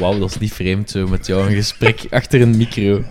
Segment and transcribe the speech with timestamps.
[0.00, 3.04] Wauw, dat is niet vreemd zo met jou een gesprek achter een micro.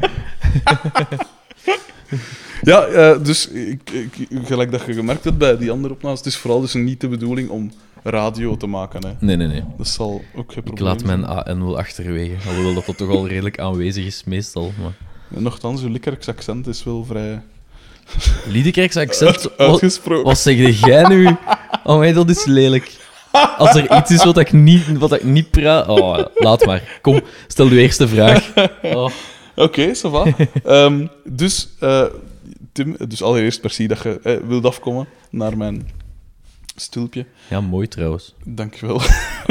[2.62, 6.28] Ja, eh, dus ik, ik, gelijk dat je gemerkt hebt bij die andere opnames, het
[6.28, 7.72] is vooral dus niet de bedoeling om
[8.04, 9.08] radio te maken.
[9.08, 9.14] Hè.
[9.20, 9.64] Nee, nee, nee.
[9.78, 11.20] Dat zal ook geen Ik probleem laat zijn.
[11.20, 12.48] mijn AN wel achterwege.
[12.48, 14.72] Alhoewel dat, dat toch al redelijk aanwezig is, meestal.
[14.82, 14.94] Maar...
[15.36, 17.42] En Nochtans, uw Likkerks accent is wel vrij
[18.48, 20.26] Liedekerks accent, wat, uitgesproken.
[20.26, 21.36] wat zeg jij nu?
[21.84, 22.99] Oh nee, dat is lelijk.
[23.58, 25.88] Als er iets is wat ik niet, wat ik niet praat...
[25.88, 27.00] Oh, laat maar.
[27.02, 28.54] Kom, stel uw eerste vraag.
[28.82, 29.10] Oh.
[29.56, 30.26] Oké, va.
[30.64, 32.04] Ehm, dus, eh,
[32.72, 35.90] Tim, dus allereerst merci dat je eh, wilt afkomen naar mijn
[36.76, 37.26] stulpje.
[37.50, 38.36] Ja, mooi trouwens.
[38.46, 39.02] Dankjewel.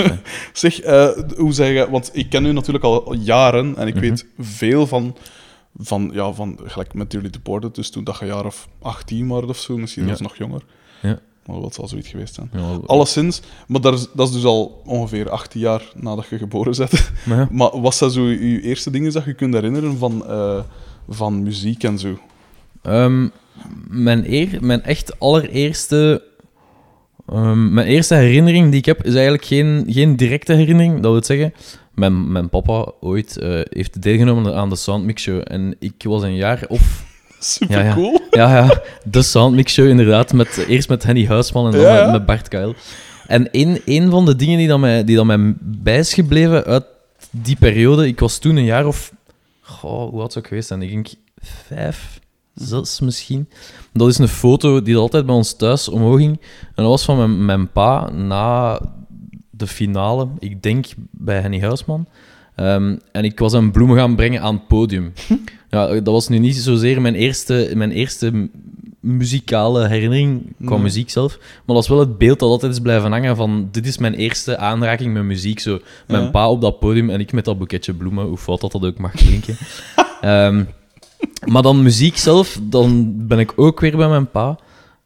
[0.52, 1.90] zeg, eh, hoe zeg je...
[1.90, 4.02] Want ik ken u natuurlijk al jaren en ik Mhm.
[4.02, 5.16] weet veel van...
[5.80, 9.28] Van, ja, van, gelijk met jullie deported, dus toen dat je een jaar of 18
[9.28, 10.10] was of zo, misschien Ja.
[10.10, 10.62] was nog jonger.
[11.48, 12.50] Maar wat zal zoiets geweest zijn?
[12.52, 16.76] Ja, Alleszins, maar dat is, dat is dus al ongeveer 18 jaar nadat je geboren
[16.76, 17.10] bent.
[17.26, 17.48] maar ja.
[17.50, 20.60] Maar wat zijn zo je eerste dingen dat je kunt herinneren van, eh,
[21.08, 22.18] van muziek en zo?
[22.82, 23.28] Ehm,
[23.88, 26.22] mijn, eer, mijn echt allereerste...
[27.26, 31.00] ehm, mijn eerste herinnering die ik heb, is eigenlijk geen, geen directe herinnering.
[31.00, 31.52] Dat wil zeggen,
[31.94, 35.40] mijn, mijn papa ooit eh, heeft deelgenomen aan de Soundmix Show.
[35.44, 37.06] En ik was een jaar of...
[37.38, 37.94] Super ja.
[37.94, 38.20] cool.
[38.30, 40.32] Ja, ja, de Soundmix Show inderdaad.
[40.32, 42.02] Met, eerst met Henny Huisman en dan Ja, ja.
[42.02, 42.74] met, met Bart Kuil.
[43.26, 46.64] En een, een van de dingen die, dan mij, die dan mij bij is gebleven
[46.64, 46.84] uit
[47.30, 48.06] die periode...
[48.06, 49.12] Ik was toen een jaar of...
[49.60, 50.82] Goh, hoe oud zou ik geweest zijn?
[50.82, 51.08] Ik denk
[51.40, 52.20] vijf,
[52.54, 53.48] zes misschien.
[53.92, 56.40] Dat is een foto die altijd bij ons thuis omhoog ging.
[56.64, 58.80] En dat was van mijn, mijn pa na
[59.50, 62.06] de finale, ik denk bij Henny Huisman.
[62.54, 65.12] Ehm, en ik was hem bloemen gaan brengen aan het podium.
[65.70, 68.48] Ja, dat was nu niet zozeer mijn eerste, mijn eerste
[69.00, 70.82] muzikale herinnering qua Nee.
[70.82, 71.38] muziek zelf.
[71.38, 74.14] Maar dat is wel het beeld dat altijd is blijven hangen van dit is mijn
[74.14, 75.60] eerste aanraking met muziek.
[75.60, 76.30] Zo, mijn Ja.
[76.30, 78.98] pa op dat podium en ik met dat boeketje bloemen, hoe fout dat dat ook
[78.98, 79.56] mag klinken.
[80.20, 80.64] Ehm,
[81.46, 84.58] maar dan muziek zelf, dan ben ik ook weer bij mijn pa.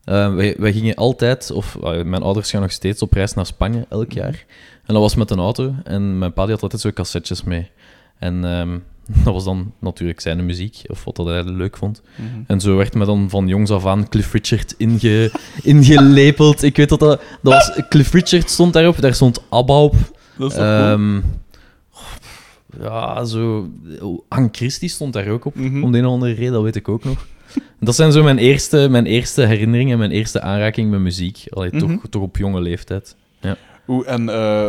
[0.04, 3.46] Eh, wij, wij gingen altijd, of eh, mijn ouders gaan nog steeds op reis naar
[3.46, 4.44] Spanje elk jaar.
[4.86, 5.74] En dat was met een auto.
[5.84, 7.70] En mijn pa die had altijd zo cassettes mee.
[8.18, 8.78] En ehm,
[9.24, 12.02] dat was dan natuurlijk zijn muziek, of wat dat hij leuk vond.
[12.16, 12.26] Mhm.
[12.46, 15.30] En zo werd me dan van jongs af aan Cliff Richard inge,
[15.62, 16.62] ingelepeld.
[16.62, 17.22] Ik weet dat dat...
[17.42, 19.94] dat was, Cliff Richard stond daarop, daar stond ABBA op.
[20.38, 20.92] Dat is toch cool?
[20.92, 21.20] Ehm,
[22.80, 23.68] ja, zo...
[24.28, 25.82] Anne Christie stond daar ook op, Mhm.
[25.82, 27.26] om de een of andere reden, dat weet ik ook nog.
[27.80, 31.44] Dat zijn zo mijn eerste, mijn eerste herinneringen, mijn eerste aanraking met muziek.
[31.50, 31.78] Allee, Mhm.
[31.78, 33.16] toch, toch op jonge leeftijd.
[33.84, 34.68] Hoe, en, eh,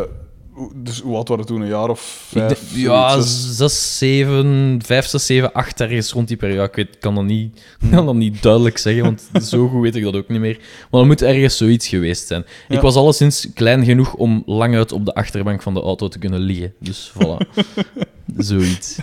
[0.74, 1.60] dus hoe oud waren toen?
[1.60, 2.76] Een jaar of vijf?
[2.76, 6.60] ja, zes, zeven, vijf, zes, zeven, acht, ergens rond die periode.
[6.60, 9.96] Ja, ik weet, kan dat niet, kan dat niet duidelijk zeggen, want zo goed weet
[9.96, 10.58] ik dat ook niet meer.
[10.90, 12.44] Maar er moet ergens zoiets geweest zijn.
[12.68, 12.74] Ja.
[12.76, 16.18] Ik was alleszins klein genoeg om lang uit op de achterbank van de auto te
[16.18, 16.74] kunnen liggen.
[16.78, 17.48] Dus voilà.
[18.36, 18.98] zoiets.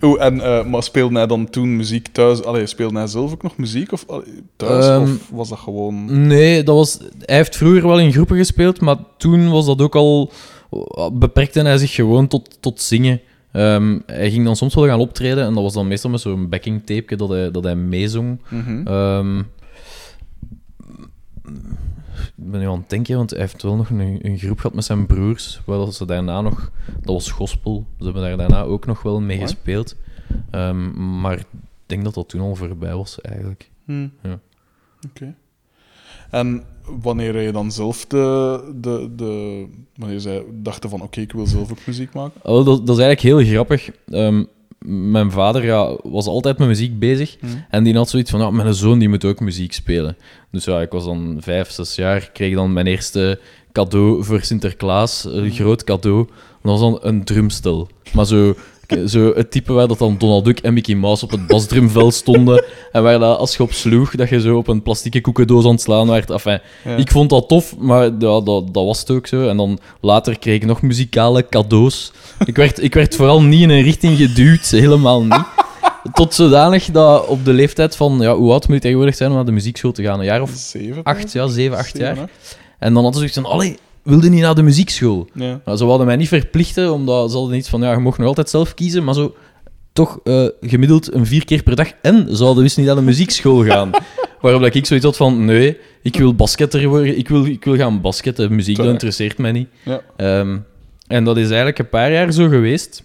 [0.00, 2.44] Hoe, en, eh, maar speelde hij dan toen muziek thuis?
[2.44, 4.86] Allee, speelde hij zelf ook nog muziek of, allee, thuis?
[4.86, 6.26] Ehm, of was dat gewoon...
[6.26, 9.94] Nee, dat was, hij heeft vroeger wel in groepen gespeeld, maar toen was dat ook
[9.94, 10.32] al...
[11.12, 13.20] Beperkte hij zich gewoon tot, tot zingen.
[13.52, 16.48] Ehm, hij ging dan soms wel gaan optreden en dat was dan meestal met zo'n
[16.48, 18.40] backing tape dat hij, dat hij meezong.
[18.48, 18.86] Mhm.
[18.86, 19.38] Ehm,
[22.36, 24.74] ik ben nu aan het denken, want hij heeft wel nog een, een groep gehad
[24.74, 25.60] met zijn broers.
[25.64, 26.70] Waar dat ze daarna nog...
[27.00, 27.86] Dat was gospel.
[27.98, 29.96] Ze hebben daar daarna ook nog wel mee gespeeld.
[30.50, 31.46] Ehm, maar ik
[31.86, 33.70] denk dat dat toen al voorbij was, eigenlijk.
[33.84, 34.08] Hm.
[34.22, 34.38] Ja.
[35.08, 35.34] Oké.
[36.30, 36.64] En
[37.00, 38.58] wanneer je dan zelf de...
[38.74, 39.64] de, de
[39.96, 42.40] wanneer zij dachten van, oké, ik wil zelf ook muziek maken?
[42.42, 43.90] Oh, dat, dat is eigenlijk heel grappig.
[44.08, 44.44] Ehm,
[44.86, 47.36] mijn vader ja, was altijd met muziek bezig.
[47.40, 47.46] Hm.
[47.70, 50.16] En die had zoiets van, ja, mijn zoon die moet ook muziek spelen.
[50.50, 52.30] Dus ja, ik was dan vijf, zes jaar.
[52.32, 53.40] kreeg dan mijn eerste
[53.72, 55.24] cadeau voor Sinterklaas.
[55.24, 56.26] Een groot cadeau.
[56.62, 57.88] Dat was dan een drumstel.
[58.12, 58.54] Maar zo,
[59.06, 62.64] zo het type waar dat dan Donald Duck en Mickey Mouse op het basdrumveld stonden.
[62.92, 65.70] En waar dat, als je op sloeg, dat je zo op een plastieke koekendoos aan
[65.70, 66.30] het slaan werd.
[66.30, 66.96] Enfin, Ja.
[66.96, 69.48] ik vond dat tof, maar ja, dat, dat was het ook zo.
[69.48, 72.12] En dan later kreeg ik nog muzikale cadeaus.
[72.44, 75.44] Ik werd, ik werd vooral niet in een richting geduwd, helemaal niet.
[76.12, 79.36] Tot zodanig dat op de leeftijd van, ja, hoe oud moet je tegenwoordig zijn om
[79.36, 80.18] naar de muziekschool te gaan?
[80.18, 81.02] Een jaar of Zeven?
[81.02, 82.28] acht, ja, zeven, acht Zeven, jaar.
[82.78, 85.28] En dan hadden ze zoiets van, allee, wilde niet naar de muziekschool?
[85.34, 85.60] Ja.
[85.64, 88.26] Nou, ze wilden mij niet verplichten, omdat ze hadden iets van, ja, je mocht nog
[88.26, 89.34] altijd zelf kiezen, maar zo
[89.92, 91.92] toch eh, gemiddeld een vier keer per dag.
[92.02, 93.90] En ze hadden dus niet naar de muziekschool gaan.
[94.40, 97.76] Waarop dat ik zoiets had van, nee, ik wil basketter worden, ik wil, ik wil
[97.76, 99.68] gaan basketten, muziek, dat interesseert mij niet.
[99.84, 100.00] Ja.
[100.16, 100.58] Ehm,
[101.06, 103.04] en dat is eigenlijk een paar jaar zo geweest.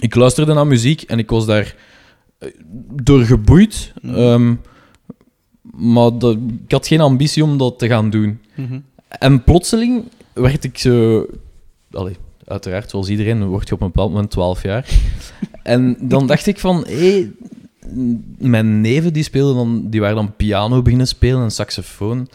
[0.00, 1.74] Ik luisterde naar muziek en ik was daar
[2.38, 2.48] eh,
[3.02, 3.92] door geboeid.
[4.02, 4.14] Mhm.
[4.14, 4.54] Ehm,
[5.62, 8.40] maar dat, ik had geen ambitie om dat te gaan doen.
[8.54, 8.78] Mhm.
[9.18, 11.26] En plotseling werd ik zo...
[11.90, 14.88] Allee, uiteraard, zoals iedereen, word je op een bepaald moment 12 jaar.
[15.62, 17.30] en dan dacht ik van, hé,
[18.38, 22.28] mijn neven die speelden dan, die waren dan piano beginnen spelen en saxofoon.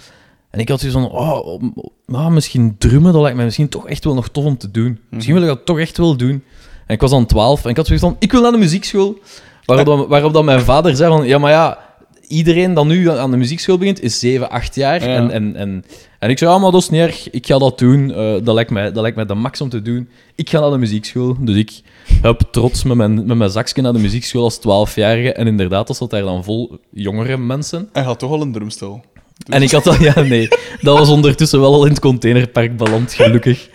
[0.50, 1.62] En ik had zoiets van, oh,
[2.06, 5.00] nou, misschien drummen, dat lijkt mij misschien toch echt wel nog tof om te doen.
[5.10, 6.44] Misschien wil ik dat toch echt wel doen.
[6.86, 9.20] En ik was dan 12 en ik had zoiets van, ik wil naar de muziekschool.
[9.66, 11.87] Waarop, dan, waarop dan mijn vader zei van, ja, maar ja,
[12.28, 15.04] iedereen dat nu aan de muziekschool begint, is 7, 8 jaar.
[15.04, 15.16] Ja.
[15.16, 15.84] En, en, en,
[16.20, 18.14] en ik zei, ja, maar dat is niet erg, ik ga dat doen.
[18.14, 20.10] Eh, dat, lijkt mij, dat lijkt mij de max om te doen.
[20.36, 21.36] Ik ga naar de muziekschool.
[21.40, 21.82] Dus ik
[22.22, 25.34] heb trots met mijn, met mijn zakje naar de muziekschool als 12-jarige.
[25.34, 27.90] En inderdaad, dat zat daar dan vol jongere mensen.
[27.94, 29.02] Hij had toch al een drumstel.
[29.46, 30.48] Dus- En ik had dat, ja, nee,
[30.82, 33.70] dat was ondertussen wel al in het containerpark beland, gelukkig.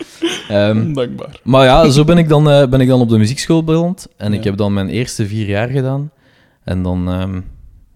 [0.49, 1.39] Ehm, Ondankbaar.
[1.43, 4.07] maar ja, zo ben ik dan, eh, ben ik dan op de muziekschool beland.
[4.17, 6.11] En ik heb dan mijn eerste vier jaar gedaan.
[6.63, 7.39] En dan ehm,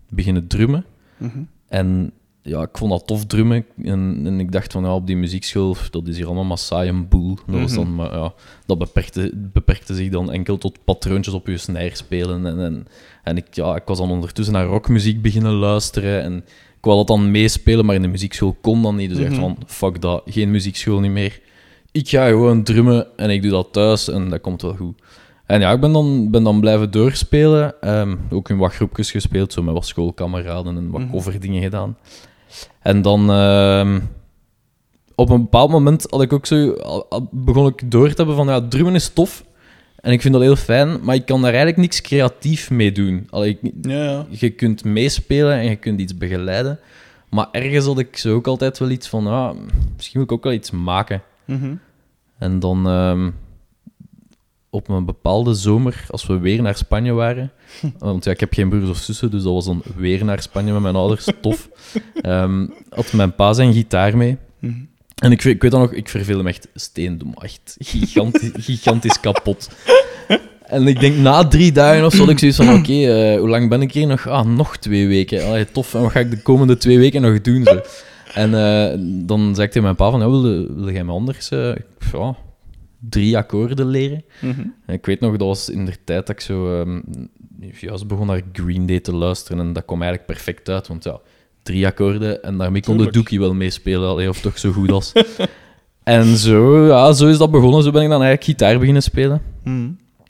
[0.09, 0.85] beginnen drummen.
[1.17, 1.37] Mhm.
[1.67, 2.11] En
[2.41, 3.65] ja, ik vond dat tof drummen.
[3.83, 6.89] En, en ik dacht van, ja, op die muziekschool, dat is hier allemaal maar saai
[6.89, 7.37] en boel.
[7.47, 7.79] Dat, was Mhm.
[7.79, 8.33] dan, maar, ja,
[8.65, 12.45] dat beperkte, beperkte zich dan enkel tot patroontjes op je snare spelen.
[12.45, 12.85] En, en,
[13.23, 16.21] en ik, ja, ik was dan ondertussen naar rockmuziek beginnen luisteren.
[16.23, 16.37] En
[16.77, 19.09] ik wou dat dan meespelen, maar in de muziekschool kon dat niet.
[19.09, 19.45] Dus ik dacht Mhm.
[19.45, 21.39] van, fuck dat, geen muziekschool niet meer.
[21.91, 25.01] Ik ga gewoon drummen en ik doe dat thuis en dat komt wel goed.
[25.47, 27.81] En ja, ik ben dan, ben dan blijven doorspelen.
[27.81, 31.11] Ehm, ook in wat groepjes gespeeld, zo met wat schoolkameraden en wat Mhm.
[31.11, 31.97] coverdingen gedaan.
[32.81, 33.99] En dan, ehm,
[35.15, 36.75] op een bepaald moment had ik ook zo,
[37.31, 39.45] begon ik door te hebben van, ja, drummen is tof.
[39.97, 43.27] En ik vind dat heel fijn, maar ik kan daar eigenlijk niks creatief mee doen.
[43.29, 44.25] Allee, ik- Ja, ja.
[44.29, 46.79] je kunt meespelen en je kunt iets begeleiden.
[47.29, 49.53] Maar ergens had ik zo ook altijd wel iets van, ja,
[49.95, 51.21] misschien wil ik ook wel iets maken.
[51.45, 51.75] Mhm.
[52.37, 53.29] En dan ehm,
[54.77, 57.51] op een bepaalde zomer, als we weer naar Spanje waren.
[57.99, 60.73] Want ja, ik heb geen broers of zussen, dus dat was dan weer naar Spanje
[60.73, 61.27] met mijn ouders.
[61.41, 61.69] Tof.
[62.21, 64.37] Ehm, had mijn pa zijn gitaar mee.
[64.59, 64.73] Mhm.
[65.17, 67.33] En ik, weet- ik weet dan nog, ik verveel me echt steendom.
[67.39, 69.69] Echt gigantisch, gigantisch kapot.
[70.63, 73.49] En ik denk na drie dagen of zo had ik zoiets van: oké, eh, hoe
[73.49, 74.27] lang ben ik hier nog?
[74.27, 75.45] Ah, nog twee weken.
[75.45, 75.93] Allee, tof.
[75.93, 77.63] En wat ga ik de komende twee weken nog doen?
[77.63, 77.79] Zo.
[78.33, 80.41] En eh, dan zei ik tegen mijn pa: van, ja, wil,
[80.75, 81.75] wil jij me anders eh,
[82.11, 82.35] ja,
[82.99, 84.23] drie akkoorden leren?
[84.85, 87.01] En ik weet nog, dat was in de tijd dat ik zo ehm,
[87.79, 89.59] juist begon naar Green Day te luisteren.
[89.59, 91.19] En dat kwam eigenlijk perfect uit, want ja,
[91.63, 93.11] drie akkoorden en daarmee kon de.
[93.11, 95.13] Dookie wel meespelen, allee, of toch zo goed als.
[96.03, 97.83] en zo, ja, zo is dat begonnen.
[97.83, 99.41] Zo ben ik dan eigenlijk gitaar beginnen spelen.
[99.63, 99.89] Mhm.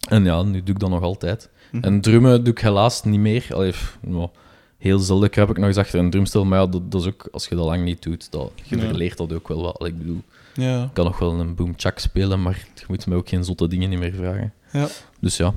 [0.09, 1.49] En ja, nu doe ik dat nog altijd.
[1.71, 1.83] Mhm.
[1.83, 3.45] En drummen doe ik helaas niet meer.
[3.51, 4.29] Allee, nou,
[4.77, 7.27] heel zelden kruip ik nog eens achter een drumstel, maar ja, dat, dat is ook,
[7.31, 8.81] als je dat lang niet doet, dat, je Ja.
[8.81, 9.79] verleert dat ook wel wat.
[9.79, 10.21] Allee, ik bedoel,
[10.57, 10.83] Ja.
[10.83, 13.89] ik kan nog wel een boomchak spelen, maar je moet me ook geen zotte dingen
[13.89, 14.53] niet meer vragen.
[14.71, 14.87] Ja.
[15.19, 15.53] Dus ja.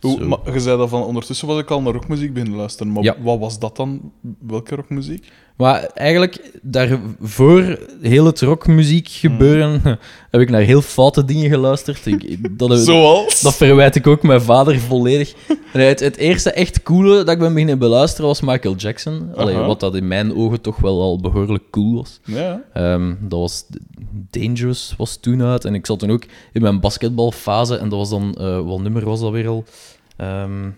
[0.00, 0.26] Hoe, Zo.
[0.26, 2.92] maar je zei dat van ondertussen was ik al naar rockmuziek beginnen luisteren.
[2.92, 3.16] Maar Ja.
[3.22, 4.12] wat was dat dan?
[4.46, 5.32] Welke rockmuziek?
[5.56, 9.80] Maar eigenlijk, daarvoor heel het rockmuziek gebeuren,
[10.30, 12.06] heb ik naar heel foute dingen geluisterd.
[12.06, 13.40] Ik, dat, Zoals?
[13.40, 15.34] dat verwijt ik ook mijn vader volledig.
[15.72, 19.30] En het, het eerste echt coole dat ik ben beginnen beluisteren was Michael Jackson.
[19.34, 22.20] Allee, wat dat in mijn ogen toch wel al behoorlijk cool was.
[22.24, 22.62] Ja.
[22.72, 23.64] Ehm, dat was
[24.30, 25.64] Dangerous was toen uit.
[25.64, 27.76] En ik zat toen ook in mijn basketbalfase.
[27.76, 28.34] En dat was dan...
[28.34, 29.64] eh wat nummer was dat weer al?
[30.16, 30.68] Ehm,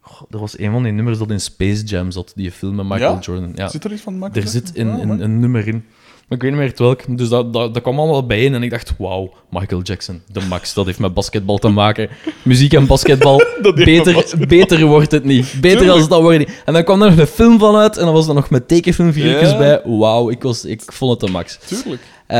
[0.00, 2.32] goh, er was een van die nummers dat in Space Jam zat.
[2.36, 3.18] Die film met Michael Ja?
[3.20, 3.52] Jordan.
[3.54, 4.60] Ja, Zit er iets van Michael er Jackson?
[4.66, 5.84] zit een, Ah, een, maar- een nummer in.
[6.28, 7.16] Maar ik weet niet meer het welk.
[7.18, 8.54] Dus dat, dat, dat kwam allemaal bijeen.
[8.54, 10.74] En ik dacht, wauw, Michael Jackson, de max.
[10.74, 12.08] Dat heeft met basketbal te maken.
[12.44, 13.38] Muziek en basketbal.
[13.62, 15.54] Heeft beter, beter wordt het niet.
[15.60, 15.98] Beter Tuurlijk.
[15.98, 16.62] als dat wordt het niet.
[16.64, 17.96] En dan kwam er nog een film van uit.
[17.96, 19.58] En dan was er nog met tekenfilmfiguurtjes Ja.
[19.58, 19.80] bij.
[19.84, 21.58] Wauw, ik, was, ik vond het de max.
[21.66, 22.02] Tuurlijk.
[22.26, 22.36] Eh,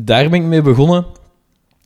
[0.00, 1.04] daar ben ik mee begonnen.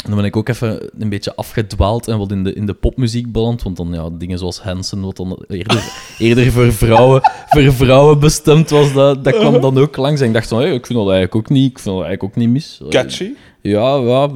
[0.04, 2.74] En dan ben ik ook even een beetje afgedwaald en wat in de, in de
[2.74, 3.62] popmuziek beland.
[3.62, 8.70] Want dan ja, dingen zoals Hansen, wat dan eerder, eerder voor, vrouwen, voor vrouwen bestemd
[8.70, 10.20] was, dat, dat kwam dan ook langs.
[10.20, 12.24] En ik dacht van, hey, ik vind dat eigenlijk ook niet, ik vind dat eigenlijk
[12.24, 12.80] ook niet mis.
[12.88, 13.30] Catchy.
[13.60, 14.28] Ja, ja,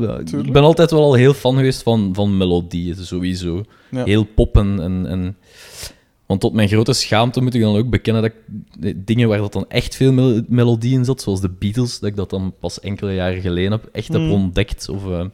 [0.42, 3.62] ik ben altijd wel al heel fan geweest van, van melodieën, sowieso.
[3.90, 4.04] Ja.
[4.04, 5.36] Heel pop en, en.
[6.26, 8.32] Want tot mijn grote schaamte moet ik dan ook bekennen dat
[8.80, 12.10] ik dingen waar dat dan echt veel mel melodie in zat, zoals de Beatles, dat
[12.10, 14.32] ik dat dan pas enkele jaren geleden heb, echt heb Mm.
[14.32, 14.88] ontdekt.
[14.88, 15.24] Of, eh,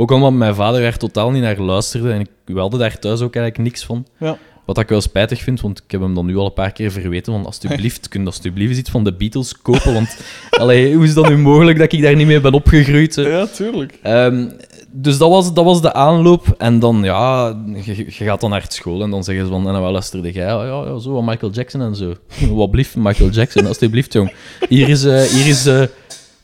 [0.00, 3.34] ook omdat mijn vader daar totaal niet naar luisterde en ik hadden daar thuis ook
[3.34, 4.06] eigenlijk niks van.
[4.18, 4.38] Ja.
[4.64, 6.90] Wat ik wel spijtig vind, want ik heb hem dan nu al een paar keer
[6.90, 10.16] verweten van alsjeblieft, kun je alsjeblieft iets van de Beatles kopen, want
[10.50, 13.14] allee, hoe is dat nu mogelijk dat ik daar niet mee ben opgegroeid?
[13.14, 13.98] Ja, tuurlijk.
[14.02, 14.48] Ehm,
[14.90, 16.54] dus dat was, dat was de aanloop.
[16.58, 19.80] En dan, ja, je, je gaat dan naar school en dan zeggen ze van, en
[19.80, 20.46] wat luisterde jij?
[20.46, 22.14] Ja, ja, zo, Michael Jackson en zo.
[22.54, 24.32] wat blieft Michael Jackson, alsjeblieft, jong.
[24.68, 25.82] Hier is, eh hier is eh,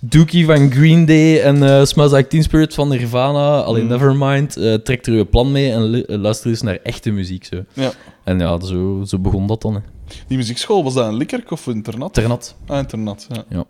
[0.08, 3.61] Dookie van Green Day en eh Smells Like Teen Spirit van Nirvana.
[3.61, 3.88] Alleen Mm.
[3.88, 4.56] Nevermind.
[4.56, 7.44] eh trek er je plan mee en eh, luister eens naar echte muziek.
[7.44, 7.64] Zo.
[7.73, 7.92] Ja.
[8.25, 9.75] En ja, zo, zo begon dat dan.
[9.75, 9.80] Hè.
[10.26, 12.14] Die muziekschool, was dat een likkerk of een internat?
[12.14, 13.44] Ternat, Ah, internat, ja.
[13.49, 13.64] Ja.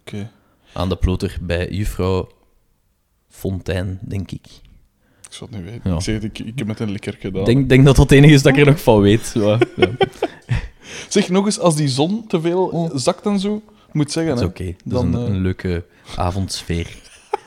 [0.00, 0.30] Oké.
[0.72, 2.28] aan de ploter bij juffrouw
[3.28, 4.46] Fontaine, denk ik.
[5.26, 5.90] Ik zou het niet weten.
[5.90, 5.96] Ja.
[5.96, 7.40] Ik zeg ik, ik heb met een likker gedaan.
[7.40, 9.30] Ik denk, denk dat dat het enige is dat ik er nog van weet.
[9.34, 9.58] Ja.
[11.08, 13.62] Zeg nog eens, als die zon te veel zakt en zo,
[13.94, 14.34] moet zeggen.
[14.34, 14.64] Dat is oké.
[14.64, 15.84] Dat is Dan, een, eh, een leuke
[16.16, 16.86] avondsfeer.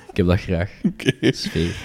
[0.10, 0.72] Ik heb dat graag.
[0.84, 1.32] Oké.
[1.32, 1.76] Sfeer.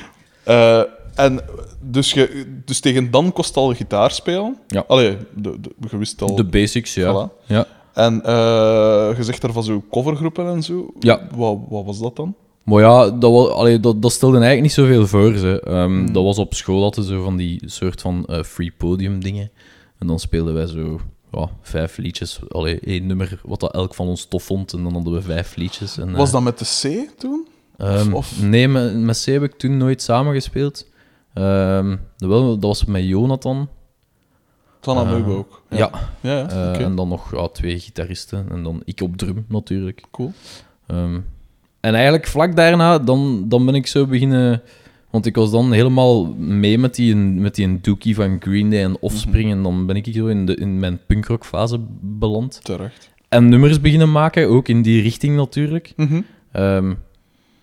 [0.45, 0.83] Eh,
[1.15, 1.41] en
[1.81, 4.57] dus, je, dus tegen dan kost al gitaar spelen?
[4.67, 4.85] Ja.
[4.89, 6.35] Allee, de, de, je wist al.
[6.37, 7.29] De basics, ja.
[7.29, 7.47] Voilà.
[7.47, 7.67] ja.
[7.95, 10.91] En eh, je zegt daarvan zo covergroepen en zo.
[10.99, 11.27] Ja.
[11.35, 12.35] Wat, wat was dat dan?
[12.63, 15.37] Maar ja, dat, was, allee, dat, dat stelde eigenlijk niet zoveel voor.
[15.37, 15.61] Ze.
[15.65, 16.13] Ehm, Hmm.
[16.13, 19.51] Dat was op school hadden ze zo van die soort van free podium dingen.
[19.99, 21.01] En dan speelden wij zo
[21.33, 22.41] ja, vijf liedjes.
[22.49, 24.73] Allee, één nummer wat dat elk van ons tof vond.
[24.73, 25.99] En dan hadden we vijf liedjes.
[25.99, 27.49] En, Was eh, dat met de C toen?
[27.77, 30.87] ehm, of- Nee, met, met C heb ik toen nooit samengespeeld.
[31.35, 33.69] Ehm dat, wel, dat was met Jonathan.
[34.81, 35.63] Van Eh, Amoeba ook.
[35.71, 35.77] Ja.
[35.77, 36.81] Ja, ja, ja, Eh.
[36.85, 38.47] En dan nog ja, twee gitaristen.
[38.51, 40.03] En dan ik op drum natuurlijk.
[40.11, 40.33] Cool.
[40.87, 41.21] Ehm,
[41.81, 44.63] en eigenlijk vlak daarna, dan, dan ben ik zo beginnen...
[45.11, 49.01] Want ik was dan helemaal mee met die, met die Dookie van Green Day en
[49.01, 49.51] Offspring.
[49.51, 52.61] En dan ben ik zo in, de, in mijn punkrockfase beland.
[52.63, 53.11] Terecht.
[53.29, 55.93] En nummers beginnen maken, ook in die richting natuurlijk.
[55.97, 56.21] Mhm.
[56.53, 56.95] Ehm,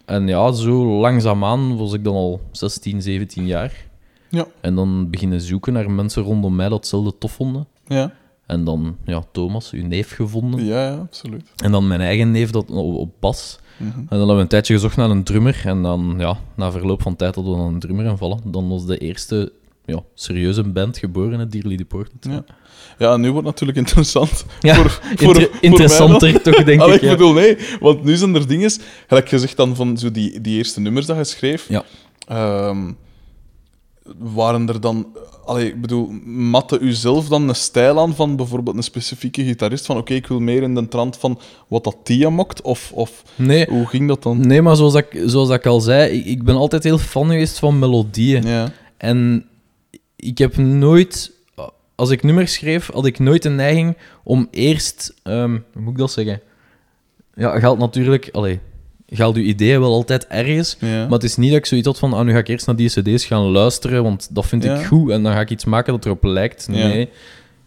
[0.06, 3.86] en ja, zo langzaamaan was ik dan al 16, 17 jaar.
[4.30, 4.48] Ja.
[4.62, 7.68] En dan beginnen zoeken naar mensen rondom mij dat hetzelfde tof vonden.
[7.88, 8.14] Ja.
[8.46, 10.66] En dan, ja, Thomas, uw neef, gevonden.
[10.66, 11.52] ja, ja, absoluut.
[11.56, 13.60] En dan mijn eigen neef dat, op, op bas.
[13.78, 13.98] Mhm.
[14.00, 15.62] En dan hebben we een tijdje gezocht naar een drummer.
[15.66, 18.40] En dan, ja, na verloop van tijd hadden we dan een drummer en vallen.
[18.44, 19.52] Dan was de eerste
[19.86, 22.26] ja, serieuze band geboren, het Dearly Deported.
[22.30, 22.44] Ja.
[22.98, 24.46] Ja, en nu wordt het natuurlijk interessant.
[24.62, 27.02] Ja, voor, voor, Inter- voor mij interessanter toch, denk Allee, ik.
[27.02, 27.16] ik ja.
[27.16, 27.58] bedoel, nee.
[27.80, 28.72] Want nu zijn er dingen...
[29.08, 31.70] Gelijk gezegd dan van zo die, die eerste nummers dat je schreef.
[31.70, 31.84] Ja.
[32.28, 32.92] ehm,
[34.18, 35.08] waren er dan...
[35.46, 39.86] Allee, ik bedoel, matte u zelf dan een stijl aan van bijvoorbeeld een specifieke gitarist?
[39.86, 42.62] Van oké, ik wil meer in de trant van wat dat Tia mokt?
[42.62, 44.48] Of, of Nee, hoe ging dat dan?
[44.48, 47.60] nee, maar zoals ik, zoals ik al zei, ik, ik ben altijd heel fan geweest
[47.60, 48.44] van melodieën.
[48.44, 48.72] Ja.
[48.98, 49.46] En
[50.16, 51.32] ik heb nooit,
[51.96, 55.98] als ik nummers schreef, had ik nooit de neiging om eerst, ehm, hoe moet ik
[55.98, 56.42] dat zeggen?
[57.36, 58.60] Ja, geldt natuurlijk, allee,
[59.10, 60.78] geldt uw ideeën wel altijd ergens.
[60.80, 60.88] Ja.
[61.04, 62.76] Maar het is niet dat ik zoiets had van, ah, nu ga ik eerst naar
[62.76, 64.76] die cd's gaan luisteren, want dat vind Ja.
[64.80, 66.68] ik goed en dan ga ik iets maken dat erop lijkt.
[66.68, 67.02] Nee.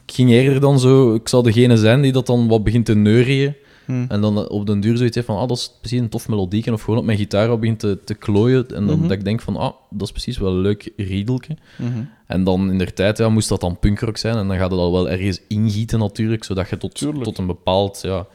[0.07, 2.95] Ik ging eerder dan zo, ik zou degene zijn die dat dan wat begint te
[2.95, 3.55] neurien.
[3.85, 4.05] Hm.
[4.09, 6.73] En dan op den duur zoiets heeft van, ah, dat is precies een tof melodieke.
[6.73, 8.67] Of gewoon op mijn gitaar begint te, te klooien.
[8.75, 9.03] En dan Mhm.
[9.09, 11.57] dat ik denk van, ah, dat is precies wel een leuk riedeltje.
[11.79, 11.89] Mhm.
[12.27, 14.37] En dan in der tijd ja, moest dat dan punkrock zijn.
[14.37, 17.25] En dan gaat het al wel ergens ingieten natuurlijk, zodat je tot, Tuurlijk.
[17.25, 18.27] tot een, bepaald, ja,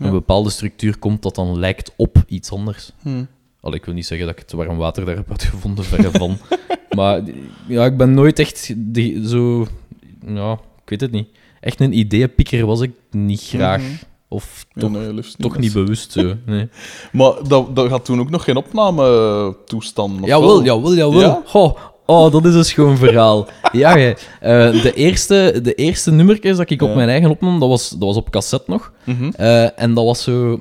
[0.00, 2.92] een bepaalde structuur komt dat dan lijkt op iets anders.
[3.02, 3.24] Hm.
[3.60, 6.38] Al, ik wil niet zeggen dat ik het warm water daar heb uitgevonden, verre van.
[6.96, 7.22] maar
[7.68, 9.66] ja, ik ben nooit echt die, zo...
[10.26, 11.28] Ja, ik weet het niet.
[11.60, 13.82] Echt een ideeënpikker was ik niet graag.
[13.82, 13.92] Mhm.
[14.28, 16.34] Of Ja, toch, nee, liefst toch niet bewust zo.
[16.46, 16.68] Nee.
[17.12, 20.20] Maar dat, dat had toen ook nog geen opname-toestand?
[20.20, 20.64] of Jawel, wel?
[20.64, 21.20] jawel, jawel.
[21.20, 21.42] Ja?
[21.44, 21.76] Goh,
[22.10, 23.48] oh, dat is een schoon verhaal.
[23.72, 24.16] ja, jij.
[24.40, 27.98] Eh, de, eerste, de eerste nummertjes dat ik op mijn eigen opnam, dat was, dat
[28.00, 28.92] was op cassette nog.
[29.04, 29.30] Mhm.
[29.36, 30.60] Eh, en dat was zo...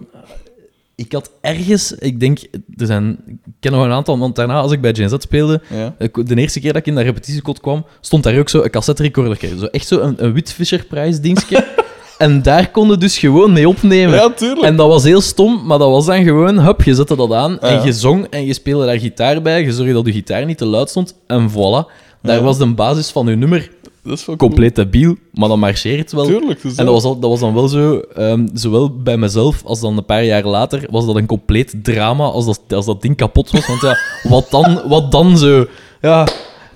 [0.96, 1.92] Ik had ergens...
[1.92, 2.40] Ik denk...
[2.78, 5.62] Er zijn, ik ken nog een aantal, want daarna, als ik bij Gen Z speelde...
[5.70, 5.96] Ja.
[6.00, 8.70] ik- De eerste keer dat ik in dat repetitiekot kwam, stond daar ook zo een
[8.70, 9.38] cassette recorder.
[9.60, 11.66] Zo echt zo een, een wit Fisher Price dingetje.
[12.20, 14.16] en daar konden dus gewoon mee opnemen.
[14.16, 14.62] ja, tuurlijk.
[14.62, 17.60] En dat was heel stom, maar dat was dan gewoon, hup, je zette dat aan
[17.60, 17.84] en ja.
[17.84, 19.64] je zong en je speelde daar gitaar bij.
[19.64, 21.92] Je zorgde dat je gitaar niet te luid stond en voilà.
[22.22, 22.42] Daar Ja.
[22.42, 23.70] was de basis van je nummer
[24.04, 24.50] dat is wel cool.
[24.50, 26.26] compleet debiel, maar dan marcheert het wel.
[26.26, 26.62] Tuurlijk.
[26.62, 29.80] Dus En dat was, al, dat was dan wel zo, ehm, zowel bij mezelf als
[29.80, 33.16] dan een paar jaar later, was dat een compleet drama als dat, als dat ding
[33.16, 33.68] kapot was.
[33.68, 35.66] Want ja, wat dan, wat dan zo?
[36.02, 36.28] Ja,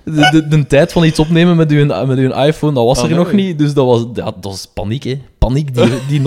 [0.03, 3.03] de, de, de tijd van iets opnemen met uw, met uw iPhone, dat was Ah,
[3.03, 3.19] er nee.
[3.19, 3.57] nog niet.
[3.59, 5.21] Dus dat was, ja, dat was paniek, hè.
[5.37, 6.21] Paniek, die, die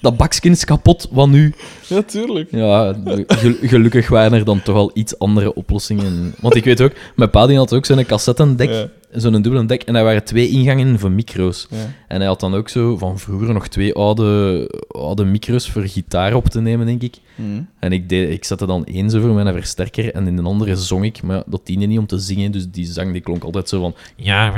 [0.00, 1.54] dat bakskin is kapot, wat nu?
[1.86, 2.48] Ja, tuurlijk.
[2.50, 2.94] Ja,
[3.26, 6.34] gel- gelukkig waren er dan toch al iets andere oplossingen.
[6.40, 8.86] Want ik weet ook, mijn pa die had ook zo'n cassettendek, Ja.
[9.10, 11.66] Zo'n dubbele dek, en daar waren twee ingangen voor micro's.
[11.70, 11.76] Ja.
[12.08, 16.34] En hij had dan ook zo van vroeger nog twee oude, oude micro's voor gitaar
[16.34, 17.16] op te nemen, denk ik.
[17.34, 17.62] Mhm.
[17.78, 20.76] En ik, deed, ik zette dan één zo voor mijn versterker en in de andere
[20.76, 21.22] zong ik.
[21.22, 23.94] Maar dat diende niet om te zingen, dus die zang die klonk altijd zo van...
[24.16, 24.54] Ja,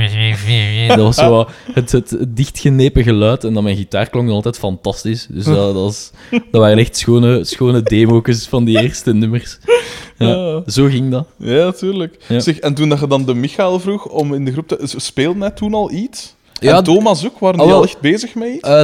[0.88, 3.45] dat was zo het, het, het dichtgenepen geluid.
[3.45, 5.26] En dan mijn gitaar klonk altijd fantastisch.
[5.31, 9.59] Dus dat, dat, was, dat waren echt schone, schone demo's van die eerste nummers.
[10.19, 10.63] Ja.
[10.67, 11.27] Zo ging dat.
[11.37, 12.25] Ja, tuurlijk.
[12.29, 12.41] Ja.
[12.41, 14.79] Zeg, en toen dat je dan de Michael vroeg om in de groep te...
[14.83, 16.35] Speelde hij toen al iets?
[16.61, 17.39] Ja, en Thomas ook?
[17.39, 18.69] Waren die al echt bezig met iets?
[18.69, 18.83] Eh,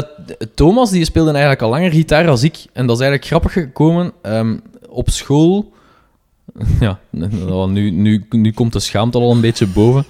[0.54, 2.56] Thomas die speelde eigenlijk al langer gitaar als ik.
[2.72, 4.12] En dat is eigenlijk grappig gekomen.
[4.22, 4.56] Ehm,
[4.88, 5.72] op school...
[6.80, 10.04] Ja, nu, nu, nu komt de schaamte al een beetje boven.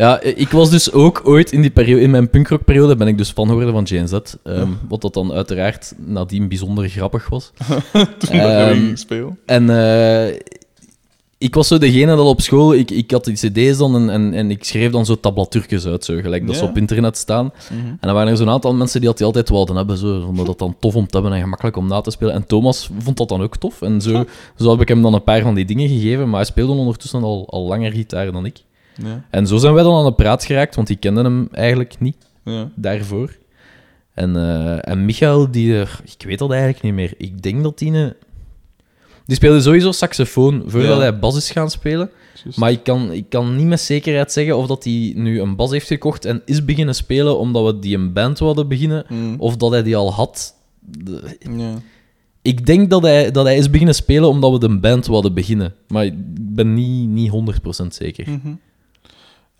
[0.00, 3.30] Ja, ik was dus ook ooit in die periode, in mijn punkrockperiode, ben ik dus
[3.30, 4.12] fan geworden van Jane Z.
[4.42, 7.52] ehm, Wat dat dan uiteraard nadien bijzonder grappig was.
[8.18, 9.38] toen je ehm, spelen?
[9.46, 10.38] En eh,
[11.38, 12.74] ik was zo degene dat op school...
[12.74, 16.04] Ik, ik had die cd's dan en, en, en ik schreef dan zo tablaturkjes uit,
[16.04, 17.44] zo, gelijk dat ze op internet staan.
[17.70, 17.86] Mhm.
[17.88, 19.96] En dan waren er zo'n aantal mensen die dat die altijd wilden hebben.
[19.96, 22.34] Zo, vonden dat dan tof om te hebben en gemakkelijk om na te spelen.
[22.34, 23.82] En Thomas vond dat dan ook tof.
[23.82, 24.24] En zo,
[24.56, 26.28] zo heb ik hem dan een paar van die dingen gegeven.
[26.28, 28.62] Maar hij speelde ondertussen al, al langer gitaar dan ik.
[29.04, 31.96] Ja, En zo zijn wij dan aan de praat geraakt, want die kenden hem eigenlijk
[32.00, 32.70] niet ja.
[32.74, 33.36] daarvoor.
[34.14, 35.88] En, eh, en Michael, die, eh,
[36.18, 37.14] ik weet dat eigenlijk niet meer.
[37.16, 37.92] Ik denk dat die...
[37.92, 38.14] een-
[39.26, 42.10] Die speelde sowieso saxofoon voordat hij bas is gaan spelen.
[42.56, 45.70] Maar ik kan, ik kan niet met zekerheid zeggen of dat hij nu een bas
[45.70, 49.34] heeft gekocht en is beginnen spelen omdat we die een band wilden beginnen, Mhm.
[49.38, 50.54] of dat hij die al had.
[50.80, 51.36] De-.
[52.42, 55.74] Ik denk dat hij, dat hij is beginnen spelen omdat we de band wilden beginnen.
[55.88, 56.14] Maar ik
[56.54, 58.30] ben niet, niet 100% zeker.
[58.30, 58.52] Mhm.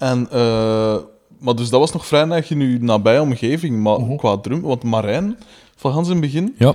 [0.00, 0.97] En, eh,
[1.38, 4.16] maar dus dat was nog vrij erg in uw nabije omgeving, maar Mhm.
[4.16, 5.38] qua drum, want Marijn,
[5.76, 6.75] van Hans in het begin, Ja.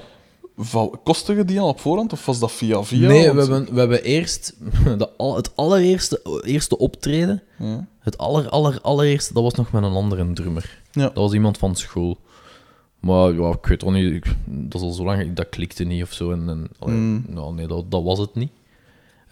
[1.03, 3.07] kostte je die al op voorhand of was dat via via?
[3.07, 4.55] Nee, we hebben, we hebben eerst
[4.97, 7.43] de, het allereerste eerste optreden.
[7.59, 7.87] Ja.
[7.99, 10.79] Het aller, aller, allereerste, dat was nog met een andere drummer.
[10.91, 11.01] Ja.
[11.03, 12.17] Dat was iemand van school.
[12.99, 16.03] Maar ja, ik weet wel niet, ik- dat is al zo lang, dat klikte niet
[16.03, 16.31] of zo.
[16.31, 17.25] En, Mm.
[17.27, 18.51] nou, nee, dat, dat was het niet.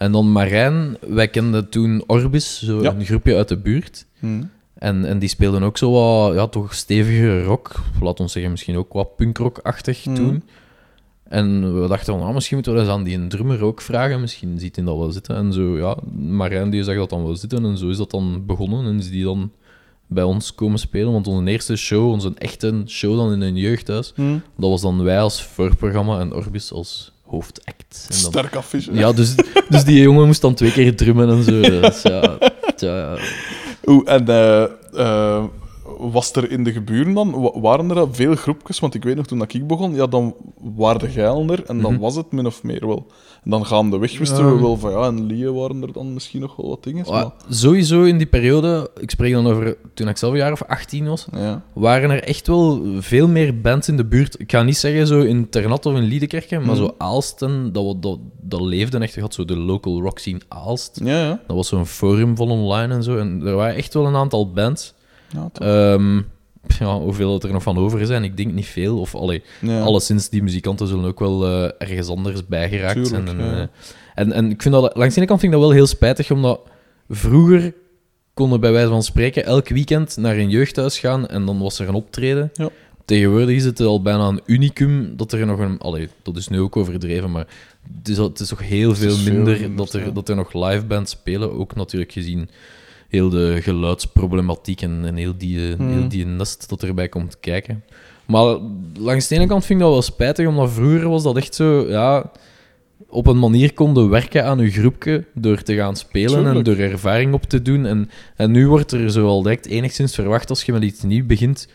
[0.04, 2.94] En dan Marijn, wij kenden toen Orbis, zo Ja.
[2.94, 4.06] een groepje uit de buurt.
[4.18, 4.42] Hm.
[4.74, 7.72] En, en die speelden ook zo wat, ja, toch stevige rock.
[8.00, 10.14] Laat ons zeggen, misschien ook wat punkrock-achtig Mhm.
[10.14, 10.42] toen.
[11.28, 14.20] En we dachten van, ah, misschien moeten we eens aan die drummer ook vragen.
[14.20, 15.36] Misschien ziet hij dat wel zitten.
[15.36, 17.64] En zo, ja, Marijn die zag dat dan wel zitten.
[17.64, 18.86] En zo is dat dan begonnen.
[18.86, 19.50] En is die dan
[20.06, 21.12] bij ons komen spelen.
[21.12, 24.32] Want onze eerste show, onze echte show dan in een jeugdhuis, Hm.
[24.56, 28.06] dat was dan wij als voorprogramma en Orbis als hoofdact.
[28.08, 28.92] En dan, Sterk affiche.
[28.94, 29.34] ja, dus,
[29.68, 31.60] dus die jongen moest dan twee keer drummen en zo.
[31.80, 32.38] Dus ja,
[32.76, 33.16] tja, ja.
[33.86, 34.62] Oeh, en eh,
[34.94, 35.44] eh,
[35.98, 38.78] was er in de geburen dan, wa- waren er veel groepjes?
[38.80, 40.34] Want ik weet nog, toen dat ik begon, ja, dan
[40.76, 42.00] waren de geilen er en dan Mhm.
[42.00, 43.06] was het min of meer wel.
[43.44, 46.56] En dan gaandeweg wisten we wel van ja, en Lie waren er dan misschien nog
[46.56, 47.04] wel wat dingen.
[47.10, 50.62] Maar sowieso in die periode, ik spreek dan over toen ik zelf een jaar of
[50.62, 51.62] 18 was, ja.
[51.72, 54.40] waren er echt wel veel meer bands in de buurt.
[54.40, 56.84] Ik ga niet zeggen zo in Ternat of in Liedekerke, maar Mhm.
[56.84, 59.14] zo Aalsten, dat, dat, dat leefde echt.
[59.14, 61.00] Je had zo de local rock scene Aalst.
[61.04, 61.40] Ja, ja.
[61.46, 63.16] Dat was zo'n forum vol online en zo.
[63.16, 64.94] En er waren echt wel een aantal bands.
[65.32, 65.66] ja, toch.
[66.78, 68.98] Ja, hoeveel dat er nog van over zijn, ik denk niet veel.
[68.98, 69.80] Of allee, ja.
[69.80, 73.40] alleszins, die muzikanten zullen ook wel eh, ergens anders bijgeraakt Tuurlijk, zijn.
[73.40, 73.60] En, ja.
[73.60, 73.66] eh,
[74.14, 76.30] en, en ik vind dat, langs de ene kant vind ik dat wel heel spijtig,
[76.30, 76.60] omdat
[77.08, 77.74] vroeger
[78.34, 81.88] konden bij wijze van spreken elk weekend naar een jeugdhuis gaan en dan was er
[81.88, 82.50] een optreden.
[82.54, 82.70] Ja.
[83.04, 85.78] Tegenwoordig is het al bijna een unicum dat er nog een...
[85.78, 87.46] Allee, dat is nu ook overdreven, maar
[87.98, 90.36] het is, het is toch heel veel is veel minder, minder, dat, er, dat er
[90.36, 91.52] nog live bands spelen.
[91.52, 92.48] Ook natuurlijk gezien
[93.14, 95.90] heel de geluidsproblematiek en, en heel, die, eh, Hmm.
[95.92, 97.84] heel die nest dat erbij komt kijken.
[98.26, 98.56] Maar
[98.98, 101.88] langs de ene kant vind ik dat wel spijtig, omdat vroeger was dat echt zo,
[101.88, 102.30] ja,
[103.08, 107.34] op een manier konden werken aan je groepje door te gaan spelen en door ervaring
[107.34, 107.86] op te doen.
[107.86, 111.26] En, en nu wordt er zo al direct enigszins verwacht als je met iets nieuws
[111.26, 111.68] begint,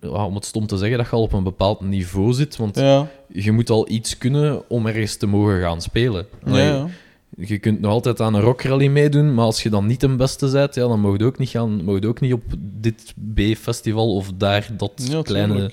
[0.00, 2.76] ja, om het stom te zeggen, dat je al op een bepaald niveau zit, want
[2.76, 6.26] Ja, je moet al iets kunnen om ergens te mogen gaan spelen.
[6.44, 6.86] ja.
[7.36, 10.50] Je kunt nog altijd aan een rockrally meedoen, maar als je dan niet de beste
[10.50, 14.14] bent, ja, dan mag je ook niet, gaan, mag je ook niet op dit B-festival
[14.14, 15.70] of daar dat Ja, kleine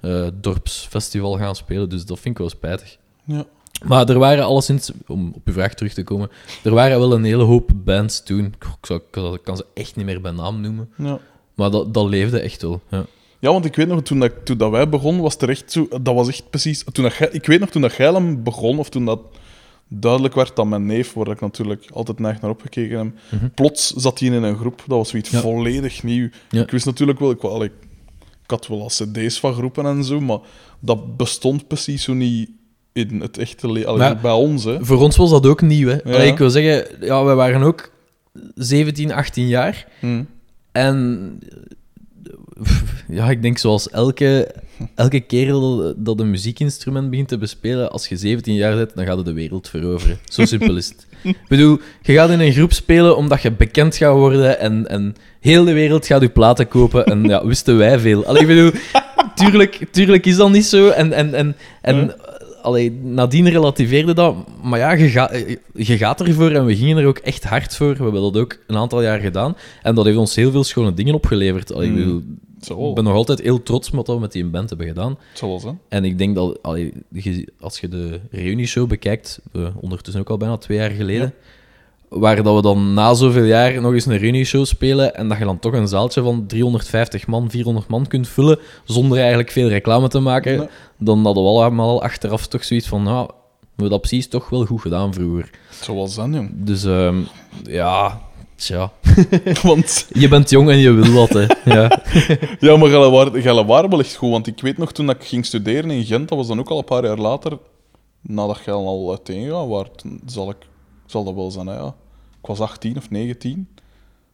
[0.00, 1.88] eh, dorpsfestival gaan spelen.
[1.88, 2.96] Dus dat vind ik wel spijtig.
[3.24, 3.44] Ja.
[3.86, 6.30] Maar er waren alleszins, om op uw vraag terug te komen,
[6.64, 8.44] er waren wel een hele hoop bands toen.
[8.44, 9.00] Ik, zou,
[9.34, 11.18] ik kan- ze echt niet meer bij naam noemen, ja.
[11.54, 12.80] maar dat, dat leefde echt wel.
[12.90, 13.04] Ja.
[13.38, 15.88] Ja, want ik weet nog, toen, dat, toen dat wij begonnen, was er echt zo...
[16.02, 16.84] Dat was echt precies...
[16.92, 19.20] Toen dat ik weet nog, toen dat Geilem begon, of toen dat
[19.88, 23.48] duidelijk werd dat mijn neef, waar ik natuurlijk altijd neig naar opgekeken heb, Mhm.
[23.54, 24.76] plots zat hij in een groep.
[24.86, 25.40] Dat was zoiets Ja.
[25.40, 26.28] volledig nieuw.
[26.50, 26.62] Ja.
[26.62, 27.30] Ik wist natuurlijk wel...
[27.30, 27.72] Ik, wel, ik,
[28.44, 30.38] ik had wel cd's van groepen en zo, maar
[30.80, 32.50] dat bestond precies zo niet
[32.92, 34.18] in het echte leven.
[34.22, 34.84] Bij ons, hè.
[34.84, 35.88] Voor ons was dat ook nieuw.
[35.88, 35.94] Hè?
[35.94, 36.14] Ja.
[36.14, 37.92] Allee, ik wil zeggen, ja, wij waren ook
[38.54, 39.86] 17, 18 jaar.
[40.00, 40.22] Hm.
[40.72, 41.38] En
[43.08, 44.54] ja, ik denk zoals elke,
[44.94, 49.16] elke kerel dat- een muziekinstrument begint te bespelen, als je 17 jaar bent, dan gaat
[49.16, 50.18] het de wereld veroveren.
[50.24, 51.06] Zo simpel is het.
[51.22, 55.14] Ik bedoel, je gaat in een groep spelen omdat je bekend gaat worden en, en
[55.40, 57.06] heel de wereld gaat je platen kopen.
[57.06, 58.24] En ja, wisten wij veel.
[58.26, 58.70] Allee, ik bedoel,
[59.34, 60.88] tuurlijk, tuurlijk is dat niet zo.
[60.88, 62.14] En, en, en, en
[62.62, 64.34] allee, nadien relativeerde dat.
[64.62, 65.30] Maar ja, je, ga,
[65.74, 67.94] je gaat ervoor en we gingen er ook echt hard voor.
[67.96, 69.56] We hebben dat ook een aantal jaar gedaan.
[69.82, 71.72] En dat heeft ons heel veel schone dingen opgeleverd.
[71.74, 71.98] Allee, ik, Mm.
[71.98, 72.22] bedoel,
[72.70, 75.18] ik ben nog altijd heel trots met wat we met die band hebben gedaan.
[75.34, 75.70] zoals, hè.
[75.88, 76.92] En ik denk dat allee,
[77.60, 79.40] als je de reunieshow bekijkt,
[79.80, 81.34] ondertussen ook al bijna twee jaar geleden,
[82.08, 85.44] waar dat we dan na zoveel jaar nog eens een reunieshow spelen en dat je
[85.44, 90.08] dan toch een zaaltje van 350 man, 400 man kunt vullen zonder eigenlijk veel reclame
[90.08, 90.68] te maken, Nee.
[90.98, 93.30] dan hadden we allemaal achteraf toch zoiets van, nou,
[93.68, 95.50] hebben dat precies toch wel goed gedaan vroeger.
[95.82, 96.50] Zoals dan, jong.
[96.54, 97.16] Dus ehm,
[97.64, 98.20] ja,
[98.56, 98.92] tja.
[99.62, 101.46] Want, Je bent jong en je wil wat, hè.
[101.64, 102.02] Ja.
[102.68, 102.88] ja, maar
[103.66, 104.30] waren wel echt goed.
[104.30, 106.78] Want ik weet nog, toen ik ging studeren in Gent, dat was dan ook al
[106.78, 107.58] een paar jaar later,
[108.20, 110.56] nadat Gelle al uiteengegaan was, toen zal, ik,
[111.06, 111.94] zal dat wel zijn, hè, ja.
[112.40, 113.68] Ik was 18 of 19.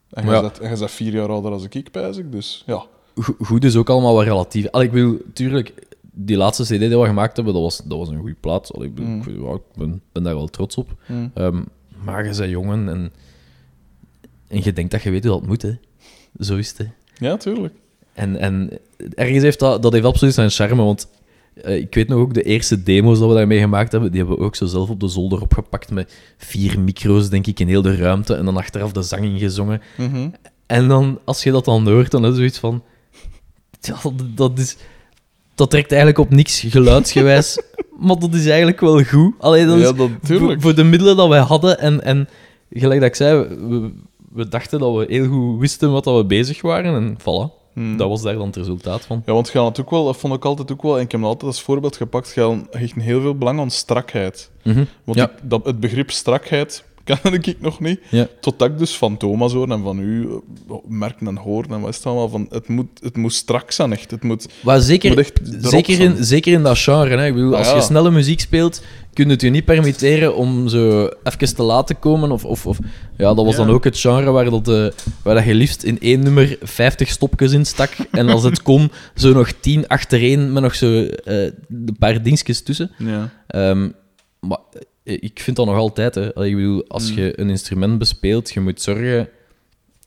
[0.09, 0.41] En jij Ja.
[0.41, 0.59] bent-
[0.91, 2.31] vier jaar ouder dan ik, pijs ik.
[2.31, 2.83] Dus ja.
[3.15, 4.69] Go- Goed is ook allemaal wat relatief.
[4.71, 5.73] Allee, ik bedoel, tuurlijk,
[6.11, 8.73] die laatste CD die we gemaakt hebben, dat was, dat was een goede plaat.
[8.73, 9.21] Allee, ik, bedoel, Mm.
[9.21, 10.89] ik, ja, ik ben, ben daar wel trots op.
[11.07, 11.31] Mm.
[11.33, 11.61] Ehm,
[12.03, 13.13] maar je bent jongen en,
[14.53, 15.71] en je denkt dat je weet hoe dat moet, hè.
[16.39, 16.85] Zo is het, hè.
[17.27, 17.73] Ja, tuurlijk.
[18.13, 18.69] En, en
[19.15, 21.07] ergens heeft dat, dat heeft absoluut zijn charme, want
[21.53, 24.37] eh, ik weet nog ook de eerste demo's dat we daarmee gemaakt hebben, die hebben
[24.37, 27.81] we ook zo zelf op de zolder opgepakt met vier micro's, denk ik, in heel
[27.81, 29.81] de ruimte en dan achteraf de zang ingezongen.
[29.97, 30.29] Mhm.
[30.65, 32.83] En dan, als je dat dan hoort, dan is het zoiets van...
[33.81, 33.95] Ja,
[34.35, 34.77] dat, is...
[35.55, 37.61] Dat trekt eigenlijk op niks geluidsgewijs,
[38.05, 39.33] maar dat is eigenlijk wel goed.
[39.39, 42.29] Allee, dat is, Ja, dat, voor, voor de middelen dat wij hadden en, en
[42.71, 43.91] gelijk dat ik zei, we,
[44.33, 47.61] we dachten dat we heel goed wisten wat dat we bezig waren en voilà.
[47.73, 47.97] Mm.
[47.97, 49.21] Dat was daar dan het resultaat van.
[49.25, 51.21] Ja, want je had ook wel, dat vond ik altijd ook wel, en ik heb
[51.21, 54.51] dat altijd als voorbeeld gepakt, je hecht heel veel belang aan strakheid.
[54.63, 54.83] Mhm.
[55.03, 55.23] Want Ja.
[55.29, 56.83] ik, dat, het begrip strakheid
[57.21, 57.99] kende ik nog niet.
[58.09, 58.27] Ja.
[58.41, 60.27] Totdat ik dus van Thomas hoor en van u
[60.69, 63.71] eh, merken en horen en wat is het allemaal, van het moet, het moet strak
[63.71, 64.11] zijn echt.
[64.11, 67.17] Het moet, Maar zeker, moet echt erop zeker, in, zeker in dat genre.
[67.17, 67.25] Hè.
[67.25, 67.75] Ik bedoel, Ah, als ja.
[67.75, 68.81] je snelle muziek speelt,
[69.13, 72.31] kun je het je niet permitteren om zo even te laten komen.
[72.31, 72.77] Of, of, of,
[73.17, 73.65] ja, dat was Ja.
[73.65, 74.87] dan ook het genre waar, dat, eh,
[75.23, 77.91] waar dat je liefst in één nummer 50 stopjes in stak.
[78.11, 82.61] En als het kon, zo nog 10 achtereen met nog zo eh, een paar dingetjes
[82.63, 82.91] tussen.
[82.97, 83.29] Ja.
[83.47, 83.89] Ehm,
[84.39, 84.59] maar
[85.03, 86.15] ik vind dat nog altijd.
[86.15, 86.45] Hè.
[86.45, 87.17] Ik bedoel, als Mm.
[87.17, 89.29] je een instrument bespeelt, je moet zorgen.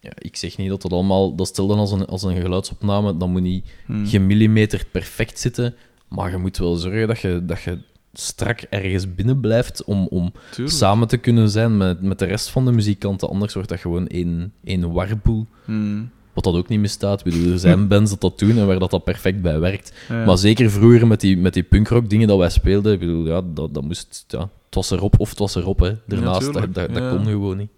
[0.00, 1.34] Ja, ik zeg niet dat dat allemaal.
[1.34, 3.16] Dat stelde als een, als een geluidsopname.
[3.16, 3.66] Dat moet niet
[4.04, 5.74] gemillimeterd perfect zitten.
[6.08, 7.78] Maar je moet wel zorgen dat je, dat je
[8.12, 9.84] strak ergens binnen blijft.
[9.84, 10.76] Om, om Tuurlijk.
[10.76, 13.28] samen te kunnen zijn met, met de rest van de muzikanten.
[13.28, 15.46] Anders wordt dat gewoon één, één warboel.
[15.64, 16.10] Hmm.
[16.36, 17.24] Wat dat ook niet misstaat.
[17.24, 19.92] Bedoel, er zijn bands dat dat doen en waar dat, dat perfect bij werkt.
[20.08, 20.24] Ja.
[20.24, 23.40] Maar zeker vroeger met die, met die punkrock dingen dat wij speelden, ik bedoel, ja,
[23.54, 25.92] dat, dat moest, ja, het was erop of het was erop, hè.
[26.06, 27.70] Daarnaast, dat, dat, kon gewoon niet.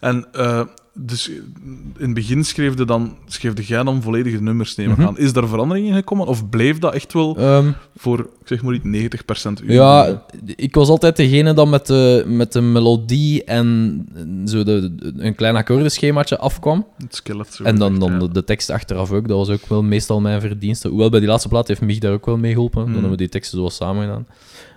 [0.00, 0.62] En eh,
[0.94, 5.02] dus in het begin schreef je dan, schreef jij dan volledige nummers nemen Mhm.
[5.02, 5.18] gaan.
[5.18, 6.26] Is daar verandering in gekomen?
[6.26, 10.24] Of bleef dat echt wel Ehm, voor, ik zeg maar iets, 90% uw ja,
[10.56, 14.06] ik was altijd degene dat met de, met de melodie en
[14.46, 16.86] zo de, een klein akkoordenschemaatje afkwam.
[16.98, 18.18] het skelet zo En dan, dan ja.
[18.18, 20.88] de, de tekst achteraf ook, dat was ook wel meestal mijn verdienste.
[20.88, 22.76] Hoewel bij die laatste plaat heeft Mich daar ook wel mee geholpen.
[22.80, 22.92] Dan Mhm.
[22.94, 24.26] hebben we die teksten zo samen gedaan.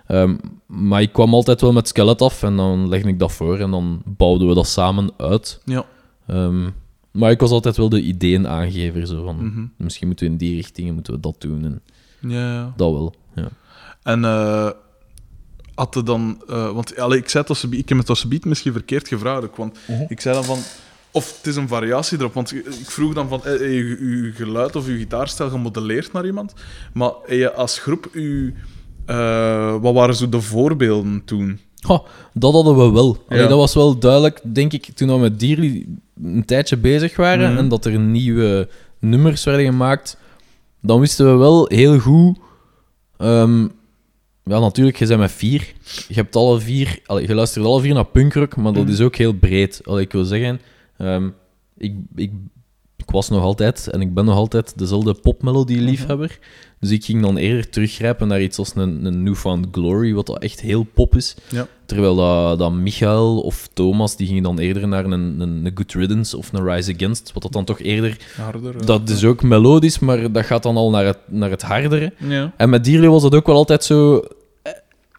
[0.06, 3.58] Ehm, maar ik kwam altijd wel met skelet af en dan legde ik dat voor
[3.58, 5.60] en dan bouwden we dat samen uit.
[5.64, 5.84] Ja.
[6.26, 6.68] Ehm,
[7.10, 9.06] maar ik was altijd wel de ideeënaangever.
[9.06, 9.64] Zo van, Mhm.
[9.76, 11.64] Misschien moeten we in die richting moeten we dat doen.
[11.64, 11.80] En
[12.30, 12.72] Ja, ja.
[12.76, 13.14] dat wel.
[13.34, 13.48] Ja.
[14.02, 14.70] En eh
[15.74, 16.42] had er dan...
[16.48, 19.44] eh, want allee, ik, zei het als, ik heb het als beat misschien verkeerd gevraagd
[19.44, 20.04] ook, want Mhm.
[20.08, 20.58] ik zei dan van...
[21.10, 23.44] Of het is een variatie erop, want ik vroeg dan van...
[23.44, 26.54] eh, eh, je, je geluid of je gitaarstijl gemodelleerd naar iemand,
[26.92, 28.08] maar heb je als groep...
[28.12, 28.52] Je,
[29.80, 31.58] wat waren zo de voorbeelden toen?
[32.32, 33.24] Dat hadden we wel.
[33.28, 33.48] Allee, Ja.
[33.48, 35.86] Dat was wel duidelijk, denk ik, toen we met Dierly
[36.22, 37.58] een tijdje bezig waren Mhm.
[37.58, 40.16] en dat er nieuwe nummers werden gemaakt.
[40.80, 42.38] Dan wisten we wel heel goed.
[43.18, 43.60] ehm,
[44.44, 45.72] ja, natuurlijk, je bent met vier.
[46.08, 46.98] Je hebt alle vier.
[47.06, 48.92] Allee, je luistert alle vier naar punkrock, maar dat Mhm.
[48.92, 49.80] is ook heel breed.
[49.84, 50.60] Allee, ik wil zeggen,
[50.96, 51.28] ehm,
[51.76, 52.30] ik, ik,
[53.02, 56.38] ik was nog altijd en ik ben nog altijd dezelfde popmelodie-liefhebber.
[56.80, 60.42] Dus ik ging dan eerder teruggrijpen naar iets als een, een Newfound Glory, wat dat
[60.42, 61.36] echt heel pop is.
[61.48, 61.66] Ja.
[61.86, 65.92] Terwijl dat, dat Michael of Thomas, die gingen dan eerder naar een, een, een Good
[65.92, 68.16] Riddance of een Rise Against, wat dat dan toch eerder...
[68.36, 68.76] Harder?
[68.80, 72.12] eh, Dat is ook melodisch, maar dat gaat dan al naar het, naar het hardere.
[72.18, 72.52] Ja.
[72.56, 74.22] En met Dierly was het ook wel altijd zo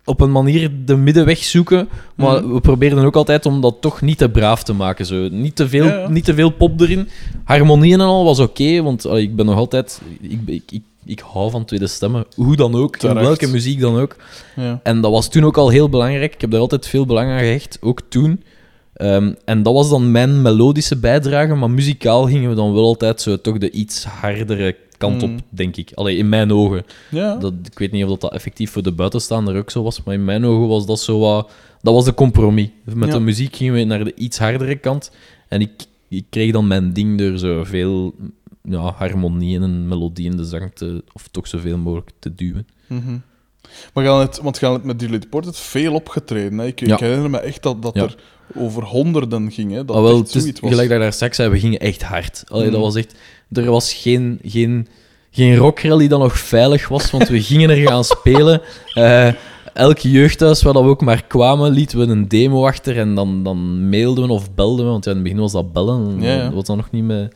[0.06, 1.89] op een manier de middenweg zoeken.
[2.16, 2.54] Maar Mhm.
[2.54, 5.06] we probeerden ook altijd om dat toch niet te braaf te maken.
[5.06, 5.28] Zo.
[5.32, 6.10] Niet, te veel, Ja, ja.
[6.10, 7.08] niet te veel pop erin.
[7.44, 10.02] Harmonieën en al was oké, want ik ben nog altijd...
[10.22, 14.00] Ik, ik, ik, ik hou van tweede stemmen, hoe dan ook, in welke muziek dan
[14.00, 14.16] ook.
[14.56, 14.80] Ja.
[14.84, 16.34] En dat was toen ook al heel belangrijk.
[16.34, 18.44] Ik heb daar altijd veel belang aan gehecht, ook toen.
[18.94, 23.22] Ehm, en dat was dan mijn melodische bijdrage, maar muzikaal gingen we dan wel altijd
[23.22, 25.39] zo toch de iets hardere kant op, Mm.
[25.49, 25.91] denk ik.
[25.93, 26.86] Allee, in mijn ogen.
[27.12, 27.36] Ja.
[27.36, 30.13] Dat, ik weet niet of dat, dat effectief voor de buitenstaander ook zo was, maar
[30.13, 31.51] in mijn ogen was dat zo wat...
[31.82, 32.69] Dat was de compromis.
[32.84, 33.13] Met Ja.
[33.13, 35.12] de muziek gingen we naar de iets hardere kant.
[35.47, 35.71] En ik,
[36.10, 38.15] ik kreeg dan mijn ding door zoveel
[38.63, 41.03] ja, harmonieën en melodieën in de zang te...
[41.13, 42.67] Of toch zoveel mogelijk te duwen.
[42.88, 43.17] Mhm.
[43.93, 46.58] Maar gaan het, want gaan het met Dilly Portet veel opgetreden.
[46.58, 46.65] Hè?
[46.65, 48.01] Ik, herinner me echt dat, dat Ja.
[48.03, 48.15] er
[48.56, 49.71] over honderden ging.
[49.71, 49.86] Hè?
[49.86, 50.69] Dat Ah, wel, het is, was.
[50.71, 52.43] gelijk dat daar straks zei, we gingen echt hard.
[52.47, 52.71] Allee, Mm.
[52.71, 53.15] dat was echt...
[53.54, 54.88] Er was geen, geen,
[55.32, 58.62] geen rockrally dat nog veilig was, want we gingen er gaan spelen.
[58.94, 59.28] Eh,
[59.74, 63.44] elk jeugdhuis waar dat we ook maar kwamen, lieten we een demo achter en dan,
[63.44, 66.22] dan mailden we of belden we, want ja, in het begin was dat bellen.
[66.22, 66.44] Ja, ja.
[66.44, 67.32] Dat was dan nog niet meer,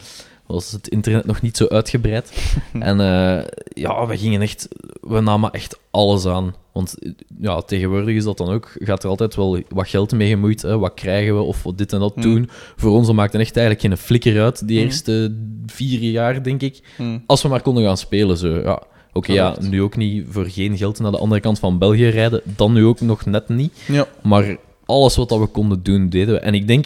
[0.47, 2.31] was het internet nog niet zo uitgebreid.
[2.79, 4.67] en eh, ja, we gingen echt,
[5.01, 6.55] we namen echt alles aan.
[6.73, 6.95] Want
[7.41, 10.61] ja, tegenwoordig is dat dan ook, gaat er altijd wel wat geld mee gemoeid.
[10.61, 10.77] Hè?
[10.77, 12.21] Wat krijgen we of wat dit en dat Mm.
[12.21, 12.49] doen.
[12.75, 14.83] Voor ons dat maakte echt eigenlijk geen flikker uit, die Mm.
[14.85, 16.79] eerste vier jaar, denk ik.
[16.95, 17.17] Hm.
[17.25, 18.47] Als we maar konden gaan spelen, zo.
[18.59, 18.81] Ja.
[19.13, 22.41] Oké, ja, nu ook niet voor geen geld naar de andere kant van België rijden.
[22.43, 23.73] Dan nu ook nog net niet.
[23.87, 24.07] Ja.
[24.23, 26.39] Maar alles wat dat we konden doen, deden we.
[26.39, 26.85] En ik denk,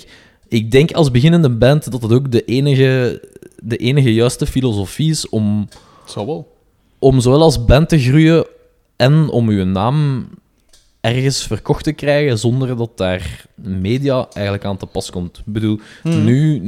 [0.52, 3.22] ik denk als beginnende band dat het ook de enige,
[3.64, 5.68] de enige juiste filosofie is om,
[6.16, 6.56] wel.
[7.00, 8.46] om zowel als band te groeien
[8.96, 10.28] en om uw naam
[11.02, 15.38] ergens verkocht te krijgen zonder dat daar media eigenlijk aan te pas komt.
[15.38, 16.24] Ik bedoel, Mhm.
[16.24, 16.62] nu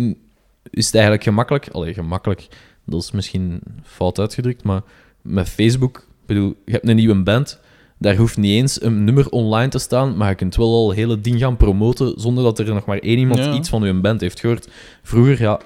[0.69, 1.69] is het eigenlijk gemakkelijk.
[1.69, 2.47] Allee, gemakkelijk,
[2.85, 4.81] dat is misschien fout uitgedrukt, maar
[5.21, 7.59] met Facebook, ik bedoel, je hebt een nieuwe band,
[8.03, 10.97] daar hoeft niet eens een nummer online te staan, maar je kunt wel al het
[10.97, 13.53] hele ding gaan promoten zonder dat er nog maar één iemand Ja.
[13.53, 14.69] iets van je band heeft gehoord.
[15.03, 15.59] Vroeger, ja,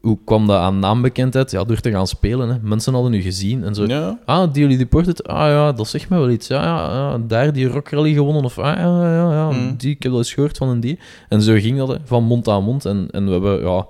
[0.00, 1.50] hoe kwam dat aan naambekendheid?
[1.50, 2.48] Ja, door te gaan spelen.
[2.48, 2.56] Hè.
[2.62, 3.84] Mensen hadden u gezien en zo.
[3.86, 4.18] Ja.
[4.24, 5.26] Ah, die jullie Deported?
[5.26, 6.46] Ah ja, dat zegt mij wel iets.
[6.46, 8.44] Ja, ja, ja daar die Rock Rally gewonnen.
[8.44, 9.74] Of ah ja, ja, ja, Mm.
[9.76, 10.98] die, ik heb dat eens gehoord van een die.
[11.28, 12.84] En zo ging dat, hè, van mond aan mond.
[12.84, 13.86] En, en we, hebben, ja, we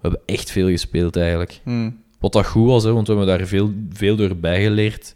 [0.00, 1.60] hebben echt veel gespeeld eigenlijk.
[1.64, 1.90] Hm.
[2.20, 5.14] Wat dat goed was, hè, want we hebben daar veel, veel door bijgeleerd.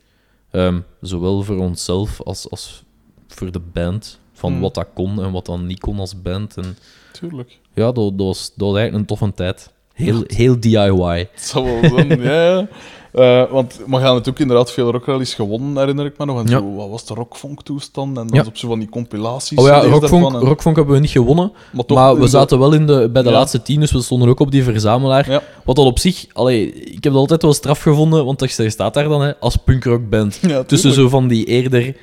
[0.57, 2.83] Ehm, zowel voor onszelf als, als
[3.29, 4.19] voor de band.
[4.33, 4.61] Van Mm.
[4.61, 6.57] wat dat kon en wat dat niet kon als band.
[6.57, 6.77] En
[7.13, 7.59] Tuurlijk.
[7.75, 9.73] ja, dat, dat, was, dat was eigenlijk een toffe tijd.
[9.93, 11.29] Heel, heel DIY.
[11.35, 12.69] Zal wel zijn, ja.
[13.17, 16.39] Eh, want we gaan natuurlijk inderdaad veel rockrallies gewonnen, herinner ik me nog.
[16.39, 16.59] En Ja.
[16.59, 18.09] zo, wat was de rockfunk-toestand?
[18.19, 18.41] En dan Ja.
[18.43, 19.59] is op zo van die compilaties.
[19.59, 21.53] Oh ja, Rockfunk, en- Rockfunk hebben we niet gewonnen.
[21.73, 23.35] maar toch maar in we de- zaten wel in de, bij de Ja.
[23.35, 25.43] laatste tien, dus we stonden ook op die verzamelaar.
[25.65, 28.95] Wat dat op zich, allee, ik heb dat altijd wel straf gevonden, want je staat
[28.95, 30.41] daar dan hè, als punkrockband.
[30.67, 31.97] Tussen zo van die eerder,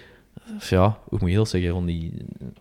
[0.69, 2.13] ja, hoe moet je dat zeggen, van die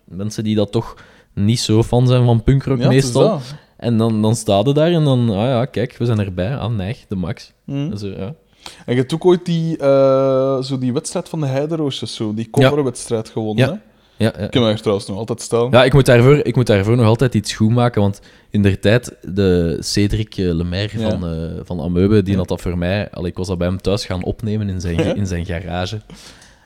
[0.04, 0.94] mensen die dat toch
[1.34, 3.22] niet zo fan zijn van punkrock meestal.
[3.22, 3.54] dat.
[3.76, 6.56] En dan, dan sta je daar en dan, ah ja, kijk, we zijn erbij.
[6.56, 7.52] Ah, nee, de max.
[7.64, 7.72] Hm.
[7.90, 8.34] En Zo, ja.
[8.87, 12.51] En je hebt ook ooit die, eh, zo die wedstrijd van de Heideroosjes, zo, die
[12.51, 13.66] coverwedstrijd gewonnen.
[13.66, 13.81] Ja.
[14.16, 14.44] Ja, ja.
[14.46, 15.68] Ik er trouwens nog altijd staan.
[15.70, 18.20] Ja, ik moet, daarvoor, ik moet daarvoor nog altijd iets goed maken, want
[18.51, 21.11] in der tijd, de Cedric Lemaire Ja.
[21.11, 23.11] van, eh van Amoebe, die had dat voor mij...
[23.11, 26.01] Allee, ik was dat bij hem thuis gaan opnemen in zijn, in zijn garage.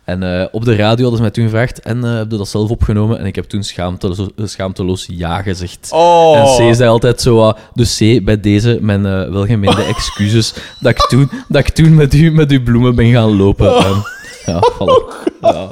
[0.07, 2.49] En eh, op de radio hadden ze mij toen gevraagd, en eh heb je dat
[2.49, 3.19] zelf opgenomen?
[3.19, 5.89] En ik heb toen schaamteloos, schaamteloos ja gezegd.
[5.93, 6.59] Oh!
[6.59, 10.91] En C zei altijd zo, ah, dus C, bij deze mijn eh, welgemeende excuses, dat
[10.91, 13.77] ik toen, dat ik toen met, u, met uw bloemen ben gaan lopen.
[13.77, 14.05] En,
[14.47, 15.29] ja, voilà.
[15.41, 15.71] Ja.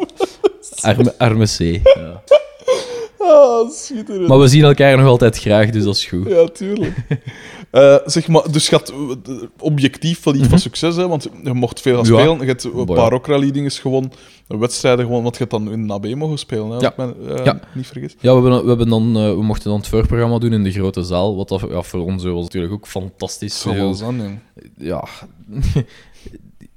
[0.81, 1.59] Arme, arme C.
[1.59, 2.23] Ja.
[3.19, 4.29] Ah.
[4.29, 6.29] Maar we zien elkaar nog altijd graag, dus dat is goed.
[6.29, 6.95] Ja, tuurlijk.
[7.75, 11.53] Eh, zeg maar, dus je had eh, objectief wel iets van succes, hè, want je
[11.53, 12.13] mocht veel gaan Mhm.
[12.15, 12.21] Ja.
[12.21, 12.39] spelen.
[12.41, 13.09] Je hebt een paar ja.
[13.09, 14.13] rockrally-dingen gewonnen,
[14.47, 16.91] wedstrijden gewonnen, want je hebt dan in AB mogen spelen, hè, Ja.
[16.91, 17.61] ik me eh, Ja.
[17.75, 18.17] niet vergis.
[18.21, 21.03] Ja, we, hebben, we, hebben dan, we mochten dan het voorprogramma doen in de grote
[21.03, 23.61] zaal, wat dat, ja, voor ons was natuurlijk ook fantastisch.
[23.61, 24.39] Zo, jong.
[24.79, 25.05] ja,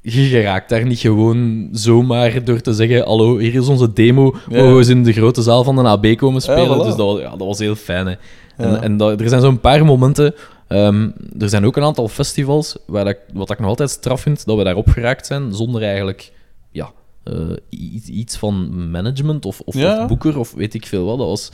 [0.02, 4.36] je geraakt daar niet gewoon zomaar door te zeggen: Hallo, hier is onze demo.
[4.50, 4.56] Ja.
[4.58, 6.78] Mogen we eens in de grote zaal van een AB komen spelen?
[6.78, 6.84] voilà.
[6.84, 8.08] Dus dat was, ja, dat was heel fijn.
[8.08, 8.14] Hè.
[8.58, 10.34] En, en dat, er zijn zo'n paar momenten.
[10.68, 14.22] Ehm, er zijn ook een aantal festivals waar dat, ik- wat ik nog altijd straf
[14.22, 16.32] vind, dat we daarop geraakt zijn zonder eigenlijk
[16.72, 16.92] ja,
[17.24, 17.34] eh,
[17.70, 20.02] iets, iets van management of, of, Ja.
[20.02, 21.18] of boeker of weet ik veel wat.
[21.18, 21.52] Dat was,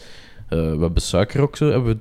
[0.49, 1.99] eh, we hebben Suikerrock zo, hebben we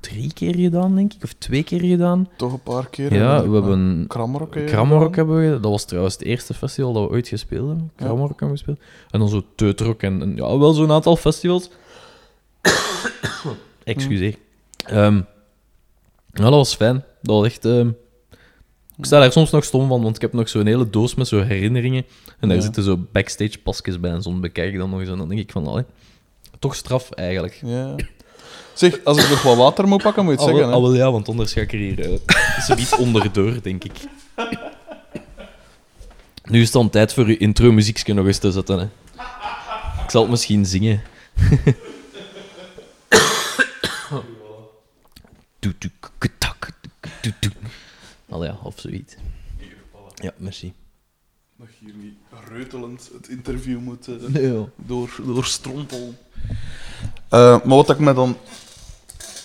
[0.00, 2.28] drie keer gedaan, denk ik, of twee keer gedaan.
[2.36, 3.14] Toch een paar keer.
[3.14, 4.06] Ja, we hebben gedaan.
[5.16, 5.60] hebben we gedaan.
[5.62, 7.90] Dat was trouwens het eerste festival dat we ooit gespeeld hebben.
[7.96, 8.06] Ja.
[8.06, 8.78] Hebben we gespeeld.
[9.10, 11.70] En dan zo Teutrock en, en ja, wel zo'n aantal festivals.
[13.84, 14.34] Excuseer.
[14.86, 15.20] Ehm,
[16.32, 17.04] ja, dat was fijn.
[17.22, 17.64] Dat was echt...
[17.64, 17.88] ehm,
[18.98, 21.28] ik sta daar soms nog stom van, want ik heb nog zo'n hele doos met
[21.28, 22.04] zo herinneringen.
[22.40, 22.62] En daar Ja.
[22.62, 25.08] zitten zo backstage pasjes bij en zo bekijk dan nog eens.
[25.08, 25.84] En dan denk ik van, allee,
[26.58, 27.60] toch straf eigenlijk.
[27.64, 27.94] Ja.
[28.74, 30.74] Zeg, als ik nog wat water moet pakken, moet je het Al wel, zeggen.
[30.82, 30.90] al Hè?
[30.98, 32.18] wel ja, want anders ga ik er hier uh,
[32.66, 33.92] zoiets onderdoor, denk ik.
[36.44, 38.78] Nu is het dan tijd voor uw intro-muziekje nog eens te zetten.
[38.78, 38.84] Hè.
[40.04, 41.02] Ik zal het misschien zingen.
[41.50, 42.70] Doe, doe, kutak,
[44.08, 44.58] doe, doe.
[48.28, 49.14] Al ja, of zoiets.
[50.14, 50.72] Ja, merci.
[51.56, 52.14] Dat je hier niet
[52.48, 54.68] reutelend het interview moet eh, Nee, joh.
[54.76, 56.18] door, doorstrompelen.
[57.28, 58.36] Eh, maar wat ik me dan...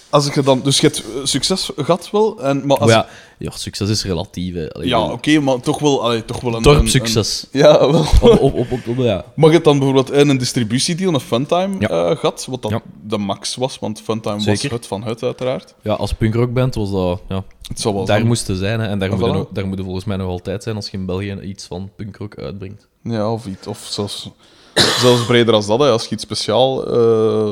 [0.09, 0.61] Als ik je dan...
[0.61, 4.03] Dus je hebt eh, succes gehad wel, en, maar als Maar ja, ja, succes is
[4.03, 4.53] relatief.
[4.53, 4.69] Hè.
[4.73, 6.61] Allee, Ja, oké, maar toch wel, allee, toch wel een...
[6.61, 7.47] Dorpsucces.
[7.51, 8.05] een- ja, wel.
[8.21, 9.25] Op, op, op, ja.
[9.35, 11.87] Maar je hebt dan bijvoorbeeld een, een distributiedeal, een Funtime, Ja.
[11.89, 12.81] eh, gehad, wat dan Ja.
[13.07, 14.61] de max was, want Funtime Zeker.
[14.69, 15.73] was het van het, uiteraard.
[15.81, 17.21] ja, als punkrockband was dat...
[17.29, 18.27] Ja, Het zal wel daar zijn.
[18.27, 18.79] moesten zijn.
[18.79, 18.87] Hè.
[18.87, 19.51] En daar Ja, moeten voilà.
[19.53, 22.87] daar moeten volgens mij nog altijd zijn als je in België iets van punkrock uitbrengt.
[23.03, 23.67] Ja, of iets.
[23.67, 24.29] Of zelfs
[25.01, 27.51] zelfs breder als dat, hè, als je iets speciaal, eh,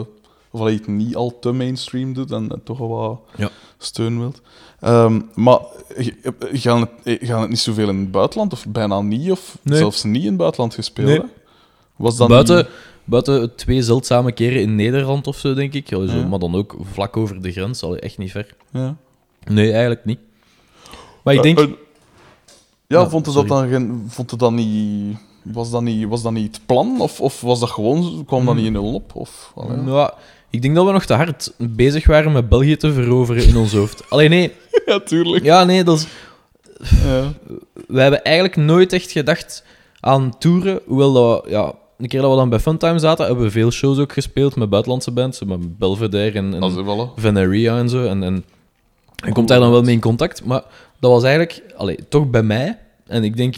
[0.54, 3.50] of als je het niet al te mainstream doet en, toch wel wat Ja.
[3.78, 4.42] steun wilt.
[4.80, 5.60] Ehm, maar
[6.52, 6.90] gaan het,
[7.22, 9.78] eh, gaan het niet zoveel in het buitenland, of bijna niet, of Nee.
[9.78, 11.08] zelfs niet in het buitenland gespeeld?
[11.08, 11.22] Nee.
[11.96, 12.68] Was dat buiten, niet-
[13.04, 15.94] buiten twee zeldzame keren in Nederland of zo, denk ik.
[15.94, 16.28] Allee, zo, Ja.
[16.28, 18.56] Maar dan ook vlak over de grens, allee, echt niet ver.
[18.72, 18.96] Ja.
[19.44, 20.20] Nee, eigenlijk niet.
[21.24, 21.60] Maar ik Eh, denk...
[21.70, 21.76] eh,
[22.88, 23.62] ja, Ja, vond je dat sorry.
[23.62, 25.18] dan geen, vond je dat niet...
[25.44, 27.02] Was dat niet, was dat niet het plan?
[27.02, 28.56] Of, of was dat gewoon, kwam dat Hmm.
[28.56, 29.16] niet in nul op?
[29.16, 29.92] Of, allee, ja.
[29.92, 30.14] Ja,
[30.54, 33.74] ik denk dat we nog te hard bezig waren met België te veroveren in ons
[33.74, 34.10] hoofd.
[34.10, 34.54] Alleen nee,
[34.86, 35.44] ja, tuurlijk.
[35.44, 36.08] ja, nee, dat is...
[37.04, 37.34] Ja.
[37.88, 39.64] we hebben eigenlijk nooit echt gedacht
[40.00, 40.80] aan toeren.
[40.86, 43.98] Hoewel dat, ja, een keer dat we dan bij Funtime zaten, hebben we veel shows
[43.98, 47.12] ook gespeeld met buitenlandse bands, met Belvedere en, en.
[47.16, 48.06] Veneria en zo.
[48.06, 48.46] En, en
[49.16, 50.46] je komt daar dan wel mee in contact.
[50.46, 50.64] Maar
[51.00, 52.80] dat was eigenlijk, allee, toch bij mij.
[53.08, 53.56] En ik denk,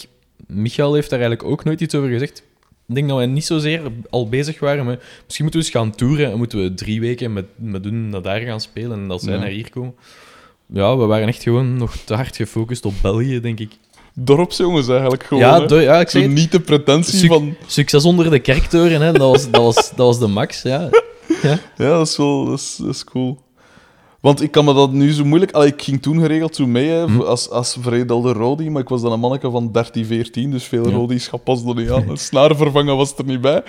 [0.48, 2.44] Michael heeft daar eigenlijk ook nooit iets over gezegd.
[2.88, 5.04] Ik denk dat wij niet zozeer al bezig waren met...
[5.26, 8.22] Misschien moeten we eens gaan toeren en moeten we drie weken met, met doen naar
[8.22, 9.40] daar gaan spelen en dat zij Ja.
[9.40, 9.94] naar hier komen.
[10.74, 13.72] Ja, we waren echt gewoon nog te hard gefocust op België, denk ik.
[14.14, 15.44] Dorpsjongens eigenlijk gewoon.
[15.44, 17.56] ja, do- ja, ik zeg niet de pretentie Suc- van...
[17.68, 19.12] Succes onder de kerktoren, hè.
[19.12, 20.90] Dat, was, dat, was, dat was de max, ja.
[21.44, 21.60] ja.
[21.78, 23.44] Ja, dat is wel dat is, dat is cool.
[24.26, 25.52] Want ik kan me dat nu zo moeilijk...
[25.52, 27.22] Allee, ik ging toen geregeld zo mee, hè, Hm.
[27.22, 30.88] als, als veredelde Rodi, maar ik was dan een manneke van 13, 14, dus veel
[30.90, 30.96] Ja.
[30.96, 32.10] Rodi's past er niet aan.
[32.10, 33.64] Een snaar vervangen was er niet bij.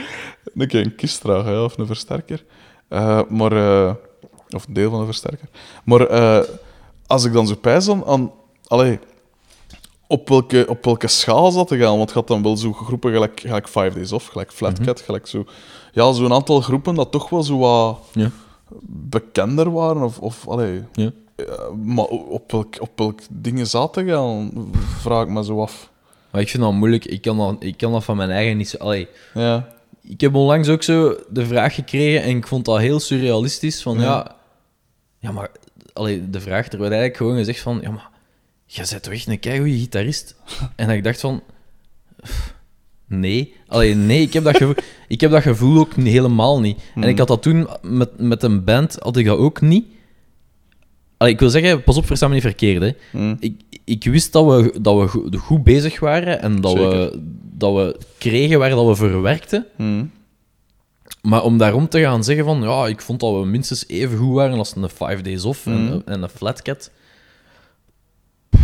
[0.54, 2.44] Een keer een kist dragen, of een versterker.
[2.88, 3.52] Eh, maar...
[3.52, 3.94] eh,
[4.50, 5.48] of een deel van een versterker.
[5.84, 6.48] Maar eh,
[7.06, 8.04] als ik dan zo pijs aan...
[8.04, 8.32] aan
[8.66, 8.98] allee,
[10.06, 11.98] op welke, op welke schaal zat te gaan?
[11.98, 15.26] Want gaat dan wel zo groepen gelijk, gelijk Five Days Off, gelijk Flat Cat, gelijk
[15.26, 15.44] zo...
[15.92, 18.30] Ja, zo'n aantal groepen dat toch wel zo wat Ja.
[18.88, 20.02] Bekender waren.
[20.02, 21.10] Of, of allee, Ja.
[21.36, 21.44] eh,
[21.84, 24.52] maar op welk, op welk dingen zat te gaan,
[25.00, 25.90] vraag ik me zo af.
[26.30, 27.04] Maar ik vind dat moeilijk.
[27.04, 28.76] Ik kan dat, ik kan dat van mijn eigen niet zo...
[28.76, 29.68] Allee, Ja,
[30.02, 33.82] ik heb onlangs ook zo de vraag gekregen en ik vond dat heel surrealistisch.
[33.82, 34.36] Van ja, Ja.
[35.18, 35.50] ja, maar
[35.92, 38.10] allee, de vraag, er werd eigenlijk gewoon gezegd van ja, maar
[38.66, 40.34] jij bent toch echt een keigoede gitarist?
[40.76, 41.42] En dat ik dacht van
[42.22, 42.54] pff,
[43.06, 44.74] nee, allee, nee, ik heb dat gevoel,
[45.08, 46.80] ik heb dat gevoel ook helemaal niet.
[46.94, 49.86] En ik had dat toen met, met een band, had ik dat ook niet.
[51.16, 52.82] Allee, ik wil zeggen, pas op, versta me niet verkeerd.
[52.82, 52.90] Hè.
[53.10, 53.36] Hm.
[53.40, 57.20] Ik, ik wist dat we, dat we go- goed bezig waren en dat we,
[57.52, 59.66] dat we kregen waar dat we voor werkten.
[59.76, 60.04] Hm.
[61.22, 64.34] Maar om daarom te gaan zeggen van, ja, ik vond dat we minstens even goed
[64.34, 66.90] waren als een Five Days Off en, en een Flat Cat.
[68.50, 68.62] Pff,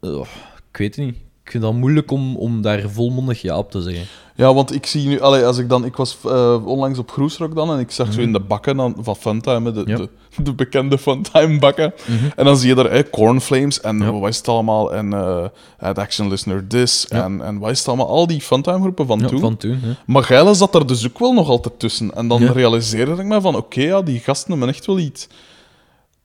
[0.00, 0.26] oh,
[0.70, 1.16] ik weet het niet.
[1.44, 4.04] Ik vind dat moeilijk om, om daar volmondig ja op te zeggen.
[4.34, 7.54] Ja, want ik zie nu, allee, als ik dan, ik was eh, onlangs op Groesrock
[7.54, 9.90] dan en ik zag zo in de bakken dan, van Funtime, de, Mhm.
[9.90, 9.96] Ja.
[9.96, 10.08] de,
[10.42, 11.92] de bekende Funtime bakken.
[12.06, 12.24] Mhm.
[12.36, 14.12] En dan zie je daar eh, Cornflames en Ja.
[14.12, 15.44] wat is het allemaal, en eh
[15.78, 17.24] Ad Action Listener This Ja.
[17.24, 19.40] en, en wat is het allemaal, al die Funtime groepen van toen.
[19.40, 19.80] van toen.
[20.06, 22.14] Maar Geile zat er dus ook wel nog altijd tussen.
[22.14, 25.28] En dan realiseerde ik me van, oké, ja, die gasten hebben echt wel iets.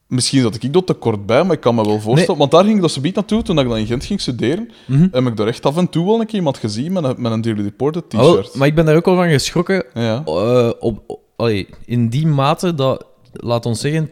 [0.10, 2.40] Misschien zat ik dat te kort bij, maar ik kan me wel voorstellen.
[2.40, 5.08] Want daar ging ik dat zo naartoe, toen ik dan in Gent ging studeren, Mhm.
[5.12, 7.32] heb ik daar echt af en toe wel een keer iemand gezien met een, met
[7.32, 8.56] een Dearly Deported wel, t-shirt.
[8.56, 9.84] maar ik ben daar ook wel van geschrokken.
[9.94, 10.24] Ja.
[10.26, 14.10] eh, op, op- allee, in die mate dat, laat ons zeggen,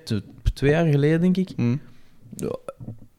[0.54, 1.50] twee jaar geleden denk ik.
[1.56, 1.76] Hm.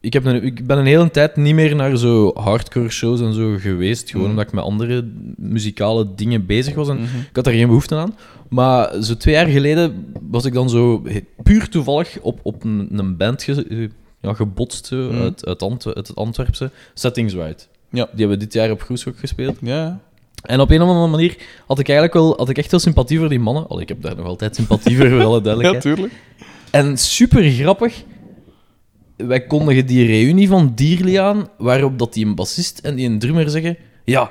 [0.01, 3.33] Ik, heb een, ik ben een hele tijd niet meer naar zo hardcore shows en
[3.33, 4.09] zo geweest.
[4.09, 4.29] Gewoon Mhm.
[4.31, 6.89] omdat ik met andere muzikale dingen bezig was.
[6.89, 7.03] En Mhm.
[7.17, 8.15] Ik had daar geen behoefte aan.
[8.49, 11.03] Maar zo twee jaar geleden was ik dan zo
[11.43, 13.87] puur toevallig op, op een, een band ge- eh,
[14.21, 15.21] ja, gebotst Mhm.
[15.21, 16.71] uit, uit, Ant uit het Antwerpse.
[16.93, 17.67] Settings Right.
[17.91, 18.07] Ja.
[18.11, 19.57] Die hebben dit jaar op Groeshoek gespeeld.
[19.61, 19.99] Ja.
[20.43, 23.17] En op een of andere manier had ik eigenlijk wel had ik echt wel sympathie
[23.19, 23.67] voor die mannen.
[23.67, 26.13] Al, ik heb daar nog altijd sympathie voor, voor alle ja, tuurlijk.
[26.71, 28.03] En super grappig.
[29.17, 33.19] Wij kondigen die reunie van Dierli aan, waarop dat die een bassist en die een
[33.19, 34.29] drummer zeggen: Ja,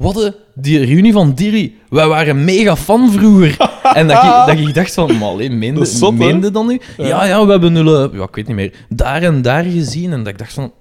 [0.00, 3.56] wat de, die reunie van Dierli, wij waren mega fan vroeger.
[3.98, 6.80] en dat ik, dat ik dacht van, maar alleen, meende, is zot, meende dan nu?
[6.96, 7.24] Ja.
[7.24, 10.12] ja, we hebben nul, ja, ik weet niet meer, daar en daar gezien.
[10.12, 10.72] En dat ik dacht van,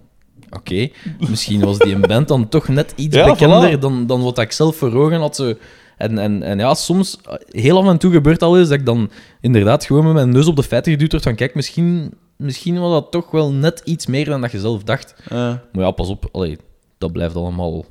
[0.49, 0.89] oké,
[1.29, 3.79] misschien was die een band dan toch net iets Ja, bekender voilà.
[3.79, 5.35] dan, dan wat ik zelf voor ogen had.
[5.35, 5.53] Zo.
[5.97, 7.17] En, en, en ja, soms,
[7.49, 9.09] heel af en toe gebeurt al eens dat ik dan
[9.41, 12.91] inderdaad gewoon met mijn neus op de feiten geduwd word van kijk, misschien, misschien was
[12.91, 15.15] dat toch wel net iets meer dan dat je zelf dacht.
[15.29, 16.57] Maar ja, pas op, allee,
[16.97, 17.85] dat blijft allemaal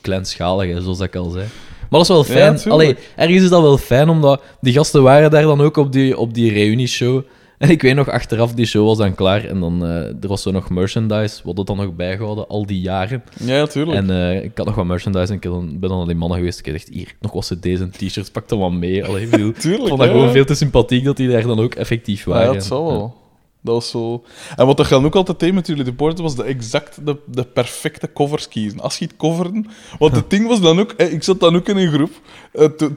[0.00, 1.44] kleinschalig, hè, zoals ik al zei.
[1.90, 2.54] Maar dat is wel Ja, fijn.
[2.56, 2.72] tuurlijk.
[2.72, 6.18] allee, ergens is dat wel fijn, omdat die gasten waren daar dan ook op die,
[6.18, 7.22] op die reunieshow.
[7.58, 9.44] En ik weet nog, achteraf, die show was dan klaar.
[9.44, 12.80] En dan, eh, er was zo nog merchandise, wat het dan nog bijgehouden, al die
[12.80, 13.22] jaren.
[13.44, 13.96] ja, tuurlijk.
[13.98, 16.38] En eh, ik had nog wat merchandise en ik dan, ben dan naar die mannen
[16.38, 16.58] geweest.
[16.58, 19.04] Ik echt, hier, nog wat cd's en t-shirts, pak dan wat mee.
[19.04, 20.06] Allee, ik vond dat ja.
[20.06, 22.52] gewoon veel te sympathiek dat die daar dan ook effectief Ja, waren.
[22.54, 23.14] dat zal wel.
[23.66, 24.24] Dat was zo...
[24.56, 28.12] En wat dan ook altijd deed met jullie deporten, was de exact de, de perfecte
[28.12, 28.80] covers kiezen.
[28.80, 29.66] Als je het coveren...
[29.98, 30.92] Want het ding was dan ook...
[30.92, 32.12] Ik zat dan ook in een groep.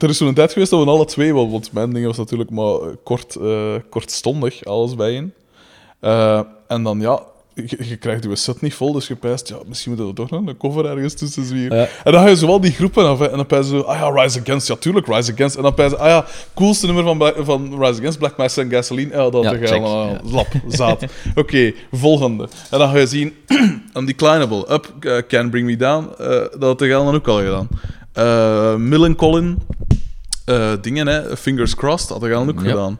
[0.00, 1.34] Er is zo'n tijd geweest dat we alle twee...
[1.34, 5.32] wel, Want mijn ding was natuurlijk maar kort, eh, kortstondig, alles bijeen.
[6.00, 7.29] Eh, en dan, ja...
[7.54, 9.48] Je, je krijgt je set niet vol, dus je pijst...
[9.48, 11.78] Ja, misschien moeten we toch nog een cover ergens tussen zwieren.
[11.78, 11.88] Ja.
[12.04, 13.80] En dan ga je zowel die groepen af, en dan pijs je zo...
[13.80, 14.68] Ah ja, Rise Against.
[14.68, 15.56] Ja, tuurlijk, Rise Against.
[15.56, 15.96] En dan pijs je...
[15.96, 19.10] Ah ja, coolste nummer van, van Rise Against, Black Mass en Gasoline.
[19.16, 20.20] Ja, dat Ja, check, allemaal ja.
[20.24, 21.04] lap, zaad.
[21.34, 22.48] Oké, volgende.
[22.70, 23.34] En dan ga je zien...
[23.94, 26.08] Undeclinable, Up, eh, Can Bring Me Down.
[26.18, 27.68] eh, dat had de dan ook al gedaan.
[28.12, 29.58] Eh Millencolin,
[30.44, 31.36] eh dingen, hè.
[31.36, 32.98] Fingers Crossed, had de dan ook gedaan.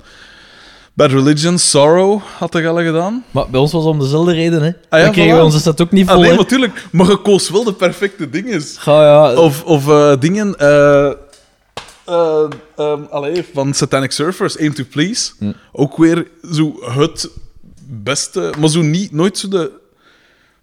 [0.95, 3.25] Bad Religion, Sorrow, had de al gedaan.
[3.31, 4.69] Maar bij ons was het om dezelfde reden, hè.
[4.69, 5.45] Ah ja, Dan kregen we voilà.
[5.45, 6.37] onze set ook niet vol, Alleen hè.
[6.37, 8.63] natuurlijk, maar je koos wel de perfecte dingen.
[8.63, 9.35] Ga ja...
[9.35, 10.57] Of, of eh, dingen.
[13.11, 15.33] allee, van Satanic Surfers, Aim to Please.
[15.39, 15.53] Hm.
[15.73, 17.29] Ook weer zo het
[17.87, 19.79] beste, maar zo niet, nooit zo de.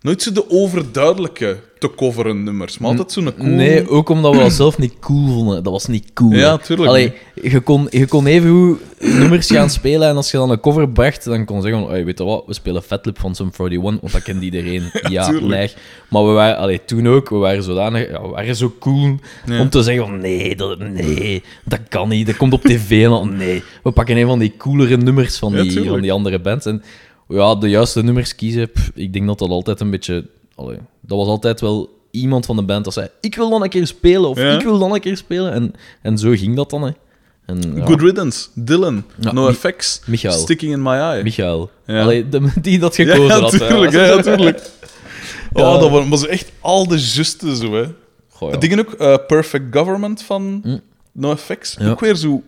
[0.07, 3.49] Nooit zo de overduidelijke te coveren nummers, maar altijd zo'n cool.
[3.49, 5.63] Nee, ook omdat we dat zelf niet cool vonden.
[5.63, 6.31] Dat was niet cool.
[6.33, 10.37] Ja, tuurlijk Allee, je kon, je kon even goed nummers gaan spelen en als je
[10.37, 13.19] dan een cover bracht, dan kon je zeggen "Oei, weet je wat, we spelen Fatlip
[13.19, 14.83] van Sum 41, want dat kent iedereen.
[15.09, 15.75] Ja, leg.
[16.09, 19.59] Maar we waren, allee, toen ook, we waren zodanig, ja, we waren zo cool Ja.
[19.59, 23.09] om te zeggen van, nee, dat, nee, dat kan niet, dat komt op tv en
[23.09, 23.63] dan, nee.
[23.83, 26.65] We pakken een van die coolere nummers van Ja, die, van die andere bands.
[26.65, 26.83] En
[27.27, 30.25] ja, de juiste nummers kiezen, pff, ik denk dat dat altijd een beetje...
[30.55, 33.69] Allee, dat was altijd wel iemand van de band dat zei, ik wil dan een
[33.69, 34.55] keer spelen, of Ja.
[34.55, 35.51] ik wil dan een keer spelen.
[35.53, 36.91] En, en zo ging dat dan, hè.
[37.45, 40.33] En, ja, Good Riddance, Dylan, Ja, No Effects, Michael.
[40.33, 41.23] Sticking in My Eye.
[41.23, 41.69] Michael.
[41.85, 42.01] Ja.
[42.01, 43.51] Allee, de, die dat gekozen ja, had.
[43.51, 43.67] hè.
[43.67, 44.69] tuurlijk, ja, het- tuurlijk.
[45.53, 45.73] Ja.
[45.73, 47.85] Oh, dat was, was echt al de juiste zo, hè.
[48.29, 48.59] Goh.
[48.59, 50.77] Dingen ook, eh, Perfect Government van Hm.
[51.11, 51.79] No Effects.
[51.79, 52.43] Ook weer zo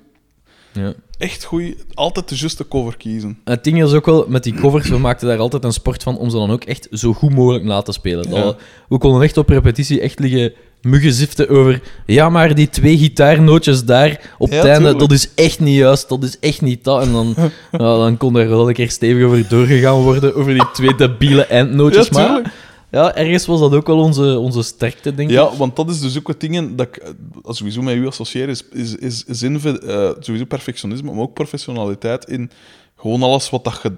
[0.71, 0.93] Ja.
[1.19, 3.37] Echt goed, altijd de juiste cover kiezen.
[3.43, 6.17] Het ding is ook wel, met die covers, we maakten daar altijd een sport van
[6.17, 8.29] om ze dan ook echt zo goed mogelijk na te spelen.
[8.29, 8.45] Dat Ja.
[8.47, 8.55] we,
[8.89, 14.33] we konden echt op repetitie echt liggen muggenziften over ja, maar die twee gitaarnootjes daar
[14.37, 14.99] op Ja, het einde, tuurlijk.
[14.99, 17.01] dat is echt niet juist, dat is echt niet dat.
[17.01, 17.35] En dan,
[17.77, 22.07] dan kon er wel een keer stevig over doorgegaan worden, over die twee debiele eindnootjes.
[22.11, 22.53] Ja, maar.
[22.91, 25.35] Ja, ergens was dat ook wel onze, onze sterkte, denk ik.
[25.35, 27.11] Ja, want dat is dus ook het ding dat ik eh,
[27.43, 32.25] sowieso met u associeer, is, is, is, is in, eh, sowieso perfectionisme, maar ook professionaliteit
[32.25, 32.51] in
[32.97, 33.93] gewoon alles wat dat je,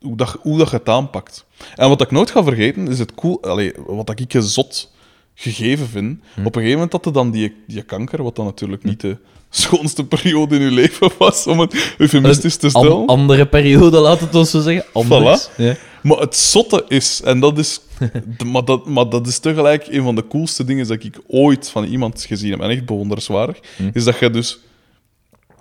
[0.00, 1.44] hoe, dat, hoe dat je het aanpakt.
[1.74, 4.90] En wat ik nooit ga vergeten, is het cool, allee, wat ik een zot
[5.34, 6.18] gegeven vind.
[6.34, 6.40] Hm.
[6.40, 9.16] Op een gegeven moment had je dan die, die kanker, wat dan natuurlijk niet de
[9.50, 13.06] schoonste periode in je leven was, om het eufemistisch te An- stellen.
[13.06, 14.84] andere periode, laat het ons zo zeggen.
[14.92, 15.48] Anders.
[15.56, 15.76] Ja.
[16.06, 17.80] Maar het zotte is, en dat is,
[18.52, 21.84] maar, dat, maar dat is tegelijk een van de coolste dingen dat ik ooit van
[21.84, 23.90] iemand gezien heb, en echt bewonderenswaardig, Hm.
[23.92, 24.58] is dat je dus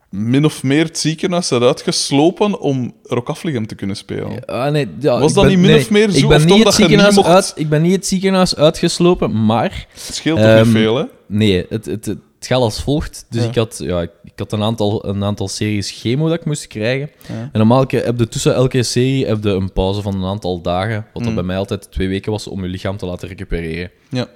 [0.09, 4.45] min of meer het ziekenhuis hebt uitgeslopen om Rock Afligem te kunnen spelen.
[4.45, 6.45] Ah, nee, ja, Was dat ben- niet min nee, of meer zo, Ik ben, of
[6.45, 9.87] niet het ziekenhuis mocht- uit, ik ben niet het ziekenhuis uitgeslopen, maar...
[9.93, 11.03] Het scheelt toch Ehm, niet veel, hè?
[11.27, 12.17] Nee, het, het, het
[12.47, 13.25] gaat als volgt.
[13.29, 13.49] Dus Ja.
[13.49, 17.09] ik had, ja, ik, had een, aantal, een aantal series chemo dat ik moest krijgen.
[17.27, 17.33] Ja.
[17.33, 20.95] En normaal heb je tussen elke serie heb je een pauze van een aantal dagen.
[21.13, 21.35] Wat dat Mm.
[21.35, 23.91] bij mij altijd twee weken was om je lichaam te laten recupereren.
[24.09, 24.27] Ja.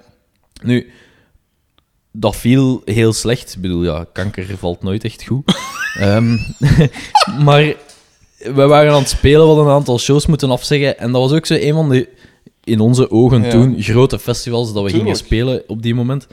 [0.62, 0.90] Nu,
[2.12, 3.54] dat viel heel slecht.
[3.54, 5.42] Ik bedoel, ja, kanker valt nooit echt goed.
[5.98, 6.36] Ehm,
[7.44, 7.74] maar
[8.38, 10.98] we waren aan het spelen, we hadden een aantal shows moeten afzeggen.
[10.98, 12.08] En dat was ook zo een van de,
[12.64, 13.50] in onze ogen Ja.
[13.50, 16.26] toen, grote festivals dat we gingen spelen op die moment.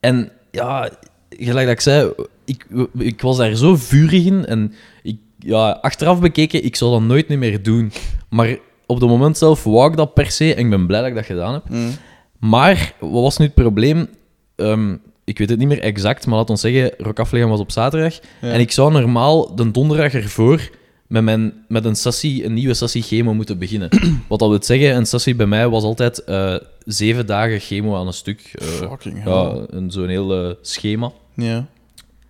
[0.00, 0.90] En ja,
[1.28, 2.12] gelijk dat ik zei,
[2.44, 2.66] ik,
[2.98, 4.46] ik was daar zo vurig in.
[4.46, 4.72] En
[5.02, 7.92] ik, ja, achteraf bekeken, ik zou dat nooit meer doen.
[8.28, 10.54] Maar op het moment zelf wou ik dat per se.
[10.54, 11.68] En ik ben blij dat ik dat gedaan heb.
[11.68, 11.90] Mm.
[12.38, 14.08] Maar, wat was nu het probleem?
[14.56, 18.18] Ehm, ik weet het niet meer exact, maar laat ons zeggen, Rock was op zaterdag.
[18.40, 18.52] Ja.
[18.52, 20.70] En ik zou normaal de donderdag ervoor
[21.12, 23.88] met, mijn, met een sessie, een nieuwe sessie chemo moeten beginnen.
[24.28, 26.54] Wat dat wil zeggen, een sessie bij mij was altijd eh,
[26.84, 28.50] zeven dagen chemo aan een stuk.
[28.54, 31.12] Eh, Fucking ja, een- zo'n heel eh, schema.
[31.34, 31.66] Ja.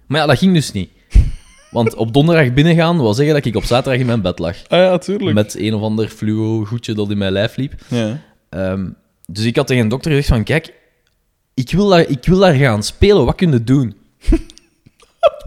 [0.07, 0.91] Maar ja, dat ging dus niet.
[1.71, 4.57] Want op donderdag binnengaan wil zeggen dat ik op zaterdag in mijn bed lag.
[4.69, 5.35] Ah ja, tuurlijk.
[5.35, 7.75] Met een of ander fluo goedje dat in mijn lijf liep.
[7.89, 8.21] Ja.
[8.49, 8.89] Ehm,
[9.27, 10.73] dus ik had tegen een dokter gezegd van, kijk,
[11.55, 13.95] ik wil daar, ik wil daar gaan spelen, wat kun je doen?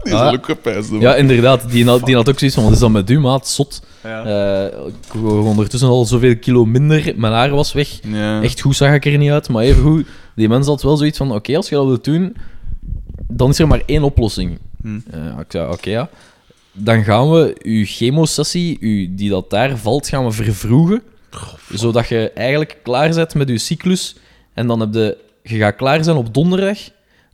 [0.06, 0.20] Die Ah.
[0.24, 1.00] zal ook gepijsd hebben.
[1.08, 3.48] Ja, inderdaad, die had, die had ook zoiets van, wat is dat met u, maat?
[3.48, 3.82] Zot.
[4.02, 4.24] Ja.
[4.24, 7.98] Eh, ik woog ondertussen al zoveel kilo minder, mijn haar was weg.
[8.02, 8.42] Ja.
[8.42, 11.18] Echt goed zag ik er niet uit, maar even goed, die mens had wel zoiets
[11.18, 12.36] van, oké, als je dat wilt doen,
[13.28, 14.58] dan is er maar één oplossing.
[14.82, 14.98] Hm.
[15.10, 16.08] Eh, ik zei, oké, ja.
[16.72, 21.02] Dan gaan we uw chemosessie, uw, die dat daar valt, gaan we vervroegen.
[21.72, 24.16] zodat je eigenlijk klaar bent met je cyclus.
[24.54, 26.78] En dan heb je, je gaat klaar zijn op donderdag.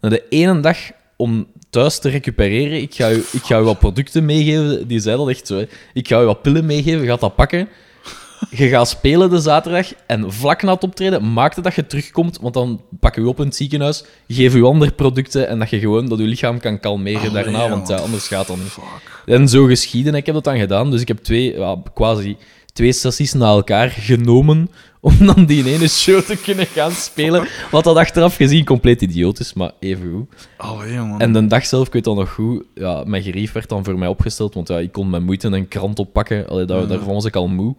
[0.01, 0.79] Na de ene dag
[1.17, 2.83] om thuis te recupereren.
[2.83, 4.89] Ik ga, u, ik ga u wat producten meegeven.
[4.89, 5.57] Die zei dat echt zo.
[5.57, 5.67] Hè.
[5.93, 7.01] Ik ga u wat pillen meegeven.
[7.01, 7.69] Je gaat dat pakken.
[8.51, 12.39] je gaat spelen de zaterdag en vlak na het optreden maakt het dat je terugkomt,
[12.41, 15.79] want dan pakken we op in het ziekenhuis, geven u andere producten en dat je
[15.79, 18.67] gewoon dat je lichaam kan kalmeren Allee, daarna, want ja, anders gaat dat niet.
[18.67, 19.25] Fuck.
[19.27, 20.91] En zo geschieden, ik heb dat dan gedaan.
[20.91, 22.37] Dus ik heb twee, ja, quasi
[22.73, 24.71] twee sessies na elkaar genomen
[25.03, 27.49] om dan die ene show te kunnen gaan spelen.
[27.71, 30.49] Wat dat achteraf gezien compleet idioot is, maar even goed.
[30.57, 31.21] Allee, man.
[31.21, 33.99] En de dag zelf, ik weet dat nog goed, ja, mijn gerief werd dan voor
[33.99, 36.49] mij opgesteld, want ja, ik kon met moeite een krant oppakken.
[36.49, 36.87] Allee, daar, Ja.
[36.87, 37.75] Daarvan was ik al moe.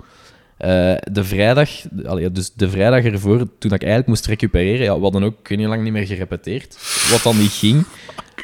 [0.57, 0.69] Eh,
[1.11, 1.69] de vrijdag,
[2.05, 5.57] allee, dus de vrijdag ervoor, toen ik eigenlijk moest recupereren, ja, we hadden ook, weet
[5.57, 6.77] niet lang niet meer gerepeteerd,
[7.11, 7.85] wat dan niet ging.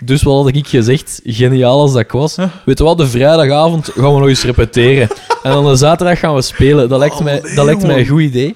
[0.04, 3.86] Dus wat had ik gezegd, geniaal als dat ik was, weet je wat, de vrijdagavond
[3.86, 5.08] gaan we nog eens repeteren.
[5.44, 6.90] En dan de zaterdag gaan we spelen.
[6.90, 8.56] Dat lijkt, mij, Allee, dat lijkt mij een goed idee.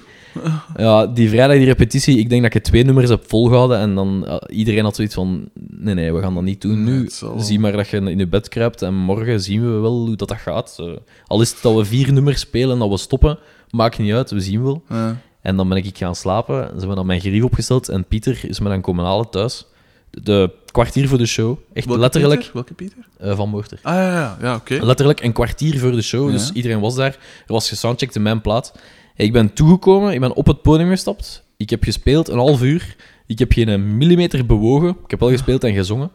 [0.76, 4.40] Ja, die vrijdag, die repetitie, ik denk dat ik twee nummers heb volgehouden en dan
[4.48, 7.08] iedereen had zoiets van, nee, nee, we gaan dat niet doen nu.
[7.10, 10.16] zal- Zie maar dat je in je bed kruipt en morgen zien we wel hoe
[10.16, 10.78] dat, dat gaat.
[11.26, 13.38] Al is het dat we vier nummers spelen en dat we stoppen,
[13.70, 14.82] maakt niet uit, we zien wel.
[14.88, 15.16] Ja.
[15.40, 18.60] En dan ben ik gaan slapen, ze hebben dan mijn gerief opgesteld en Pieter is
[18.60, 19.66] me dan komen halen thuis.
[20.10, 22.54] De kwartier voor de show, echt Welke letterlijk, Pieter?
[22.54, 22.98] Welke Pieter?
[23.18, 23.78] eh, van Moorter.
[23.82, 24.78] Ah, ja, ja, ja oké.
[24.84, 27.16] Letterlijk een kwartier voor de show, dus iedereen was daar.
[27.46, 28.74] Er was gesoundcheckt in mijn plaat.
[29.16, 31.44] Ik ben toegekomen, ik ben op het podium gestapt.
[31.56, 32.96] Ik heb gespeeld een half uur.
[33.26, 34.88] Ik heb geen millimeter bewogen.
[34.88, 36.10] Ik heb wel gespeeld en gezongen.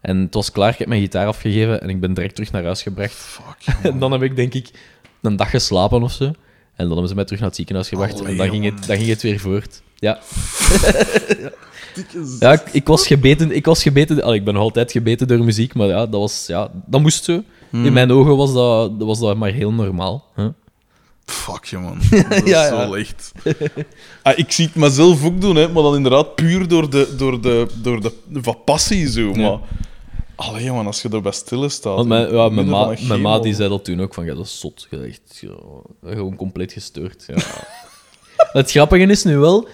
[0.00, 2.64] En het was klaar, ik heb mijn gitaar afgegeven en ik ben direct terug naar
[2.64, 3.14] huis gebracht.
[3.14, 4.70] Fuck, En dan heb ik denk ik
[5.20, 6.24] een dag geslapen of zo.
[6.24, 6.34] En
[6.76, 8.20] dan hebben ze mij terug naar het ziekenhuis gebracht.
[8.20, 9.82] Allee, en dan ging, het, dan ging het weer voort.
[9.94, 10.18] Ja,
[12.40, 13.50] ja ik, ik was gebeten.
[13.50, 16.44] Ik, was gebeten allee, ik ben nog altijd gebeten door muziek, maar ja, dat, was,
[16.46, 17.42] ja, dat moest zo.
[17.70, 17.84] Hmm.
[17.84, 20.24] In mijn ogen was dat, was dat maar heel normaal.
[20.36, 20.46] Huh?
[21.32, 21.98] Fuck je, man.
[22.28, 22.88] Dat is zo ja.
[22.88, 23.32] licht.
[24.22, 27.40] ah, ik zie het mezelf ook doen, hè, maar dan inderdaad puur door de, door
[27.40, 29.20] de, door de, van passie zo.
[29.20, 29.36] Ja.
[29.36, 29.58] Maar...
[30.34, 31.94] Allee, man, als je erbij stil staat.
[31.94, 34.44] Want mijn, ja, mijn, ma, mijn ma die zei dat toen ook, van ja, dat
[34.44, 34.86] is zot.
[34.90, 35.54] Je echt, ja,
[36.12, 37.24] gewoon compleet gestoord.
[37.26, 37.34] Ja.
[38.60, 39.68] het grappige is nu wel,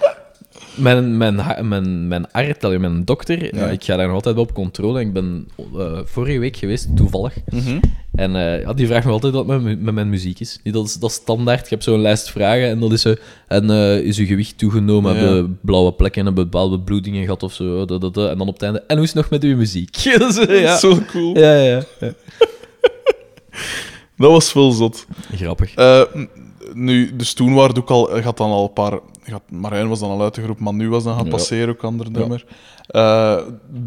[0.79, 3.65] mijn, mijn, mijn, mijn arts, mijn dokter, ja.
[3.65, 3.71] Ja.
[3.71, 5.01] ik ga daar nog altijd wel op controle.
[5.01, 7.35] Ik ben eh, vorige week geweest, toevallig.
[7.51, 7.79] Mhm.
[8.15, 10.61] En eh, ja, die vraagt me altijd wat met, met mijn muziek is.
[10.63, 11.61] Dat, is dat is standaard.
[11.61, 13.15] Je hebt zo'n lijst vragen en dat is zo...
[13.49, 15.15] En eh, is uw gewicht toegenomen?
[15.15, 15.21] Ja.
[15.21, 16.25] Hebben we blauwe plekken?
[16.25, 17.85] Hebben bepaalde bloedingen gehad of zo?
[17.85, 18.31] Da, da, da.
[18.31, 18.83] En dan op het einde...
[18.87, 19.97] En hoe is het nog met uw muziek?
[20.49, 20.77] Eh, ja.
[20.77, 21.39] Zo cool.
[21.39, 22.13] Ja, ja, ja.
[24.17, 25.07] Dat was veel zot.
[25.35, 25.75] Grappig.
[25.75, 26.03] Eh,
[26.73, 28.99] nu, dus toen waren het ook al, gaat dan al een paar.
[29.51, 32.11] Marijn was dan al uit de groep, maar nu was dan gaan passeren ook ander
[32.11, 32.45] nummer.
[32.87, 33.39] Eh,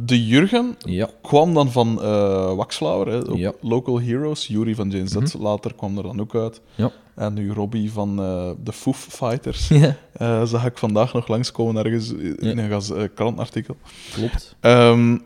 [0.05, 1.09] de Jurgen Ja.
[1.21, 3.53] kwam dan van eh Waxflower, hè, Ja.
[3.61, 4.47] Local Heroes.
[4.47, 6.61] Jury van Jane Z later kwam er dan ook uit.
[6.75, 6.91] Ja.
[7.15, 9.69] En nu Robbie van eh de Foof Fighters.
[10.13, 13.75] Eh, zag ik vandaag nog langskomen ergens in een krantartikel.
[14.13, 14.55] klopt.
[14.59, 15.17] Ehm,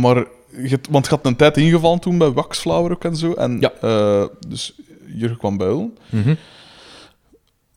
[0.00, 0.26] maar,
[0.90, 3.32] want je had een tijd ingevallen toen bij Waxflower ook en zo.
[3.32, 3.70] En,
[4.48, 4.74] dus
[5.06, 5.96] Jurgen kwam builen.
[6.10, 6.34] Mhm.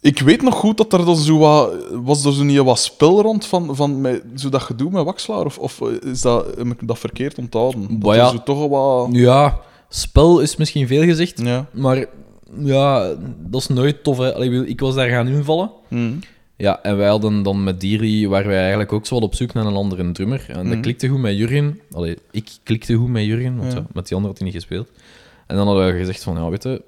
[0.02, 1.74] Ik weet nog goed dat er dan zo wat...
[1.92, 5.46] Was er zo niet wat spel rond van, van met, zo dat gedoe met Waxflower?
[5.46, 8.00] Of, of is dat, heb ik dat verkeerd onthouden?
[8.00, 8.30] Dat er ja.
[8.30, 9.08] zo toch wat...
[9.12, 11.66] Ja, spel is misschien veel gezegd, Ja.
[11.74, 12.06] maar
[12.60, 14.18] ja, dat is nooit tof.
[14.18, 14.34] Hè.
[14.34, 15.72] Allee, ik was daar gaan invallen.
[15.88, 16.12] Hm.
[16.58, 19.54] Ja, en wij hadden dan met Diri, waren wij eigenlijk ook zo wat op zoek
[19.54, 20.46] naar een andere drummer.
[20.48, 20.82] En dat Mhm.
[20.82, 21.80] klikte goed met Jurgen.
[21.92, 23.78] Allee, ik klikte goed met Jurgen, want Ja.
[23.80, 24.90] ja, met die andere had hij niet gespeeld.
[25.48, 26.82] En dan hadden we gezegd van, ja, weet je,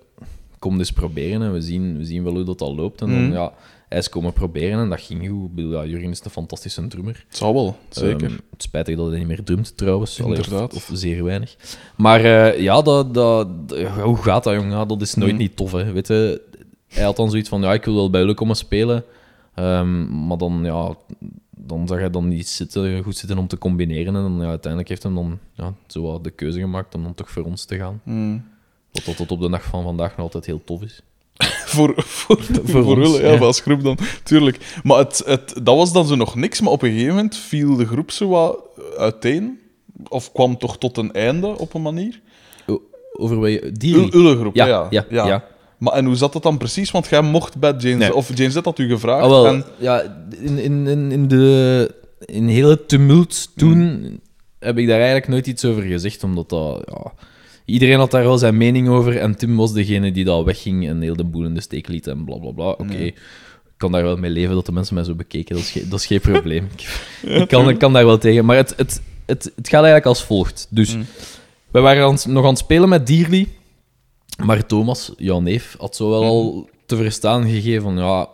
[0.60, 3.02] kom eens proberen en we zien, we zien wel hoe dat al loopt.
[3.02, 3.34] En dan, Mhm.
[3.34, 3.54] ja,
[3.90, 5.46] hij is komen proberen en dat ging goed.
[5.50, 7.26] Ik bedoel, ja, Jurgen is een fantastische drummer.
[7.28, 8.28] Het zal wel, zeker.
[8.28, 10.20] Ehm, het spijtig dat hij niet meer drumt, trouwens.
[10.20, 10.74] Of, Inderdaad.
[10.74, 11.56] of zeer weinig.
[11.98, 13.48] Maar eh, ja, dat, dat,
[14.04, 14.88] hoe gaat dat, jongen?
[14.88, 15.42] Dat is nooit Mhm.
[15.42, 15.92] niet tof, hè.
[15.92, 16.42] Weet je,
[16.88, 19.04] hij had dan zoiets van, ja, ik wil wel bij jullie komen spelen.
[19.56, 20.96] Ehm, maar dan, ja,
[21.58, 24.16] dan zag hij dan niet zitten, goed zitten om te combineren.
[24.16, 27.30] En dan, ja, uiteindelijk heeft hij dan ja, zo de keuze gemaakt om dan toch
[27.32, 28.02] voor ons te gaan.
[28.04, 28.38] Hm.
[28.92, 31.02] Wat dat tot op de dag van vandaag nog altijd heel tof is.
[31.66, 33.40] voor, voor, voor, ons, ja, ja.
[33.40, 34.80] als groep dan, tuurlijk.
[34.84, 37.76] Maar het, het, dat was dan zo nog niks, maar op een gegeven moment viel
[37.76, 38.58] de groep zo wat
[38.98, 39.60] uiteen.
[40.08, 42.20] Of kwam toch tot een einde op een manier?
[42.68, 42.82] O-
[43.14, 43.72] Over wat je...
[43.72, 43.96] Die...
[43.96, 45.46] Ul- Ulle-groep, Ja, ja, ja, ja.
[45.78, 46.92] Maar en hoe zat dat dan precies?
[46.92, 47.98] Want jij mocht bij James...
[47.98, 48.16] Nee.
[48.16, 49.24] Of James Z had u gevraagd.
[49.24, 50.02] Ah, wel, en, ja,
[50.40, 54.20] in, in, in, in de in hele tumult toen
[54.60, 56.84] heb ik daar eigenlijk nooit iets over gezegd, omdat dat...
[56.86, 57.14] Ja,
[57.70, 61.02] iedereen had daar wel zijn mening over en Tim was degene die dat wegging en
[61.02, 62.70] heel de boel in de steek liet en bla bla bla.
[62.70, 63.16] Oké, ik
[63.78, 66.00] kan daar wel mee leven dat de mensen mij zo bekeken, dat is, geen- dat
[66.00, 66.68] is geen probleem.
[67.22, 68.46] Ik, kan, ik kan daar wel tegen.
[68.46, 70.68] Maar het, het, het, het gaat eigenlijk als volgt.
[70.70, 71.06] Dus Mm.
[71.72, 73.48] we waren aan nog aan het spelen met Dierly,
[74.44, 78.28] maar Thomas, jouw neef, had zo wel al te verstaan gegeven van ja,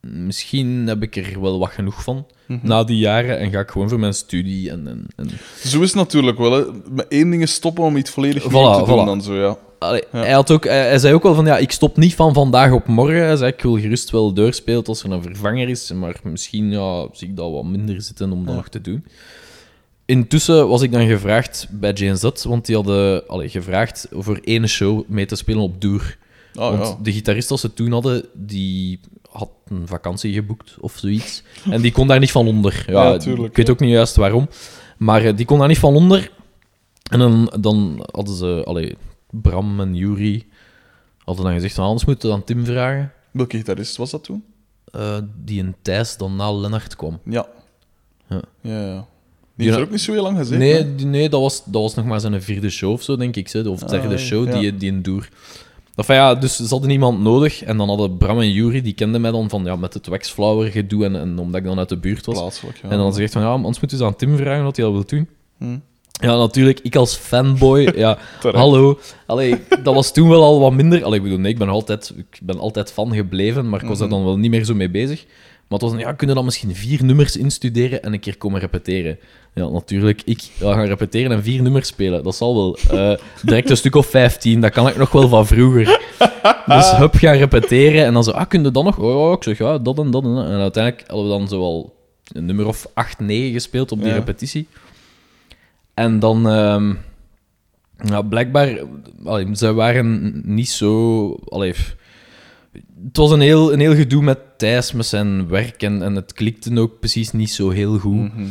[0.00, 2.26] misschien heb ik er wel wat genoeg van
[2.62, 4.86] na die jaren en ga ik gewoon voor mijn studie en...
[4.88, 5.30] en, en...
[5.64, 6.62] Zo is het natuurlijk wel, hè.
[6.90, 9.06] Met één ding is stoppen om iets volledig Voilà, nieuw te doen voilà.
[9.06, 9.56] dan zo, ja.
[9.78, 12.34] allee, hij, had ook, hij, hij zei ook wel van, ja, ik stop niet van
[12.34, 13.24] vandaag op morgen.
[13.26, 17.06] Hij zei, ik wil gerust wel doorspelen als er een vervanger is, maar misschien ja,
[17.12, 18.54] zie ik dat wat minder zitten om dat Ja.
[18.54, 19.04] nog te doen.
[20.04, 25.02] Intussen was ik dan gevraagd bij JNZ, want die hadden allee, gevraagd voor één show
[25.08, 26.16] mee te spelen op Doer.
[26.58, 26.96] Ah, Want ja.
[27.02, 29.00] de gitarist dat ze toen hadden, die
[29.30, 31.42] had een vakantie geboekt of zoiets.
[31.70, 32.84] En die kon daar niet van onder.
[32.86, 33.72] Ja, Ja, tuurlijk, ik weet ja.
[33.72, 34.48] ook niet juist waarom.
[34.96, 36.30] Maar eh, die kon daar niet van onder.
[37.10, 38.62] En dan, dan hadden ze...
[38.64, 38.96] Allee,
[39.30, 40.46] Bram en Yuri
[41.24, 43.12] hadden dan gezegd van anders moeten we dan Tim vragen.
[43.30, 44.44] Welke gitarist was dat toen?
[44.92, 47.18] eh, die in Thijs dan na Lennart kwam.
[47.24, 47.46] Ja.
[48.28, 48.42] Ja.
[48.60, 49.06] Ja, ja.
[49.54, 50.58] Die heeft er ook niet zo heel lang gezeten.
[50.58, 53.54] Nee, nee dat, was, dat was nog maar zijn vierde show of zo, denk ik.
[53.66, 55.28] Of Ah, derde show, die, die in Doer.
[55.98, 57.62] Enfin, ja, dus ze hadden iemand nodig.
[57.62, 60.70] En dan hadden Bram en Yuri, die kenden mij dan van ja, met het waxflower
[60.70, 61.04] gedoe.
[61.04, 62.38] En, en omdat ik dan uit de buurt was.
[62.38, 62.82] Plaatselijk, ja.
[62.82, 64.84] En dan had ze gezegd van ja, anders moeten ze aan Tim vragen wat hij
[64.84, 65.28] dat wil doen.
[65.58, 65.78] Hm.
[66.20, 68.98] Ja, natuurlijk, ik als fanboy, ja, hallo.
[69.26, 71.04] Allee, dat was toen wel al wat minder.
[71.04, 73.98] Allee, ik bedoel, nee, ik ben altijd, ik ben altijd fan gebleven, maar ik was
[73.98, 74.16] daar Mhm.
[74.16, 75.24] dan wel niet meer zo mee bezig.
[75.68, 79.18] Maar het was ja, kunnen dan misschien vier nummers instuderen en een keer komen repeteren?
[79.58, 82.78] Ja, natuurlijk, ik ja, gaan repeteren en vier nummers spelen, dat zal wel.
[82.90, 86.00] Eh, direct een stuk of 15, dat kan ik nog wel van vroeger.
[86.66, 88.98] Dus hup, gaan repeteren en dan zo, ah, kun je dan nog?
[88.98, 90.44] Oh, ja, ik zeg, ja, dat en dat en dat.
[90.44, 91.94] En uiteindelijk hadden we dan zo al
[92.32, 94.14] een nummer of 8, 9 gespeeld op die Ja.
[94.14, 94.66] repetitie.
[95.94, 96.94] En dan, ehm,
[98.04, 98.78] ja, blijkbaar,
[99.24, 101.34] allee, ze waren niet zo.
[101.48, 101.74] Allee,
[103.06, 105.82] het was een heel, een heel gedoe met Thijs, met zijn werk.
[105.82, 108.34] En, en het klikte ook precies niet zo heel goed.
[108.34, 108.46] Mhm.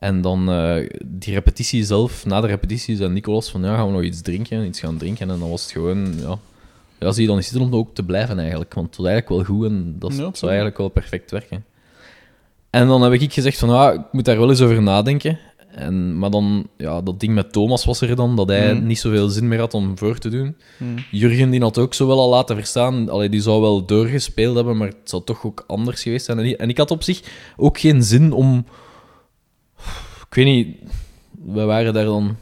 [0.00, 3.92] En dan eh, die repetitie zelf, na de repetitie, zei Nicolas van ja, gaan we
[3.92, 5.30] nog iets drinken, iets gaan drinken.
[5.30, 6.38] En dan was het gewoon, ja,
[6.98, 8.74] ja zie je dan niet zitten om ook te blijven eigenlijk.
[8.74, 11.64] Want het was eigenlijk wel goed en dat Ja, zou eigenlijk wel perfect werken.
[12.70, 15.38] En dan heb ik gezegd van ja, ik moet daar wel eens over nadenken.
[15.70, 18.86] En, maar dan, ja, dat ding met Thomas was er dan, dat hij Mhm.
[18.86, 20.56] niet zoveel zin meer had om voor te doen.
[20.76, 20.90] Mhm.
[21.10, 23.08] Jurgen die had ook zo wel al laten verstaan.
[23.08, 26.56] Allee, die zou wel doorgespeeld hebben, maar het zou toch ook anders geweest zijn.
[26.56, 27.20] En ik had op zich
[27.56, 28.64] ook geen zin om.
[30.30, 30.76] Ik weet niet,
[31.44, 32.36] we waren daar dan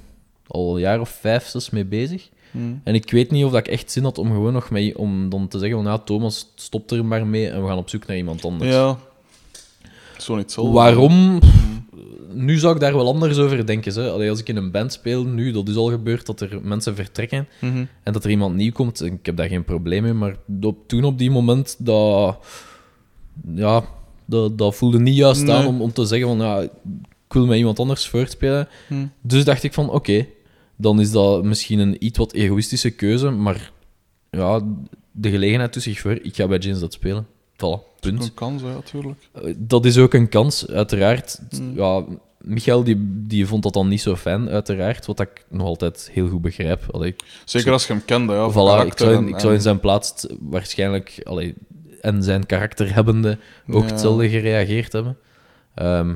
[0.47, 2.29] al een jaar of vijf, zes mee bezig.
[2.51, 2.75] Mhm.
[2.85, 5.29] En ik weet niet of dat ik echt zin had om gewoon nog mee, om
[5.29, 8.07] dan te zeggen: van ja, Thomas, stop er maar mee en we gaan op zoek
[8.07, 8.71] naar iemand anders.
[8.71, 8.99] Ja.
[10.19, 10.73] Zo niet zo.
[10.73, 11.41] Waarom?
[12.33, 13.95] Nu zou ik daar wel anders over denken.
[13.95, 14.11] Hè.
[14.11, 16.95] Allee, als ik in een band speel, nu, dat is al gebeurd dat er mensen
[16.95, 17.49] vertrekken.
[17.61, 17.85] Mhm.
[18.03, 20.13] En dat er iemand nieuw komt, ik heb daar geen probleem mee.
[20.13, 22.39] Maar op, toen op die moment, dat,
[23.55, 23.85] ja,
[24.25, 26.69] dat, dat voelde niet juist aan om, om te zeggen van ja,
[27.29, 28.69] ik wil met iemand anders voortspelen.
[28.89, 29.07] Mhm.
[29.23, 30.27] Dus dacht ik van oké,
[30.77, 33.31] dan is dat misschien een iets wat egoïstische keuze.
[33.31, 33.71] Maar
[34.31, 34.61] ja,
[35.13, 37.27] de gelegenheid tussen zich voor, ik ga bij James dat spelen.
[37.53, 38.23] Voilà, punt.
[38.25, 39.19] Een kans, natuurlijk.
[39.33, 41.39] Eh, Dat is ook een kans, uiteraard.
[41.61, 41.73] Mm.
[41.77, 42.05] Ja,
[42.39, 45.07] Michael die, die vond dat dan niet zo fijn, uiteraard.
[45.07, 46.87] Wat ik nog altijd heel goed begrijp.
[46.91, 47.15] Allee,
[47.45, 48.51] Zeker als je hem kende, ja.
[48.51, 51.55] Voilà, ik zou, in, en- ik zou in zijn plaats waarschijnlijk, allee,
[52.01, 53.39] en zijn karakter hebbende,
[53.71, 53.91] ook Ja.
[53.91, 55.17] hetzelfde gereageerd hebben.
[55.75, 56.15] Ehm,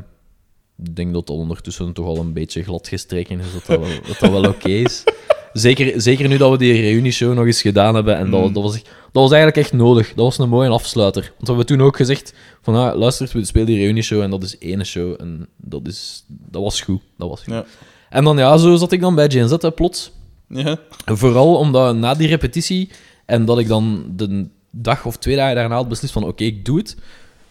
[0.77, 4.19] denk dat dat ondertussen toch al een beetje glad gestreken is, dat dat wel, dat
[4.19, 5.05] dat wel oké is.
[5.53, 8.17] Zeker, zeker nu dat we die reunishow nog eens gedaan hebben.
[8.17, 8.53] En dat, Mm.
[8.53, 10.09] dat, was, echt- dat was eigenlijk echt nodig.
[10.09, 11.23] Dat was een mooie afsluiter.
[11.23, 14.43] Want we hebben toen ook gezegd: van ah, luister, we spelen die reunishow en dat
[14.43, 15.21] is ene show.
[15.21, 17.01] En dat, is, dat was goed.
[17.19, 17.53] Dat was goed.
[17.55, 17.65] Ja.
[18.11, 20.13] En dan ja, zo zat ik dan bij JNZ hè, plots.
[20.49, 20.79] Ja.
[21.05, 22.91] Vooral omdat na die repetitie
[23.27, 26.65] en dat ik dan de dag of twee dagen daarna had beslist van oké, ik
[26.65, 26.89] doe het.
[26.89, 27.05] Dat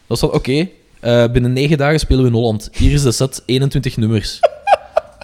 [0.08, 0.70] was van oké,
[1.02, 2.70] eh, binnen negen dagen spelen we in Holland.
[2.74, 4.40] Hier is de set, 21 nummers.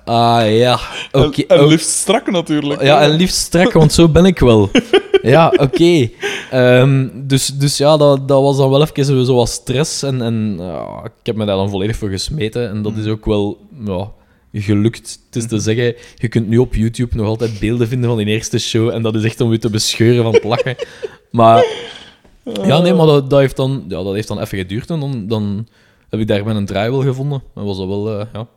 [0.06, 0.80] Ah ja,
[1.12, 1.42] oké.
[1.42, 2.82] En, en liefst strak natuurlijk.
[2.82, 4.70] ja, en liefst strak, want zo ben ik wel.
[5.22, 6.10] Ja, oké.
[6.52, 10.04] Ehm, dus, dus ja, dat, dat was dan wel even zo wat stress.
[10.04, 12.70] En, en ja, ik heb me daar dan volledig voor gesmeten.
[12.70, 14.12] En dat is ook wel ja,
[14.54, 15.20] gelukt.
[15.26, 18.28] Het is te zeggen, je kunt nu op YouTube nog altijd beelden vinden van die
[18.28, 18.90] eerste show.
[18.90, 20.76] En dat is echt om je te bescheuren van het lachen.
[21.32, 21.66] Maar
[22.54, 24.89] ja, nee, maar dat, dat, heeft, dan, ja, dat heeft dan even geduurd.
[24.89, 25.68] En dan, dan
[26.10, 27.43] heb ik daar mijn draai wel gevonden.
[27.56, 28.48] En was dat wel, eh, ja.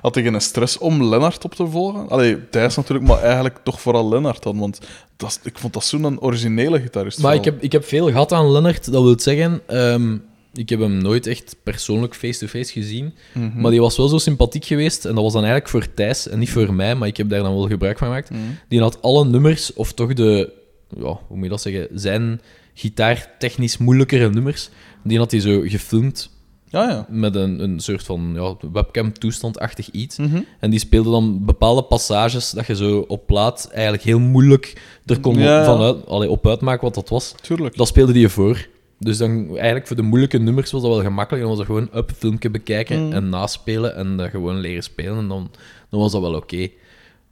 [0.00, 2.08] Had je geen stress om Lennart op te volgen?
[2.08, 4.58] Allee, Thijs natuurlijk, maar eigenlijk toch vooral Lennart dan.
[4.58, 4.80] Want
[5.16, 7.18] dat, ik vond dat zo'n originele gitarist.
[7.18, 8.92] Maar ik heb, ik heb veel gehad aan Lennart.
[8.92, 10.16] Dat wil zeggen, ehm,
[10.54, 13.14] ik heb hem nooit echt persoonlijk face-to-face gezien.
[13.34, 13.60] Mhm.
[13.60, 15.04] Maar die was wel zo sympathiek geweest.
[15.04, 16.94] En dat was dan eigenlijk voor Thijs en niet voor mij.
[16.94, 18.30] Maar ik heb daar dan wel gebruik van gemaakt.
[18.30, 18.40] Mhm.
[18.68, 20.52] Die had alle nummers, of toch de,
[20.88, 22.40] ja, hoe moet je dat zeggen, zijn
[22.74, 24.68] gitaartechnisch moeilijkere nummers.
[25.02, 26.30] Die had hij zo gefilmd
[26.68, 27.06] Ja, ja.
[27.08, 30.16] met een, een soort van ja, webcam-toestandachtig iets.
[30.18, 30.40] Mhm.
[30.60, 35.20] En die speelde dan bepaalde passages dat je zo op plaat eigenlijk heel moeilijk er
[35.20, 35.64] kon Ja,
[36.06, 37.34] allee, op uitmaken wat dat was.
[37.40, 37.76] Tuurlijk.
[37.76, 38.66] Dat speelde die voor.
[38.98, 41.40] Dus dan eigenlijk voor de moeilijke nummers was dat wel gemakkelijk.
[41.46, 43.12] Dan was dat gewoon up, filmpje bekijken Mm.
[43.12, 45.18] en naspelen en dat gewoon leren spelen.
[45.18, 45.50] En dan,
[45.90, 46.68] dan was dat wel oké.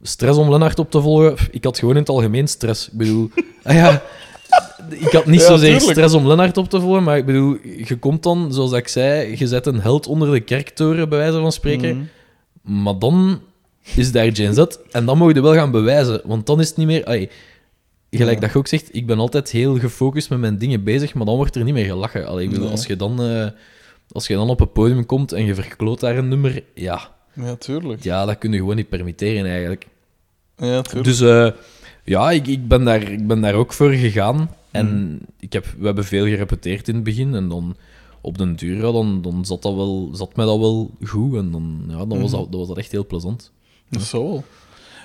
[0.01, 1.35] stress om Lennart op te volgen.
[1.51, 2.87] Ik had gewoon in het algemeen stress.
[2.87, 3.29] Ik bedoel,
[3.63, 4.01] ah ja,
[4.89, 5.91] ik had niet Ja, zozeer tuurlijk.
[5.97, 9.35] stress om Lennart op te volgen, maar ik bedoel, je komt dan, zoals ik zei,
[9.37, 12.09] je zet een held onder de kerktoren, bij wijze van spreken.
[12.63, 12.81] Mhm.
[12.83, 13.41] Maar dan
[13.95, 16.77] is daar Gen Z en dan moet je wel gaan bewijzen, want dan is het
[16.77, 17.05] niet meer...
[17.05, 17.29] ai,
[18.09, 18.41] gelijk Ja.
[18.41, 21.35] dat je ook zegt, ik ben altijd heel gefocust met mijn dingen bezig, maar dan
[21.35, 22.27] wordt er niet meer gelachen.
[22.27, 22.75] Allee, ik bedoel, Nee.
[22.75, 23.47] als, je dan, eh,
[24.11, 27.55] als je dan op een podium komt en je verkloot daar een nummer, ja, Ja,
[27.55, 28.03] tuurlijk.
[28.03, 29.87] ja dat kun je gewoon niet permitteren eigenlijk.
[30.57, 31.05] Ja, tuurlijk.
[31.05, 31.47] Dus eh,
[32.11, 34.49] ja, ik, ik, ben daar, ik ben daar ook voor gegaan.
[34.71, 35.19] En Hmm.
[35.39, 37.35] ik heb, we hebben veel gerepeteerd in het begin.
[37.35, 37.75] En dan
[38.21, 41.35] op den duur, ja, dan, dan zat, dat wel, zat mij dat wel goed.
[41.35, 42.39] En dan, ja, dan, was Mhm.
[42.39, 43.51] dat, dan was dat echt heel plezant.
[43.89, 44.43] Dat is wel.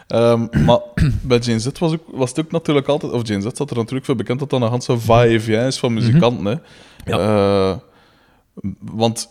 [0.07, 0.79] Ehm, maar
[1.23, 3.13] bij Jane Z was, ook, was het ook natuurlijk altijd...
[3.13, 5.95] Of Jane Z zat er natuurlijk veel bekend dat dat een ganse va-et-vient is van
[5.95, 6.45] muzikanten.
[6.45, 6.55] Hè.
[7.13, 7.19] Ja.
[7.19, 7.77] Eh,
[8.81, 9.29] want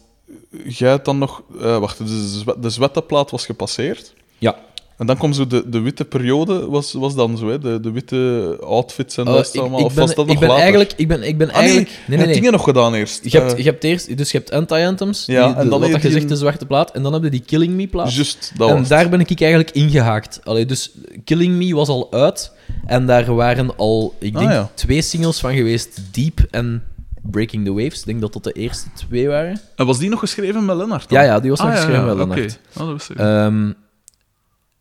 [0.68, 1.44] jij hebt dan nog...
[1.62, 4.14] eh, wacht, de, de zwetteplaat was gepasseerd.
[4.38, 4.56] Ja.
[4.98, 7.60] En dan kwam zo de, de witte periode, was, was dan zo, hè?
[7.60, 9.80] De, de witte outfits en Eh, dat ik, allemaal.
[9.80, 10.62] ik of was dat ik nog ben later?
[10.64, 10.94] eigenlijk...
[10.98, 12.36] Ik ben, ik ben Ah, nee, eigenlijk nee, nee, nee.
[12.36, 13.24] dingen nog gedaan eerst.
[13.32, 15.80] Je hebt, Eh, je hebt eerst, dus je hebt anti-anthems, Ja, die- en de- dan
[15.80, 18.14] wat dat je zegt, de zwarte plaat, en dan heb je die Killing Me plaat.
[18.16, 20.40] Juist, dat en was daar ben ik eigenlijk ingehaakt.
[20.44, 20.92] Allee, dus
[21.24, 22.52] Killing Me was al uit.
[22.86, 24.70] En daar waren al, ik Ah, denk, ja.
[24.74, 26.02] twee singles van geweest.
[26.12, 26.84] Deep en
[27.22, 28.00] Breaking the Waves.
[28.00, 29.60] Ik denk dat dat de eerste twee waren.
[29.76, 31.10] En was die nog geschreven met Lennart?
[31.10, 31.20] dan?
[31.20, 32.34] Ja, ja, die was nog Ah, ja, geschreven ja, met oké.
[32.36, 32.60] Lennart.
[32.74, 33.18] Dat ik.
[33.18, 33.72] Ehm,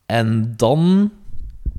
[0.06, 1.10] en dan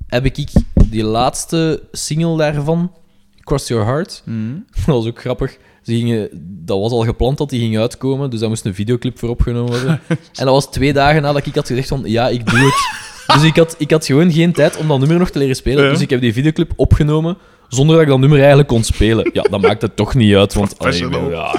[0.06, 0.48] heb ik
[0.90, 2.92] die laatste single daarvan,
[3.40, 4.22] Cross Your Heart.
[4.24, 4.54] Mhm.
[4.86, 5.56] Dat was ook grappig.
[5.82, 6.28] Ze gingen,
[6.64, 9.70] dat was al gepland dat die ging uitkomen, dus daar moest een videoclip voor opgenomen
[9.70, 10.00] worden.
[10.08, 12.74] en dat was twee dagen nadat ik had gezegd van, ja, ik doe het.
[13.26, 15.84] Dus ik had, ik had gewoon geen tijd om dat nummer nog te leren spelen.
[15.84, 15.90] Ja.
[15.90, 17.36] Dus ik heb die videoclip opgenomen,
[17.68, 19.30] zonder dat ik dat nummer eigenlijk kon spelen.
[19.32, 20.78] Ja, dat maakt het toch niet uit, want...
[20.78, 21.54] Allee, ja,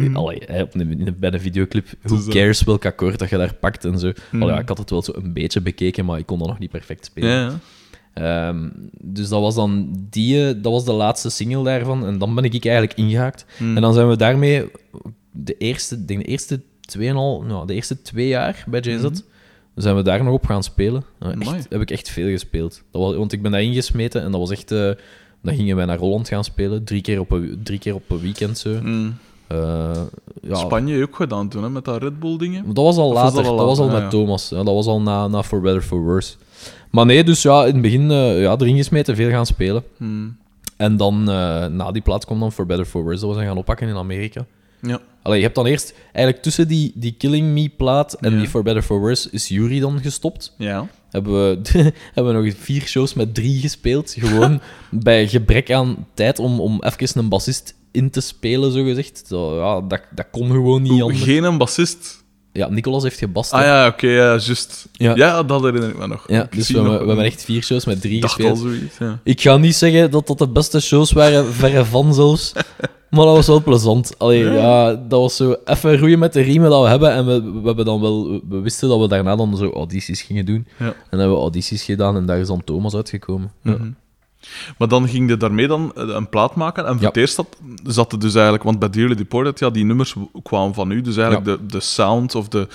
[0.00, 3.18] je- allee, hè, op een, in een- bij een videoclip, who Dus, cares welk akkoord
[3.18, 4.12] dat je daar pakt en zo.
[4.30, 4.42] Mm.
[4.42, 6.58] Allee, ja, ik had het wel zo een beetje bekeken, maar ik kon dat nog
[6.58, 7.30] niet perfect spelen.
[7.30, 7.58] Ja.
[8.14, 8.68] Ehm,
[9.00, 12.06] dus dat was dan die, eh, dat was de laatste single daarvan.
[12.06, 13.44] En dan ben ik eigenlijk ingehaakt.
[13.56, 13.76] Hmm.
[13.76, 14.64] En dan zijn we daarmee
[15.30, 19.06] de eerste, denk de eerste tweeënhalf, nou, de eerste twee jaar bij JZ,
[19.74, 21.04] zijn we daar nog op gaan spelen.
[21.20, 21.62] Echt, Amai.
[21.68, 22.82] heb ik echt veel gespeeld.
[22.90, 24.70] Dat was, want ik ben daar ingesmeten en dat was echt...
[24.70, 24.90] eh,
[25.42, 28.20] dan gingen wij naar Holland gaan spelen, drie keer op een, drie keer op een
[28.20, 28.78] weekend zo.
[28.82, 29.14] Mm.
[29.52, 30.00] Eh,
[30.42, 32.64] ja, Spanje ook gedaan toen, hè, met dat Red Bull dingen.
[32.74, 33.34] dat was al Of later.
[33.34, 34.08] dat Dat, al was al met Ah, ja.
[34.08, 34.48] Thomas.
[34.48, 36.34] Ja, dat was al na, na For Better For Worse.
[36.90, 39.84] Maar nee, dus ja, in het begin eh, ja, erin gesmeten, veel gaan spelen.
[39.96, 40.36] Mm.
[40.76, 43.48] En dan, eh, na die plaats kwam dan For Better For Worse, dat we zijn
[43.48, 44.46] gaan oppakken in Amerika.
[44.80, 45.00] Ja.
[45.22, 48.38] Allee, je hebt dan eerst, eigenlijk tussen die, die Killing Me plaat en Ja.
[48.38, 50.54] die For Better For Worse, is Yuri dan gestopt.
[50.58, 50.86] Ja.
[51.10, 51.58] Hebben we,
[52.14, 54.14] hebben we nog vier shows met drie gespeeld.
[54.18, 59.22] Gewoon bij gebrek aan tijd om, om even een bassist in te spelen, zogezegd.
[59.28, 61.22] Zo, ja, dat, dat kon gewoon niet anders.
[61.22, 62.20] Geen een bassist.
[62.52, 63.52] Ja, Nicolas heeft gebast.
[63.52, 64.88] Ah ja, oké, ja, juist.
[64.92, 65.14] Ja.
[65.14, 65.42] Ja.
[65.42, 66.24] dat herinner ik me nog.
[66.26, 68.58] Ja, Ik dus we, nog- we hebben echt vier shows met drie al gespeeld.
[68.58, 69.20] zoiets, ja.
[69.24, 72.52] Ik ga niet zeggen dat dat de beste shows waren, verre van zelfs.
[73.10, 74.18] Maar dat was wel plezant.
[74.18, 74.52] Allee, Ja.
[74.52, 74.94] ja.
[75.08, 77.12] dat was zo even roeien met de riemen dat we hebben.
[77.12, 80.46] En we, we, hebben dan wel, we wisten dat we daarna dan zo audities gingen
[80.46, 80.66] doen.
[80.78, 80.84] Ja.
[80.86, 83.52] En dan hebben we audities gedaan en daar is dan Thomas uitgekomen.
[83.62, 83.70] Ja.
[83.72, 83.88] Mhm.
[84.78, 86.84] Maar dan ging je daarmee dan eh, een plaat maken.
[86.86, 87.06] En voor Ja.
[87.08, 88.64] het eerst zat, zat het dus eigenlijk...
[88.64, 91.00] Want bij Dearly Deported, ja, die nummers kwamen van u.
[91.00, 92.68] Dus eigenlijk de, de sound of de,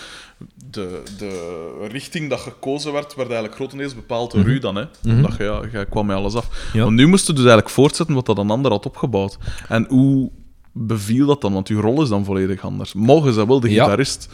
[0.72, 4.76] de, de richting dat gekozen werd, werd eigenlijk grotendeels bepaald door u dan.
[4.76, 4.84] Hè?
[5.04, 6.48] Omdat je, ja, jij kwam met alles af.
[6.68, 6.78] Mhm.
[6.78, 6.84] Ja.
[6.84, 9.38] Maar nu moest je dus eigenlijk voortzetten wat dat een ander had opgebouwd.
[9.68, 10.32] En hoe
[10.78, 11.54] beviel dat dan?
[11.54, 12.94] Want uw rol is dan volledig anders.
[12.94, 14.30] Mogen ze wel de gitarist.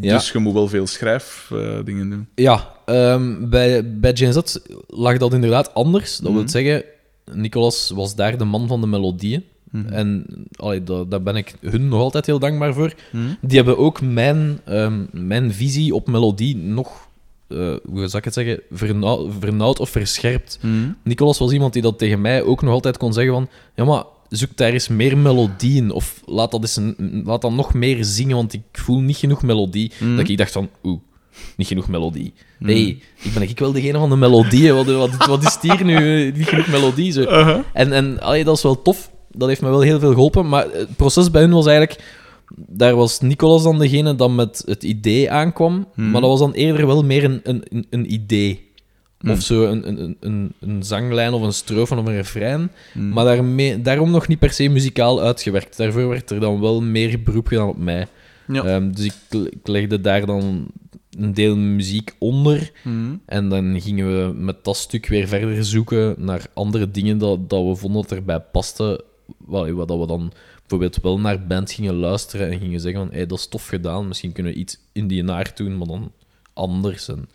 [0.00, 0.14] Ja.
[0.14, 2.26] Dus je moet wel veel schrijfdingen doen.
[2.34, 6.16] Ja, ehm, bij, bij Z lag dat inderdaad anders.
[6.16, 6.84] Dat wil zeggen,
[7.32, 9.44] Nicolas was daar de man van de melodieën.
[9.90, 10.26] En
[10.56, 12.92] allee, daar, daar ben ik hun nog altijd heel dankbaar voor.
[13.40, 17.08] Die hebben ook mijn, ehm, mijn visie op melodie nog,
[17.48, 20.58] eh, hoe zou ik het zeggen, vernauwd, vernauwd of verscherpt.
[21.02, 23.48] Nicolas was iemand die dat tegen mij ook nog altijd kon zeggen van...
[23.74, 25.90] Ja, maar zoek daar eens meer melodie in.
[25.90, 29.42] Of laat dat, eens een, laat dat nog meer zingen, want ik voel niet genoeg
[29.42, 29.92] melodie.
[30.16, 30.68] Dat ik dacht van...
[30.84, 30.98] Oeh,
[31.56, 32.32] niet genoeg melodie.
[32.58, 34.74] Nee, ik ben ik wel degene van de melodieën.
[34.74, 36.26] Wat, wat, wat is hier nu?
[36.28, 37.12] eh, Niet genoeg melodie.
[37.12, 37.22] Zo.
[37.72, 39.10] En, en allee, dat is wel tof.
[39.30, 40.48] Dat heeft me wel heel veel geholpen.
[40.48, 42.16] Maar het proces bij hun was eigenlijk...
[42.56, 45.86] Daar was Nicolas dan degene dat met het idee aankwam.
[45.94, 48.12] Maar dat was dan eerder wel meer een, een, een, een
[49.26, 52.70] Of zo een, een, een- een, zanglijn of een strofe of een refrein.
[52.94, 55.76] Maar daarmee, daarom nog niet per se muzikaal uitgewerkt.
[55.76, 58.06] Daarvoor werd er dan wel meer beroep gedaan op mij.
[58.48, 58.64] Ja.
[58.64, 59.14] Ehm, dus ik,
[59.50, 60.66] ik legde daar dan
[61.18, 62.70] een deel muziek onder.
[62.84, 63.14] Mhm.
[63.26, 67.64] En dan gingen we met dat stuk weer verder zoeken naar andere dingen dat, dat
[67.64, 69.04] we vonden dat erbij paste.
[69.36, 73.26] Wat dat we dan bijvoorbeeld wel naar band gingen luisteren en gingen zeggen van hey,
[73.26, 76.12] dat is tof gedaan, misschien kunnen we iets in die naar doen, maar dan
[76.58, 77.08] anders.
[77.08, 77.28] En...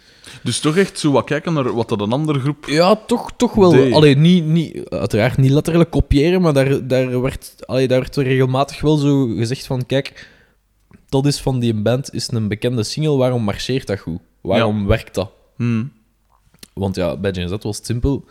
[0.44, 2.66] Dus toch echt zo wat kijken naar wat dat een andere groep...
[2.66, 3.72] Ja, toch, toch wel.
[3.72, 3.94] Nee.
[3.94, 8.82] Allee, niet, niet, uiteraard niet letterlijk kopiëren, maar daar, daar, werd, allee, daar werd regelmatig
[8.82, 10.30] wel zo gezegd van, kijk,
[11.10, 14.20] dat is van die band, is een bekende single, waarom marcheert dat goed?
[14.42, 15.32] Waarom werkt dat?
[15.56, 15.92] Hmm.
[16.74, 18.26] Want ja, bij James Z was het simpel.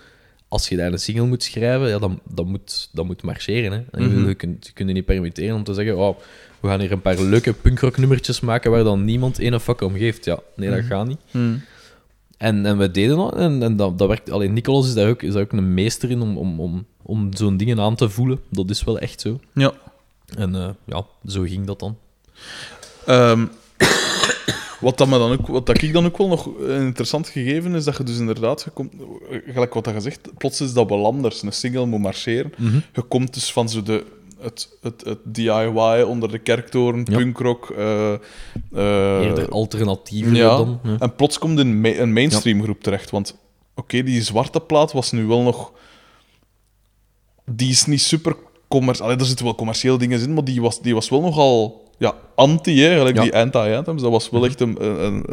[0.49, 3.72] Als je daar een single moet schrijven, ja, dan, dan, moet, dan moet marcheren.
[3.72, 3.82] Hè.
[3.90, 4.28] En je, Mhm.
[4.28, 6.18] je, kunt, je kunt je niet permitteren om te zeggen, oh,
[6.63, 9.95] we gaan hier een paar leuke punkrock nummertjes maken waar dan niemand ene fuck om
[9.97, 10.25] geeft.
[10.25, 10.89] Ja, nee, dat Mhm.
[10.89, 11.19] gaat niet.
[11.31, 11.63] Hmm.
[12.39, 14.31] En, en we deden dat en, en dat, dat werkt.
[14.31, 17.29] Alleen Nicolas is daar ook, is daar ook een meester in om, om, om, om
[17.37, 18.41] zo'n dingen aan te voelen.
[18.51, 19.41] Dat is wel echt zo.
[19.55, 19.73] Ja.
[20.37, 21.97] En eh, ja, zo ging dat dan.
[23.07, 23.47] Ehm,
[24.81, 27.75] wat, dat me dan ook, wat dat ik dan ook wel nog een interessant gegeven
[27.75, 28.93] is, dat je dus inderdaad, je komt,
[29.47, 31.43] gelijk wat dat gezegd, plots is dat wel anders.
[31.43, 32.53] Een single moet marcheren.
[32.95, 34.05] Je komt dus van zo de,
[34.43, 37.16] het, het, het DIY onder de kerktoren, Ja.
[37.18, 37.70] punkrock.
[37.70, 38.18] eh, eh,
[39.24, 40.57] Eerder alternatiever ja.
[40.57, 40.80] dan.
[40.82, 40.97] Ja.
[40.99, 43.11] En plots komt in ma- een mainstream groep terecht.
[43.11, 43.36] Want
[43.74, 45.72] oké, die zwarte plaat was nu wel nog.
[47.51, 48.36] Die is niet super
[48.68, 49.11] commercieel.
[49.11, 52.80] Er zitten wel commerciële dingen in, maar die was, die was wel nogal ja, anti,
[52.80, 54.03] hè, gelijk die anti-anthems.
[54.03, 55.24] Dat was wel echt een, een, een,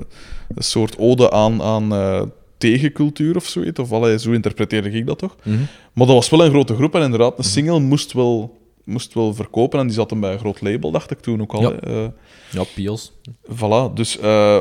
[0.55, 2.21] een soort ode aan, aan eh,
[2.57, 3.79] tegencultuur of zoiets.
[3.79, 5.35] Of allee, zo interpreteerde ik dat toch.
[5.43, 5.57] Mhm.
[5.93, 8.57] Maar dat was wel een grote groep en inderdaad, een single moest wel,
[8.89, 9.79] moest wel verkopen.
[9.79, 11.61] En die zat hem bij een groot label, dacht ik toen ook al.
[11.61, 11.71] Ja.
[11.79, 12.03] hè.
[12.03, 12.09] Eh,
[12.51, 13.11] Ja, Pios.
[13.51, 14.59] Voilà, dus eh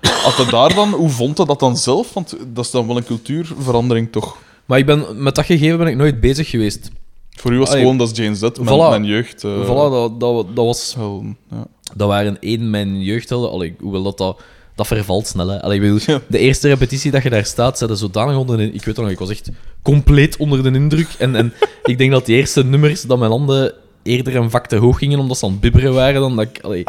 [0.00, 2.14] had hij daar dan, hoe vond hij dat dan zelf?
[2.14, 4.36] Want dat is dan wel een cultuurverandering toch?
[4.64, 6.90] Maar ik ben, met dat gegeven ben ik nooit bezig geweest.
[7.30, 8.88] Voor u was het gewoon, dat is James Z, mijn, voilà.
[8.90, 9.44] mijn jeugd.
[9.44, 11.66] eh, voilà, dat, dat, dat was helden, ja.
[11.94, 13.50] Dat waren één mijn jeugdhelden.
[13.50, 14.40] Allee, hoewel dat, dat,
[14.78, 15.48] dat vervalt snel.
[15.48, 15.62] Hè.
[15.62, 16.20] Allee, ik bedoel, Ja.
[16.28, 18.72] De eerste repetitie dat je daar staat, er zodanig onder de...
[18.72, 19.50] Ik weet nog, ik was echt
[19.82, 21.08] compleet onder de indruk.
[21.18, 21.52] En, en
[21.84, 23.72] ik denk dat die eerste nummers, dat mijn handen
[24.02, 26.60] eerder een vak te hoog gingen, omdat ze aan het bibberen waren, dan dat ik...
[26.60, 26.84] Allee,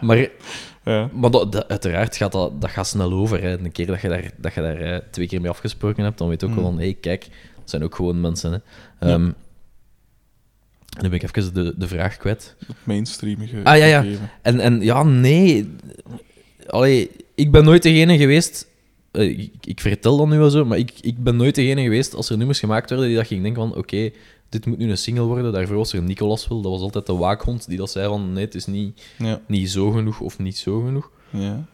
[0.00, 0.28] maar
[0.84, 1.08] Ja.
[1.12, 3.42] maar dat, dat- uiteraard gaat dat, dat gaat snel over.
[3.42, 3.58] Hè.
[3.58, 6.40] Een keer dat je daar, dat je daar twee keer mee afgesproken hebt, dan weet
[6.40, 6.78] je ook wel van...
[6.78, 7.24] Hé, kijk,
[7.60, 8.52] het zijn ook gewoon mensen.
[8.52, 8.58] Hè.
[9.08, 9.30] Ehm,
[10.96, 12.54] en nu ben ik even de, de vraag kwijt.
[12.66, 14.00] Het mainstreamige Ah, ja, ja.
[14.02, 14.30] gegeven.
[14.42, 15.68] En, en ja, nee.
[16.72, 18.66] Allee, ik ben nooit degene geweest.
[19.10, 22.14] eh, ik, ik vertel dat nu wel zo, maar ik, ik ben nooit degene geweest
[22.14, 24.10] als er nummers gemaakt werden die dat ging denken van oké,
[24.48, 25.52] dit moet nu een single worden.
[25.52, 26.60] Daarvoor was er Nicolas wel.
[26.62, 29.40] Dat was altijd de waakhond die dat zei van nee, het is niet, Ja.
[29.46, 31.10] niet zo genoeg of niet zo genoeg.
[31.30, 31.64] Ja.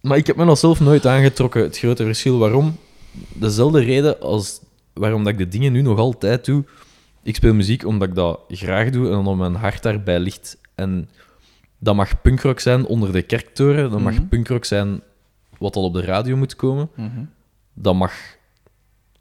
[0.00, 1.62] Maar ik heb me dat zelf nooit aangetrokken.
[1.62, 2.76] Het grote verschil waarom?
[3.34, 4.60] Dezelfde reden als
[4.92, 6.64] waarom dat ik de dingen nu nog altijd doe.
[7.22, 10.56] Ik speel muziek omdat ik dat graag doe en omdat mijn hart daarbij ligt.
[10.74, 11.08] En
[11.78, 13.90] dat mag punkrock zijn onder de kerktoren.
[13.90, 14.02] Dat Mhm.
[14.02, 15.00] mag punkrock zijn
[15.58, 16.90] wat al op de radio moet komen.
[16.94, 17.24] Mhm.
[17.74, 18.12] Dat mag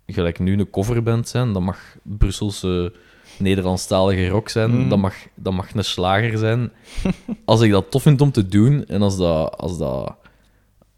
[0.07, 1.53] gelijk nu een coverband zijn.
[1.53, 2.93] Dat mag Brusselse
[3.39, 4.79] Nederlandstalige rock zijn.
[4.79, 4.89] Mhm.
[4.89, 6.71] Dat, mag, dat mag een slager zijn.
[7.45, 10.15] Als ik dat tof vind om te doen en als, dat, als, dat,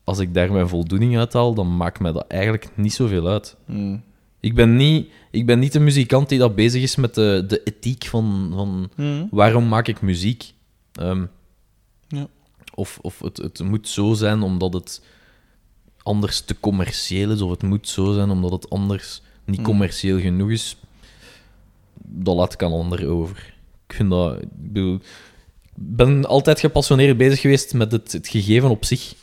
[0.03, 3.55] als ik daar mijn voldoening uit haal, dan maakt mij dat eigenlijk niet zoveel uit.
[3.65, 4.03] Mm.
[4.39, 7.63] Ik ben niet, ik ben niet een muzikant die dat bezig is met de, de
[7.63, 9.27] ethiek van, van Mm.
[9.31, 10.53] waarom maak ik muziek.
[10.93, 11.25] Ehm.
[12.79, 15.01] Of, of het, het moet zo zijn omdat het
[16.03, 19.63] anders te commercieel is, of het moet zo zijn omdat het anders niet Mm.
[19.65, 20.77] commercieel genoeg is.
[22.03, 23.53] Dat laat ik aan anderen over.
[23.87, 24.41] Ik vind dat...
[24.41, 24.99] Ik bedoel,
[25.75, 29.13] ben altijd gepassioneerd bezig geweest met het, het gegeven op zich.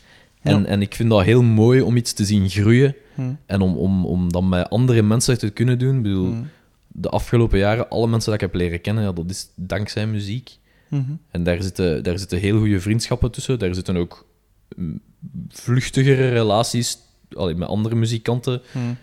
[0.43, 0.67] En, Ja.
[0.67, 2.95] en ik vind dat heel mooi om iets te zien groeien.
[3.15, 3.39] Mm.
[3.47, 5.97] En om, om, om dat met andere mensen te kunnen doen.
[5.97, 6.49] Ik bedoel, Mm.
[6.89, 10.57] de afgelopen jaren, alle mensen dat ik heb leren kennen, ja, dat is dankzij muziek.
[10.89, 11.12] Mhm.
[11.30, 13.59] En daar zitten, daar zitten heel goede vriendschappen tussen.
[13.59, 14.26] Daar zitten ook
[14.76, 15.01] mm,
[15.49, 16.99] vluchtigere relaties
[17.32, 18.62] allee, met andere muzikanten.
[18.72, 18.97] Mm.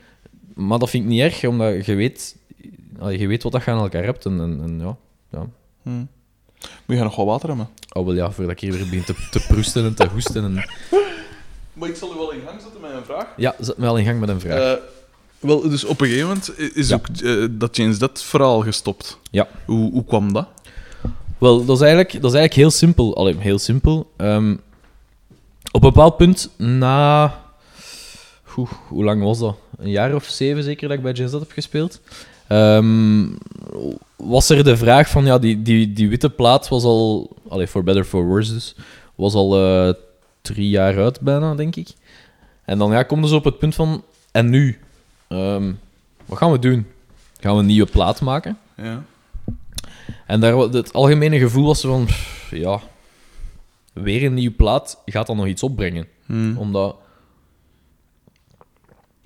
[0.53, 2.35] Maar dat vind ik niet erg, omdat je weet,
[2.99, 4.25] allee, je weet wat dat je aan elkaar hebt.
[4.25, 4.97] En, en, en ja,
[5.31, 5.47] ja.
[5.81, 6.07] Mm.
[6.85, 7.69] Moet je nog wat water hebben?
[7.93, 10.43] Oh, wel ja, voordat ik hier weer begin te, te proesten en te hoesten.
[10.43, 10.53] En...
[11.73, 13.27] Maar ik zal u wel in gang zetten met een vraag.
[13.37, 14.77] Ja, zet me al in gang met een vraag.
[14.77, 14.83] Eh,
[15.39, 16.95] wel, dus op een gegeven moment is Ja.
[16.95, 19.19] ook eh, dat James dat verhaal gestopt.
[19.31, 19.47] Ja.
[19.65, 20.47] Hoe, hoe kwam dat?
[21.37, 23.15] Wel, dat is eigenlijk, dat is eigenlijk heel simpel.
[23.15, 24.11] Allee, heel simpel.
[24.17, 24.51] Ehm,
[25.71, 27.41] op een bepaald punt, na...
[28.87, 29.55] Hoe lang was dat?
[29.77, 32.01] Een jaar of zeven zeker dat ik bij Jazz heb gespeeld.
[32.47, 33.27] Ehm,
[34.15, 37.29] was er de vraag van, ja, die, die, die witte plaat was al...
[37.47, 38.75] Allee, for better, for worse dus.
[39.15, 39.93] Was al eh,
[40.41, 41.87] drie jaar uit bijna, denk ik.
[42.65, 44.03] En dan ja, ze op het punt van...
[44.31, 44.79] En nu?
[45.27, 45.71] Ehm,
[46.25, 46.85] wat gaan we doen?
[47.39, 48.57] Gaan we een nieuwe plaat maken?
[48.77, 49.03] Ja.
[50.27, 52.79] En daar, het algemene gevoel was van, pff, ja,
[53.93, 56.07] weer een nieuwe plaat gaat dan nog iets opbrengen.
[56.25, 56.57] Mm.
[56.57, 56.95] Omdat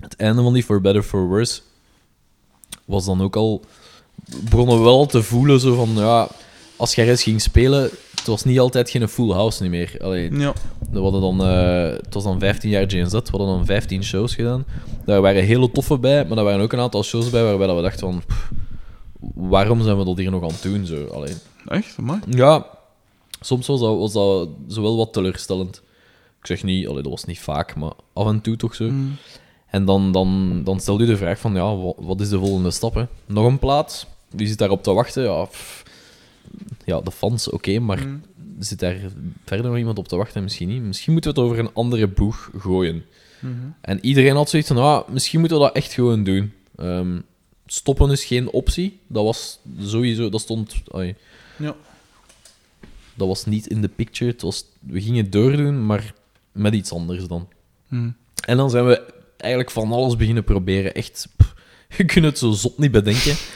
[0.00, 1.60] het einde van die For Better For Worse
[2.84, 3.64] was dan ook al,
[4.50, 6.28] begonnen we wel te voelen zo van, ja,
[6.76, 7.82] als er eens ging spelen,
[8.14, 9.96] het was niet altijd geen full house niet meer.
[10.02, 10.52] Allee, Ja.
[10.90, 14.34] we hadden dan, eh, het was dan 15 jaar JNZ, we hadden dan 15 shows
[14.34, 14.64] gedaan.
[15.04, 17.76] Daar waren hele toffe bij, maar daar waren ook een aantal shows bij waarbij dat
[17.76, 18.22] we dachten van...
[18.26, 18.50] pff,
[19.34, 20.86] waarom zijn we dat hier nog aan het doen?
[20.86, 21.34] Zo, allee.
[21.66, 21.96] Echt?
[21.98, 22.20] Amai.
[22.28, 22.66] Ja,
[23.40, 25.82] soms was dat, was dat zo wel wat teleurstellend.
[26.40, 28.90] Ik zeg niet, allee, dat was niet vaak, maar af en toe toch zo.
[29.66, 32.70] En dan, dan, dan stel je de vraag van, ja, wat, wat is de volgende
[32.70, 32.94] stap?
[32.94, 33.04] Hè?
[33.26, 34.06] Nog een plaat?
[34.30, 35.22] Wie zit daarop te wachten?
[35.22, 35.82] Ja, pff,
[36.84, 38.06] ja de fans, oké, maar
[38.58, 38.96] zit daar
[39.44, 40.42] verder nog iemand op te wachten?
[40.42, 40.82] Misschien niet.
[40.82, 43.04] Misschien moeten we het over een andere boeg gooien.
[43.80, 46.52] En iedereen had zoiets van, ah, misschien moeten we dat echt gewoon doen.
[46.76, 47.18] Ehm,
[47.72, 48.98] stoppen is geen optie.
[49.06, 50.74] Dat was sowieso, dat stond...
[50.90, 51.14] ai,
[51.56, 51.76] Ja.
[53.14, 54.30] dat was niet in de picture.
[54.30, 56.14] Het was, we gingen doordoen, maar
[56.52, 57.48] met iets anders dan.
[57.88, 58.10] Hm.
[58.44, 60.94] En dan zijn we eigenlijk van alles beginnen proberen.
[60.94, 61.54] Echt, pff,
[61.96, 63.36] je kunt het zo zot niet bedenken.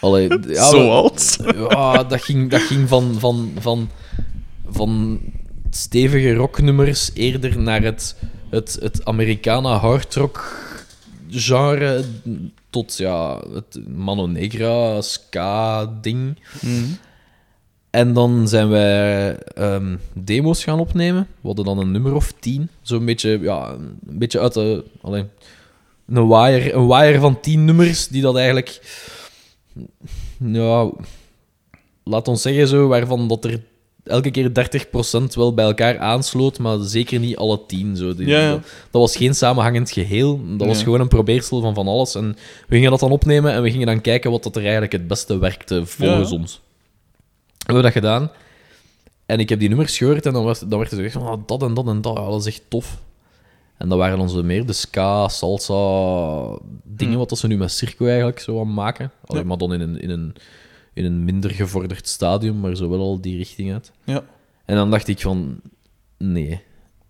[0.00, 1.38] Allee, ja, Zoals?
[1.68, 3.90] ja, dat ging, dat ging van, van, van,
[4.68, 5.20] van
[5.70, 8.16] stevige rocknummers eerder naar het,
[8.50, 10.60] het, het Americana hardrock
[11.30, 12.04] genre
[12.72, 16.38] tot ja, het Mano Negra, ska-ding.
[16.60, 16.84] Hm.
[17.90, 21.26] En dan zijn wij ehm, demo's gaan opnemen.
[21.40, 22.68] We hadden dan een nummer of tien.
[22.82, 24.84] Zo'n beetje, ja, een beetje uit de...
[25.00, 25.28] Alleen,
[26.06, 28.80] een wire, een wire van tien nummers die dat eigenlijk...
[30.38, 30.90] Ja,
[32.02, 33.62] laat ons zeggen zo, waarvan dat er
[34.04, 37.96] elke keer 30% wel bij elkaar aansloot, maar zeker niet alle tien.
[37.96, 38.14] Zo.
[38.14, 38.50] Die- Ja.
[38.50, 40.40] Dat, dat was geen samenhangend geheel.
[40.56, 42.14] Dat was gewoon een probeersel van van alles.
[42.14, 42.36] En
[42.68, 45.06] we gingen dat dan opnemen en we gingen dan kijken wat dat er eigenlijk het
[45.08, 46.36] beste werkte volgens Ja.
[46.36, 46.60] ons.
[47.58, 48.30] Hebben we dat gedaan.
[49.26, 51.40] En ik heb die nummers gehoord en dan, was, dan werd er gezegd van ah,
[51.46, 52.98] dat en dat en dat, dat is echt tof.
[53.78, 57.18] En dat waren onze meer de ska, salsa dingen, Hm.
[57.18, 59.10] wat dat ze nu met Circo eigenlijk zo aan maken.
[59.26, 59.48] Allee, Ja.
[59.48, 60.34] Maar dan in een, in, een,
[60.92, 63.92] in een minder gevorderd stadium, maar zo wel al die richting uit.
[64.04, 64.24] Ja,
[64.64, 65.60] En dan dacht ik van,
[66.18, 66.60] nee,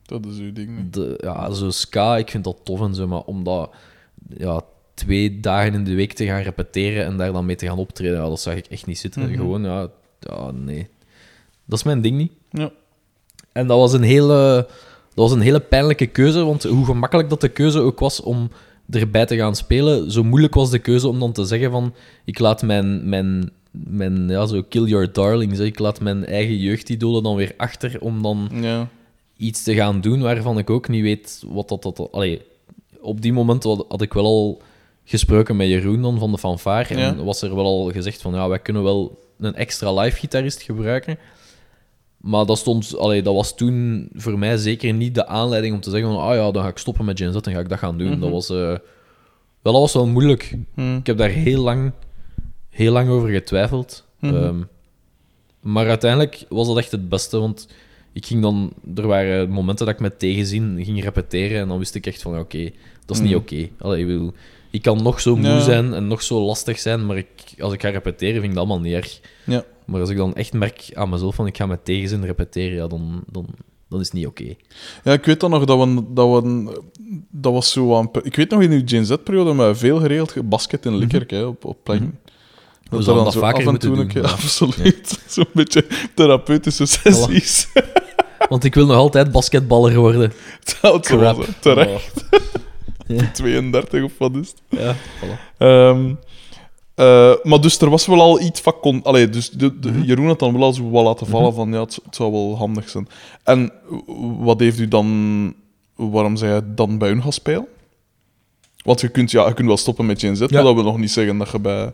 [0.03, 0.91] dat is uw ding.
[0.91, 3.75] de, ja, zo ska, ik vind dat tof en zo, maar om dat
[4.37, 4.63] ja,
[4.95, 8.17] twee dagen in de week te gaan repeteren en daar dan mee te gaan optreden,
[8.17, 9.23] ja, dat zag ik echt niet zitten.
[9.23, 9.35] Mhm.
[9.35, 9.89] Gewoon, ja,
[10.21, 10.89] ja, nee.
[11.65, 12.33] Dat is mijn ding niet.
[12.51, 12.71] Ja.
[13.53, 14.67] En dat was een hele,
[15.15, 18.51] dat was een hele pijnlijke keuze, want hoe gemakkelijk dat de keuze ook was om
[18.91, 22.39] erbij te gaan spelen, zo moeilijk was de keuze om dan te zeggen van, ik
[22.39, 25.65] laat mijn, mijn, mijn ja, zo kill your darlings, hè.
[25.65, 28.89] ik laat mijn eigen jeugdidolen dan weer achter om dan Ja.
[29.37, 31.83] iets te gaan doen waarvan ik ook niet weet wat dat...
[31.83, 32.41] dat allee,
[33.01, 34.63] op die moment had, had ik wel al
[35.05, 36.95] gesproken met Jeroen dan van de fanfare.
[36.95, 37.25] En Ja.
[37.25, 41.19] was er wel al gezegd van, ja, wij kunnen wel een extra live-gitarist gebruiken.
[42.17, 45.91] Maar dat, stond, allee, dat was toen voor mij zeker niet de aanleiding om te
[45.91, 47.79] zeggen van, ah ja, dan ga ik stoppen met Gen Z en ga ik dat
[47.79, 48.11] gaan doen.
[48.11, 48.21] Mhm.
[48.21, 48.51] Dat was...
[48.51, 48.57] eh,
[49.63, 50.57] wel, dat was wel moeilijk.
[50.75, 50.97] Hm.
[50.97, 51.93] Ik heb daar heel lang,
[52.73, 54.05] heel lang over getwijfeld.
[54.21, 54.35] Mhm.
[54.37, 54.61] Ehm,
[55.61, 57.69] maar uiteindelijk was dat echt het beste, want
[58.13, 58.73] ik ging dan...
[58.95, 62.39] Er waren momenten dat ik met tegenzin ging repeteren en dan wist ik echt van,
[62.39, 62.71] oké,
[63.07, 63.41] dat is niet Mhm.
[63.41, 63.95] oké.
[63.97, 64.33] Ik, bedoel,
[64.71, 65.61] ik kan nog zo moe Ja.
[65.61, 68.59] zijn en nog zo lastig zijn, maar ik, als ik ga repeteren, vind ik dat
[68.59, 69.21] allemaal niet erg.
[69.45, 69.65] Ja.
[69.85, 72.87] Maar als ik dan echt merk aan mezelf van, ik ga met tegenzin repeteren, ja,
[72.87, 73.47] dan, dan,
[73.89, 74.55] dan is het niet oké.
[75.05, 76.03] Ja, ik weet dan nog dat we...
[76.13, 76.81] Dat, we,
[77.31, 78.11] dat was zo aan...
[78.23, 81.43] Ik weet nog in uw Gen Z-periode met veel geregeld ge- basket en Likkerk hè,
[81.45, 82.03] op, op plein.
[82.03, 82.11] Mhm.
[82.99, 84.21] We zouden dan dat vaker af en toe doen, ja.
[84.21, 85.19] Absoluut.
[85.29, 87.69] Zo'n beetje therapeutische sessies.
[88.49, 90.33] Want ik wil nog altijd basketballer worden.
[90.81, 91.01] Hè.
[91.61, 92.25] Terecht.
[92.31, 92.41] Oh.
[93.07, 93.31] Ja.
[93.33, 94.81] 32 of wat is het?
[94.81, 95.57] Ja, voilà.
[95.59, 96.15] Ehm,
[96.95, 98.75] eh, maar dus er was wel al iets van...
[98.81, 100.03] Con Allee, dus de, de- Mhm.
[100.03, 102.57] Jeroen had dan wel al zo wat laten vallen van ja, het, het zou wel
[102.57, 103.09] handig zijn.
[103.45, 103.73] En
[104.39, 105.55] wat heeft u dan...
[105.97, 107.67] Waarom zei je dan bij hun gaan spelen?
[108.85, 110.99] Want je kunt, ja, je kunt wel stoppen met Gen Z, maar dat wil nog
[110.99, 111.93] niet zeggen dat je bij...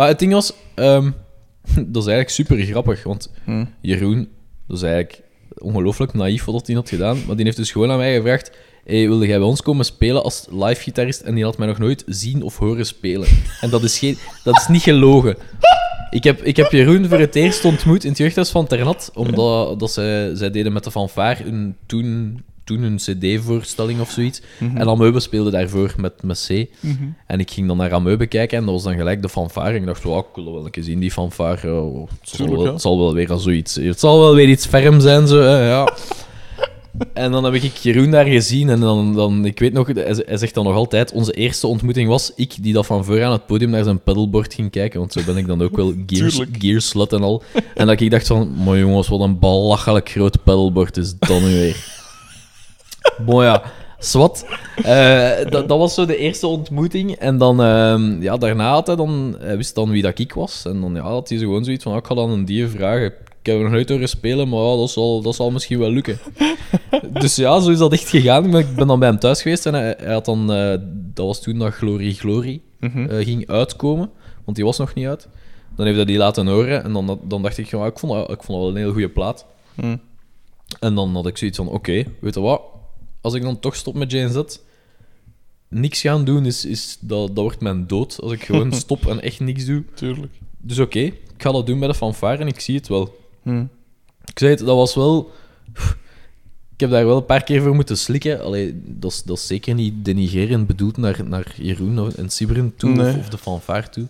[0.00, 1.10] Maar het ding was, ehm,
[1.92, 3.64] dat is eigenlijk super grappig, want Hm.
[3.80, 4.28] Jeroen,
[4.66, 5.22] dat is eigenlijk
[5.58, 8.50] ongelooflijk naïef wat hij had gedaan, maar die heeft dus gewoon aan mij gevraagd,
[8.84, 11.20] hey, wilde jij bij ons komen spelen als live-gitarist?
[11.20, 13.28] En die had mij nog nooit zien of horen spelen.
[13.60, 15.36] En dat is, geen, dat is niet gelogen.
[16.10, 19.80] Ik heb, ik heb Jeroen voor het eerst ontmoet in het jeugdhuis van Ternat, omdat
[19.80, 24.42] dat zij, zij deden met de fanfare hun, toen, toen een cd-voorstelling of zoiets.
[24.58, 24.76] Mhm.
[24.76, 26.66] En Ameube speelde daarvoor met, met C.
[26.80, 26.94] Mhm.
[27.26, 29.70] En ik ging dan naar Ameube kijken en dat was dan gelijk de fanfare.
[29.70, 31.80] En ik dacht, wow, ik wil wel een keer zien, die fanfare.
[31.80, 32.72] Oh, het, zal Tuurlijk, wel, ja.
[32.72, 33.74] het zal wel weer al zoiets...
[33.74, 35.92] Het zal wel weer iets ferm zijn, zo, hè, ja.
[37.12, 40.54] En dan heb ik Jeroen daar gezien en dan, dan ik weet nog, hij, zegt
[40.54, 43.70] dan nog altijd, onze eerste ontmoeting was ik die dat van voor aan het podium
[43.70, 47.22] naar zijn pedalboard ging kijken, want zo ben ik dan ook wel gears, gearslut en
[47.22, 47.42] al.
[47.74, 51.46] En dat ik dacht van, mooi jongens, wat een belachelijk groot pedalboard is dat nu
[51.46, 51.76] weer.
[53.18, 53.62] Bon ja,
[53.98, 54.44] zwart.
[54.76, 57.12] Eh, dat, dat was zo de eerste ontmoeting.
[57.12, 60.64] En dan, ehm, ja, daarna had hij dan, hij wist dan wie dat ik was.
[60.66, 62.66] En dan ja, had hij zo gewoon zoiets van, ah, ik ga dan een die
[62.68, 63.06] vragen.
[63.06, 65.90] Ik heb hem nog nooit horen spelen, maar ja, dat, zal, dat zal misschien wel
[65.90, 66.18] lukken.
[67.20, 68.44] dus ja, zo is dat echt gegaan.
[68.44, 70.52] Ik ben- Ik ben dan bij hem thuis geweest en hij, hij had dan...
[70.52, 70.74] eh,
[71.14, 73.06] dat was toen dat Glory Glory Mhm.
[73.10, 74.10] eh, ging uitkomen,
[74.44, 75.28] want die was nog niet uit.
[75.76, 78.30] Dan heeft hij die laten horen en dan, dan dacht ik, ja, ik, vond dat,
[78.30, 79.46] ik vond dat wel een heel goede plaat.
[79.74, 79.96] Hm.
[80.80, 82.60] En dan had ik zoiets van, oké, weet je wat?
[83.20, 84.40] Als ik dan toch stop met JNZ,
[85.68, 88.20] niks gaan doen, is, is, dat, dat wordt mijn dood.
[88.22, 89.84] Als ik gewoon stop en echt niks doe.
[89.94, 90.32] Tuurlijk.
[90.58, 93.18] Dus oké, ik ga dat doen bij de fanfare en ik zie het wel.
[93.42, 93.64] Hm.
[94.24, 95.30] Ik zei het, dat was wel...
[96.74, 98.42] Ik heb daar wel een paar keer voor moeten slikken.
[98.42, 102.90] Allee, dat, is, dat is zeker niet denigrerend bedoeld naar, naar Jeroen en Sibren toe,
[102.90, 103.10] Nee.
[103.14, 104.06] of, of de fanfare toe.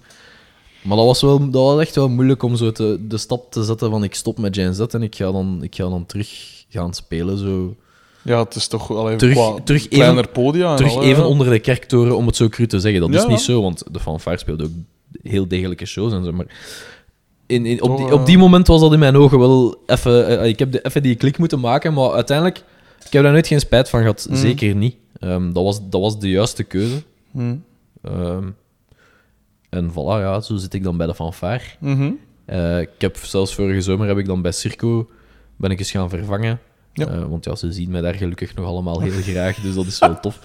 [0.83, 3.65] Maar dat was, wel, dat was echt wel moeilijk om zo te, de stap te
[3.65, 6.65] zetten van ik stop met Gen Z en ik ga dan, ik ga dan terug
[6.69, 7.39] gaan spelen.
[7.39, 7.77] Zo.
[8.23, 11.29] Ja, het is toch Terug- qua terug kleiner podia en Terug al, even ja.
[11.29, 13.01] onder de kerktoren, om het zo cru te zeggen.
[13.01, 14.71] Dat is niet zo, want de fanfare speelde ook
[15.23, 16.33] heel degelijke shows en zo.
[16.33, 16.47] Maar
[17.47, 20.41] in, in, op, die, eh, op die moment was dat in mijn ogen wel even...
[20.41, 22.65] eh, ik heb de, even die klik moeten maken, maar uiteindelijk...
[23.07, 24.27] Ik heb daar nooit geen spijt van gehad.
[24.31, 24.37] Mm.
[24.37, 24.97] Zeker niet.
[25.19, 27.03] Ehm, dat, was, dat was de juiste keuze.
[27.31, 27.55] Hm.
[28.03, 28.49] Ehm,
[29.69, 31.61] en voilà, ja, zo zit ik dan bij de fanfare.
[32.45, 35.09] Eh, ik heb zelfs vorige zomer heb ik dan bij Circo
[35.57, 36.61] ben ik eens gaan vervangen.
[37.01, 37.07] Ja.
[37.13, 39.99] Eh, want ja, ze zien mij daar gelukkig nog allemaal heel graag, dus dat is
[39.99, 40.39] wel tof.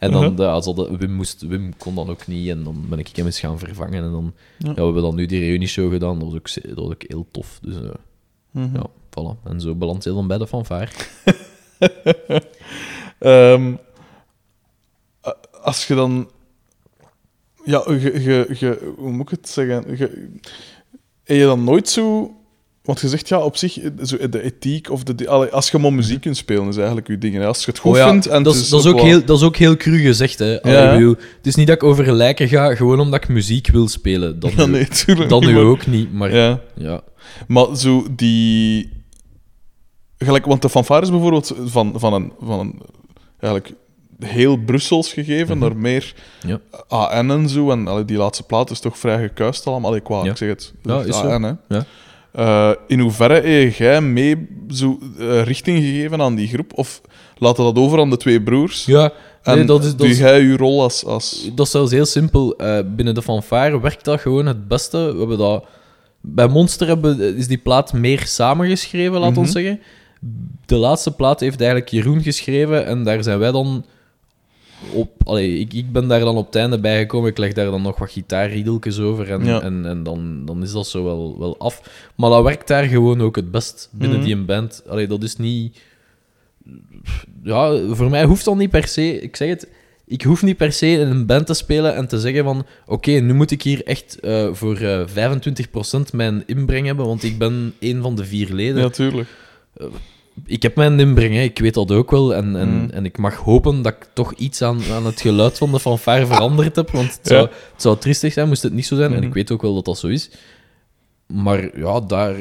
[0.00, 0.38] En dan, Uh-huh.
[0.38, 3.40] ja, hadden- Wim, moest, Wim kon dan ook niet, en dan ben ik hem eens
[3.40, 4.04] gaan vervangen.
[4.04, 4.68] En dan Ja.
[4.68, 4.74] ja.
[4.74, 7.58] we hebben dan nu die reunieshow gedaan, dat was ook, dat was ook heel tof.
[7.62, 7.74] Dus
[8.50, 8.74] Mhm.
[8.76, 9.42] ja, voilà.
[9.44, 10.90] En zo belandt hij dan bij de fanfare.
[15.26, 16.30] A- als je dan...
[17.64, 19.96] Ja, je, je, je, hoe moet ik het zeggen?
[19.96, 20.28] Je,
[21.24, 22.32] heb je dan nooit zo...
[22.88, 25.28] Want je zegt, ja, op zich, zo de ethiek of de...
[25.50, 27.34] als je maar muziek kunt spelen, is eigenlijk je ding.
[27.34, 27.46] hè.
[27.46, 29.24] Als je het goed Oh ja, vindt en dat, is, dat, is ook wel- heel,
[29.24, 30.38] dat is ook heel cru gezegd.
[30.38, 30.52] Hè.
[30.62, 30.92] Ja.
[30.92, 34.40] bedoel, het is niet dat ik over lijken ga, gewoon omdat ik muziek wil spelen.
[34.40, 36.60] Dan, Ja, nu, nee, dan nu ook niet, maar ja.
[36.74, 37.00] Ja.
[37.46, 38.92] Maar zo die...
[40.18, 42.80] Gelijk, want de fanfares bijvoorbeeld van, van, een, van een...
[43.40, 43.74] Eigenlijk
[44.18, 46.14] heel Brussels gegeven, naar meer.
[46.46, 46.60] Ja.
[46.88, 47.70] AN en zo.
[47.70, 49.90] En allee, die laatste plaat is toch vrij gekuist allemaal.
[49.90, 50.72] Allee, qua, ik zeg het.
[50.82, 51.14] Ja, is.
[51.14, 51.52] AN, hè.
[51.68, 51.84] Ja.
[52.32, 56.72] Eh, in hoeverre heb jij mee zo, eh, richting gegeven aan die groep?
[56.74, 57.00] Of
[57.38, 58.84] laten dat over aan de twee broers?
[58.84, 59.12] Ja,
[59.42, 61.04] en nee, dat is, dat doe jij je rol als...
[61.04, 61.50] als...
[61.54, 62.56] dat is zelfs heel simpel.
[62.56, 65.12] Eh, binnen de fanfare werkt dat gewoon het beste.
[65.12, 65.64] We hebben dat...
[66.20, 69.38] Bij Monster hebben, is die plaat meer samengeschreven, laat Mhm.
[69.38, 69.80] ons zeggen.
[70.66, 73.84] De laatste plaat heeft eigenlijk Jeroen geschreven en daar zijn wij dan
[74.92, 75.10] op...
[75.24, 77.30] Allee, ik, ik ben daar dan op het einde bijgekomen.
[77.30, 79.60] Ik leg daar dan nog wat gitaarriedeltjes over en, Ja.
[79.62, 81.82] en, en dan, dan is dat zo wel, wel af.
[82.16, 84.26] Maar dat werkt daar gewoon ook het best binnen Mhm.
[84.26, 84.82] die een band.
[84.88, 85.78] Allee, dat is niet...
[87.42, 89.20] Ja, voor mij hoeft dat niet per se...
[89.20, 89.68] Ik zeg het,
[90.06, 92.66] ik hoef niet per se in een band te spelen en te zeggen van...
[92.86, 95.06] Oké, nu moet ik hier echt eh, voor eh
[96.08, 98.82] 25% mijn inbreng hebben, want ik ben een van de vier leden.
[98.82, 99.28] Ja, tuurlijk.
[100.46, 102.34] Ik heb mijn inbreng, hè, ik weet dat ook wel.
[102.34, 102.90] En, en, Mm.
[102.90, 106.26] en ik mag hopen dat ik toch iets aan, aan het geluid van de fanfare
[106.32, 106.90] veranderd heb.
[106.90, 107.34] Want het Ja.
[107.36, 109.10] zou, het zou triestig zijn, moest het niet zo zijn.
[109.12, 109.26] En Mhm.
[109.26, 110.30] ik weet ook wel dat dat zo is.
[111.26, 112.34] Maar ja, daar...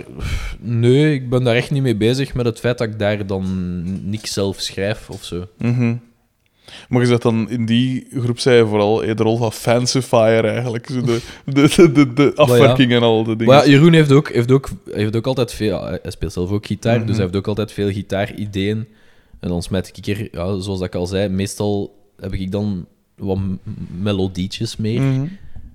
[0.60, 3.50] Nee, ik ben daar echt niet mee bezig met het feit dat ik daar dan
[4.10, 5.48] niks zelf schrijf of zo.
[5.58, 5.96] Mhm.
[6.90, 10.88] Maar je zet dan in die groep, zei je vooral de rol van fancifier eigenlijk.
[10.92, 13.54] Zo de, de, de, afwerking en al de dingen.
[13.54, 15.84] Maar ja, Jeroen heeft ook, heeft, ook, heeft ook altijd veel...
[15.86, 17.06] Hij speelt zelf ook gitaar, Mhm.
[17.06, 18.88] dus hij heeft ook altijd veel gitaarideeën.
[19.40, 22.86] En dan smijt ik er, ja, zoals ik al zei, meestal heb ik dan
[23.16, 23.40] wat
[24.02, 25.00] melodietjes mee.
[25.00, 25.26] Mhm.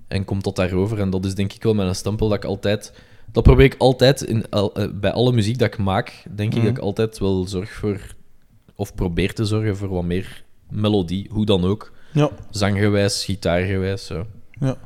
[0.07, 0.99] En komt dat daarover.
[0.99, 2.93] En dat is denk ik wel mijn stempel dat ik altijd...
[3.31, 6.67] Dat probeer ik altijd in, eh, bij alle muziek dat ik maak, denk ik Mhm.
[6.67, 7.99] dat ik altijd wel zorg voor...
[8.75, 10.43] Of probeer te zorgen voor wat meer
[10.73, 11.91] melodie, hoe dan ook.
[12.11, 12.29] Ja.
[12.49, 14.25] Zanggewijs, gitaargewijs, zo.
[14.59, 14.77] ja.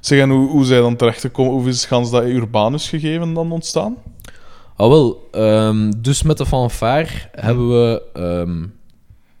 [0.00, 1.52] Zeg, en hoe, hoe zij dan terechtgekomen?
[1.52, 3.96] Hoe is gans dat Urbanus gegeven dan ontstaan?
[4.76, 5.28] Ah, wel.
[5.32, 8.66] ehm, dus met de fanfare hebben we ehm,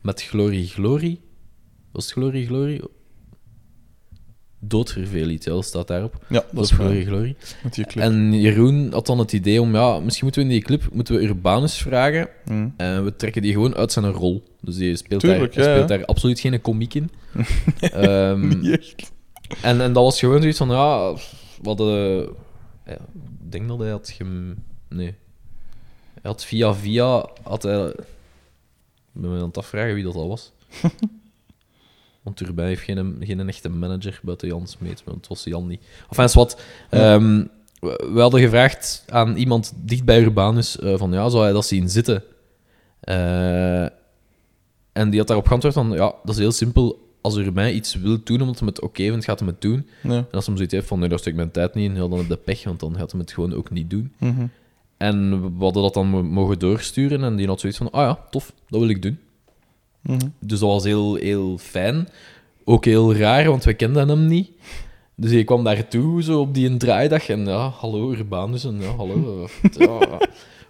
[0.00, 1.18] met Glory Glory...
[1.92, 2.80] Was het Glory Glory?
[4.68, 6.24] Doodvervelend, ja, dat staat daarop.
[6.28, 6.76] Ja, Dat, is.
[7.62, 8.04] Met die clip.
[8.04, 11.14] En Jeroen had dan het idee om, ja, misschien moeten we in die clip moeten
[11.14, 12.28] we Urbanus vragen.
[12.44, 12.68] Mhm.
[12.76, 14.44] En we trekken die gewoon uit zijn rol.
[14.60, 15.96] Dus die speelt, Tuurlijk, daar, ja, speelt ja.
[15.96, 17.10] daar absoluut geen komiek in.
[17.80, 19.12] Ehm, Niet echt.
[19.62, 21.12] en, en dat was gewoon zoiets van, ja,
[21.62, 22.28] we hadden...
[22.86, 22.92] Ja,
[23.44, 24.54] ik denk dat hij had gem...
[24.88, 25.14] Nee.
[26.14, 27.28] Hij had via via...
[27.42, 27.86] Had hij...
[27.86, 30.52] Ik ben me aan het afvragen wie dat al was.
[32.24, 35.82] Want Turbijn heeft geen, geen echte manager buiten Jan Smeet, want het was Jan niet.
[36.08, 36.60] Enfin, is wat.
[36.90, 37.14] Ja.
[37.14, 37.44] Ehm,
[37.80, 41.88] we, hadden gevraagd aan iemand dicht bij Urbanus eh, van, ja, zou hij dat zien
[41.88, 42.22] zitten?
[43.00, 43.82] Eh,
[44.92, 47.02] en die had daarop geantwoord van, ja, dat is heel simpel.
[47.20, 49.86] Als Urbain iets wil doen omdat hij het oké vindt, gaat hij het doen.
[50.02, 50.10] Ja.
[50.10, 52.08] En als hij zoiets heeft van, nee, daar stuk ik mijn tijd niet in, ja,
[52.08, 54.12] dan heb je pech, want dan gaat hij het gewoon ook niet doen.
[54.18, 54.46] Mhm.
[54.96, 58.18] En we hadden dat dan mo- mogen doorsturen en die had zoiets van, ah ja,
[58.30, 59.18] tof, dat wil ik doen.
[60.06, 60.18] Mhm.
[60.38, 62.08] Dus dat was heel, heel fijn.
[62.64, 64.50] Ook heel raar, want we kenden hem niet.
[65.16, 67.28] Dus ik kwam daartoe, zo op die draaidag.
[67.28, 68.64] En ja, hallo Urbanus.
[68.64, 69.48] En ja, hallo.
[69.78, 70.18] ja,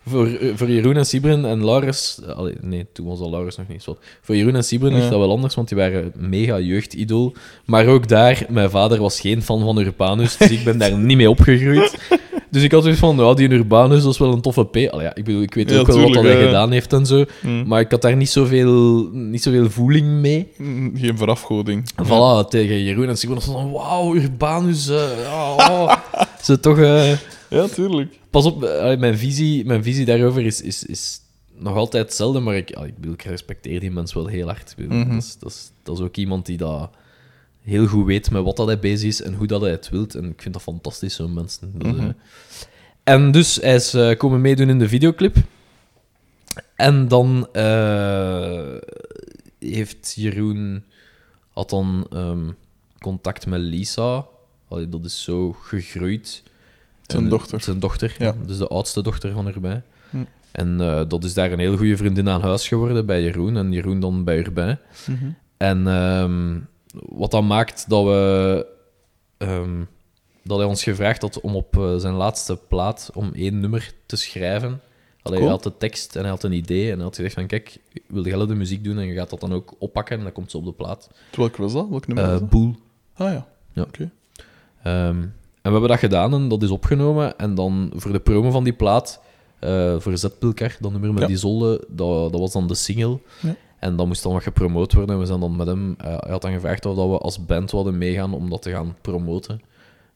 [0.06, 2.20] voor, voor Jeroen en Sibren en Laurens...
[2.34, 3.98] allee, nee, toen was al Laurens nog niet zo.
[4.20, 5.10] Voor Jeroen en Sibren ligt Ja.
[5.10, 7.34] dat wel anders, want die waren mega jeugdidool.
[7.64, 11.16] Maar ook daar, mijn vader was geen fan van Urbanus, dus ik ben daar niet
[11.16, 11.94] mee opgegroeid.
[12.54, 14.76] Dus ik had zoiets van, ja, die Urbanus, dat is wel een toffe P.
[14.76, 16.46] Allee, ja, ik bedoel, ik weet Ja, ook wel wat tuurlijk, hij ja.
[16.46, 17.24] gedaan heeft en zo.
[17.42, 17.66] Mhm.
[17.66, 20.48] Maar ik had daar niet zoveel, niet zoveel voeling mee.
[20.56, 21.90] Mm, Geen verafgoding.
[22.04, 25.96] Voilà, tegen Jeroen en Simon was van, wauw, Urbanus, eh, ja, oh.
[26.42, 26.78] Ze toch...
[26.78, 27.10] eh,
[27.50, 28.18] Ja, tuurlijk.
[28.30, 31.20] pas op, eh, allee, mijn, visie, mijn visie daarover is, is, is
[31.58, 34.74] nog altijd hetzelfde, maar ik, allee, ik, bedoel, ik respecteer die mens wel heel hard.
[34.78, 35.08] Mhm.
[35.14, 36.90] dat, is, dat, is, dat is ook iemand die dat
[37.64, 40.14] heel goed weet met wat dat hij bezig is en hoe dat hij het wilt.
[40.14, 41.72] En ik vind dat fantastisch, zo'n mensen.
[41.78, 42.00] Dus, Mhm.
[42.06, 42.12] eh,
[43.04, 45.36] en dus, hij is eh, komen meedoen in de videoclip.
[46.76, 48.76] En dan eh,
[49.58, 50.84] heeft Jeroen
[51.52, 52.50] had dan ehm,
[52.98, 54.26] contact met Lisa.
[54.68, 56.42] Allee, dat is zo gegroeid.
[57.06, 57.60] Zijn En- dochter.
[57.60, 58.34] Zijn dochter, Ja.
[58.46, 59.82] dus de oudste dochter van erbij.
[60.10, 60.16] Hm.
[60.52, 60.76] En
[61.08, 63.56] dat is daar een heel goede vriendin aan huis geworden bij Jeroen.
[63.56, 64.78] En Jeroen dan bij Urbijn.
[65.06, 65.24] Mhm.
[65.56, 66.58] En ehm,
[67.08, 68.66] wat dat maakt dat we...
[69.38, 69.82] ehm,
[70.42, 74.16] dat hij ons gevraagd had om op eh, zijn laatste plaat om één nummer te
[74.16, 74.80] schrijven.
[75.22, 75.40] Allee, Cool.
[75.40, 76.90] Hij had de tekst en hij had een idee.
[76.90, 79.40] En hij had gezegd van, kijk, wil jij de muziek doen en je gaat dat
[79.40, 80.16] dan ook oppakken.
[80.18, 81.10] En dan komt ze op de plaat.
[81.36, 81.88] Welke was dat?
[81.88, 82.50] Welk nummer Eh was dat?
[82.50, 82.74] Boel.
[83.14, 83.46] Ah ja.
[83.72, 83.82] Ja.
[83.82, 84.10] Oké.
[84.82, 87.38] Ehm, en we hebben dat gedaan en dat is opgenomen.
[87.38, 89.20] En dan voor de promo van die plaat,
[89.58, 91.28] eh, voor Zetpilkar, dat nummer met Ja.
[91.28, 93.18] die zolde, dat, dat was dan de single.
[93.40, 93.56] Ja.
[93.84, 95.14] En dat moest dan wat gepromoot worden.
[95.14, 97.46] En we zijn dan met hem, eh, hij had dan gevraagd of dat we als
[97.46, 99.60] band wilden meegaan om dat te gaan promoten.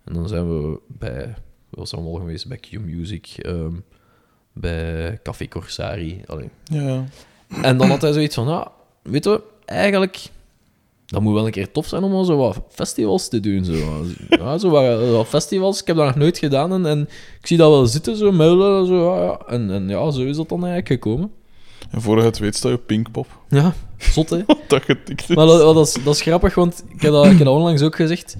[0.04, 1.34] En dan zijn we bij,
[1.70, 3.72] we zijn al geweest bij Q-Music, ehm,
[4.52, 6.22] bij Café Corsari.
[6.26, 6.48] Allee.
[6.64, 7.04] Ja.
[7.62, 8.72] En dan had hij zoiets van, ja,
[9.02, 10.28] weet je, eigenlijk,
[11.06, 13.64] dat moet wel een keer tof zijn om al zo wat festivals te doen.
[13.64, 13.72] Zo,
[14.28, 17.00] ja, zo wat, wat festivals, ik heb dat nog nooit gedaan en, en
[17.40, 18.86] ik zie dat wel zitten, zo muilen.
[18.86, 19.38] Zo, ja.
[19.46, 21.30] En, en ja, zo is dat dan eigenlijk gekomen.
[21.90, 23.26] En voor het weet sta je op Pinkpop.
[23.48, 24.38] Ja, zot hè.
[24.68, 25.36] Dat getikt is.
[25.36, 27.82] Maar dat, dat, is, dat is grappig, want ik heb dat, ik heb dat onlangs
[27.82, 28.36] ook gezegd.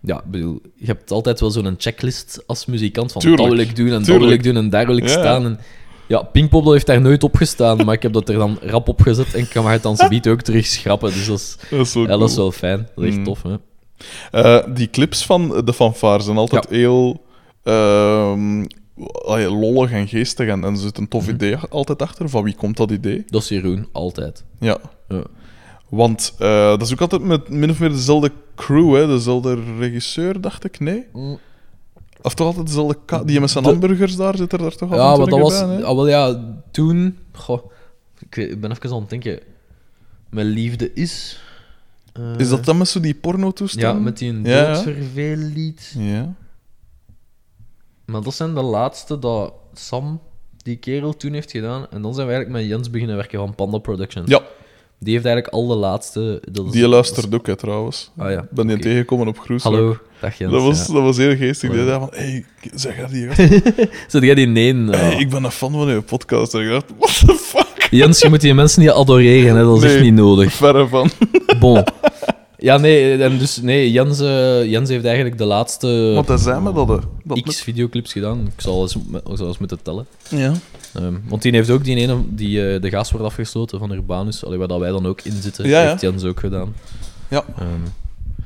[0.00, 3.66] Ja, ik bedoel, je hebt altijd wel zo'n checklist als muzikant van Tuurlijk, dat wil
[3.66, 4.24] ik doen en dat tuurlijk.
[4.24, 5.44] wil ik doen en daar wil ik Ja, staan.
[5.44, 5.60] En,
[6.06, 8.88] ja, Pinkpop dat heeft daar nooit op gestaan, maar ik heb dat er dan rap
[8.88, 11.12] op gezet en ik kan het dan beat ook terug schrappen.
[11.12, 12.42] Dus dat is, Dat is wel ja, dat is cool.
[12.48, 12.88] wel fijn.
[12.94, 13.24] Dat is echt Mm.
[13.24, 13.54] tof, hè.
[14.30, 17.24] Eh, die clips van de fanfare zijn altijd heel
[17.62, 18.64] ehm,
[19.24, 21.34] allee, lollig en geestig en, en er zit een tof Mhm.
[21.34, 22.28] idee altijd achter.
[22.28, 23.24] Van wie komt dat idee?
[23.26, 24.44] Dat is Jeroen, altijd.
[24.60, 24.78] Ja.
[25.08, 25.22] Ja.
[25.88, 29.06] Want eh, dat is ook altijd met min of meer dezelfde crew, hè?
[29.06, 30.80] dezelfde regisseur, dacht ik.
[30.80, 31.04] Nee?
[32.22, 32.98] Of toch altijd dezelfde...
[33.04, 35.38] ka- Die met zijn De- hamburgers daar zit er daar toch al Ja, maar dat
[35.40, 35.60] was...
[35.66, 37.18] bij, ah, wel ja, toen...
[37.32, 37.70] Goh,
[38.18, 39.40] ik, weet- ik ben even aan het denken.
[40.30, 41.40] Mijn liefde is...
[42.12, 43.82] eh, Is dat dan met zo die porno-toestand?
[43.82, 44.82] Ja, met die een Ja.
[45.98, 46.34] Ja.
[48.04, 50.20] Maar dat zijn de laatste dat Sam,
[50.62, 51.86] die kerel, toen heeft gedaan.
[51.90, 54.30] En dan zijn we eigenlijk met Jens beginnen werken van Panda Productions.
[54.30, 54.40] Ja,
[54.98, 56.42] Die heeft eigenlijk al de laatste...
[56.50, 58.10] Dat is, die luistert ook, hè, trouwens.
[58.16, 58.84] Ah ja, ben die oké.
[58.84, 59.62] tegengekomen op Groes.
[59.62, 60.52] Hallo, dag Jens.
[60.52, 60.92] Dat was, ja.
[60.92, 61.70] dat was heel geestig.
[61.70, 62.44] Die zei van, hey,
[62.74, 63.28] zeg jij die?
[64.08, 64.74] Zit jij die nee?
[64.74, 66.54] Hey, ik ben een fan van je podcast.
[66.54, 67.88] En ik dacht, what the fuck?
[67.90, 69.64] Jens, je moet die mensen niet adoreren, hè.
[69.64, 70.52] dat is echt niet nodig.
[70.52, 71.10] Verre van.
[71.58, 71.84] Bon.
[72.64, 76.60] Ja, nee, en dus nee, Jens, eh, Jens heeft eigenlijk de laatste Want hij zei
[76.60, 76.96] me dat, hè.
[77.24, 78.40] dat x videoclips gedaan.
[78.56, 80.06] Ik zal eens, ik zal eens moeten tellen.
[80.28, 80.52] Ja.
[80.94, 84.44] Ehm, want die heeft ook die ene die eh, de gas wordt afgesloten van Urbanus,
[84.44, 85.88] allee, waar dat wij dan ook in zitten, Ja, ja.
[85.88, 86.74] heeft Jens ook gedaan.
[87.30, 87.44] Ja.
[87.58, 87.66] Ehm,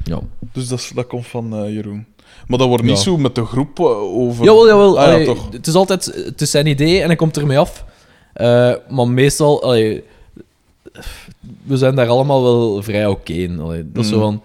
[0.05, 0.21] ja.
[0.53, 2.07] Dus dat, is- dat komt van eh, Jeroen.
[2.47, 3.03] Maar dat wordt niet Ja.
[3.03, 4.45] zo met de groep eh, over...
[4.45, 4.99] Jawel, jawel.
[4.99, 5.53] Ah, ja, allee, toch.
[5.53, 7.85] Het is altijd het is zijn idee en hij komt ermee af.
[8.33, 10.05] Eh, maar meestal, allee,
[11.63, 13.61] we zijn daar allemaal wel vrij oké in.
[13.61, 14.23] Allee, dat is zo Mm.
[14.23, 14.43] van,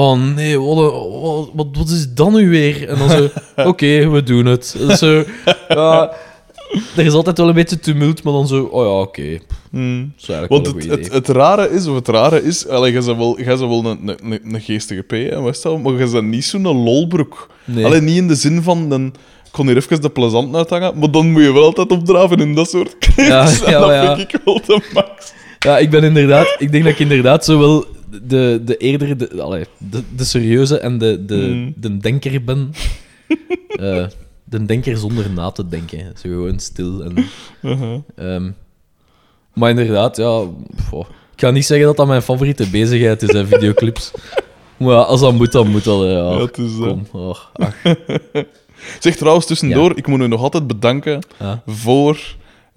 [0.00, 2.88] oh nee, wat, wat, wat, wat is dat nu weer?
[2.88, 3.28] En dan zo,
[3.70, 4.76] oké, we doen het.
[4.98, 5.24] Zo,
[5.68, 6.12] ja,
[6.96, 9.22] er is altijd wel een beetje tumult, maar dan zo, oh ja, oké.
[9.22, 12.68] Is eigenlijk Want het, het, rare is, of het rare is...
[12.68, 15.78] Allee, jij bent wel, jij bent wel een, een, een, een geestige P, hè, wel,
[15.78, 17.50] maar jij bent niet zo'n lolbroek.
[17.64, 17.84] Nee.
[17.84, 18.90] Alleen niet in de zin van...
[18.90, 19.06] Een,
[19.44, 22.54] ik kon hier even de plezant uithangen, maar dan moet je wel altijd opdraven in
[22.54, 22.96] dat soort.
[23.16, 24.16] Ja, En ja, dat ja.
[24.16, 25.32] vind ik wel de max.
[25.58, 26.54] Ja, ik ben inderdaad...
[26.58, 27.84] Ik denk dat ik inderdaad zo wel
[28.22, 29.16] de, de eerder...
[29.16, 31.72] De, allee, de, de serieuze en de, de, Mm.
[31.76, 32.72] de denker ben.
[33.68, 34.04] Eh,
[34.44, 35.98] de denker zonder na te denken.
[36.14, 37.02] Zo gewoon stil.
[37.04, 37.14] En,
[37.62, 37.98] Uh-huh.
[38.16, 38.50] ehm,
[39.54, 40.42] maar inderdaad, ja...
[40.88, 44.10] goh, ik ga niet zeggen dat dat mijn favoriete bezigheid is, hè, videoclips.
[44.76, 46.02] Maar ja, als dat moet, dan moet dat.
[46.02, 47.06] Ja, Ja, het is, eh, kom.
[47.12, 47.52] ach.
[49.00, 51.20] Zeg trouwens tussendoor, ik moet u nog altijd bedanken
[51.66, 52.20] voor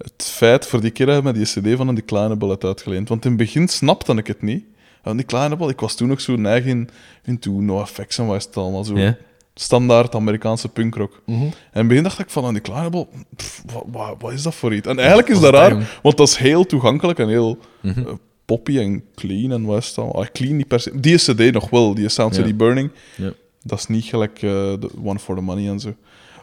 [0.00, 2.64] het feit, voor die keer dat je me die cd van die kleine bal hebt
[2.64, 3.08] uitgeleend.
[3.08, 4.64] Want in het begin snapte ik het niet.
[5.02, 6.88] En die kleine bal, ik was toen nog zo neig in,
[7.24, 9.14] in toen NoFX en wat is het allemaal zo.
[9.54, 11.22] Standaard Amerikaanse punkrock.
[11.26, 14.32] En in het begin dacht ik van, aan die kleine bal, pff, wat, wat, wat
[14.32, 14.86] is dat voor iets?
[14.86, 15.76] En eigenlijk is dat raar?
[15.76, 15.84] Mhm.
[16.02, 17.96] want dat is heel toegankelijk en heel eh,
[18.44, 20.22] poppy en clean en wat is het allemaal.
[20.22, 21.00] Ah, clean niet per se.
[21.00, 22.34] Die cd nog wel, die Sound.
[22.34, 22.90] City Burning.
[23.16, 23.32] Ja.
[23.62, 25.94] Dat is niet gelijk de One for the Money en zo.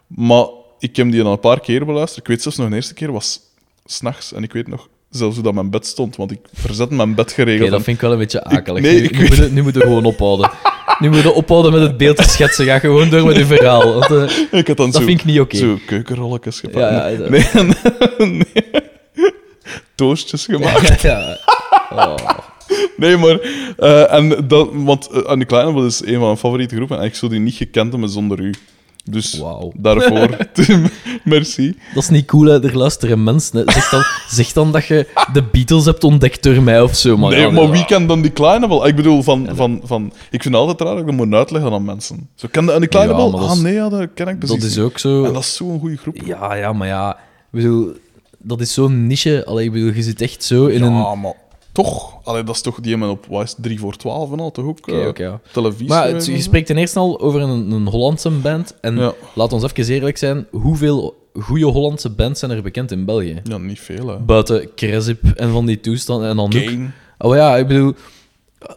[0.08, 0.46] Maar
[0.80, 2.22] ik heb die al een paar keer beluisterd.
[2.22, 3.40] Ik weet zelfs nog een eerste keer was
[3.92, 4.34] s'nachts.
[4.34, 6.16] En ik weet nog zelfs hoe dat mijn bed stond.
[6.16, 7.70] Want ik verzette mijn bed geregeld.
[7.72, 8.82] dat vind ik wel een beetje akelig.
[8.82, 10.50] nee, nu, ik nu, weet- moet je, nu moet je gewoon ophouden.
[11.00, 12.66] Nu moet je ophouden met het beeld te schetsen.
[12.66, 13.94] Ga gewoon door met je verhaal.
[13.94, 15.58] Want, eh, ik had dan dat zo, vind ik niet oké.
[15.58, 16.90] zo keukenrolletjes gepakt.
[16.90, 17.46] Ja, nee,
[18.18, 18.64] nee.
[19.96, 21.02] Toastjes gemaakt.
[21.02, 21.38] ja.
[21.90, 22.16] Oh.
[22.98, 23.40] Nee, maar...
[23.78, 27.00] eh, en dat, want uh, Annie Kleine is een van mijn favoriete groepen.
[27.00, 28.54] En ik zou die niet gekend hebben zonder u.
[29.10, 29.42] Dus
[29.76, 30.86] daarvoor, Tim,
[31.24, 31.76] merci.
[31.94, 32.64] Dat is niet cool, hè.
[32.64, 33.64] Er luisteren mensen.
[33.66, 37.18] Zeg dan, zeg dan dat je de Beatles hebt ontdekt door mij of zo.
[37.18, 38.88] Maar, nee, ja, maar wie kent dan die kleine bal?
[38.88, 40.06] Ik bedoel, van, van, van...
[40.32, 42.30] Ik vind het altijd raar dat ik dat moet uitleggen aan mensen.
[42.36, 44.80] Zo, ken je Annie kleine dat Ah, is- nee, dat ken ik precies Dat is
[44.80, 45.24] ook zo...
[45.24, 46.18] En dat is zo'n goede groep.
[46.26, 47.12] Ja, ja, maar ja...
[47.52, 47.94] Ik bedoel,
[48.38, 49.46] dat is zo'n niche.
[49.46, 50.94] Allee, ik bedoel, je zit echt zo in een...
[50.94, 51.34] Maar
[51.84, 52.20] toch.
[52.24, 54.52] Allee, dat is toch die hebben op wat is het, 3 voor 12 en al,
[54.52, 54.78] toch ook?
[54.78, 55.40] Oké, eh, oké, ja.
[55.52, 55.88] Televisie.
[55.88, 56.32] Maar en het, zo.
[56.32, 58.76] je spreekt ten eerste al over een, een Hollandse band.
[58.82, 59.14] En Ja.
[59.36, 63.42] laat ons even eerlijk zijn, hoeveel goede Hollandse bands zijn er bekend in België?
[63.44, 64.18] Ja, niet veel, hè.
[64.20, 66.30] Buiten Cresip en van die toestanden.
[66.30, 66.50] En dan.
[66.50, 66.90] Kane.
[67.18, 67.94] Oh ja, ik bedoel...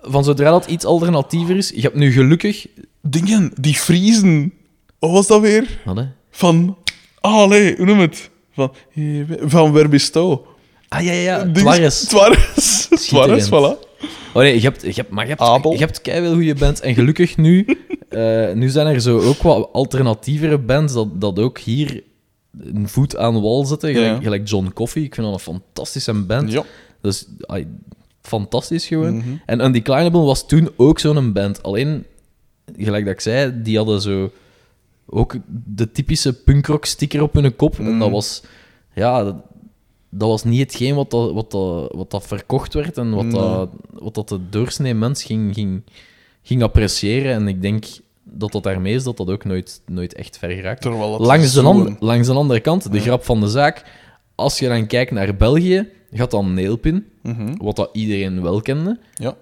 [0.02, 1.70] Van zodra dat iets alternatiever is...
[1.74, 2.66] Je hebt nu gelukkig...
[3.02, 4.52] Dingen, die Friesen.
[4.98, 5.80] Wat was dat weer?
[5.84, 6.04] Wat, hè?
[6.30, 6.76] Van...
[7.20, 8.30] Ah, nee, hoe noem het?
[8.52, 8.72] Van,
[9.40, 10.46] van Werbisto.
[10.88, 11.44] Ah, ja, ja, ja.
[11.44, 12.79] Dings- Twares.
[13.08, 13.88] Twares, voilà.
[14.34, 15.72] Oh nee, je hebt, je hebt, maar je hebt, Abel.
[15.72, 16.80] je hebt keiveel goede bands.
[16.80, 17.64] En gelukkig nu,
[18.08, 22.02] eh, nu zijn er zo ook wat alternatievere bands dat, dat ook hier
[22.60, 23.92] een voet aan wal zetten.
[23.92, 24.20] Gelijk, Ja.
[24.22, 25.02] gelijk John Coffee.
[25.04, 26.52] Ik vind dat een fantastische band.
[26.52, 26.64] Ja.
[27.02, 27.66] Is ai,
[28.22, 29.16] fantastisch gewoon.
[29.16, 29.28] Mhm.
[29.46, 31.62] En Undeclinable was toen ook zo'n band.
[31.62, 32.04] Alleen,
[32.76, 34.30] gelijk dat ik zei, die hadden zo
[35.06, 37.78] ook de typische punkrock sticker op hun kop.
[37.78, 38.10] En dat Mhm.
[38.10, 38.42] was,
[38.94, 39.42] ja,
[40.10, 43.70] dat, was niet hetgeen wat dat, wat dat, wat dat verkocht werd en wat, dat,
[43.92, 45.82] wat dat de doorsnee mens ging, ging,
[46.42, 47.32] ging appreciëren.
[47.32, 47.84] En ik denk
[48.24, 50.84] dat dat daarmee is dat dat ook nooit, nooit echt ver geraakt.
[51.18, 53.02] Langs de, an- langs de andere kant, de Ja.
[53.02, 53.84] grap van de zaak,
[54.34, 57.54] als je dan kijkt naar België, gaat dan Nailpin, Mhm.
[57.62, 58.98] wat dat iedereen wel kende.
[59.14, 59.36] Ja.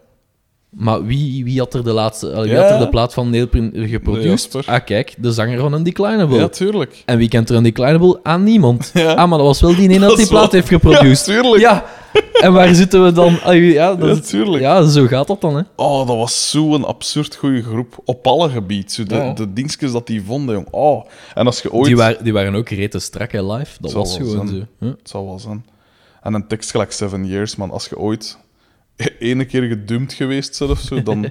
[0.71, 2.63] Maar wie, wie had er de laatste, wie Ja.
[2.63, 4.67] had er de plaat van Nailpin geproduceerd?
[4.67, 6.37] Ah, kijk, de zanger van Undeclinable.
[6.39, 7.03] ja, tuurlijk.
[7.05, 8.21] En wie kent er Undeclinable?
[8.23, 8.91] Aan niemand.
[8.95, 9.13] Ja.
[9.13, 11.27] Ah, maar dat was wel die ene Dat dat die wel- plaat heeft geproduceerd.
[11.27, 11.61] Ja, tuurlijk.
[11.63, 11.85] Ja.
[12.41, 13.41] En waar zitten we dan?
[13.43, 14.63] Ah, Ja, dat Ja, tuurlijk.
[14.63, 15.63] ja, zo gaat dat dan, hè.
[15.77, 17.99] Oh, dat was zo'n absurd goede groep.
[18.05, 18.91] Op alle gebieden.
[18.91, 19.33] Zo de, Ja.
[19.33, 20.67] de dingetjes dat die vonden, jong.
[20.71, 21.05] Oh.
[21.35, 21.87] En als je ooit...
[21.87, 23.77] Die, waren, die waren ook rete strak, hè, live.
[23.81, 24.87] Dat was gewoon zo.
[24.87, 25.65] Het zal wel zijn.
[26.23, 27.71] En een tekst gelijk Seven Years, man.
[27.71, 28.39] Als je ooit
[29.19, 31.31] ene keer gedumpt geweest of zo, dan...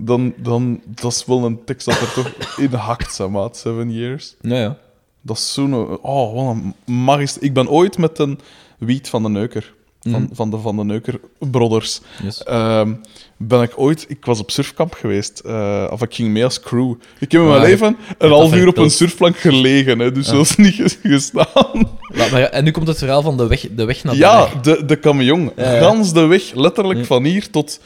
[0.00, 3.56] dan, dan dat is wel een tekst dat er toch in hakt, zeg maat.
[3.56, 4.36] Seven Years.
[4.40, 4.78] Ja, ja.
[5.20, 5.74] Dat is zo'n...
[6.02, 7.42] Oh, wat een magist...
[7.42, 8.38] Ik ben ooit met een
[8.78, 9.76] wiet van de Neuker...
[10.10, 10.34] Van, Mhm.
[10.34, 12.00] van, de Van de Neuker Brothers.
[12.22, 12.42] Yes.
[12.42, 12.92] Ehm,
[13.36, 14.04] ben ik ooit...
[14.08, 15.38] Ik was op surfkamp geweest.
[15.38, 16.90] eh, of ik ging mee als crew.
[17.18, 19.98] Ik heb in mijn Ah, leven een half uur op een surfplank gelegen.
[19.98, 20.36] Hè, dus Ja.
[20.56, 21.88] niet ges- gestaan.
[22.14, 24.98] Maar- en nu komt het verhaal van de weg, de weg naar Ja, de, de
[24.98, 25.52] camion.
[25.56, 25.80] Ja, ja.
[25.80, 27.80] Gans de weg, letterlijk van hier tot,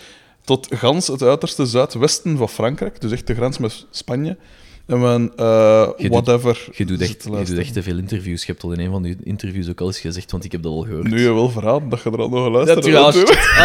[0.45, 3.01] tot gans het uiterste zuidwesten van Frankrijk.
[3.01, 4.37] Dus echt de grens met Spanje.
[4.93, 6.65] En men, eh Je doet- whatever.
[6.73, 8.41] Je doet, zit echt, te je doet echt te veel interviews.
[8.45, 10.63] Je hebt al in een van die interviews ook al eens gezegd, want ik heb
[10.63, 11.09] dat al gehoord.
[11.11, 12.97] Nu je wel verraden dat je er al nog geluisterd hebt.
[12.97, 13.15] Natuurlijk.
[13.29, 13.57] natuurlijk.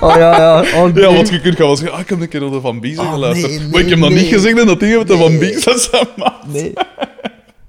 [0.00, 0.10] Ah.
[0.10, 0.60] Oh ja, ja.
[0.82, 2.60] Oh, Ja, want je kunt gaan wel zeggen, ah, ik heb een keer naar de
[2.60, 3.50] Van Biezen Oh, geluisterd.
[3.58, 5.38] nee, maar ik heb nee, nog niet gezegd in dat ding met de Van.
[5.38, 6.46] Biezen zijn maat.
[6.52, 6.72] Nee.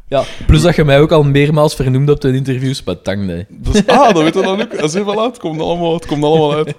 [0.07, 3.45] Ja, plus dat je mij ook al meermaals vernoemd hebt in interviews, maar tang, nee.
[3.49, 4.71] Dus, ah, dat weet je dan ook.
[4.79, 5.25] Dat is even laat.
[5.25, 6.73] Het komt allemaal, het komt allemaal uit.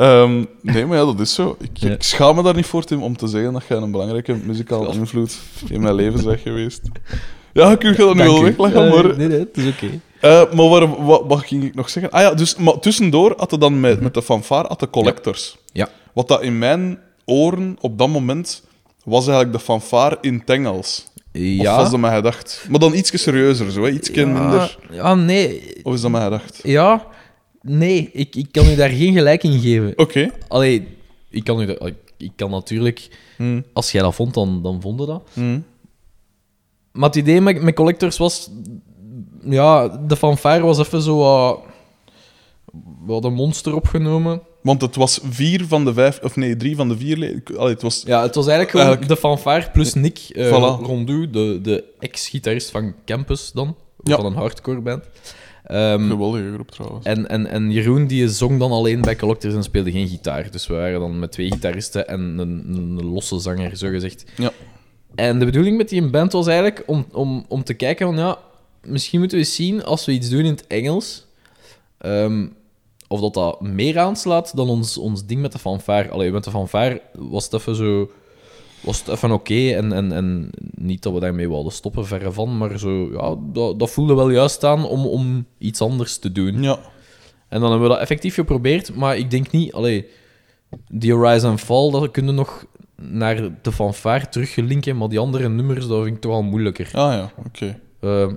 [0.00, 1.56] Ehm, nee, maar ja, dat is zo.
[1.60, 1.90] Ik, Ja.
[1.90, 4.92] ik schaam me daar niet voor, Tim, om te zeggen dat jij een belangrijke muzikale
[4.92, 6.80] invloed in mijn leven bent geweest.
[7.52, 9.16] Ja, kun je dat nu wel wegleggen, Eh, maar...
[9.16, 10.00] Nee, nee, het is oké.
[10.20, 12.12] Eh, maar waar, wat, wat ging ik nog zeggen?
[12.12, 15.56] Ah ja, dus maar tussendoor had hij dan met, met de fanfare had de collectors.
[15.72, 15.88] Ja.
[16.12, 18.62] Wat dat in mijn oren op dat moment
[19.04, 21.04] was eigenlijk de fanfare in het Engels.
[21.16, 21.76] Of Ja.
[21.76, 22.66] was dat mij gedacht?
[22.70, 23.90] Maar dan iets serieuzer, zo, hè?
[23.90, 24.78] iets ja, minder.
[24.90, 25.80] ja, nee.
[25.82, 26.60] Of is dat mij gedacht?
[26.62, 27.06] Ja,
[27.62, 28.10] nee.
[28.12, 29.92] Ik, ik kan u daar geen gelijk in geven.
[29.96, 30.30] Oké.
[30.48, 30.88] Allee,
[31.30, 33.08] ik kan, u dat, ik, kan natuurlijk...
[33.36, 33.64] Hmm.
[33.72, 35.28] Als jij dat vond, dan, dan vond je dat.
[35.32, 35.64] Hmm.
[36.92, 38.50] Maar het idee met, met Collectors was...
[39.44, 41.60] Ja, de fanfare was even zo wat...
[43.06, 44.42] We hadden Monster opgenomen.
[44.62, 47.42] Want het was vier van de vijf, of nee, drie van de vier.
[47.56, 48.02] Allee, het was...
[48.06, 50.84] Ja, het was eigenlijk gewoon Eigenlijk- de fanfare plus Nick eh Voilà.
[50.84, 54.16] Rondu, de, de ex-gitarist van Campus dan, Ja.
[54.16, 55.04] van een hardcore band.
[55.70, 57.06] Ehm, Geweldige groep trouwens.
[57.06, 60.50] en, en, en Jeroen die zong dan alleen bij Collectors en speelde geen gitaar.
[60.50, 64.24] Dus we waren dan met twee gitaristen en een, een losse zanger, zogezegd.
[64.36, 64.50] Ja.
[65.14, 68.38] En de bedoeling met die band was eigenlijk om, om, om te kijken van ja,
[68.84, 71.26] misschien moeten we eens zien als we iets doen in het Engels.
[71.98, 72.46] ehm,
[73.08, 76.08] of dat dat meer aanslaat dan ons, ons ding met de fanfare.
[76.10, 78.10] Allee, met de fanfare was het even zo...
[78.80, 82.58] Was het even oké en, en, en niet dat we daarmee wilden stoppen, verre van,
[82.58, 86.62] maar zo, ja, dat, dat voelde wel juist aan om, om iets anders te doen.
[86.62, 86.78] Ja.
[87.48, 89.72] En dan hebben we dat effectief geprobeerd, maar ik denk niet...
[89.72, 90.06] Allee,
[90.88, 92.64] die Rise and Fall, dat kunnen nog
[92.96, 96.90] naar de fanfare teruggelinken, maar die andere nummers, dat vind ik toch al moeilijker.
[96.92, 97.80] Ah ja, oké.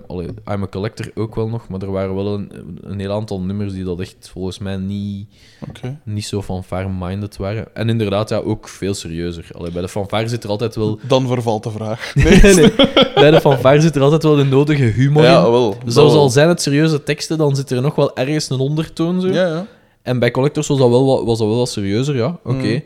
[0.07, 3.41] Allee, I'm a Collector ook wel nog, maar er waren wel een, een heel aantal
[3.41, 5.27] nummers die dat echt volgens mij niet,
[5.69, 5.99] Oké.
[6.03, 7.75] niet zo fanfare-minded waren.
[7.75, 9.47] En inderdaad, ja, ook veel serieuzer.
[9.57, 10.99] Allee, bij de fanfare zit er altijd wel...
[11.07, 12.13] Dan vervalt de vraag.
[12.15, 12.75] Nee, nee.
[13.15, 15.51] Bij de fanfare zit er altijd wel de nodige humor ja, in.
[15.51, 15.75] wel.
[15.85, 16.17] Wel.
[16.17, 19.27] al zijn het serieuze teksten, dan zit er nog wel ergens een ondertoon zo.
[19.27, 19.67] Ja, ja.
[20.01, 22.39] En bij Collectors was dat wel, wat- was dat wel wat serieuzer, ja.
[22.43, 22.53] Oké.
[22.57, 22.79] Mhm.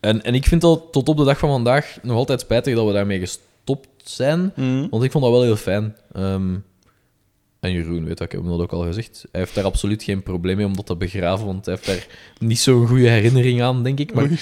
[0.00, 2.86] En, en ik vind dat tot op de dag van vandaag nog altijd spijtig dat
[2.86, 4.52] we daarmee gestopt zijn.
[4.56, 4.88] Mhm.
[4.90, 5.96] Want ik vond dat wel heel fijn.
[6.12, 6.54] Ehm,
[7.60, 9.26] en Jeroen, weet dat, ik heb hem dat ook al gezegd.
[9.32, 12.06] Hij heeft daar absoluut geen probleem mee om dat te begraven, want hij heeft daar
[12.48, 14.14] niet zo'n goede herinnering aan, denk ik.
[14.14, 14.38] Maar Oei.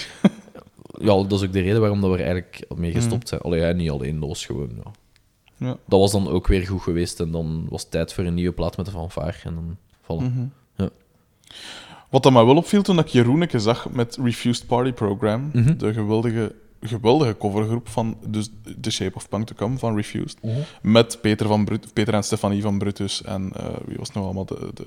[1.08, 3.40] ja, dat is ook de reden waarom dat we er eigenlijk mee gestopt zijn.
[3.40, 4.70] Allee, hij niet alleen, was gewoon...
[4.84, 4.90] Ja.
[5.56, 5.76] Ja.
[5.86, 8.52] Dat was dan ook weer goed geweest en dan was het tijd voor een nieuwe
[8.52, 9.34] plaat met de fanfare.
[9.44, 10.24] En dan vallen.
[10.24, 10.44] Mhm.
[10.76, 10.90] Ja.
[12.10, 15.76] Wat dat mij wel opviel toen ik Jeroeneke zag met Refused Party Program, Mhm.
[15.76, 16.54] de geweldige,
[16.88, 18.50] geweldige covergroep van dus
[18.80, 20.58] The Shape of Punk to Come van Refused, Mhm.
[20.82, 24.44] met Peter, van Brut, Peter en Stefanie van Brutus en eh, wie was nog allemaal,
[24.44, 24.84] de, de,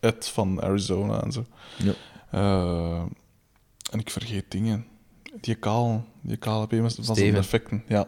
[0.00, 1.44] eh, Ed van Arizona en zo.
[1.76, 1.92] Ja.
[2.30, 3.02] Eh,
[3.90, 4.86] en ik vergeet dingen.
[5.40, 8.06] Die kaal, die P met van zijn effecten, ja.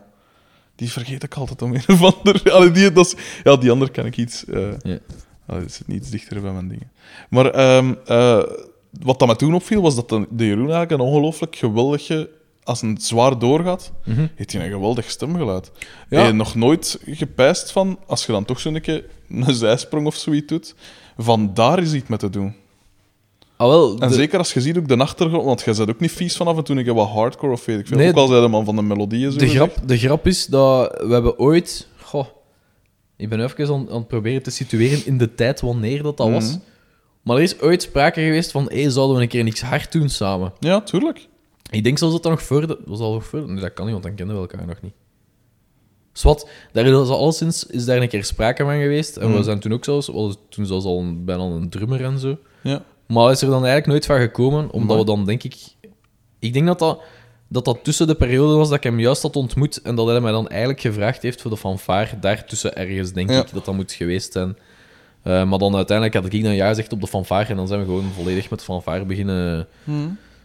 [0.74, 2.42] Die vergeet ik altijd om een of ander.
[2.52, 4.44] Allee, die, dat is, ja, die ander kan ik iets.
[4.46, 4.98] Ja.
[5.46, 6.90] Allee, het zit niet iets dichter bij mijn dingen.
[7.30, 8.42] Maar ehm, eh,
[9.00, 12.30] wat dat me toen opviel, was dat de, de Jeroen eigenlijk een ongelooflijk geweldige...
[12.64, 14.26] Als een zwaar doorgaat, Mhm.
[14.34, 15.70] heeft hij een geweldig stemgeluid.
[16.08, 16.18] Ja.
[16.18, 20.14] Heb je nog nooit gepijst van, als je dan toch zo'n keer een zijsprong of
[20.14, 20.74] zoiets doet,
[21.18, 22.54] van daar is iets mee te doen.
[23.56, 26.12] Ah, wel, En zeker als je ziet ook de achtergrond, want jij bent ook niet
[26.12, 27.96] vies van af en toe een keer wat hardcore of weet ik veel.
[27.96, 31.02] Nee, ook al zei de man van de melodieën de, grap, de grap is dat
[31.06, 31.88] we hebben ooit...
[32.00, 32.26] Goh,
[33.16, 36.30] ik ben even aan, aan het proberen te situeren in de tijd wanneer dat, dat
[36.30, 36.48] was.
[36.48, 36.58] Mhm.
[37.22, 40.08] Maar er is ooit sprake geweest van, hey, zouden we een keer niks hard doen
[40.08, 40.52] samen?
[40.60, 41.28] Ja, tuurlijk.
[41.72, 42.66] Ik denk zelfs dat dat nog voor...
[42.66, 43.50] De, was dat al nog voor?
[43.50, 44.92] Nee, dat kan niet, want dan kennen we elkaar nog niet.
[46.12, 49.16] Swat, daar is alleszins is daar een keer sprake van geweest.
[49.16, 49.42] En we Mhm.
[49.42, 50.06] zijn toen ook zelfs...
[50.06, 52.36] We toen zelfs al een, bijna een drummer en zo.
[52.62, 52.82] Ja.
[53.06, 55.54] Maar is er dan eigenlijk nooit van gekomen, omdat we dan, denk ik...
[56.38, 57.00] Ik denk dat dat,
[57.48, 60.20] dat dat tussen de periode was dat ik hem juist had ontmoet en dat hij
[60.20, 62.18] mij dan eigenlijk gevraagd heeft voor de fanfare.
[62.18, 63.40] Daartussen ergens, denk Ja.
[63.40, 64.56] ik, dat dat moet geweest zijn.
[65.22, 67.80] Eh, maar dan uiteindelijk had ik dan ja gezegd op de fanfare en dan zijn
[67.80, 69.66] we gewoon volledig met de fanfare beginnen,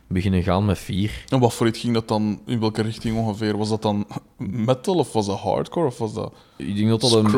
[0.08, 1.26] beginnen gaan met vier.
[1.30, 3.58] En wat voor iets ging dat dan, in welke richting ongeveer?
[3.58, 4.08] Was dat dan
[4.38, 6.34] metal of was dat hardcore of was dat...
[6.58, 7.32] Ik denk dat dat een,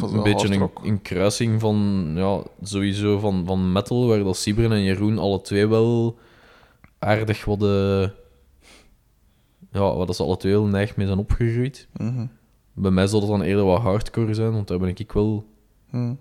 [0.00, 5.18] dat beetje een, kruising van, ja, sowieso van, van metal, waar dat Sibren en Jeroen
[5.18, 6.18] alle twee wel
[6.98, 8.10] aardig wat de...
[9.72, 11.88] Ja, waar dat ze alle twee wel neig mee zijn opgegroeid.
[11.96, 12.26] Mhm.
[12.72, 15.44] Bij mij zal het dan eerder wat hardcore zijn, want daar ben ik wel
[15.92, 16.14] Mhm.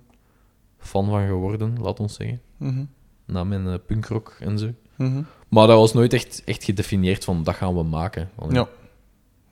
[0.77, 2.41] fan van geworden, laat ons zeggen.
[2.57, 2.85] Mhm.
[3.25, 4.73] Na mijn eh, punkrock en zo.
[5.51, 8.29] Maar dat was nooit echt, echt gedefinieerd van, dat gaan we maken.
[8.49, 8.67] Ja.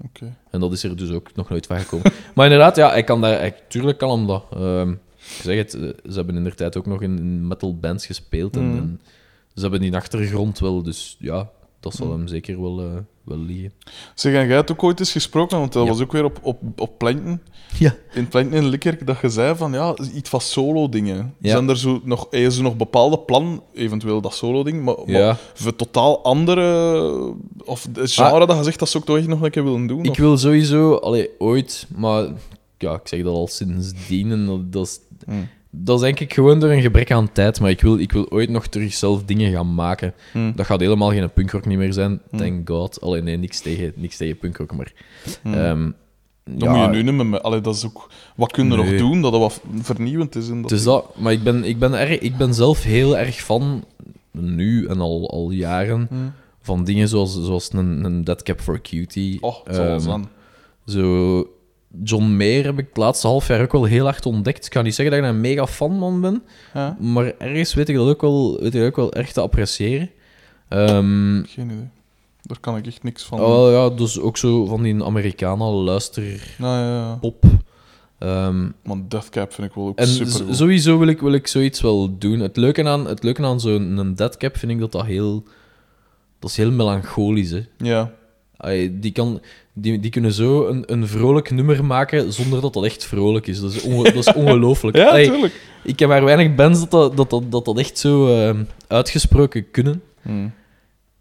[0.05, 0.35] Oké.
[0.51, 2.11] En dat is er dus ook nog nooit van gekomen.
[2.35, 4.45] maar inderdaad, ja, hij kan daar, hij, tuurlijk kan hem dat.
[4.53, 8.05] Ehm, ik zeg het, eh, ze hebben in tijd ook nog in, in metal bands
[8.05, 8.55] gespeeld.
[8.55, 8.77] En, Mhm.
[8.77, 9.01] en
[9.53, 11.49] ze hebben die achtergrond wel, dus ja,
[11.80, 12.18] dat zal Mhm.
[12.18, 12.85] hem zeker wel, eh,
[13.23, 13.73] wel liggen.
[14.15, 15.89] Zeg, en jij hebt ook ooit eens gesproken, want dat Ja.
[15.89, 17.41] was ook weer op, op, op Planten.
[17.80, 17.95] Ja.
[18.14, 21.34] In Planten in Likkerk, dat je zei van, ja, iets van solo-dingen.
[21.39, 21.49] Ja.
[21.51, 25.38] Zijn er zo nog, is er nog bepaalde plan, eventueel dat solo-ding, maar, maar Ja.
[25.53, 27.34] voor totaal andere...
[27.65, 29.88] Of het genre dat je zegt, dat ze ook toch echt nog een keer willen
[29.88, 30.03] doen?
[30.03, 32.27] Ik of- wil sowieso, allee, ooit, maar
[32.77, 34.31] ja, ik zeg dat al sindsdien.
[34.31, 35.47] En dat, dat, is, Hmm.
[35.72, 37.60] Dat is denk ik gewoon door een gebrek aan tijd.
[37.60, 40.14] Maar ik wil, ik wil ooit nog terug zelf dingen gaan maken.
[40.32, 40.54] Hmm.
[40.56, 42.40] Dat gaat helemaal geen punkrock niet meer zijn, Hmm.
[42.40, 43.02] thank god.
[43.02, 44.94] Alleen nee, niks tegen, niks tegen punkrock, maar...
[45.41, 45.54] Hmm.
[45.54, 45.91] ehm,
[46.44, 47.26] Dan moet je nu niet meer...
[47.26, 48.10] met- Allee, dat is ook...
[48.36, 50.48] Wat kun je nog doen dat dat wat vernieuwend is?
[50.50, 53.36] In dat Dus dat, maar ik ben, ik, ben erg, ik ben zelf heel erg
[53.36, 53.84] fan,
[54.32, 56.10] nu en al, al jaren,
[56.62, 59.41] van dingen zoals, zoals een, een Dead Cap for Cutie.
[59.41, 60.22] Oh, wel Ehm.
[60.86, 61.48] Zo,
[62.03, 64.66] John Mayer heb ik het laatste half jaar ook wel heel hard ontdekt.
[64.66, 66.44] Ik kan niet zeggen dat ik een mega fan van ben,
[66.74, 66.98] Ja.
[66.99, 70.10] maar ergens weet ik dat ook wel, weet ik ook wel erg te appreciëren.
[70.68, 71.88] Ehm, Geen idee.
[72.41, 73.40] Daar kan ik echt niks van.
[73.40, 76.40] oh, ja, dus ook zo van die Americana luisterpop.
[76.57, 77.57] Nou ja, ja.
[78.20, 81.82] Ehm, Maar Deathcap vind ik wel ook en super sowieso wil ik, wil ik zoiets
[81.82, 82.40] wel doen.
[82.40, 85.44] Het leuke aan, het leuke aan zo'n deadcap vind ik dat dat heel...
[86.40, 87.61] Dat is heel melancholisch, hè.
[87.78, 88.11] Ja.
[88.60, 89.41] Allee, die, kan,
[89.73, 93.60] die, die kunnen zo een, een vrolijk nummer maken zonder dat dat echt vrolijk is.
[93.61, 94.98] Dat is, onge- dat is ongelooflijk.
[94.98, 95.61] Ja, Allee, tuurlijk.
[95.84, 99.72] ik ken maar weinig bands dat dat, dat, dat, dat, dat echt zo ehm, uitgesproken
[99.72, 100.02] kunnen.
[100.22, 100.52] Mm,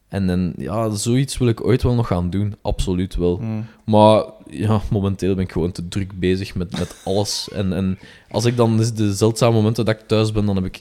[0.09, 2.55] En, en ja, zoiets wil ik ooit wel nog gaan doen.
[2.63, 3.39] Absoluut wel.
[3.43, 3.67] mm.
[3.85, 7.49] Maar ja, momenteel ben ik gewoon te druk bezig met, met alles.
[7.55, 7.99] En, en
[8.31, 10.79] als ik dan dus de zeldzame momenten dat ik thuis ben, dan heb ik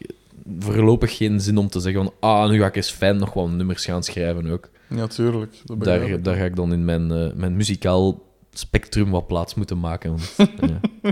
[0.60, 3.50] voorlopig geen zin om te zeggen van ah, nu ga ik eens fijn nog wat
[3.52, 4.70] nummers gaan schrijven ook.
[4.90, 5.56] Ja, tuurlijk.
[5.66, 9.56] Dat begrijp Daar, daar ga ik dan in mijn, eh, mijn muzikaal spectrum wat plaats
[9.56, 10.10] moeten maken.
[10.10, 10.36] Want,
[10.72, 11.12] ja.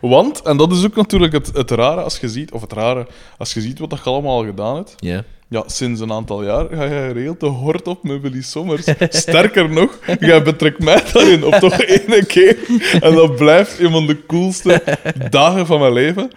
[0.00, 3.06] Want, en dat is ook natuurlijk het, het rare als je ziet, of het rare,
[3.38, 4.94] als je ziet wat dat je allemaal al gedaan hebt.
[4.96, 5.24] Ja.
[5.52, 8.84] Ja, sinds een aantal jaar ga jij geregeld te hort op met Willy Sommers.
[9.08, 12.56] Sterker nog, jij betrekt mij daarin op toch ene keer.
[13.00, 14.82] En dat blijft een van de coolste
[15.30, 16.30] dagen van mijn leven.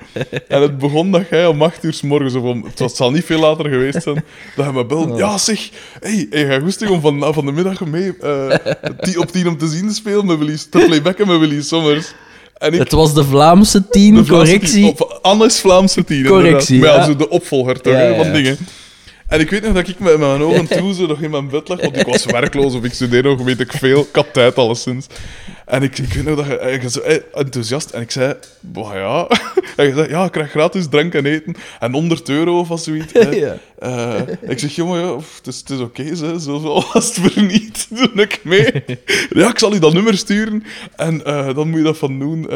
[0.48, 3.26] En het begon dat jij om acht uur 's morgens, of om, het, zal niet
[3.26, 4.24] veel later geweest zijn,
[4.56, 5.16] dat je me belde.
[5.18, 5.70] Ja, zeg,
[6.00, 8.56] hey, hey, ga goesting om van, van de middag mee eh,
[9.00, 12.14] die, op tien om te zien te spelen met Willy, te playbacken met Willy Sommers.
[12.60, 14.94] Ik, Het was de Vlaamse tien, de Vlaamse correctie.
[14.96, 16.26] tien- Anne's Vlaamse tien.
[16.26, 16.98] Correctie, inderdaad.
[16.98, 17.12] Maar ja.
[17.12, 18.58] ja, zo de opvolger toch, Ja, hè, ja, van dingen.
[19.28, 21.68] En ik weet nog dat ik met mijn ogen toe zo nog in mijn bed
[21.68, 24.00] lag, want ik was werkloos of ik studeerde nog, weet ik veel.
[24.00, 25.08] Ik had tijd alleszins.
[25.66, 27.90] En ik, ik weet nog dat je, eh, je zo eh, enthousiast...
[27.90, 29.28] En ik zei, "Bah, ja...
[29.76, 31.56] En je zei, ja, ik krijg gratis drank en eten.
[31.80, 33.14] En 100 euro of zoiets.
[33.36, 33.58] Ja.
[33.80, 37.14] Eh, ik zeg, jongen, ja, pff, het is, het is oké, zo, zo was het
[37.14, 37.88] verniet.
[37.90, 38.84] Doe ik mee.
[39.30, 40.64] Ja, ik zal u dat nummer sturen.
[40.96, 41.18] En
[41.56, 42.48] dan moet je dat van doen.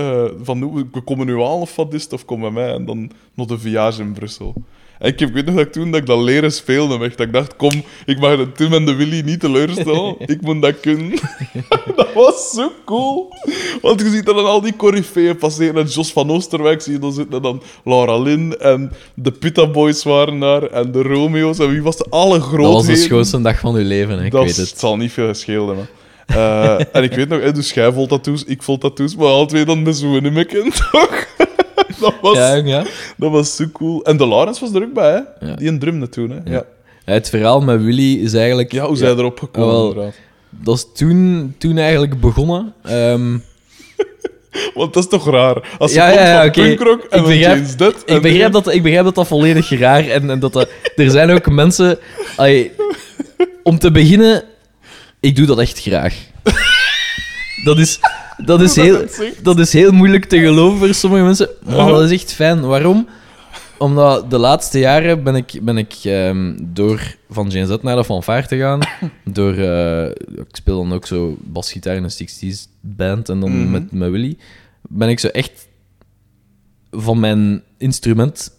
[0.43, 0.89] van doen.
[0.91, 2.73] We komen nu aan of wat is het, of kom bij mij.
[2.73, 4.53] En dan nog de viage in Brussel.
[4.99, 6.97] En ik, heb, ik weet nog dat ik toen dat ik dat leren speelde.
[6.97, 7.71] Dat ik dacht, kom,
[8.05, 10.15] ik mag de Tim en de Willy niet teleurstellen.
[10.33, 11.11] ik moet dat kunnen.
[11.95, 13.33] dat was zo cool.
[13.81, 15.81] Want je ziet dan al die coryfeeën passeren.
[15.83, 17.35] En Jos van Oosterwijk zie je dan zitten.
[17.35, 20.63] En dan Laura Lynn en de Pitta Boys waren daar.
[20.63, 21.59] En de Romeo's.
[21.59, 24.25] En wie was de alle Dat was de schoonste dag van uw leven, hè.
[24.25, 24.79] ik Dat weet is- het.
[24.79, 25.87] zal niet veel geschelen hebben.
[26.25, 29.45] Eh, en ik weet nog, hè, dus jij vol tattoos, ik vol tattoos, maar alle
[29.45, 31.27] twee dan met zo'n nummerken, toch?
[32.01, 32.83] dat, was, Ja, ja.
[33.17, 34.03] dat was zo cool.
[34.03, 35.47] En de Laurens was er ook bij, hè?
[35.47, 35.55] Ja.
[35.55, 36.51] Die een drumde toen, hè?
[36.53, 36.63] Ja.
[37.05, 38.71] Het verhaal met Willy is eigenlijk...
[38.71, 39.87] Ja, hoe zij erop gekomen, wel.
[39.89, 40.13] inderdaad.
[40.49, 42.73] Dat is toen, toen eigenlijk begonnen.
[42.83, 43.37] Ehm,
[44.73, 45.75] Want dat is toch raar?
[45.77, 48.03] Als je Ja, komt ja, punkrock en Ik dan begrijp- James Dead...
[48.05, 51.29] ik, begrijp dat, ik begrijp dat dat volledig raar en, en dat, dat er zijn
[51.31, 51.99] ook mensen.
[53.63, 54.43] om te beginnen,
[55.19, 56.15] ik doe dat echt graag.
[57.63, 57.99] Dat is,
[58.45, 59.05] dat is, heel,
[59.43, 62.61] dat is heel moeilijk te geloven voor sommige mensen, maar dat is echt fijn.
[62.61, 63.07] Waarom?
[63.77, 68.03] Omdat de laatste jaren ben ik, ben ik ehm, door van Gen Z naar de
[68.05, 68.79] fanfare te gaan.
[69.33, 70.05] Door, eh,
[70.35, 72.09] ik speel dan ook zo basgitaar in een
[72.53, 73.71] 60s band en dan Mhm.
[73.71, 74.37] met, met Willy.
[74.81, 75.67] Ben ik zo echt
[76.91, 78.51] van mijn instrument.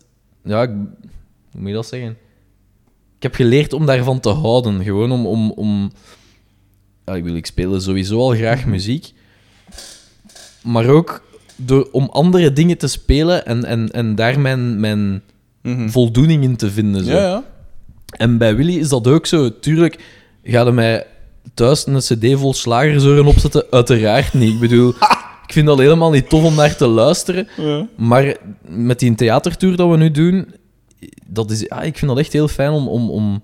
[0.44, 2.10] Ja, ik, hoe moet je dat zeggen?
[3.16, 4.82] Ik heb geleerd om daarvan te houden.
[4.82, 5.26] Gewoon om.
[5.26, 5.92] om, om
[7.06, 9.12] ja, ik, wil, ik speel sowieso al graag muziek.
[10.62, 11.22] Maar ook
[11.56, 15.22] door, om andere dingen te spelen en, en, en daar mijn, mijn
[15.62, 15.88] Mhm.
[15.88, 17.04] voldoening in te vinden.
[17.04, 17.10] Zo.
[17.10, 17.44] Ja, ja.
[18.10, 19.58] En bij Willy is dat ook zo.
[19.58, 20.04] Tuurlijk,
[20.44, 21.06] ga je mij
[21.54, 23.64] thuis een cd vol slagerzeuren opzetten?
[23.70, 24.52] Uiteraard niet.
[24.54, 24.88] Ik bedoel,
[25.46, 27.48] ik vind dat helemaal niet tof om naar te luisteren.
[27.56, 27.86] ja.
[27.96, 28.36] Maar
[28.68, 30.54] met die theatertour dat we nu doen,
[31.26, 33.42] dat is, ja, ik vind dat echt heel fijn om, om, om,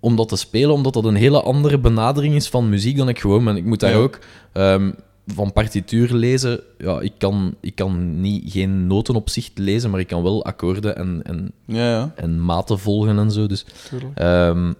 [0.00, 3.20] om dat te spelen, omdat dat een hele andere benadering is van muziek dan ik
[3.20, 3.56] gewoon ben.
[3.56, 3.96] Ik moet daar Ja.
[3.96, 4.18] ook
[4.52, 4.90] ehm,
[5.34, 6.60] van partituur lezen.
[6.78, 10.44] Ja, ik kan, ik kan niet, geen noten op zich lezen, maar ik kan wel
[10.44, 12.12] akkoorden en, en, Ja, ja.
[12.16, 13.46] en maten volgen en zo.
[13.46, 13.66] Dus.
[14.14, 14.72] Ehm,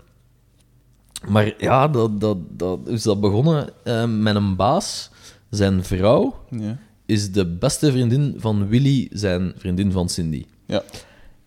[1.29, 5.11] maar ja, dat, dat, dat is dat begonnen ehm, met een baas.
[5.51, 6.79] Zijn vrouw Ja.
[7.07, 10.45] is de beste vriendin van Willy, zijn vriendin van Cindy.
[10.67, 10.83] Ja.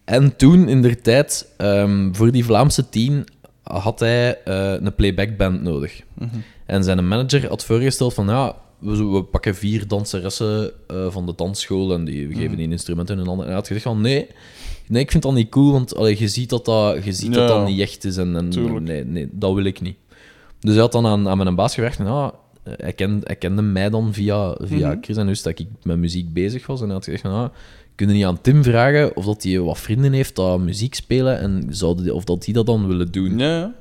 [0.03, 3.25] En toen, in der tijd, ehm, voor die Vlaamse tien,
[3.63, 6.01] had hij eh, een playbackband nodig.
[6.13, 6.35] Mhm.
[6.65, 11.33] En zijn manager had voorgesteld van, ja, we, we pakken vier danseressen eh, van de
[11.35, 13.43] dansschool en die, we geven die instrumenten en een ander.
[13.45, 14.27] En hij had gezegd van, nee,
[14.87, 17.49] nee, ik vind dat niet cool, want allee, je ziet dat dat, je ziet dat,
[17.49, 18.17] Ja, dat niet echt is.
[18.17, 18.49] En,
[18.83, 19.95] nee, nee, dat wil ik niet.
[20.59, 22.33] Dus hij had dan aan, aan mijn baas gevraagd en ja,
[22.63, 25.01] hij, kende, hij kende mij dan via, via Mhm.
[25.01, 26.79] Chris en wist dat ik met muziek bezig was.
[26.79, 27.51] En hij had gezegd van, ja,
[27.95, 31.67] kunnen niet aan Tim vragen of dat hij wat vrienden heeft dat muziek spelen en
[31.69, 33.37] zouden die, of dat die dat dan willen doen.
[33.37, 33.73] Ja, ja.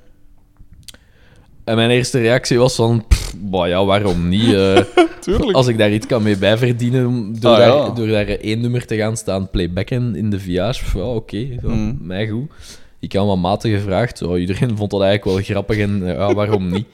[1.65, 4.53] En mijn eerste reactie was van, pff, bah, ja, waarom niet?
[4.55, 4.81] eh,
[5.21, 5.53] Tuurlijk.
[5.53, 7.91] als ik daar iets kan mee bijverdienen om- door, Ah, daar, ja.
[7.91, 11.99] door daar één nummer te gaan staan playbacken in de viage, ja, oké, Mm.
[12.01, 12.51] mij goed.
[12.99, 14.23] ik heb mijn maten gevraagd.
[14.23, 16.87] Oh, iedereen vond dat eigenlijk wel grappig en ja, waarom niet?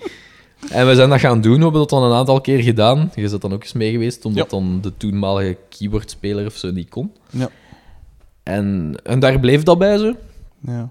[0.70, 1.56] En we zijn dat gaan doen.
[1.56, 3.10] We hebben dat dan een aantal keer gedaan.
[3.14, 4.58] Je bent dan ook eens mee geweest, omdat Ja.
[4.58, 7.12] dan de toenmalige keyboardspeler of zo niet kon.
[7.30, 7.48] Ja.
[8.42, 10.12] En, en daar bleef dat bij zo.
[10.66, 10.90] Ja.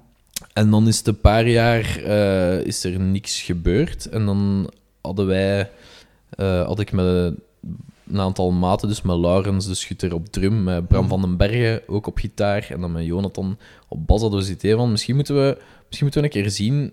[0.54, 4.06] En dan is het een paar jaar eh, is er niks gebeurd.
[4.10, 4.70] En dan
[5.06, 5.70] hadden wij,
[6.30, 7.06] eh, had ik met
[8.08, 11.82] een aantal maten, dus met Laurens de Schutter op drum, met Bram van den Bergen
[11.88, 13.58] ook op gitaar en dan met Jonathan
[13.88, 14.22] op bas.
[14.22, 15.58] Hadden we het idee van, misschien moeten, we,
[15.88, 16.92] misschien moeten we een keer zien,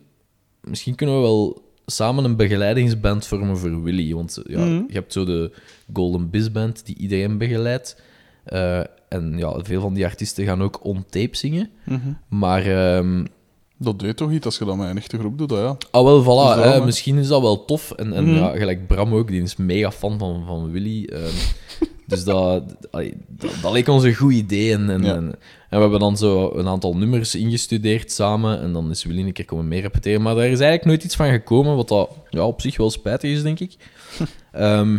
[0.60, 4.14] misschien kunnen we wel samen een begeleidingsband vormen voor Willy.
[4.14, 4.82] Want ja, Mhm.
[4.86, 5.52] je hebt zo de
[5.92, 8.02] Golden Biz Band die iedereen begeleidt.
[8.44, 11.70] Eh, en ja, veel van die artiesten gaan ook on tape zingen.
[11.84, 11.98] Mhm.
[12.28, 13.24] Maar ehm,
[13.82, 15.76] Dat deed toch iets als je dat met een echte groep doet, ja.
[15.90, 16.56] Ah, wel, voilà.
[16.62, 17.90] Dus hè, misschien is dat wel tof.
[17.90, 18.34] En, en Mhm.
[18.34, 21.04] ja, gelijk Bram ook, die is mega fan van, van Willy.
[21.04, 21.32] ehm,
[22.06, 24.72] dus dat, allee, dat, dat leek ons een goed idee.
[24.72, 25.14] En, en, Ja.
[25.14, 25.26] en,
[25.70, 28.60] we hebben dan zo een aantal nummers ingestudeerd samen.
[28.60, 30.22] En dan is Willy een keer komen mee repeteren.
[30.22, 33.30] Maar daar is eigenlijk nooit iets van gekomen, wat dat ja, op zich wel spijtig
[33.30, 33.76] is, denk ik.
[34.52, 34.98] Ehm,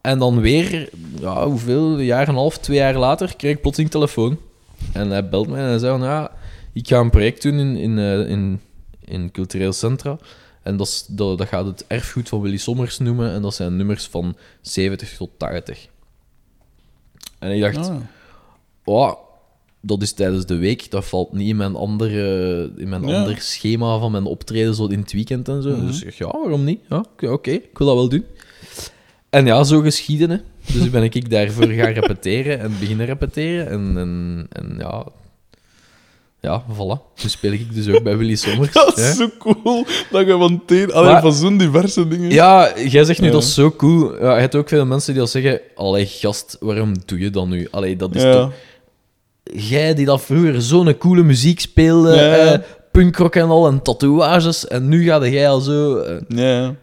[0.00, 0.88] en dan weer,
[1.20, 4.38] ja, hoeveel, een jaar en een half, twee jaar later, kreeg ik plotseling telefoon.
[4.92, 6.30] En hij belt mij en hij zei van, ja,
[6.78, 8.60] ik ga een project doen in, in, eh, in,
[9.04, 10.18] in Cultureel Centra.
[10.62, 13.32] En dat, is, dat, dat gaat het erfgoed van Willy Sommers noemen.
[13.32, 15.88] En dat zijn nummers van 70 tot 80.
[17.38, 17.90] En ik dacht,
[18.84, 19.12] oh,
[19.80, 20.90] dat is tijdens de week.
[20.90, 23.18] Dat valt niet in mijn, andere, in mijn Ja.
[23.18, 25.76] ander schema van mijn optreden zo in het weekend en zo.
[25.76, 25.86] Mhm.
[25.86, 26.80] Dus ik dacht, ja, waarom niet?
[26.88, 28.24] Ja, oké, ik wil dat wel doen.
[29.30, 30.30] En ja, zo geschieden.
[30.30, 30.36] hè.
[30.72, 33.68] Dus ben ik daarvoor gaan repeteren en beginnen repeteren.
[33.68, 35.06] En, en, en ja,
[36.50, 37.22] ja, voilà.
[37.22, 38.72] Nu speel ik dus ook bij Willy Sommers.
[38.84, 39.10] Dat hè.
[39.10, 40.92] is zo cool dat je van teen...
[40.92, 42.30] Allee, Maar- van zo'n diverse dingen...
[42.30, 43.32] Ja, jij zegt nu Ja.
[43.32, 44.22] dat is zo cool.
[44.22, 47.46] Ja, je hebt ook veel mensen die al zeggen: Allee, gast, waarom doe je dat
[47.48, 47.68] nu?
[47.70, 48.32] Allee, dat is Ja.
[48.32, 48.52] toch.
[49.42, 52.58] Jij die dat vroeger zo'n coole muziek speelde, eh,
[52.92, 55.96] punkrock en al, en tatoeages, en nu ga jij al zo.
[55.98, 56.16] eh.
[56.28, 56.74] Ja.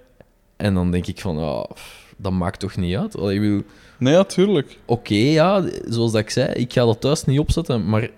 [0.57, 3.17] En dan denk ik van: pff, dat maakt toch niet uit?
[3.17, 3.63] Allee, ik bedoel,
[3.99, 4.77] Nee, ja, tuurlijk.
[4.85, 8.09] Oké, ja, zoals dat ik zei, ik ga dat thuis niet opzetten, maar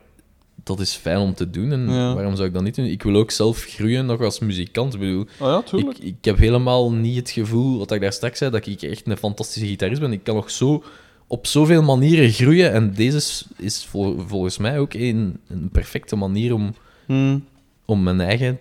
[0.68, 1.72] dat is fijn om te doen.
[1.72, 2.14] En Ja.
[2.14, 2.85] waarom zou ik dat niet doen?
[2.85, 4.94] Ik wil ook zelf groeien nog als muzikant.
[4.94, 8.38] Ik bedoel, Ah ja, ik, ik heb helemaal niet het gevoel, wat ik daar straks
[8.38, 10.11] zei, dat ik echt een fantastische gitarist ben.
[10.11, 10.84] Ik kan nog zo
[11.27, 12.72] op zoveel manieren groeien.
[12.73, 16.73] En deze is, is vol- volgens mij ook een, een perfecte manier om,
[17.06, 17.45] Hmm.
[17.85, 18.60] om mijn eigen...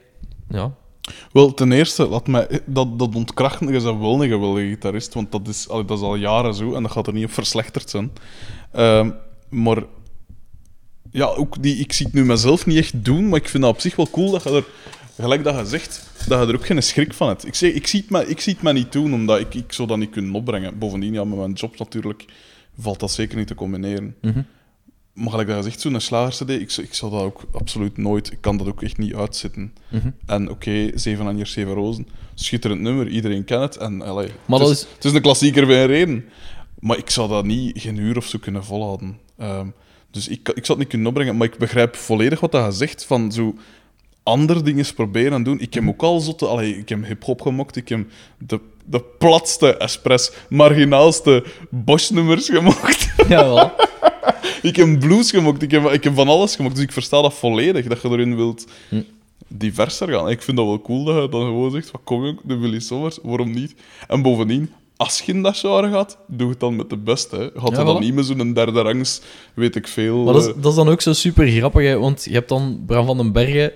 [0.48, 0.72] Ja,
[1.32, 5.32] Wel, ten eerste, laat mij, dat, dat ontkrachten, je bent wel een geweldige gitarist, want
[5.32, 8.12] dat is, dat is al jaren zo en dat gaat er niet op verslechterd zijn.
[8.72, 9.10] Ehm,
[9.48, 9.82] maar
[11.16, 13.72] ja, ook die, ik zie het nu mezelf niet echt doen, maar ik vind dat
[13.74, 14.64] op zich wel cool dat je er,
[15.20, 17.46] gelijk dat je zegt, dat je er ook geen schrik van hebt.
[17.46, 19.72] Ik, zeg, ik, zie, het me, ik zie het me niet doen, omdat ik, ik
[19.72, 20.78] zou dat niet kunnen opbrengen.
[20.78, 22.24] Bovendien, ja, met mijn job natuurlijk,
[22.78, 24.14] valt dat zeker niet te combineren.
[24.22, 24.42] Mhm.
[25.12, 28.40] Maar gelijk dat je zegt, zo'n slager-cd, ik, ik zou dat ook absoluut nooit, ik
[28.40, 29.72] kan dat ook echt niet uitzitten.
[29.88, 30.10] Mhm.
[30.26, 33.76] En oké, Zeven Anjers, Zeven Rozen, schitterend nummer, iedereen kent het.
[33.76, 36.24] En, allee, Maar het, is- het is een klassieker bij een reden.
[36.78, 39.18] Maar ik zou dat niet geen uur of zo kunnen volhouden.
[39.38, 39.66] Ehm,
[40.10, 42.72] dus ik, ik zou het niet kunnen opbrengen, maar ik begrijp volledig wat dat je
[42.72, 43.54] zegt, van zo
[44.22, 45.60] andere dingen proberen en doen.
[45.60, 46.46] Ik heb ook al zotte...
[46.46, 48.06] Allee, ik heb hip-hop gemokt, ik heb
[48.38, 53.12] de, de platste, expres, marginaalste Bosch-nummers gemokt.
[53.28, 53.72] ja wel.
[54.62, 56.74] Ik heb blues gemokt, ik heb, ik heb van alles gemokt.
[56.74, 59.02] Dus ik versta dat volledig, dat je erin wilt Hm.
[59.48, 60.30] diverser gaan.
[60.30, 62.80] Ik vind dat wel cool dat je dan gewoon zegt, van kom jong, de Willy
[62.80, 63.74] Sommers, waarom niet?
[64.08, 67.36] En bovendien, als je in dat genre gaat, doe het dan met de beste.
[67.36, 67.60] Hè.
[67.60, 68.00] Gaat Ja, dan voilà.
[68.00, 69.20] niet met zo'n derde rangs,
[69.54, 70.24] weet ik veel.
[70.24, 72.48] Maar dat is, eh, dat is dan ook zo super grappig, hè, want je hebt
[72.48, 73.72] dan Bram van den Bergen,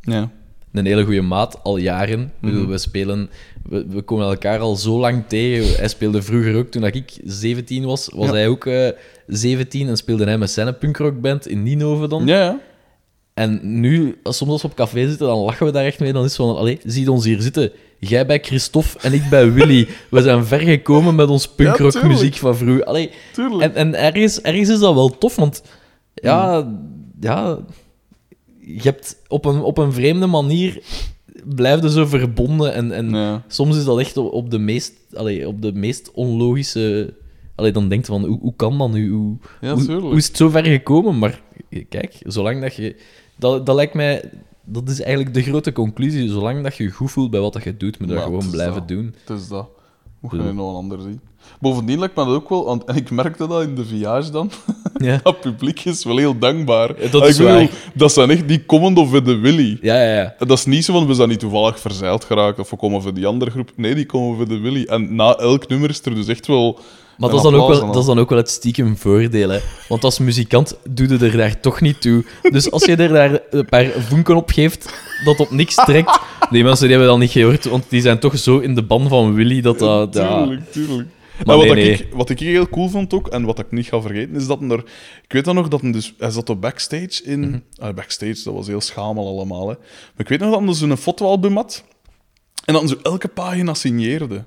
[0.00, 0.30] ja.
[0.72, 2.32] een hele goede maat, al jaren.
[2.40, 2.70] Bedoel, Mhm.
[2.70, 3.30] we spelen...
[3.68, 5.76] We, we komen elkaar al zo lang tegen.
[5.76, 8.32] Hij speelde vroeger ook, toen dat ik 17 was, was Ja.
[8.32, 8.88] hij ook eh
[9.26, 12.26] 17 en speelde hij met zijn punkrockband in Ninove dan.
[12.26, 12.60] Ja, ja.
[13.34, 16.12] En nu, soms als we op café zitten, dan lachen we daar echt mee.
[16.12, 17.72] Dan is het van, allee, zie ons hier zitten.
[17.98, 19.88] Jij bij Christophe en ik bij Willy.
[20.10, 22.84] We zijn ver gekomen met ons punkrockmuziek van vroeger.
[22.84, 23.10] Allee,
[23.60, 25.62] en, en ergens, ergens is dat wel tof, want
[26.14, 26.68] ja,
[27.20, 27.58] ja
[28.60, 30.82] je hebt op een, op een vreemde manier
[31.44, 33.44] blijf je zo verbonden en, en Ja.
[33.48, 37.14] soms is dat echt op, op de meest, allee, op de meest onlogische...
[37.54, 39.10] Allee, dan denkt van, hoe, hoe kan dat nu?
[39.10, 41.18] Hoe, Ja, hoe, hoe is het zo ver gekomen?
[41.18, 41.40] Maar
[41.88, 42.96] kijk, zolang dat je...
[43.50, 44.30] Dat, dat lijkt mij...
[44.66, 46.28] Dat is eigenlijk de grote conclusie.
[46.28, 48.50] Zolang dat je je goed voelt bij wat dat je doet, moet je dat gewoon
[48.50, 48.88] blijven dat.
[48.88, 49.14] doen.
[49.24, 49.68] Het is dat.
[50.20, 51.20] Moet je nog een ander zien.
[51.60, 52.64] Bovendien lijkt me dat ook wel...
[52.64, 54.50] want- En ik merkte dat in de viage dan.
[54.98, 57.02] Ja, Dat publiek is wel heel dankbaar.
[57.02, 58.48] Ja, dat ik is dat zijn echt...
[58.48, 59.78] Die komen of de Willy.
[59.82, 60.14] ja, ja.
[60.16, 60.34] ja.
[60.38, 63.02] En Dat is niet zo van, we zijn niet toevallig verzeild geraakt of we komen
[63.02, 63.70] voor die andere groep.
[63.76, 64.84] Nee, die komen voor de Willy.
[64.84, 66.78] En na elk nummer is er dus echt wel
[67.18, 69.48] Maar dat is, dan ook wel, dat is dan ook wel het stiekem voordeel.
[69.48, 69.58] Hè.
[69.88, 72.24] Want als muzikant doe je er daar toch niet toe.
[72.50, 76.20] Dus als je er daar een paar vonken op geeft dat op niks trekt,
[76.50, 79.08] die mensen die hebben dat niet gehoord, want die zijn toch zo in de ban
[79.08, 80.14] van Willy dat dat...
[80.14, 80.44] ja.
[80.44, 81.08] Tuurlijk, tuurlijk.
[81.44, 84.00] Maar wat, nee, ik, wat ik heel cool vond ook, en wat ik niet ga
[84.00, 84.78] vergeten, is dat hij er...
[85.24, 86.14] Ik weet dan nog dat hij dus...
[86.18, 87.40] Hij zat op backstage in...
[87.40, 87.58] Mhm.
[87.76, 89.74] ah, backstage, dat was heel schamel allemaal, hè.
[89.74, 91.84] Maar ik weet nog dat hij zo'n fotoalbum had.
[92.64, 94.44] En dat hij zo elke pagina signeerde.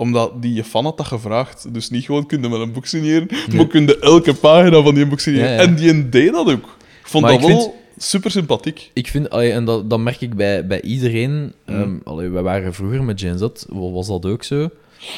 [0.00, 1.74] Omdat die je fan had dat gevraagd.
[1.74, 4.94] Dus niet gewoon kun je met een boek signeren, maar kun je elke pagina van
[4.94, 5.48] die boek signeren.
[5.50, 5.60] Ja, ja.
[5.62, 6.76] En die deed dat ook.
[7.00, 8.90] Ik vond Maar dat ik wel vind- super sympathiek.
[8.92, 11.52] Ik vind, allee, en dat, dat merk ik bij, bij iedereen.
[11.64, 14.68] Ehm allee, wij waren vroeger met Gen Z, wa- was dat ook zo.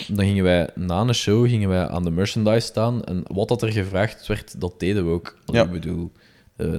[0.08, 3.04] Dan gingen wij na een show gingen wij aan de merchandise staan.
[3.04, 5.36] En wat dat er gevraagd werd, dat deden we ook.
[5.46, 5.66] Allee, Ja.
[5.66, 6.10] Ik bedoel,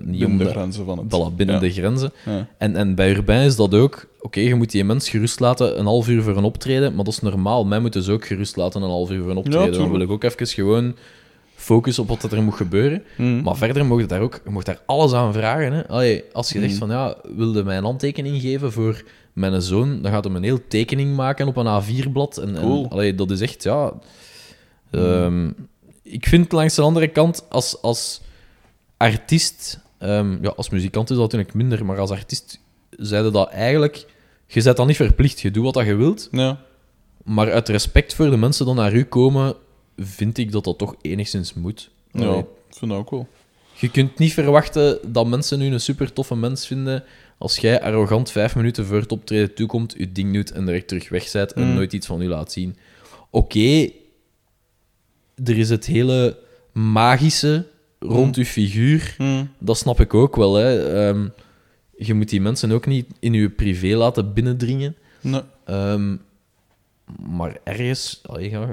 [0.04, 1.08] niet Binnen de de, grenzen van het.
[1.08, 1.62] voilà, binnen Ja.
[1.62, 2.12] de grenzen.
[2.26, 2.48] Ja.
[2.58, 4.06] En, en bij Urbain is dat ook.
[4.22, 7.14] Oké, je moet die mens gerust laten een half uur voor een optreden, maar dat
[7.14, 7.66] is normaal.
[7.66, 9.74] Mij moeten ze ook gerust laten een half uur voor een optreden.
[9.80, 10.96] Dan wil ik ook even gewoon
[11.56, 13.04] focussen op wat er moet gebeuren.
[13.18, 13.42] Mhm.
[13.42, 15.74] Maar verder mocht je daar ook je mocht daar alles aan vragen.
[15.74, 15.88] Hè.
[15.88, 16.64] Allee, als je Mm.
[16.66, 19.04] zegt van ja, wilde mij een handtekening geven voor
[19.34, 22.38] mijn zoon, dan gaat hij een heel tekening maken op een A4-blad.
[22.38, 22.88] En, en, Cool.
[22.90, 23.94] allee, dat is echt, ja.
[24.92, 25.50] ehm,
[26.04, 28.22] ik vind langs de andere kant, als, als
[29.10, 32.60] artiest, ehm, ja, als muzikant is dat natuurlijk minder, maar als artiest
[32.90, 34.06] zeiden dat eigenlijk,
[34.48, 36.28] je bent dan niet verplicht, je doet wat je wilt.
[36.32, 36.60] Ja.
[37.24, 39.56] Maar uit respect voor de mensen die naar u komen,
[39.98, 41.90] vind ik dat dat toch enigszins moet.
[42.12, 43.28] Ja, Allee, ik vind dat ook wel.
[43.80, 47.04] je kunt niet verwachten dat mensen nu een super toffe mens vinden
[47.38, 51.10] als jij arrogant vijf minuten voor het optreden toekomt, je ding doet en direct terug
[51.10, 51.74] weg bent en Mm.
[51.74, 52.78] nooit iets van u laat zien.
[53.30, 53.90] Oké,
[55.44, 56.38] er is het hele
[56.74, 57.68] magische
[58.06, 58.44] rond Mm.
[58.44, 59.16] uw figuur.
[59.18, 59.46] Mhm.
[59.60, 60.56] Dat snap ik ook wel.
[60.56, 60.94] Hè.
[61.08, 61.28] Ehm,
[61.98, 64.96] je moet die mensen ook niet in je privé laten binnendringen.
[65.22, 65.42] Nee.
[65.66, 66.16] Ehm,
[67.30, 68.68] maar ergens, allee, ja,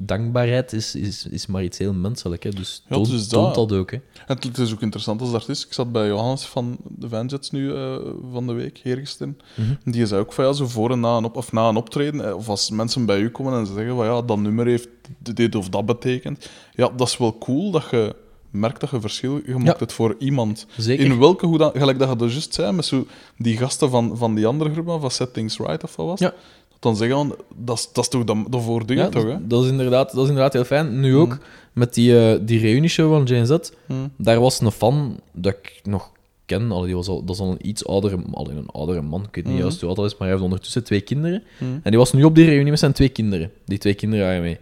[0.00, 2.42] dankbaarheid is, is, is maar iets heel menselijk.
[2.42, 2.50] Hè.
[2.50, 3.54] Dus toont, is dat.
[3.54, 3.90] dat ook.
[3.90, 3.96] Hè.
[4.26, 5.64] En het, is ook interessant als artiest.
[5.64, 7.96] Ik zat bij Johannes van de Vanjets nu eh,
[8.32, 9.38] van de week, eergisteren.
[9.54, 9.90] Mhm.
[9.90, 12.28] Die zei ook van ja, zo voor en na een, op, of na een optreden,
[12.28, 14.88] eh, of als mensen bij u komen en ze zeggen van ja, dat nummer heeft
[15.18, 16.48] dit of dat betekend.
[16.74, 18.14] Ja, dat is wel cool dat je
[18.50, 20.66] merkt dat je verschil, je maakt het voor iemand.
[20.76, 21.04] Zeker.
[21.04, 23.06] In welke hoe dan, gelijk dat je er juist zei, met zo
[23.36, 26.18] die gasten van, van die andere groep, van Set Things Right of wat was?
[26.18, 26.34] Ja.
[26.80, 29.28] Dat dan zeggen dat is, dat is toch dat, dat voordeel Ja, toch, hè?
[29.28, 31.00] dat, dat, is inderdaad, dat is inderdaad heel fijn.
[31.00, 31.38] Nu ook,
[31.72, 34.10] met die, eh die reunieshow van Jane Z, Hmm.
[34.16, 36.10] daar was een fan dat ik nog
[36.46, 36.70] ken.
[36.72, 39.20] Allee, die was al, dat is al een iets oudere, een oudere man.
[39.22, 39.62] Ik weet niet Mhm.
[39.62, 41.42] juist hoe oud hij is, maar hij heeft ondertussen twee kinderen.
[41.58, 41.70] Mhm.
[41.82, 43.50] En die was nu op die reunie met zijn twee kinderen.
[43.64, 44.58] Die twee kinderen waren mee.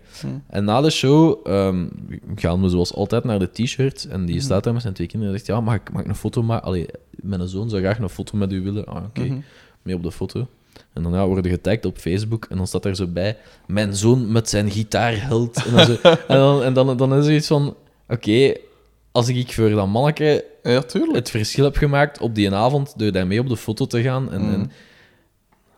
[0.46, 1.86] En na de show ehm,
[2.34, 4.04] gaan we zoals altijd naar de t-shirt.
[4.10, 6.08] En die staat daar met zijn twee kinderen en zegt: Ja, mag ik, mag ik
[6.08, 6.66] een foto maken?
[6.66, 8.84] Allee, mijn zoon zou graag een foto met u willen.
[8.86, 9.20] Ah, oké.
[9.24, 9.38] Mhm.
[9.82, 10.46] Mee op de foto.
[10.96, 12.46] En dan ja, worden getagd op Facebook.
[12.50, 13.36] En dan staat er zo bij:
[13.66, 15.64] Mijn zoon met zijn gitaarheld.
[15.66, 15.96] En dan, zo,
[16.28, 17.76] en dan, en dan, dan is er iets van:
[18.08, 18.54] Oké,
[19.12, 20.82] als ik voor dat manneke Ja,
[21.12, 24.32] het verschil heb gemaakt op die avond door daar mee op de foto te gaan.
[24.32, 24.52] En, Mhm.
[24.52, 24.70] en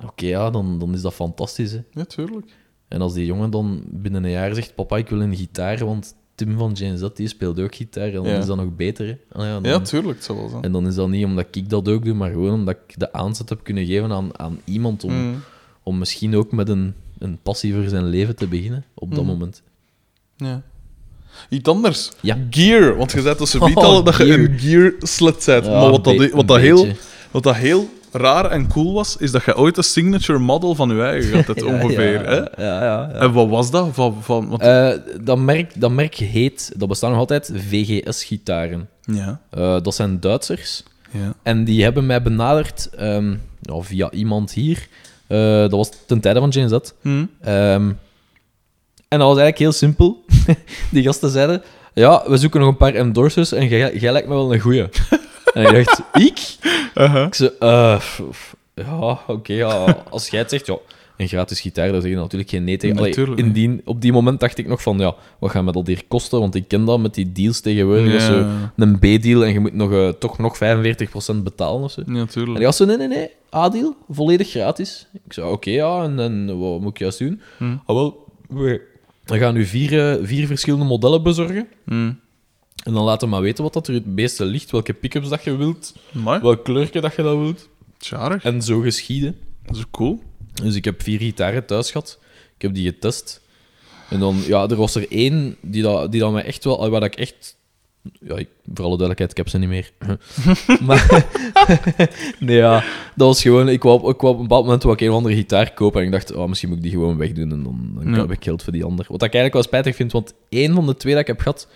[0.04, 1.72] oké, ja, dan, dan is dat fantastisch.
[1.72, 1.80] Hè.
[1.90, 2.46] Ja, tuurlijk.
[2.88, 6.14] En als die jongen dan binnen een jaar zegt: Papa, ik wil een gitaar, want
[6.38, 8.06] Tim van Jane Z die speelt ook gitaar.
[8.08, 8.38] En dan Ja.
[8.38, 9.18] is dat nog beter.
[9.32, 10.62] Ah ja, dan- Ja, tuurlijk, het zal wel zijn.
[10.62, 13.12] en dan is dat niet omdat ik dat ook doe, maar gewoon omdat ik de
[13.12, 15.34] aanzet heb kunnen geven aan, aan iemand om, Mhm.
[15.82, 19.32] om misschien ook met een, een passie voor zijn leven te beginnen op dat Mhm.
[19.32, 19.62] moment.
[20.36, 20.62] Ja.
[21.48, 22.10] Iets anders.
[22.20, 22.38] Ja.
[22.50, 22.96] Gear.
[22.96, 25.64] Want je zei tussen Oh, al dat je een gear slut bent.
[25.66, 26.86] Maar wat dat, wat, dat heel,
[27.30, 30.88] wat dat heel raar en cool was, is dat je ooit een signature model van
[30.96, 32.12] je eigen had, het ongeveer.
[32.12, 32.36] ja, Hè?
[32.36, 33.10] Ja, ja, ja.
[33.10, 33.88] En wat was dat?
[33.92, 34.90] Van, van, want, Eh,
[35.20, 38.88] dat, merk, dat merk heet, dat bestaat nog altijd, VGS-gitaren.
[39.00, 39.40] ja.
[39.50, 40.82] Eh, dat zijn Duitsers.
[41.10, 41.34] Ja.
[41.42, 44.88] En die hebben mij benaderd ehm, via iemand hier.
[45.26, 46.90] Eh, dat was ten tijde van Jane Z.
[47.02, 47.24] Hm.
[47.40, 47.88] Ehm,
[49.08, 50.24] en dat was eigenlijk heel simpel.
[50.90, 51.62] Die gasten zeiden:
[51.94, 54.86] Ja, we zoeken nog een paar endorsers en jij, jij lijkt me wel een goeie.
[55.66, 56.56] En ik dacht: Ik?
[56.94, 57.26] Uh-huh.
[57.26, 59.52] Ik zei: eh, f- f- Ja, oké.
[59.52, 59.96] ja.
[60.10, 60.76] Als jij het zegt, ja.
[61.16, 62.96] Een gratis gitaar, daar zeg je natuurlijk geen nee tegen.
[62.96, 65.72] Allee, Natuurlijk in die, op die moment dacht ik nog van, ja, wat gaat me
[65.72, 66.40] dat hier kosten?
[66.40, 68.12] Want ik ken dat met die deals tegenwoordig.
[68.14, 68.72] Is zo Ja.
[68.76, 72.02] een B-deal en je moet nog, eh, toch nog 45% betalen of zo.
[72.06, 75.06] Ja, En die was zo, nee, nee, nee, A-deal, volledig gratis.
[75.26, 77.40] Ik zei, oké, ja, en, en wat moet ik juist doen?
[77.56, 77.76] Hm.
[77.86, 78.80] Ah, wel, we,
[79.24, 81.68] we gaan nu vier, eh, vier verschillende modellen bezorgen.
[81.86, 82.12] Hm.
[82.88, 85.44] En dan laten we maar weten wat dat er het meeste ligt, welke pick-ups dat
[85.44, 86.40] je wilt, Amai.
[86.40, 87.68] welk kleurje dat je dat wilt.
[87.98, 88.44] Tjarig.
[88.44, 89.36] En zo geschieden.
[89.66, 90.22] Dat is cool.
[90.62, 92.18] Dus ik heb vier gitaren thuis gehad.
[92.56, 93.40] Ik heb die getest.
[94.10, 97.02] En dan, ja, er was er één die dat, die dat mij echt wel, waar
[97.02, 97.56] ik echt
[98.20, 99.90] Ja, ik, voor alle duidelijkheid, ik heb ze niet meer.
[100.86, 101.26] maar,
[102.38, 102.84] nee, ja,
[103.16, 103.68] dat was gewoon...
[103.68, 106.00] Ik wou, ik wou op een bepaald moment wou ik een of andere gitaar kopen
[106.00, 108.18] en ik dacht, oh, misschien moet ik die gewoon wegdoen en dan, dan Ja.
[108.20, 109.04] heb ik geld voor die ander.
[109.08, 111.68] Wat ik eigenlijk wel spijtig vind, want één van de twee dat ik heb gehad,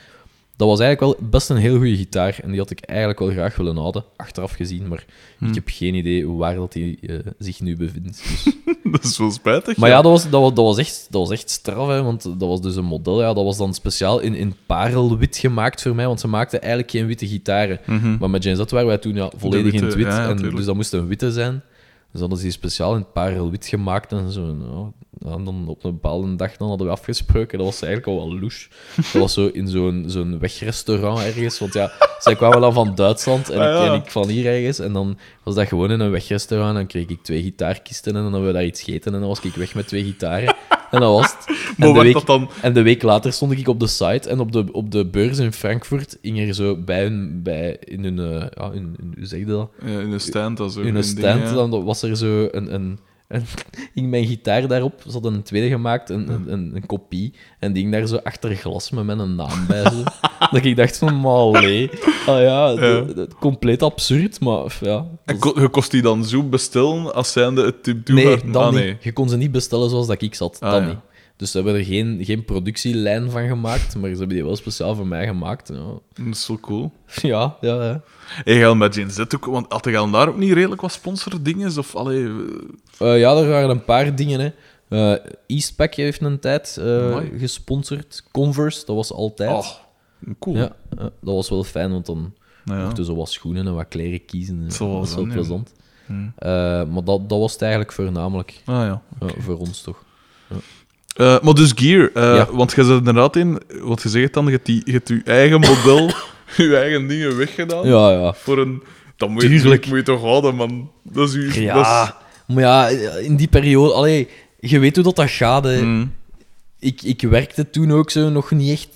[0.62, 3.30] dat was eigenlijk wel best een heel goede gitaar en die had ik eigenlijk wel
[3.30, 5.04] graag willen houden, achteraf gezien, maar
[5.42, 5.48] Hm.
[5.48, 8.22] ik heb geen idee waar dat die eh, zich nu bevindt.
[8.22, 8.54] Dus.
[8.92, 9.76] dat is wel spijtig.
[9.76, 12.22] Maar ja, dat was, dat, was, dat, was echt, dat was echt straf, hè, want
[12.22, 13.20] dat was dus een model.
[13.20, 16.90] Ja, dat was dan speciaal in, in parelwit gemaakt voor mij, want ze maakten eigenlijk
[16.90, 17.80] geen witte gitaren.
[17.86, 18.16] Mhm.
[18.18, 20.64] Maar met Jane Z waren wij toen ja, volledig in het wit, ja, en dus
[20.64, 21.62] dat moest een witte zijn.
[22.12, 24.40] Dus hadden ze die speciaal in het parelwit gemaakt en zo.
[24.40, 24.90] Nou,
[25.24, 27.58] en dan op een bepaalde dag dan hadden we afgesproken.
[27.58, 28.68] Dat was eigenlijk al wel louche.
[28.96, 31.58] Dat was zo in zo'n zo'n wegrestaurant ergens.
[31.58, 34.78] Want ja, zij kwamen dan van Duitsland en, Ah, ik, en ik van hier ergens.
[34.78, 36.74] En dan was dat gewoon in een wegrestaurant.
[36.74, 39.12] Dan kreeg ik twee gitaarkisten en dan hadden we daar iets gegeten.
[39.14, 40.54] En dan was ik weg met twee gitaren.
[40.90, 41.46] En dat was het.
[41.72, 42.50] En Maar de week- dat dan...
[42.62, 45.38] en de week later stond ik op de site en op de, op de beurs
[45.38, 49.26] in Frankfurt hing er zo bij hun, bij, in hun, eh, ja, in, in, hoe
[49.26, 49.70] zeg je dat?
[49.84, 50.58] Ja, in een stand.
[50.58, 51.54] Zo In een een stand, ding, ja.
[51.68, 52.98] dan was er zo een, een,
[53.34, 53.44] een
[53.94, 57.72] hing mijn gitaar daarop, ze hadden een tweede gemaakt, een, een, een, een kopie, en
[57.72, 59.82] die hing daar zo achter glas met mijn naam bij.
[59.82, 60.02] Zo.
[60.52, 61.90] dat ik dacht van, maar allee.
[62.26, 65.06] Ah ja, de- de- compleet absurd, maar ja.
[65.24, 68.72] En ko- je kost die dan zo bestellen als zijnde het Tim Nee, dan ah,
[68.72, 68.96] nee.
[69.00, 70.56] Je kon ze niet bestellen zoals dat ik zat.
[70.60, 70.86] Ah, ja.
[70.88, 70.96] niet.
[71.42, 74.94] Dus ze hebben er geen, geen productielijn van gemaakt, maar ze hebben die wel speciaal
[74.94, 75.68] voor mij gemaakt.
[75.68, 76.92] Ja, Dat is wel cool.
[77.32, 77.84] ja, ja.
[77.84, 78.02] ja.
[78.44, 79.44] En je met Gen Z ook...
[79.44, 81.78] Want had je daar ook niet redelijk wat sponsordingen?
[81.78, 82.24] Of, allee...
[82.26, 84.40] eh, Eh, ja, er waren een paar dingen.
[84.40, 84.50] Hè.
[84.88, 86.78] Eh, Eastpak heeft een tijd
[87.38, 88.24] gesponsord.
[88.30, 89.50] Converse, dat was altijd.
[89.50, 89.66] Oh,
[90.38, 90.56] cool.
[90.56, 92.84] Ja, dat was wel fijn, want dan Nou ja.
[92.84, 94.70] mochten ze wat schoenen en wat kleren kiezen.
[94.72, 95.72] Zo dat was wel plezant.
[96.06, 96.32] Hmm.
[96.92, 98.62] Maar dat, dat was het eigenlijk voornamelijk.
[98.64, 99.02] Ah ja.
[99.20, 100.04] Ja, voor ons toch.
[101.14, 102.48] Eh, maar dus gear, eh, Ja.
[102.52, 105.20] want je zit inderdaad in, wat je zegt dan, je hebt, die, je hebt je
[105.24, 106.10] eigen model,
[106.56, 107.86] je eigen dingen weggedaan.
[107.88, 108.32] Ja, ja.
[108.32, 108.82] Voor een...
[109.16, 110.90] Dat moet je, moet je toch houden, man.
[111.02, 112.16] Dat is dat is- Ja,
[112.46, 113.92] maar ja, in die periode...
[113.92, 114.28] Allee,
[114.60, 115.64] je weet hoe dat, dat gaat.
[115.64, 116.12] Mm.
[116.78, 118.88] Ik, ik werkte toen ook zo nog niet echt...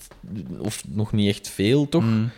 [0.58, 2.02] Of nog niet echt veel, toch?
[2.02, 2.30] Mm.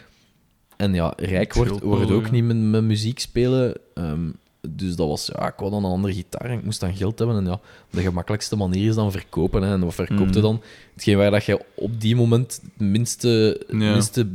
[0.77, 2.31] En ja, rijk wordt, wordt ook ja.
[2.31, 3.75] niet met, met muziek spelen.
[3.95, 4.29] Ehm,
[4.61, 7.19] dus dat was, ja, ik wou dan een andere gitaar en ik moest dan geld
[7.19, 7.37] hebben.
[7.37, 7.61] En ja,
[7.91, 9.63] de gemakkelijkste manier is dan verkopen.
[9.63, 9.73] Hè.
[9.73, 10.47] En wat verkoopt je Mm.
[10.47, 10.63] dan?
[10.95, 13.75] Hetgeen waar dat je op die moment het minste, Ja.
[13.77, 14.27] minste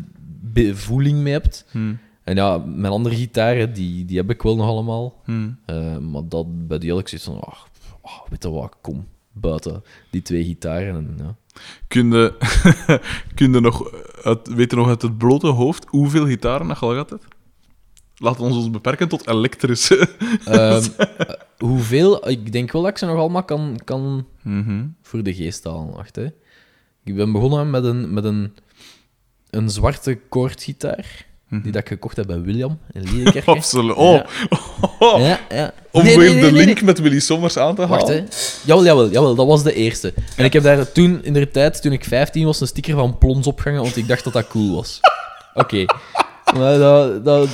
[0.41, 1.65] bevoeling mee hebt.
[1.71, 1.97] Mm.
[2.23, 5.21] En ja, mijn andere gitaren, die, die heb ik wel nog allemaal.
[5.25, 5.57] Mm.
[5.65, 7.59] Eh, maar dat bij die had ik zoiets van, ah,
[8.01, 10.95] ah, weet je wat, kom, buiten die twee gitaren.
[10.95, 11.35] En, ja.
[11.87, 12.33] Je,
[13.35, 13.91] je nog,
[14.23, 17.27] uit, weet je nog uit het blote hoofd hoeveel gitaren dat je al gehad hebt?
[18.23, 19.97] Laten we ons beperken tot elektrische.
[20.45, 22.29] Ehm, eh, hoeveel?
[22.29, 24.83] Ik denk wel dat ik ze nog allemaal kan, kan Mhm.
[25.01, 25.91] voor de geest halen.
[25.91, 26.25] Wacht, hè.
[27.03, 28.53] Ik ben begonnen met een, met een,
[29.49, 33.51] een zwarte koordgitaar, die dat ik gekocht heb bij William in Liedekerke.
[33.57, 33.95] Absoluut.
[33.95, 34.19] Oh,
[34.99, 35.17] Ja.
[35.17, 35.73] Ja, ja.
[35.91, 37.97] om Nee, weer nee, nee, de link met Willy Sommers aan te halen.
[37.97, 38.23] Wacht, hè.
[38.65, 40.13] Jawel, jawel, jawel, dat was de eerste.
[40.37, 43.17] En ik heb daar toen, in de tijd, toen ik 15 was, een sticker van
[43.17, 44.99] Plons opgehangen, want ik dacht dat dat cool was.
[45.53, 45.85] Oké.
[46.57, 47.49] Maar dat, dat,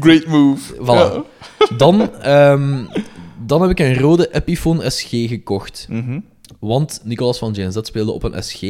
[0.00, 0.74] Great move.
[0.74, 1.26] Voilà.
[1.76, 2.84] Dan, ehm,
[3.46, 5.86] dan heb ik een rode Epiphone SG gekocht.
[5.90, 6.20] Mhm.
[6.60, 8.60] Want Nicolas van Gen Z speelde op een SG,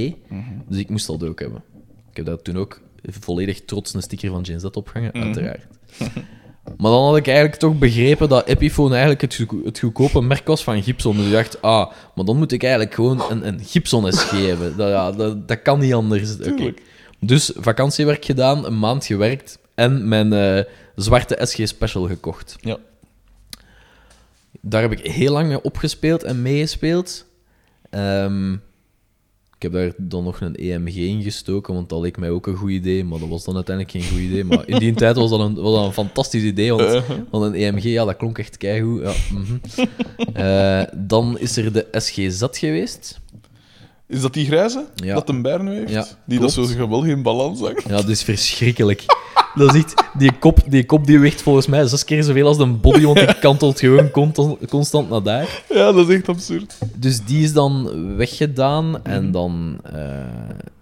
[0.68, 1.62] dus ik moest dat ook hebben.
[2.10, 5.66] Ik heb daar toen ook volledig trots een sticker van Gen Z opgehangen, uiteraard.
[6.76, 10.46] Maar dan had ik eigenlijk toch begrepen dat Epiphone eigenlijk het, goedko- het goedkope merk
[10.46, 11.16] was van Gibson.
[11.16, 14.76] Dus ik dacht, ah, maar dan moet ik eigenlijk gewoon een, een Gibson SG hebben.
[14.76, 16.36] Dat, ja, dat, dat kan niet anders.
[17.20, 20.64] Dus vakantiewerk gedaan, een maand gewerkt en mijn eh,
[20.96, 22.56] zwarte SG Special gekocht.
[22.60, 22.78] Ja.
[24.60, 27.26] Daar heb ik heel lang mee opgespeeld en meegespeeld.
[27.90, 28.52] Ehm,
[29.62, 32.56] ik heb daar dan nog een EMG in gestoken, want dat leek mij ook een
[32.56, 34.44] goed idee, maar dat was dan uiteindelijk geen goed idee.
[34.44, 37.54] Maar in die tijd was dat een, was dat een fantastisch idee, want, want een
[37.54, 39.02] EMG, ja, dat klonk echt keigoed.
[39.02, 39.56] Ja, mhm.
[40.32, 43.20] Eh, dan is er de SGZ geweest.
[44.12, 45.14] Is dat die grijze Ja.
[45.14, 45.90] dat een Bern heeft?
[45.90, 47.82] Ja, die dat zo geweldig in balans zag?
[47.82, 49.04] Ja, dat is verschrikkelijk.
[49.54, 52.58] Dat is echt, die, kop, die kop die weegt volgens mij zes keer zoveel als
[52.58, 54.10] een body, want die kantelt gewoon
[54.68, 55.62] constant, naar daar.
[55.68, 56.78] Ja, dat is echt absurd.
[56.96, 60.02] Dus die is dan weggedaan en dan, eh,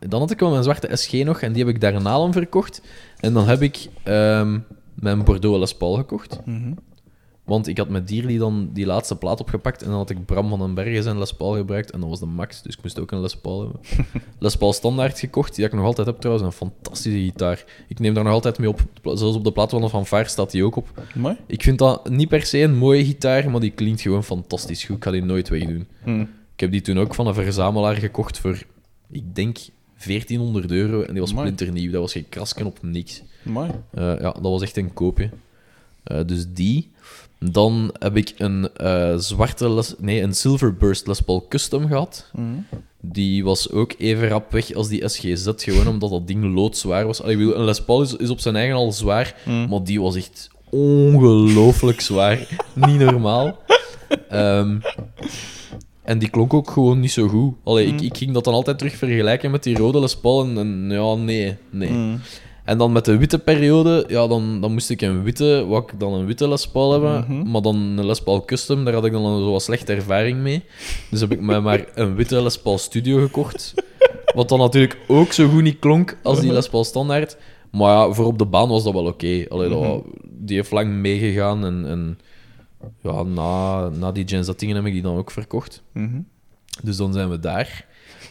[0.09, 2.83] dan had ik wel mijn zwarte SG nog en die heb ik daarna dan verkocht.
[3.21, 4.59] En dan heb ik ehm,
[4.95, 6.39] mijn Bordeaux Les Paul gekocht.
[7.51, 10.49] Want ik had met Dierly dan die laatste plaat opgepakt en dan had ik Bram
[10.49, 13.01] van den Bergen zijn Les Paul gebruikt en dat was de max, dus ik moest
[13.01, 13.81] ook een Les Paul hebben.
[14.39, 17.65] Les Paul standaard gekocht, die ik nog altijd heb trouwens, een fantastische gitaar.
[17.89, 20.51] Ik neem daar nog altijd mee op, zelfs op de plaat van Van Vaar staat
[20.51, 20.89] die ook op.
[21.15, 21.37] Mooi.
[21.47, 24.97] Ik vind dat niet per se een mooie gitaar, maar die klinkt gewoon fantastisch goed.
[24.97, 25.87] Ik ga die nooit wegdoen.
[26.03, 26.21] Hm.
[26.55, 28.63] Ik heb die toen ook van een verzamelaar gekocht voor,
[29.11, 29.59] ik denk,
[30.07, 31.91] 1400 euro en die was splinternieuw.
[31.91, 33.23] Dat was geen krasken op niks.
[33.47, 33.71] Amai.
[33.91, 35.31] Eh, ja, dat was echt een koopje.
[36.03, 36.91] Eh, dus die.
[37.45, 42.31] Dan heb ik een eh, zwarte, Les, nee, een Silver Burst Les Paul Custom gehad.
[42.33, 42.47] Mhm.
[43.01, 47.23] Die was ook even rap weg als die SGZ, gewoon omdat dat ding loodzwaar was.
[47.23, 49.69] Allee, een Les Paul is, is op zijn eigen al zwaar, Mhm.
[49.69, 52.47] maar die was echt ongelooflijk zwaar.
[52.87, 53.59] niet normaal.
[54.29, 54.79] Ehm,
[56.03, 57.55] en die klonk ook gewoon niet zo goed.
[57.65, 60.59] Allee, ik, ik ging dat dan altijd terug vergelijken met die rode Les Paul en,
[60.59, 62.17] en ja, nee, nee.
[62.71, 62.73] Mhm.
[62.73, 66.01] En dan met de witte periode, ja, dan, dan moest ik een witte, wat ik
[66.01, 67.51] dan een witte Les Paul hebben, Mhm.
[67.51, 70.39] maar dan een Les Paul Custom, daar had ik dan een zo wat slechte ervaring
[70.39, 70.63] mee.
[71.11, 73.75] Dus heb ik mij maar een witte Les Paul Studio gekocht.
[74.35, 77.37] Wat dan natuurlijk ook zo goed niet klonk als die Les Paul Standaard.
[77.71, 79.45] Maar ja, voor op de baan was dat wel oké.
[79.49, 80.01] Dat wa-
[80.43, 82.19] Die heeft lang meegegaan en, en
[83.03, 85.83] ja, na, na die Gen Z dingen heb ik die dan ook verkocht.
[85.93, 86.21] Mhm.
[86.83, 87.87] Dus dan zijn we daar.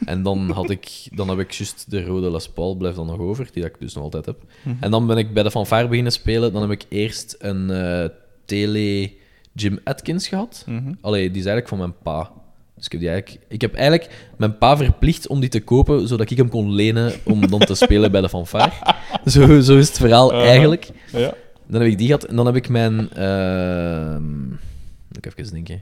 [0.05, 3.19] En dan, had ik, dan heb ik juist de rode Les Paul, blijft dan nog
[3.19, 4.37] over, die dat ik dus nog altijd heb.
[4.79, 6.53] En dan ben ik bij de fanfare beginnen spelen.
[6.53, 8.09] Dan heb ik eerst een eh,
[8.45, 9.11] Tele
[9.53, 10.63] Jim Atkins gehad.
[10.67, 10.93] Mhm.
[11.01, 12.31] Allee, die is eigenlijk van mijn pa.
[12.75, 16.07] Dus ik heb, die eigenlijk, ik heb eigenlijk mijn pa verplicht om die te kopen,
[16.07, 18.71] zodat ik hem kon lenen om dan te spelen bij de fanfare.
[19.25, 20.89] Zo, zo is het verhaal eigenlijk.
[21.11, 21.33] Ja.
[21.67, 22.95] Dan heb ik die gehad en dan heb ik mijn.
[25.07, 25.81] moet ik even denken.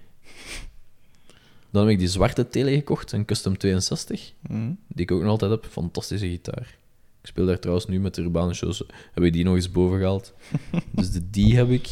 [1.72, 4.72] Dan heb ik die zwarte tele gekocht, een Custom 62, Mhm.
[4.88, 5.66] die ik ook nog altijd heb.
[5.70, 6.78] Fantastische gitaar.
[7.22, 8.84] Ik speel daar trouwens nu met de Urbane Shows.
[9.14, 10.34] Heb ik die nog eens boven gehaald.
[10.96, 11.90] dus de, die heb ik.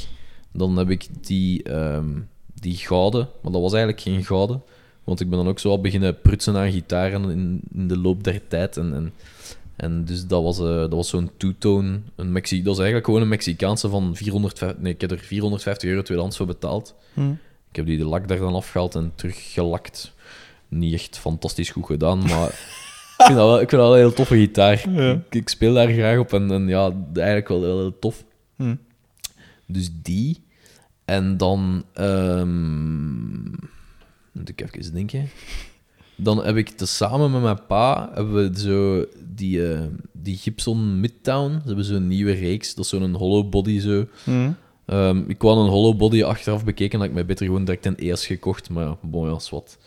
[0.51, 2.09] Dan heb ik die, ehm,
[2.53, 4.61] die gouden, maar dat was eigenlijk geen gouden.
[5.03, 8.23] Want ik ben dan ook zo al beginnen prutsen aan gitaren in, in de loop
[8.23, 8.77] der tijd.
[8.77, 9.13] En, en,
[9.75, 11.99] en dus dat was, eh, dat was zo'n two-tone.
[12.15, 14.77] Een Mexi dat was eigenlijk gewoon een Mexicaanse van 450...
[14.81, 16.95] Nee, ik heb er 450 euro tweedehands voor betaald.
[17.13, 17.33] Mhm.
[17.75, 20.13] Ik heb die de lak daar dan afgehaald en teruggelakt.
[20.67, 22.47] Niet echt fantastisch goed gedaan, maar
[23.17, 24.89] ik vind dat wel, ik vind dat wel een heel toffe gitaar.
[24.89, 25.11] Ja.
[25.11, 28.23] Ik, ik speel daar graag op en, en ja, eigenlijk wel heel, heel tof.
[28.55, 28.75] Mhm.
[29.65, 30.43] Dus die.
[31.05, 31.83] En dan...
[31.93, 33.43] ehm
[34.31, 35.29] moet ik even denken.
[36.15, 41.51] Dan heb ik tezamen met mijn pa hebben we zo die, eh, die Gibson Midtown.
[41.51, 42.75] Ze hebben zo'n nieuwe reeks.
[42.75, 44.05] Dat is zo'n hollow body zo.
[44.23, 44.51] Mhm.
[44.85, 47.97] Ehm, ik wou een hollow body achteraf bekeken, dat ik mij beter gewoon direct een
[47.97, 48.69] ES gekocht.
[48.69, 49.77] Maar ja, bon, ja, is wat.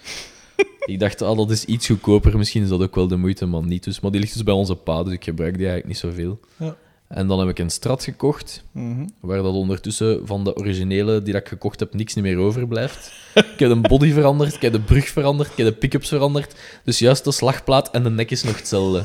[0.87, 2.39] ik dacht, ah, dat is iets goedkoper.
[2.39, 3.85] Misschien is dat ook wel de moeite, maar niet.
[3.85, 6.41] Dus, maar die ligt dus bij onze pa, dus ik gebruik die eigenlijk niet zoveel.
[6.57, 6.77] Ja.
[7.09, 9.07] En dan heb ik een Strat gekocht, Mhm.
[9.21, 13.13] waar dat ondertussen van de originele die dat ik gekocht heb, niks niet meer overblijft.
[13.35, 16.55] ik heb een body veranderd, ik heb de brug veranderd, ik heb de pick-ups veranderd.
[16.85, 19.05] Dus juist de slagplaat en de nek is nog hetzelfde.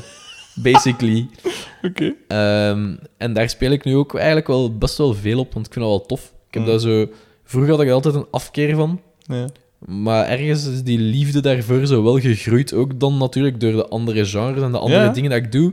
[0.54, 1.28] Basically.
[1.88, 2.14] Oké.
[2.28, 5.72] Ehm, en daar speel ik nu ook eigenlijk wel best wel veel op, want ik
[5.72, 6.32] vind dat wel tof.
[6.48, 6.68] Ik heb Mm.
[6.68, 7.06] daar zo...
[7.44, 9.46] Vroeger had ik er altijd een afkeer van, Ja.
[9.86, 12.72] maar ergens is die liefde daarvoor zo wel gegroeid.
[12.74, 15.08] Ook dan natuurlijk door de andere genres en de andere Ja.
[15.12, 15.72] dingen dat ik doe.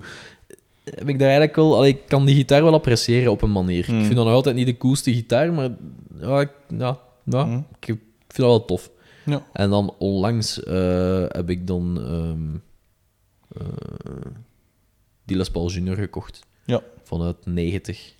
[0.83, 1.75] Heb ik daar eigenlijk wel...
[1.75, 3.85] Allee, ik kan die gitaar wel appreciëren op een manier.
[3.89, 3.97] Mm.
[3.99, 5.69] Ik vind dat nog altijd niet de coolste gitaar, maar
[6.19, 7.65] ja, ik, ja, ja, Mm.
[7.79, 8.89] ik vind dat wel tof.
[9.25, 9.45] Ja.
[9.53, 12.55] En dan onlangs eh, heb ik dan ehm,
[13.61, 13.67] eh,
[15.25, 16.39] die Les Paul Junior gekocht.
[16.65, 16.81] Ja.
[17.03, 18.13] Vanuit 90.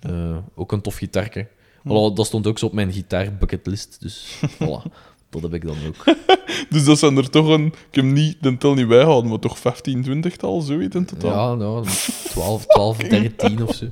[0.00, 1.46] Eh, ook een tof gitarke.
[1.82, 1.88] Hm.
[1.88, 3.96] Voilà, dat stond ook zo op mijn gitaarbucketlist.
[4.00, 4.90] Dus voilà,
[5.30, 6.04] dat heb ik dan ook.
[6.70, 7.66] Dus dat zijn er toch een...
[7.66, 11.50] Ik heb niet de tel niet bijgehouden, maar toch 15, 20 tal, zoiets in totaal.
[11.50, 11.86] Ja, nou,
[12.24, 13.86] 12, 12, 13 of zo.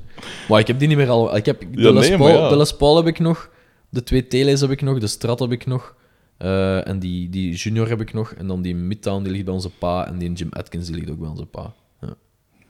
[0.49, 1.35] Maar ik heb die niet meer al.
[1.35, 2.49] Ik heb, de, Ja, Les Paul, ja.
[2.49, 3.49] de Les Paul heb ik nog.
[3.89, 4.99] De twee Tele's heb ik nog.
[4.99, 5.95] De Strat heb ik nog.
[6.37, 8.31] eh, en die, die Junior heb ik nog.
[8.33, 10.07] En dan die Midtown die ligt bij onze pa.
[10.07, 11.73] En die Jim Atkins die ligt ook bij onze pa.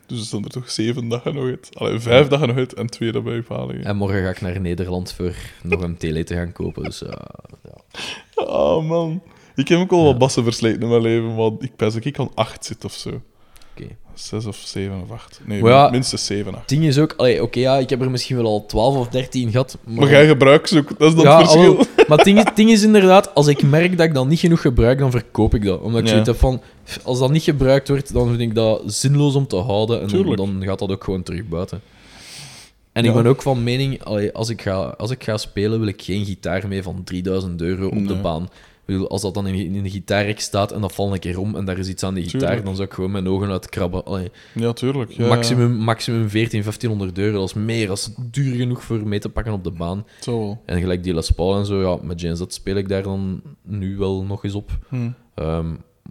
[0.07, 1.69] Dus er zijn er toch zeven dagen nog uit.
[1.73, 3.83] Allee, vijf dagen nog uit en twee daarbij uithalen.
[3.83, 6.83] En morgen ga ik naar Nederland voor nog een tele te gaan kopen.
[6.83, 7.25] Dus ja,
[7.63, 8.03] ja.
[8.35, 9.21] Oh man.
[9.55, 12.33] Ik heb ook al wat bassen versleten in mijn leven, maar ik dat ik aan
[12.33, 13.21] acht zit of zo.
[13.83, 13.95] Oké.
[14.13, 15.39] Zes of zeven of acht.
[15.45, 16.69] Nee, Maar ja, minstens zeven, acht.
[16.69, 19.77] Ding is ook, oké, ja, ik heb er misschien wel al 12 of 13 gehad.
[19.83, 21.75] Maar, Maar jij gebruikt ze ook, dat is dan ja, het verschil.
[22.07, 25.11] maar het ding, is- inderdaad, als ik merk dat ik dat niet genoeg gebruik, dan
[25.11, 25.79] verkoop ik dat.
[25.81, 26.11] Omdat ik Ja.
[26.11, 26.61] zoiets heb van,
[27.03, 30.01] als dat niet gebruikt wordt, dan vind ik dat zinloos om te houden.
[30.01, 31.81] En dan, gaat dat ook gewoon terug buiten.
[32.91, 33.09] En Ja.
[33.09, 36.01] ik ben ook van mening, allee, als, ik ga, als ik ga spelen, wil ik
[36.01, 38.49] geen gitaar mee van 3000 euro op de baan.
[38.87, 41.55] Bedoel, als dat dan in, in een gitaarrek staat en dat valt een keer om
[41.55, 42.65] en daar is iets aan die gitaar, Tuurlijk.
[42.65, 44.05] dan zou ik gewoon mijn ogen uitkrabben.
[44.05, 45.11] Allee, Ja, tuurlijk.
[45.11, 47.39] Ja, maximum, maximum 14, 1500 euro.
[47.39, 50.05] Dat is meer, dat is duur genoeg voor mee te pakken op de baan.
[50.21, 50.57] Zo.
[50.65, 53.41] En gelijk die Les Paul en zo, ja, met Gen Z speel ik daar dan
[53.61, 54.77] nu wel nog eens op.
[54.89, 55.09] Hm.
[55.35, 55.65] Ehm,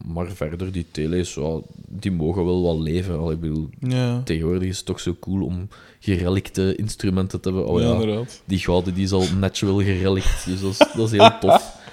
[0.07, 3.19] maar verder, die tele's, ja, die mogen wel wat leven.
[3.19, 4.20] Al, ik bedoel, Ja.
[4.24, 5.69] tegenwoordig is het toch zo cool om
[6.01, 7.66] gerelikte instrumenten te hebben.
[7.69, 8.43] Oh ja, ja, inderdaad.
[8.44, 11.74] die gouden die is al natural gerelikt, dus dat is, dat is heel tof.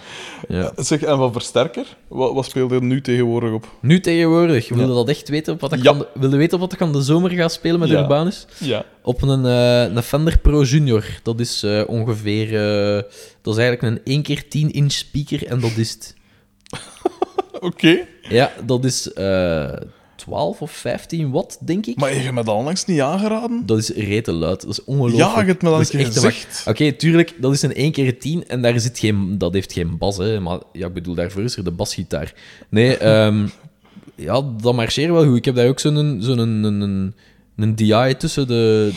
[0.48, 0.72] Ja.
[0.76, 1.86] Zeg, en van versterker?
[2.08, 3.68] Wat, wat speelt er nu tegenwoordig op?
[3.82, 4.94] Nu tegenwoordig, wil je Ja.
[4.94, 5.54] dat echt weten?
[5.54, 6.06] Op wat ik Ja.
[6.22, 8.02] je weten op wat ik aan de zomer ga spelen met Ja.
[8.02, 8.46] Urbanus?
[8.60, 8.86] Ja.
[9.02, 11.06] Op een, eh, een Fender Pro Junior.
[11.24, 12.48] Dat is eh, ongeveer...
[12.48, 13.02] eh,
[13.42, 16.16] dat is eigenlijk een 1 keer 10 inch speaker en dat is het.
[17.60, 17.98] Oké.
[18.22, 19.74] Ja, dat is eh
[20.24, 22.00] 12 of 15 watt, denk ik.
[22.00, 23.66] Maar je hebt me dat onlangs niet aangeraden?
[23.66, 24.62] Dat is rete luid.
[24.62, 25.34] Dat is ongelooflijk.
[25.34, 26.64] Ja, je hebt me dat echt gezegd.
[26.68, 29.98] Oké, tuurlijk, dat is een 1 keer 10 en daar zit geen, dat heeft geen
[29.98, 30.18] bas.
[30.18, 32.34] Hè, maar ja, ik bedoel, daarvoor is er de basgitaar.
[32.70, 33.48] Nee, ehm,
[34.16, 35.38] ja, dat marcheert wel goed.
[35.38, 37.14] Ik heb daar ook zo'n zo'n een, een, een,
[37.56, 38.92] een DI tussen de,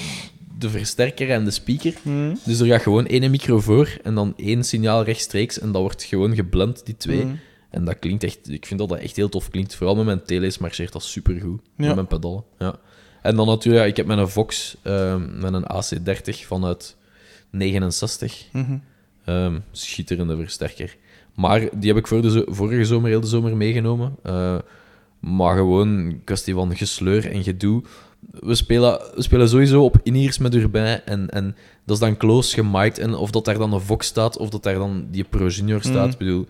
[0.58, 1.94] de versterker en de speaker.
[2.02, 2.38] Hmm.
[2.44, 6.02] Dus er gaat gewoon één micro voor en dan één signaal rechtstreeks en dat wordt
[6.02, 7.20] gewoon geblend, die twee.
[7.20, 7.38] Hmm.
[7.70, 9.74] En dat klinkt echt, ik vind dat dat echt heel tof klinkt.
[9.74, 11.60] Vooral met mijn tele's marcheert dat supergoed.
[11.76, 11.86] Ja.
[11.86, 12.44] Met mijn pedalen.
[12.58, 12.78] Ja.
[13.22, 16.96] En dan natuurlijk, ja, ik heb mijn Vox ehm, met een AC30 vanuit
[17.50, 18.46] 69.
[18.52, 18.78] Mhm.
[19.24, 20.96] Ehm, schitterende versterker.
[21.34, 24.16] Maar die heb ik voor de vorige zomer, heel de zomer meegenomen.
[24.22, 24.58] Eh,
[25.20, 27.82] maar gewoon een kwestie van gesleur en gedoe.
[28.30, 31.04] We spelen, we spelen sowieso op in-ears met Urbain.
[31.04, 32.98] En, en dat is dan close gemiked.
[32.98, 35.80] En of dat daar dan een Vox staat, of dat daar dan die Pro Junior
[35.80, 35.94] staat.
[35.94, 36.10] Mhm.
[36.10, 36.46] Ik bedoel,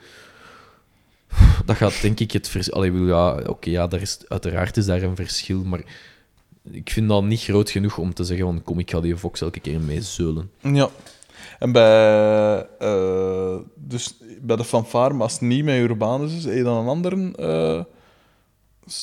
[1.65, 2.85] dat gaat denk ik het verschil...
[2.85, 5.65] Ja, oké, ja, daar is, uiteraard is daar een verschil.
[5.65, 5.81] Maar
[6.71, 9.41] ik vind dat niet groot genoeg om te zeggen van kom, ik ga die Vox
[9.41, 10.51] elke keer mee zeulen.
[10.61, 10.89] Ja.
[11.59, 16.55] En bij, eh, dus bij de fanfare, maar als het niet met Urbanus is, heb
[16.55, 17.85] je dan een andere eh,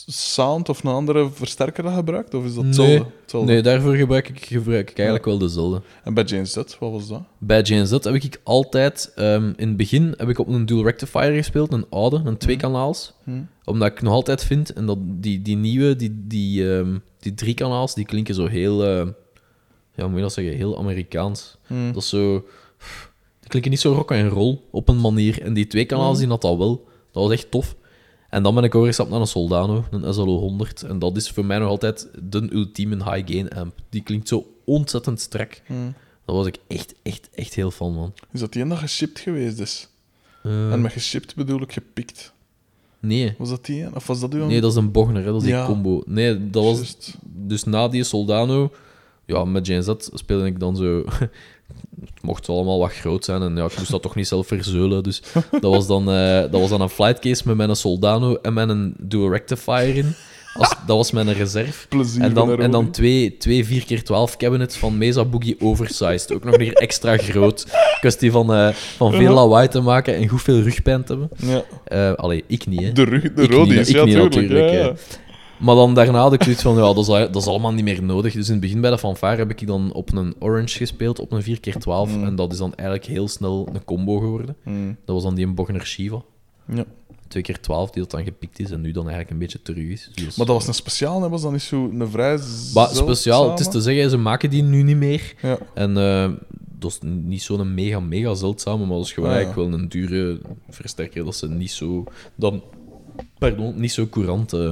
[0.07, 2.33] sound of een andere versterker dat gebruikt?
[2.33, 3.05] Of is dat hetzelfde?
[3.31, 5.81] Nee, nee, daarvoor gebruik ik, gebruik ik eigenlijk wel dezelfde.
[6.03, 7.21] En bij James Z, wat was dat?
[7.37, 9.11] Bij JNZ heb ik altijd...
[9.15, 13.13] ehm, in het begin heb ik op een dual rectifier gespeeld, een oude, een tweekanaals.
[13.23, 13.31] Hm.
[13.63, 17.53] Omdat ik nog altijd vind, en dat die, die nieuwe, die, die, ehm, die drie
[17.53, 18.83] kanaals, die klinken zo heel...
[18.83, 19.07] eh,
[19.95, 20.55] ja, hoe moet je dat zeggen?
[20.55, 21.57] Heel Amerikaans.
[21.67, 21.91] Hm.
[21.93, 22.45] Dat is zo...
[23.39, 25.41] Die klinken niet zo rock en roll op een manier.
[25.41, 26.87] En die twee kanaals, die had dat wel.
[27.11, 27.75] Dat was echt tof.
[28.33, 30.81] En dan ben ik overgestapt naar een Soldano, een SLO 100.
[30.83, 33.73] En dat is voor mij nog altijd de ultieme high-gain amp.
[33.89, 35.61] Die klinkt zo ontzettend strak.
[35.65, 35.73] Hm.
[36.25, 38.13] Daar was ik echt, echt, echt heel fan van.
[38.31, 39.87] Is dat die ene dat geshipped geweest is?
[40.43, 42.33] Eh, En met geshipped bedoel ik gepikt.
[42.99, 43.35] nee.
[43.37, 43.95] Was dat die?
[43.95, 44.45] Of was dat uw?
[44.45, 45.31] Nee, dat is een Bogner, hè.
[45.31, 46.03] dat is die combo.
[46.05, 46.95] Nee, dat was...
[47.23, 48.71] Dus na die Soldano,
[49.25, 51.05] ja, met JNZ speelde ik dan zo...
[51.99, 55.03] Het mocht allemaal wat groot zijn en ja, ik moest dat toch niet zelf verzeulen.
[55.03, 55.21] Dus
[55.51, 58.93] dat was dan, eh, dat was dan een flightcase met mijn Soldano en met een
[58.97, 60.15] dual rectifier in.
[60.53, 61.87] Als, dat was mijn reserve.
[61.87, 66.33] Plezier En dan, en dan twee, twee 4x12 cabinets van Mesa Boogie oversized.
[66.33, 67.65] Ook nog weer extra groot.
[67.99, 71.29] Kwestie van, eh, van veel lawaai te maken en goed veel rugpijn te hebben.
[71.47, 71.63] Ja.
[71.85, 72.91] Eh allee, ik niet, hè.
[72.91, 74.35] De, rug, de Ik Rodies, niet, ik ja, niet tuurlijk.
[74.35, 74.83] natuurlijk, ja, hè.
[74.83, 74.93] ja.
[75.59, 78.03] Maar dan daarna had ik zoiets van, ja, dat is, dat is allemaal niet meer
[78.03, 78.33] nodig.
[78.33, 81.31] Dus in het begin bij de fanfare heb ik dan op een Orange gespeeld, op
[81.31, 81.83] een 4x12.
[81.85, 82.23] Mm.
[82.23, 84.55] En dat is dan eigenlijk heel snel een combo geworden.
[84.63, 84.93] Hm.
[85.05, 86.21] Dat was dan die een Bogner Shiva.
[86.73, 86.85] Ja.
[87.37, 90.09] 2x12, die dat dan gepikt is en nu dan eigenlijk een beetje terug is.
[90.13, 91.29] Dus, Maar dat was een speciaal, hè?
[91.29, 92.39] was dat niet zo een vrij
[92.73, 95.33] Maar speciaal, het is te zeggen, ze maken die nu niet meer.
[95.41, 95.57] Ja.
[95.73, 96.31] En eh,
[96.79, 99.35] dat is niet zo'n mega, mega zeldzame, maar dat is gewoon ja.
[99.35, 100.39] eigenlijk wel een dure
[100.69, 101.25] versterker.
[101.25, 102.03] Dat ze niet zo,
[102.35, 102.63] dan,
[103.37, 104.71] pardon, niet zo courant eh,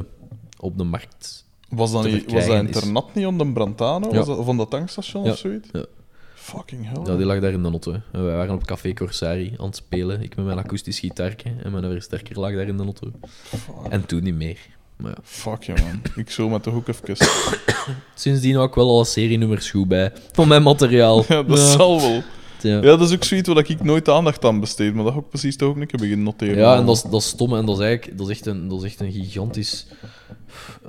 [0.61, 1.45] op de markt.
[1.69, 4.09] Was dat, niet, was dat internat niet om de Brantano?
[4.09, 4.17] Ja.
[4.17, 5.31] Was dat, of van dat tankstation Ja.
[5.31, 5.67] of zoiets?
[5.71, 5.85] Ja.
[6.33, 7.01] Fucking hell.
[7.05, 8.01] Ja, die lag daar in de notte.
[8.11, 10.21] En wij waren op Café Corsari aan het spelen.
[10.21, 13.11] Ik met mijn akoestisch gitaartje en mijn versterker lag daar in de notte.
[13.43, 13.59] Fuck,
[13.89, 14.57] En toen niet meer.
[14.95, 15.17] Maar ja.
[15.23, 16.01] fuck je man.
[16.15, 17.17] Ik zo met de hoek even.
[18.15, 20.11] Sindsdien ook wel al een serienummers goed bij.
[20.31, 21.23] Van mijn materiaal.
[21.27, 22.21] Ja, dat zal wel.
[22.61, 22.75] Ja.
[22.75, 25.57] Ja, dat is ook zoiets waar ik nooit aandacht aan besteed, maar dat ook precies
[25.57, 26.57] toch ook niet beginnen noteren.
[26.57, 28.67] Ja, en dat is, dat is stom en dat is eigenlijk dat is echt een,
[28.67, 29.87] dat is echt een gigantisch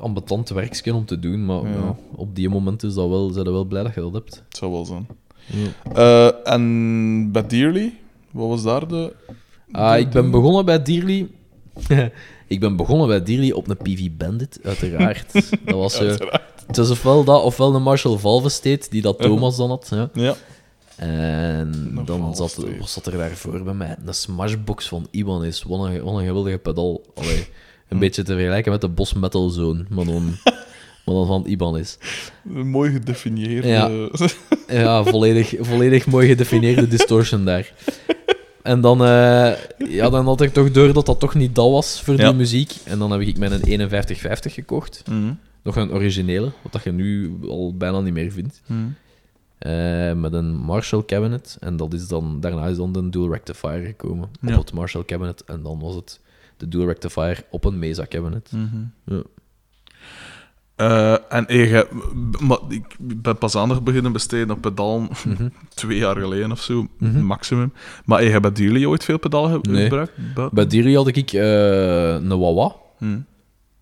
[0.01, 1.45] ambetant werkje om te doen.
[1.45, 1.97] Maar Ja.
[2.15, 4.43] op die moment is dat wel, zijn we wel blij dat je dat hebt.
[4.49, 5.07] Het zou wel zijn.
[5.95, 7.99] Eh, en bij Dearly,
[8.31, 9.13] wat was daar de...
[9.73, 11.29] Ah, de- ik ben de- begonnen bij Dearly.
[12.47, 15.33] ik ben begonnen bij Dearly op een PV Bandit, uiteraard.
[15.65, 16.05] dat was zo.
[16.67, 19.89] Het was ofwel dat, ofwel een Marshall Valve State, die dat Thomas dan had.
[19.91, 20.11] Ja.
[20.15, 20.35] Ja.
[20.97, 23.97] En dan zat, er daarvoor bij mij?
[24.07, 25.63] Een Smashbox van Ibanez.
[25.63, 27.05] Wat een, wat een geweldige pedal.
[27.15, 27.47] Allee,
[27.93, 28.05] een Hm.
[28.05, 30.23] beetje te vergelijken met de Boss Metal Zone, maar dan,
[31.05, 31.97] maar dan van Ibanez.
[32.55, 33.69] Een mooi gedefinieerde...
[33.69, 33.91] Ja.
[34.69, 37.73] Ja, volledig, volledig mooi gedefinieerde distortion daar.
[38.63, 42.03] En dan, eh, ja, dan had ik toch door dat dat toch niet dat was
[42.03, 42.33] voor die Ja.
[42.33, 42.73] muziek.
[42.85, 45.03] En dan heb ik mijn 5150 gekocht.
[45.11, 45.33] Mhm.
[45.63, 48.61] Nog een originele, wat dat je nu al bijna niet meer vindt.
[48.67, 48.79] Mhm.
[49.59, 51.57] Eh, met een Marshall cabinet.
[51.61, 54.29] En dat is dan, daarna is dan de dual rectifier gekomen.
[54.41, 54.53] Ja.
[54.57, 55.45] Op het Marshall cabinet.
[55.47, 56.21] En dan was het
[56.57, 58.51] de dual rectifier op een Mesa cabinet.
[59.05, 59.23] Ja.
[60.77, 61.87] Eh, en hey, jij-
[62.41, 65.49] maar ik ben pas aandacht beginnen besteden op pedalen Mhm.
[65.69, 67.25] twee jaar geleden of zo, Mhm.
[67.25, 67.73] maximum.
[68.05, 69.83] Maar hey, hebben jullie ooit veel pedalen Nee.
[69.83, 70.13] gebruikt?
[70.53, 72.75] Bij Diri had ik eh, een Wawa.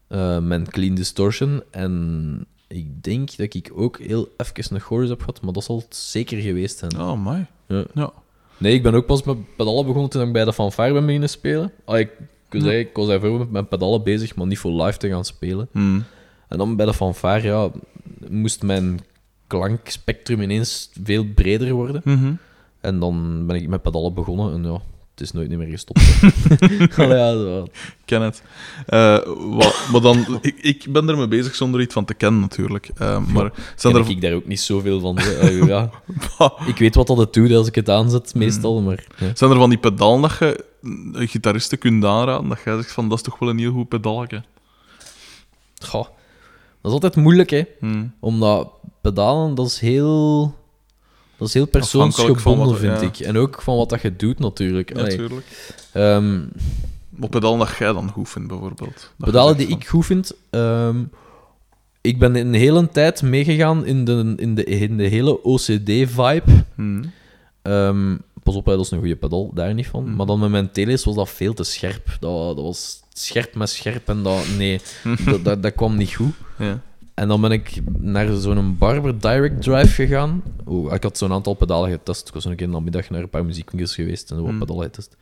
[0.08, 1.62] Eh, met clean distortion.
[1.70, 5.76] En ik denk dat ik ook heel even een chorus heb gehad, maar dat zal
[5.78, 7.00] het zeker geweest zijn.
[7.00, 7.46] Oh, my.
[7.66, 7.84] Ja.
[7.94, 8.12] Ja.
[8.58, 11.28] Nee, ik ben ook pas met pedalen begonnen toen ik bij de fanfare ben beginnen
[11.28, 11.72] spelen.
[11.84, 12.10] Ah, ik,
[12.50, 15.24] ik, zei, ik was daarvoor met mijn pedalen bezig, maar niet voor live te gaan
[15.24, 15.68] spelen.
[15.72, 16.00] Hm.
[16.48, 17.70] En dan bij de fanfare, ja,
[18.28, 19.00] moest mijn
[19.46, 22.00] klankspectrum ineens veel breder worden.
[22.04, 22.32] Mhm.
[22.80, 26.00] En dan ben ik met pedalen begonnen en ja, het is nooit niet meer gestopt.
[26.96, 27.66] Allee, ja, zo.
[28.04, 28.42] ken het.
[28.86, 29.18] Eh,
[29.56, 32.90] wat, maar dan, ik, ik ben ermee bezig zonder iets van te kennen, natuurlijk.
[32.96, 34.10] Eh, maar zijn Ken er...
[34.10, 35.18] ik daar ook niet zoveel van.
[35.66, 35.90] Ja.
[36.66, 39.04] Ik weet wat dat het doet als ik het aanzet, meestal, maar...
[39.18, 39.30] ja.
[39.34, 40.64] Zijn er van die pedalen dat je
[41.12, 44.42] gitaristen kunt aanraden, dat jij zegt van, dat is toch wel een heel goed pedalje?
[45.84, 46.04] Goh,
[46.80, 47.62] dat is altijd moeilijk, hè.
[47.80, 48.04] Hm.
[48.20, 48.68] Omdat
[49.00, 50.54] pedalen, dat is heel...
[51.36, 53.06] Dat is heel persoonsgebonden, wat- vind ja.
[53.06, 53.18] ik.
[53.18, 54.94] En ook van wat dat je doet, natuurlijk.
[54.94, 55.46] Natuurlijk.
[55.92, 56.40] ehm,
[57.08, 58.94] Wat pedalen dat jij dan goed vindt, bijvoorbeeld?
[59.16, 60.32] Dat pedalen die van- ik goed vind...
[60.50, 61.02] ehm,
[62.00, 66.42] ik ben een hele tijd meegegaan in de, in de, in de hele OCD-vibe.
[66.74, 67.04] Hm.
[67.62, 70.04] Ehm, pas op, dat is een goede pedal, daar niet van.
[70.04, 70.16] Mhm.
[70.16, 72.16] Maar dan met mijn teles was dat veel te scherp.
[72.20, 74.44] Dat, dat was scherp met scherp en dat...
[74.56, 74.80] Nee,
[75.26, 76.34] dat, dat, dat kwam niet goed.
[76.58, 76.80] Ja.
[77.14, 80.42] En dan ben ik naar zo'n Barber Direct Drive gegaan.
[80.90, 82.28] Ik had zo'n aantal pedalen getest.
[82.28, 84.58] Ik was een keer namiddag naar een paar muziekwinkels geweest en zo wat Hmm.
[84.58, 85.16] pedalen getest.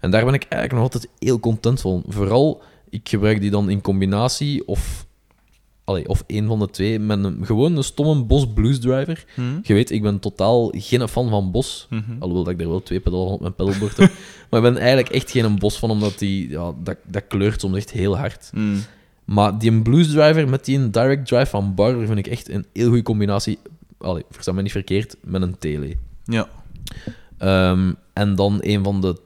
[0.00, 2.04] En daar ben ik eigenlijk nog altijd heel content van.
[2.08, 5.03] Vooral, ik gebruik die dan in combinatie of...
[5.84, 9.24] Allee, of één van de twee, met een, gewoon een stomme Bos Blues Driver.
[9.34, 9.42] Hm.
[9.62, 11.86] Je weet, ik ben totaal geen fan van Bos.
[11.90, 12.02] Mhm.
[12.18, 14.12] Alhoewel dat ik er wel twee pedalen op mijn pedalboard heb.
[14.50, 16.48] maar ik ben eigenlijk echt geen Bos van, omdat die...
[16.48, 18.50] Ja, dat, dat kleurt soms echt heel hard.
[18.52, 18.76] Hm.
[19.24, 22.86] Maar die Blues Driver met die Direct Drive van Barber vind ik echt een heel
[22.86, 23.58] goede combinatie.
[23.98, 25.96] Allee, versta me niet verkeerd, met een tele.
[26.24, 26.48] Ja.
[27.38, 29.16] Ehm, en dan een van de...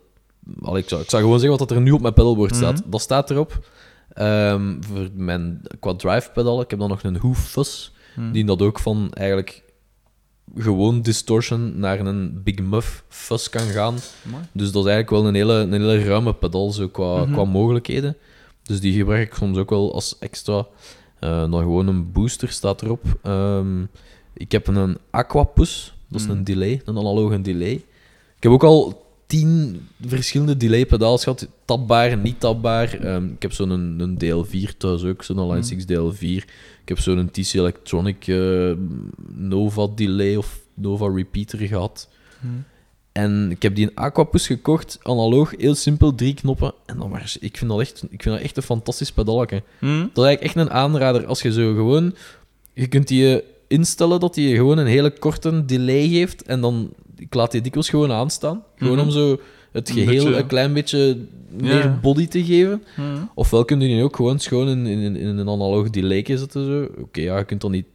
[0.60, 2.80] Allee, ik, zou, ik zou gewoon zeggen wat dat er nu op mijn pedalboard staat.
[2.80, 2.90] Mhm.
[2.90, 3.68] Dat staat erop.
[4.18, 8.32] Ehm, voor mijn qua drive pedal, ik heb dan nog een Hoof Fuzz, Hm.
[8.32, 9.62] die dat ook van eigenlijk
[10.56, 13.94] gewoon distortion naar een Big Muff Fuzz kan gaan.
[14.22, 14.42] Mooi.
[14.52, 17.32] Dus dat is eigenlijk wel een hele, een hele ruime pedal zo qua, Mhm.
[17.32, 18.16] qua mogelijkheden.
[18.62, 20.66] Dus die gebruik ik soms ook wel als extra.
[21.20, 23.04] Eh, dan gewoon een booster staat erop.
[23.22, 23.82] Ehm,
[24.34, 26.36] ik heb een Aquapus, dat is Mhm.
[26.36, 27.72] een delay, een analoge delay.
[28.36, 31.48] Ik heb ook al tien verschillende delay pedaals gehad.
[31.64, 32.94] Tapbaar, niet tapbaar.
[32.94, 35.62] Ehm, ik heb zo'n een, een DL4 thuis ook, zo'n Line Mhm.
[35.62, 36.44] 6 DL4.
[36.82, 38.72] Ik heb zo'n TC Electronic eh,
[39.34, 42.08] Nova delay of Nova repeater gehad.
[42.40, 42.46] Hm.
[43.12, 46.72] En ik heb die in Aquapus gekocht, analoog, heel simpel, drie knoppen.
[46.86, 49.62] En dan maar, ik vind dat echt, ik vind dat echt een fantastisch pedalje.
[49.78, 49.86] Hm.
[50.00, 51.26] Dat is eigenlijk echt een aanrader.
[51.26, 52.14] Als je zo gewoon...
[52.72, 56.42] Je kunt die eh, instellen dat hij gewoon een hele korte delay geeft.
[56.42, 56.90] En dan...
[57.18, 58.64] Ik laat die dikwijls gewoon aanstaan.
[58.76, 59.04] Gewoon Mhm.
[59.06, 59.36] om zo
[59.72, 61.18] het Een geheel beetje- een klein beetje
[61.50, 61.98] meer Ja.
[62.02, 62.82] body te geven.
[62.94, 63.02] Hm.
[63.34, 66.64] Ofwel kun je die ook gewoon schoon in, in, in een analoog delay zetten.
[66.66, 67.00] zo.
[67.02, 67.86] Oké, ja, je kunt dan niet...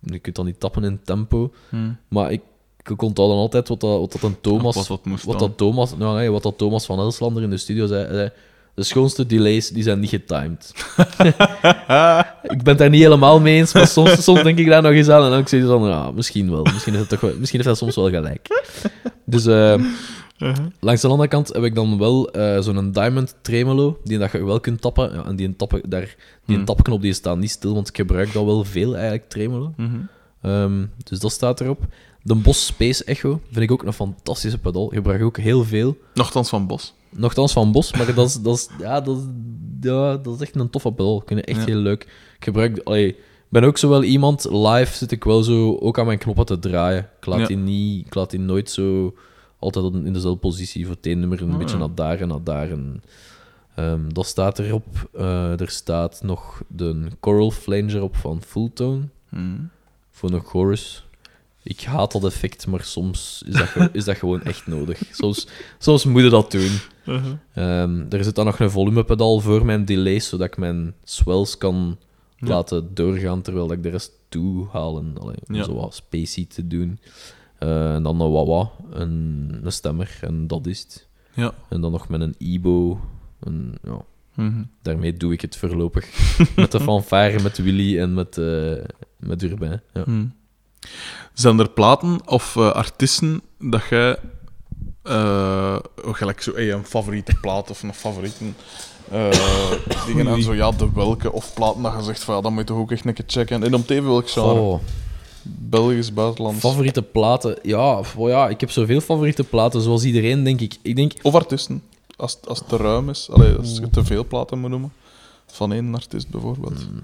[0.00, 1.52] Je kunt dan niet tappen in tempo.
[1.68, 1.76] Hm.
[2.08, 2.40] Maar ik,
[2.82, 4.88] ik onthoud dan altijd wat dat, wat dat een Thomas...
[5.24, 8.30] Wat dat, Thomas, nou, nee, wat dat Thomas van Elslander in de studio zei, zei,
[8.76, 10.72] de schoonste delays die zijn niet getimed.
[12.54, 14.92] ik ben het daar niet helemaal mee eens, maar soms, soms denk ik daar nog
[14.92, 16.62] eens aan en dan zeg ik dan, ja, misschien wel.
[16.62, 18.48] Misschien, is het toch wel, misschien heeft hij soms wel gelijk.
[19.24, 19.46] Dus
[20.38, 20.66] Uh-huh.
[20.80, 24.44] langs de andere kant heb ik dan wel eh, zo'n Diamond Tremolo, die dat je
[24.44, 25.12] wel kunt tappen.
[25.14, 26.14] Ja, en die, tappen, daar,
[26.46, 26.64] die Hmm.
[26.64, 29.72] tapknop die staat niet stil, want ik gebruik dat wel veel eigenlijk, Tremolo.
[29.76, 29.90] Mhm.
[30.42, 31.84] Ehm, dus dat staat erop.
[32.26, 34.88] De Boss Space Echo vind ik ook een fantastische pedal.
[34.88, 35.96] Gebruik ik ook heel veel.
[36.14, 36.94] Nochtans van Bos.
[37.10, 39.22] Nochtans van Bos, maar dat is, dat is, ja, dat is,
[39.80, 41.16] ja, dat is echt een toffe pedal.
[41.20, 41.64] Ik vind het echt Ja.
[41.66, 42.02] heel leuk.
[42.38, 42.80] Ik gebruik...
[42.84, 43.16] Allee,
[43.48, 44.44] ben ook zo wel iemand...
[44.50, 47.08] Live zit ik wel zo ook aan mijn knoppen te draaien.
[47.20, 47.46] Ik laat, Ja.
[47.46, 49.14] die, niet, ik laat die nooit zo
[49.58, 50.86] altijd in dezelfde positie.
[50.86, 52.70] Voor het nummer een Ah, beetje naar daar en naar daar.
[52.70, 53.02] En,
[53.74, 54.86] ehm, dat staat erop.
[55.14, 59.38] Eh, er staat nog de Coral Flanger op van Fulltone Hm.
[60.10, 61.05] voor een chorus.
[61.68, 65.00] Ik haat dat effect, maar soms is dat, is dat gewoon echt nodig.
[65.10, 65.46] Soms,
[65.78, 66.78] soms moet je dat doen.
[67.06, 67.32] Uh-huh.
[67.54, 71.98] Ehm, er zit dan nog een volumepedaal voor mijn delays, zodat ik mijn swells kan
[72.36, 72.46] Ja.
[72.48, 74.98] laten doorgaan terwijl ik de rest toe haal.
[74.98, 75.62] En, allee, om Ja.
[75.64, 76.98] zo wat spacey te doen.
[77.58, 81.08] Eh, en dan een wawa, een, een stemmer, en dat is het.
[81.34, 81.54] Ja.
[81.68, 83.00] En dan nog met een Ebo.
[83.40, 84.62] En, ja, Mhm.
[84.82, 86.36] daarmee doe ik het voorlopig.
[86.56, 88.84] met de fanfare, met Willy en met, eh
[89.18, 89.80] met Urbain.
[89.92, 90.02] Ja.
[90.04, 90.24] Hm.
[91.36, 94.16] Zijn er platen of eh, artiesten dat jij,
[95.02, 98.44] eh, gelijk zo, hey, een favoriete plaat of een favoriete
[99.10, 99.30] eh,
[100.06, 102.60] dingen en zo, ja, de welke of platen dat je zegt van ja, dat moet
[102.60, 103.62] je toch ook echt een keer checken.
[103.62, 104.60] En om even welk genre.
[104.60, 104.80] Oh,
[105.42, 106.60] Belgisch, buitenlands.
[106.60, 107.58] favoriete platen.
[107.62, 110.76] Ja, oh ja, ik heb zoveel favoriete platen, zoals iedereen, denk ik.
[110.82, 111.82] Ik denk, Of artiesten.
[112.16, 113.28] Als, het- als het te ruim is.
[113.32, 114.92] Allee, als je te veel platen moet noemen.
[115.46, 116.78] Van één artiest bijvoorbeeld.
[116.82, 117.02] Hmm.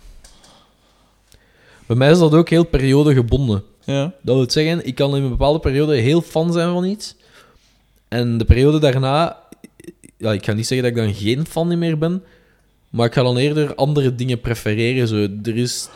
[1.93, 3.63] Bij mij is dat ook heel periodegebonden.
[3.85, 4.13] Ja.
[4.23, 7.15] Dat wil zeggen, ik kan in een bepaalde periode heel fan zijn van iets.
[8.09, 9.39] En de periode daarna,
[10.17, 12.23] ja, ik ga niet zeggen dat ik dan geen fan meer ben,
[12.91, 15.09] maar ik ga dan eerder andere dingen prefereren.
[15.09, 15.89] Zo, er, is,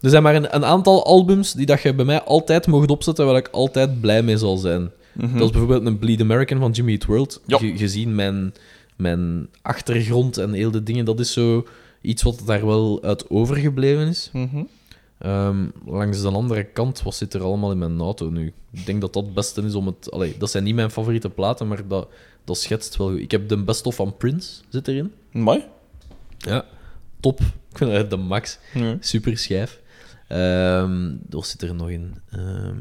[0.00, 3.26] er zijn maar een, een aantal albums die dat je bij mij altijd mocht opzetten,
[3.26, 4.90] waar ik altijd blij mee zal zijn.
[5.12, 5.32] Mhm.
[5.38, 7.40] Dat is bijvoorbeeld een Bleed American van Jimmy Eat World.
[7.46, 7.58] Ja.
[7.58, 8.54] Ge- gezien mijn,
[8.96, 11.66] mijn achtergrond en heel de dingen, dat is zo
[12.00, 14.30] iets wat daar wel uit overgebleven is.
[14.32, 14.62] Mhm.
[15.22, 18.52] Ehm, langs de andere kant, wat zit er allemaal in mijn auto nu?
[18.70, 20.10] Ik denk dat dat het beste is om het...
[20.10, 22.08] Allee, dat zijn niet mijn favoriete platen, maar dat,
[22.44, 23.18] dat schetst wel goed.
[23.18, 25.12] Ik heb de best of van Prince, zit erin.
[25.32, 25.64] Mooi.
[26.38, 26.64] Ja,
[27.20, 27.40] top.
[27.40, 28.58] Ik vind dat de max.
[28.74, 28.96] Ja.
[29.00, 29.80] Super schijf.
[30.28, 32.14] Ehm wat zit er nog in?
[32.30, 32.76] Ehm,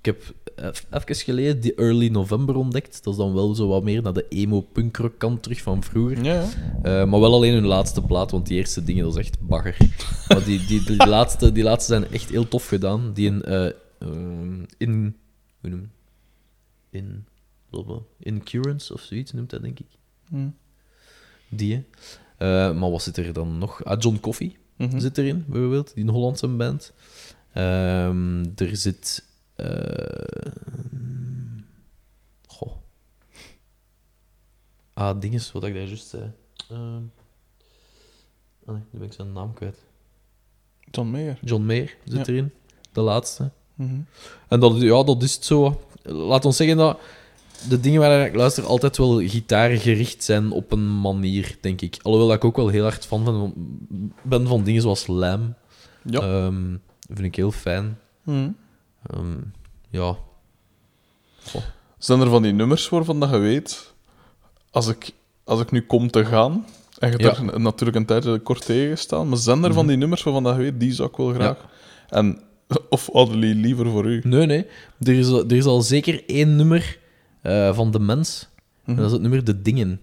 [0.00, 3.04] ik heb eff- even geleden die Early November ontdekt.
[3.04, 6.24] Dat is dan wel zo wat meer naar de emo-punkrock kant terug van vroeger.
[6.24, 6.48] Ja, ja.
[6.82, 9.76] Eh, maar wel alleen hun laatste plaat, want die eerste dingen, dat is echt bagger.
[10.28, 13.12] maar die, die, die, laatste, die laatste zijn echt heel tof gedaan.
[13.12, 13.42] Die in...
[13.42, 13.66] eh,
[13.98, 15.16] ehm, in
[15.60, 15.90] hoe noem?
[16.90, 17.24] In...
[17.70, 19.86] blablabla, Incurrence of zoiets noemt dat, denk ik.
[20.28, 20.48] Hm.
[21.50, 21.84] Die.
[22.38, 22.48] Eh,
[22.78, 23.84] maar wat zit er dan nog?
[23.84, 24.98] Ah, John Coffee Mhm.
[25.00, 25.94] zit erin, bijvoorbeeld.
[25.94, 26.92] Die een Hollandse band.
[27.52, 29.28] Ehm, er zit...
[29.60, 30.52] eh,
[32.46, 32.72] goh.
[34.94, 36.30] Ah, dinges, wat ik daar juist zei.
[36.70, 36.78] Ah,
[38.66, 39.78] nee, nu ben ik zijn naam kwijt.
[40.90, 41.38] John Mayer.
[41.44, 42.32] John Mayer zit Ja.
[42.32, 42.52] erin.
[42.92, 43.50] De laatste.
[43.74, 44.00] Mhm.
[44.48, 45.80] En dat, ja, dat is het zo.
[46.02, 47.00] Laat ons zeggen dat
[47.68, 51.98] de dingen waar ik luister altijd wel gitaargericht zijn op een manier, denk ik.
[52.02, 53.54] Alhoewel dat ik ook wel heel hard fan van,
[54.22, 55.54] ben van dingen zoals Lam.
[56.04, 56.20] Ja.
[56.20, 56.76] Ehm,
[57.06, 57.98] vind ik heel fijn.
[58.22, 58.50] Mhm.
[59.06, 59.36] Ehm,
[59.90, 60.16] ja.
[61.98, 63.94] Zijn er van die nummers waarvan dat je weet,
[64.70, 65.10] als ik,
[65.44, 66.64] als ik nu kom te gaan,
[66.98, 67.44] en je hebt Ja.
[67.52, 70.56] er natuurlijk een tijdje kort tegen gestaan, maar zijn er van die nummers waarvan dat
[70.56, 71.66] je weet, die zou ik wel graag.
[72.08, 72.40] En,
[72.88, 74.20] of hadden die liever voor u?
[74.24, 74.66] Nee, nee.
[75.00, 76.98] Er is, al- er is al zeker één nummer
[77.42, 78.48] eh, van De Mens.
[78.84, 80.00] En dat is het nummer De Dingen.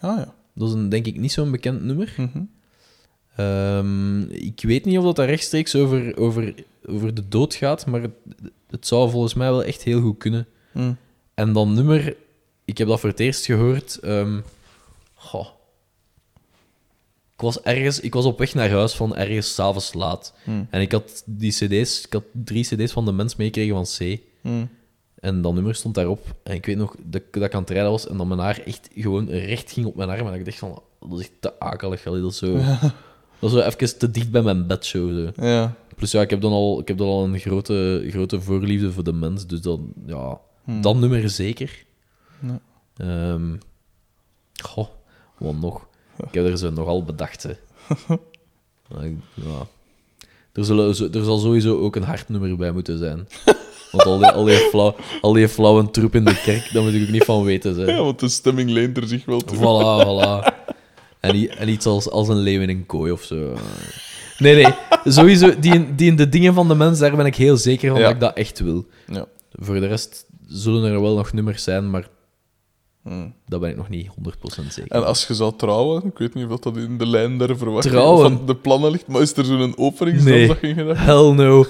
[0.00, 0.34] Ah ja.
[0.54, 2.14] Dat is een, denk ik niet zo'n bekend nummer.
[2.16, 2.42] Mhm.
[3.40, 6.54] Ehm, ik weet niet of dat daar rechtstreeks over, over,
[6.86, 8.12] over de dood gaat, maar het,
[8.70, 10.46] het zou volgens mij wel echt heel goed kunnen.
[10.72, 10.92] Mhm.
[11.34, 12.16] En dan nummer,
[12.64, 13.98] ik heb dat voor het eerst gehoord.
[13.98, 14.40] ehm,
[15.14, 15.46] goh.
[17.34, 20.34] Ik was ergens, ik was op weg naar huis van ergens s'avonds laat.
[20.44, 20.66] Hmm.
[20.70, 24.20] En ik had die CD's, ik had drie CD's van de mens meegekregen van C.
[24.40, 24.64] Mhm.
[25.14, 26.34] En dat nummer stond daarop.
[26.42, 28.60] En ik weet nog dat, dat ik aan het rijden was en dat mijn haar
[28.64, 30.26] echt gewoon recht ging op mijn arm.
[30.26, 32.02] En ik dacht van, dat is echt te akelig.
[32.02, 32.58] Dat zo,
[33.40, 35.14] dat is zo even te dicht bij mijn bedshow.
[35.18, 35.46] Zo.
[35.46, 35.74] Ja.
[35.96, 39.04] Plus ja, ik heb dan al, ik heb dan al een grote, grote voorliefde voor
[39.04, 39.46] de mens.
[39.46, 40.80] Dus dan, ja, Hmm.
[40.80, 41.84] dat nummer zeker.
[42.42, 42.60] Ja.
[42.96, 43.56] Ehm,
[44.62, 44.86] goh,
[45.38, 45.86] wat nog?
[46.16, 47.42] Ik heb er zo nogal bedacht.
[47.42, 47.52] Hè.
[49.34, 49.66] Ja.
[50.52, 53.28] er, zullen, er zal sowieso ook een hartnummer bij moeten zijn.
[53.90, 56.92] Want al die, al die, flauw, al die flauwe troep in de kerk, daar moet
[56.92, 57.86] ik ook niet van weten.
[57.86, 59.56] Ja, want de stemming leent er zich wel toe.
[59.56, 60.59] Voilà, voilà.
[61.20, 63.54] En, i- en iets als, als een leeuw in een kooi of zo.
[64.38, 64.74] Nee, nee.
[65.04, 67.90] Sowieso, die, in- die in de dingen van de mens, daar ben ik heel zeker
[67.90, 68.04] van Ja.
[68.04, 68.86] dat ik dat echt wil.
[69.06, 69.26] Ja.
[69.52, 72.08] Voor de rest zullen er wel nog nummers zijn, maar
[73.02, 73.26] Mhm.
[73.46, 74.90] dat ben ik nog niet 100% zeker.
[74.90, 77.94] En als je zou trouwen, ik weet niet of dat in de lijn der verwachting
[77.94, 78.22] Trouwen?
[78.36, 80.46] van de plannen ligt, maar is er zo'n openingsdans Nee.
[80.46, 81.00] dat je gedacht?
[81.00, 81.64] Hell no.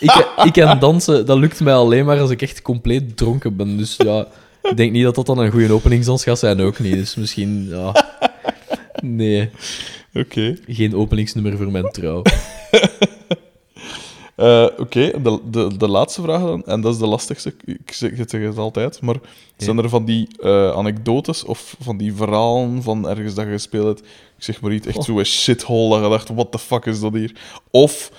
[0.00, 3.76] Ik, ik en dansen, dat lukt mij alleen maar als ik echt compleet dronken ben.
[3.76, 4.26] Dus ja,
[4.62, 6.94] ik denk niet dat dat dan een goede openingsdans gaat zijn, ook niet.
[6.94, 7.92] Dus misschien, ja...
[9.02, 9.50] Nee,
[10.14, 10.58] Oké.
[10.68, 12.22] geen openingsnummer voor mijn trouw.
[14.38, 18.16] Eh, Oké, de, de, de laatste vraag dan, en dat is de lastigste, ik zeg
[18.16, 19.16] het, zeg het altijd, maar
[19.56, 23.86] zijn er van die eh, anekdotes of van die verhalen van ergens dat je gespeeld
[23.86, 25.04] hebt, ik zeg maar iets, echt Oh.
[25.04, 27.32] zo'n shithole dat je dacht, what the fuck is dat hier?
[27.70, 28.12] Of,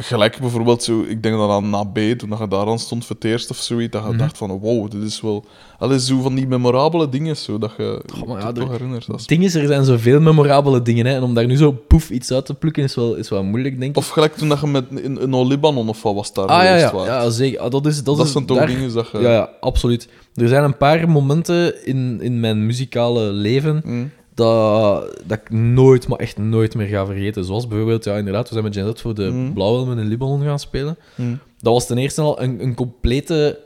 [0.00, 3.24] gelijk bijvoorbeeld zo, ik denk dat aan NAB, toen je daar aan stond voor het
[3.24, 4.18] eerst of zoiets, dat je Mhm.
[4.18, 5.44] dacht van, wow, dit is wel...
[5.78, 9.06] Allee, zo van die memorabele dingen, zo, dat je ja, toch er- herinnert.
[9.06, 12.10] Het ding is, er zijn zoveel memorabele dingen, hè, en om daar nu zo poef
[12.10, 13.96] iets uit te plukken is wel, is wel moeilijk, denk ik.
[13.96, 16.76] Of gelijk toen dat je met in, in Libanon of wat was daar ah ja,
[16.76, 17.58] ja, ja, zeker.
[17.60, 19.18] Ah, dat is, dat Dat, is, zijn toch daar- dingen dat je...
[19.18, 20.08] Ja, ja, absoluut.
[20.34, 24.10] Er zijn een paar momenten in, in mijn muzikale leven Mm.
[24.38, 27.44] Dat, dat ik nooit, maar echt nooit meer ga vergeten.
[27.44, 29.52] Zoals bijvoorbeeld, ja, inderdaad, we zijn met Z voor de Mm.
[29.52, 30.96] Blauwhelmen in Libanon gaan spelen.
[31.14, 31.38] Mm.
[31.60, 33.58] Dat was ten eerste al een, een complete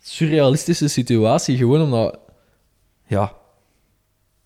[0.00, 1.56] surrealistische situatie.
[1.56, 2.18] Gewoon omdat,
[3.06, 3.32] ja,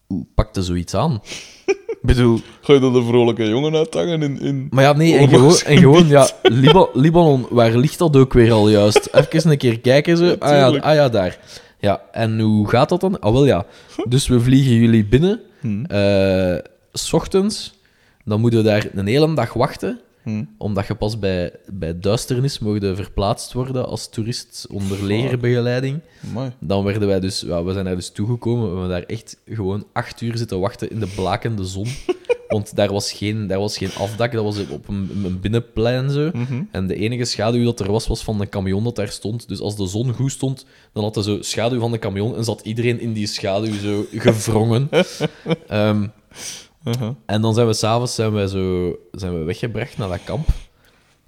[0.07, 1.21] hoe pakte zoiets aan?
[2.03, 4.41] Ik bedoel, Ga je dan de vrolijke jongen uithangen in...
[4.41, 4.67] in...
[4.71, 8.53] maar ja, nee, en gewoon, en gewoon ja, Liba- Libanon, waar ligt dat ook weer
[8.53, 9.09] al juist?
[9.13, 10.37] Even een keer kijken zo.
[10.39, 11.39] Ah ja, ah ja, daar.
[11.83, 13.21] Ja, en hoe gaat dat dan?
[13.21, 13.65] Ah, wel ja.
[14.09, 15.85] Dus we vliegen jullie binnen, Hm.
[15.85, 16.57] eh,
[16.93, 17.75] s ochtends.
[18.25, 20.45] Dan moeten we daar een hele dag wachten, Hm.
[20.59, 26.01] omdat je pas bij, bij duisternis mogen verplaatst worden als toerist onder legerbegeleiding.
[26.61, 28.63] Dan werden wij dus, ja, we zijn daar dus toegekomen.
[28.63, 31.87] We hebben daar echt gewoon acht uur zitten wachten in de blakende zon.
[32.49, 36.31] Want daar was geen, daar was geen afdak, dat was op een, een binnenplein zo.
[36.33, 36.63] Mhm.
[36.71, 39.49] En de enige schaduw dat er was, was van de camion dat daar stond.
[39.49, 42.45] Dus als de zon goed stond, dan had er zo schaduw van de camion en
[42.45, 44.89] zat iedereen in die schaduw zo gevrongen.
[46.85, 47.09] Uh-huh.
[47.27, 50.49] en dan zijn we s'avonds zijn wij zo zijn we weggebracht naar dat kamp.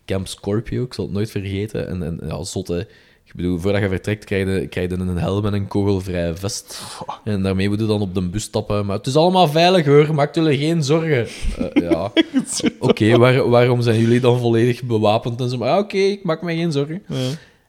[0.06, 1.88] Camp Scorpio, ik zal het nooit vergeten.
[1.88, 2.88] En, en ja, zotte.
[3.24, 6.82] Ik bedoel, voordat je vertrekt, krijg je, krijg je een helm en een kogelvrije vest.
[7.24, 8.86] En daarmee moet je dan op de bus stappen.
[8.86, 11.26] Maar het is allemaal veilig hoor, maak jullie geen zorgen.
[11.58, 12.12] Eh, ja,
[12.78, 15.40] oké, waar- waarom zijn jullie dan volledig bewapend?
[15.40, 17.02] En zo, maar oké, ik maak me geen zorgen.
[17.08, 17.16] Ja.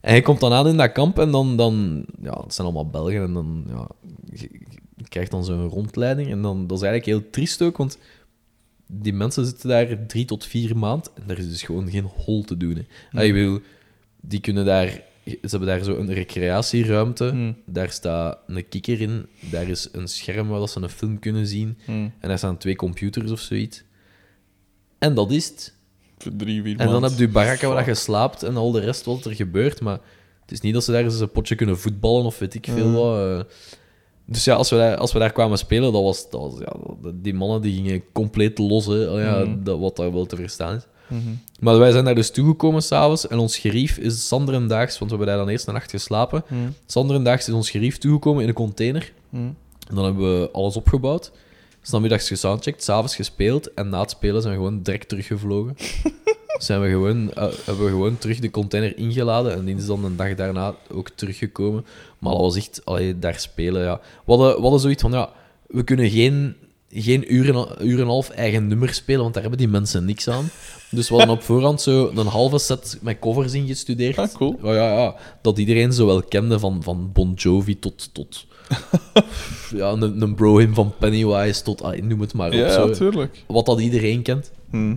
[0.01, 2.89] En hij komt dan aan in dat kamp en dan, dan ja, het zijn allemaal
[2.89, 3.87] Belgen en dan, ja,
[4.31, 4.64] je, je
[5.09, 6.31] krijgt dan zo'n rondleiding.
[6.31, 7.97] En dan, dat is eigenlijk heel triest ook, want
[8.87, 12.43] die mensen zitten daar drie tot vier maanden en er is dus gewoon geen hol
[12.43, 12.75] te doen.
[12.75, 13.19] Hè.
[13.19, 13.59] Ah, ik bedoel,
[14.21, 14.87] die kunnen daar,
[15.25, 17.55] ze hebben daar zo een recreatieruimte, Hmm.
[17.65, 21.77] daar staat een kikker in, daar is een scherm waar ze een film kunnen zien
[21.85, 21.91] Hm.
[21.91, 23.83] en daar staan twee computers of zoiets.
[24.97, 25.73] En dat is het.
[26.17, 29.05] Voor drie, vier En dan heb je barakken waar je slaapt en al de rest
[29.05, 29.81] wat er gebeurt.
[29.81, 29.99] Maar
[30.41, 32.91] het is niet dat ze daar eens een potje kunnen voetballen of weet ik veel
[32.91, 33.47] wat.
[34.25, 36.73] Dus ja, als we daar, als we daar kwamen spelen, dat was, dat was, ja,
[37.13, 38.85] die mannen die gingen compleet los.
[38.85, 39.09] Hè.
[39.11, 39.63] Oh ja, Mhm.
[39.63, 40.83] dat, wat daar wel te verstaan is.
[41.07, 41.19] Mhm.
[41.59, 45.35] Maar wij zijn daar dus toegekomen s'avonds en ons gerief is Sanderendaags, want we hebben
[45.35, 46.43] daar dan eerst een nacht geslapen.
[46.47, 46.55] Hm.
[46.85, 49.13] Sanderendaags is ons gerief toegekomen in een container.
[49.29, 49.35] Hm.
[49.37, 51.31] En dan hebben we alles opgebouwd.
[51.81, 55.75] Dus dan middags gesoundcheckt, s'avonds gespeeld en na het spelen zijn we gewoon direct teruggevlogen.
[56.57, 60.05] zijn we gewoon, eh, hebben we gewoon terug de container ingeladen en die is dan
[60.05, 61.85] een dag daarna ook teruggekomen.
[62.19, 63.99] Maar dat was echt, allee, daar spelen, ja.
[64.25, 65.29] We hadden, we hadden zoiets van, ja,
[65.67, 66.55] we kunnen geen,
[66.89, 70.05] geen uur en, uur en een half eigen nummer spelen, want daar hebben die mensen
[70.05, 70.49] niks aan.
[70.91, 74.17] Dus we hadden op voorhand zo een halve set met covers ingestudeerd.
[74.17, 74.57] Ah, cool.
[74.63, 78.09] Ja, ja, ja, dat iedereen zo wel kende, van, van Bon Jovi tot...
[78.13, 78.45] tot
[79.75, 82.01] ja, een, een bro-him van Pennywise tot...
[82.01, 82.53] noem het maar op.
[82.53, 83.43] Ja, natuurlijk.
[83.47, 84.51] Wat dat iedereen kent.
[84.69, 84.95] Hm.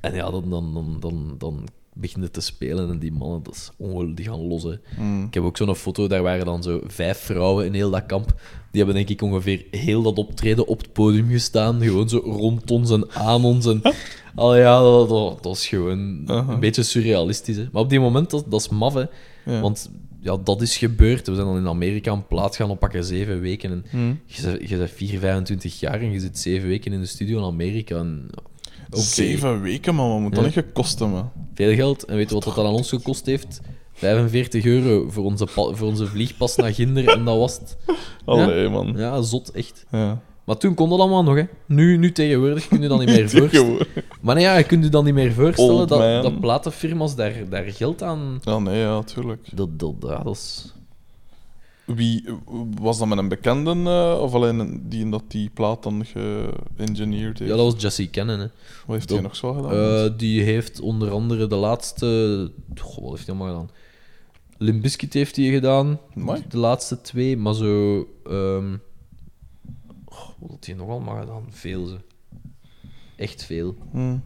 [0.00, 3.54] En ja, dan, dan, dan, dan, dan begint het te spelen en die mannen, dat
[3.54, 4.62] is ongelooflijk, die gaan los.
[4.62, 4.74] Hè.
[4.96, 5.24] Hm.
[5.24, 8.34] Ik heb ook zo'n foto, daar waren dan zo vijf vrouwen in heel dat kamp.
[8.70, 11.82] Die hebben denk ik ongeveer heel dat optreden op het podium gestaan.
[11.82, 13.66] Gewoon zo rond ons en aan ons.
[13.66, 13.82] En...
[14.34, 17.56] Al ja, dat, dat, dat is gewoon een beetje surrealistisch.
[17.56, 17.68] Hè.
[17.72, 19.04] Maar op die moment, dat, dat is maf, hè.
[19.44, 19.60] Ja.
[19.60, 19.90] Want
[20.20, 21.26] ja, dat is gebeurd.
[21.26, 23.70] We zijn dan in Amerika een plaats gaan oppakken, zeven weken.
[23.70, 23.84] En
[24.26, 27.38] je bent, je bent 4, 25 jaar en je zit zeven weken in de studio
[27.38, 27.96] in Amerika.
[27.96, 28.28] En,
[28.90, 30.10] oké, Zeven weken, man.
[30.10, 31.30] Wat moet dat niet gekost hebben?
[31.54, 32.04] Veel geld.
[32.04, 33.60] En weet je wat dat aan ons gekost heeft?
[33.92, 37.76] 45 euro voor onze, voor onze vliegpas naar Ginder en dat was het.
[38.24, 38.94] Allee, man.
[38.96, 39.86] Ja, zot, echt.
[39.90, 40.20] Ja.
[40.44, 41.42] Maar toen kon dat allemaal nog, hè.
[41.66, 43.86] Nu, nu tegenwoordig kun je dat niet meer voorstellen.
[44.20, 46.22] Maar nee, ja, je kunt je dan niet meer voorstellen dat, man.
[46.22, 48.40] dat platenfirma's daar, daar geld aan...
[48.42, 49.48] Ja, nee, ja, tuurlijk.
[49.54, 50.72] Dat, dat, ja, dat is...
[51.94, 52.24] Wie,
[52.80, 57.38] was dat met een bekende eh, of alleen een- die dat die plaat dan geëngineerd
[57.38, 57.50] heeft?
[57.50, 58.46] Ja, dat was Jesse Cannon, hè.
[58.86, 59.72] Wat heeft hij nog zo gedaan?
[59.72, 62.06] Eh, die heeft onder andere de laatste...
[62.80, 63.76] Goh, wat heeft hij allemaal gedaan?
[64.58, 65.98] Limp Bizkit heeft hij gedaan.
[66.16, 66.42] Amai.
[66.48, 68.06] De laatste twee, maar zo...
[70.04, 71.42] goh, wat heeft hij nog allemaal gedaan?
[71.48, 71.96] Veel, ze.
[73.16, 73.74] Echt veel.
[73.92, 74.16] Hm.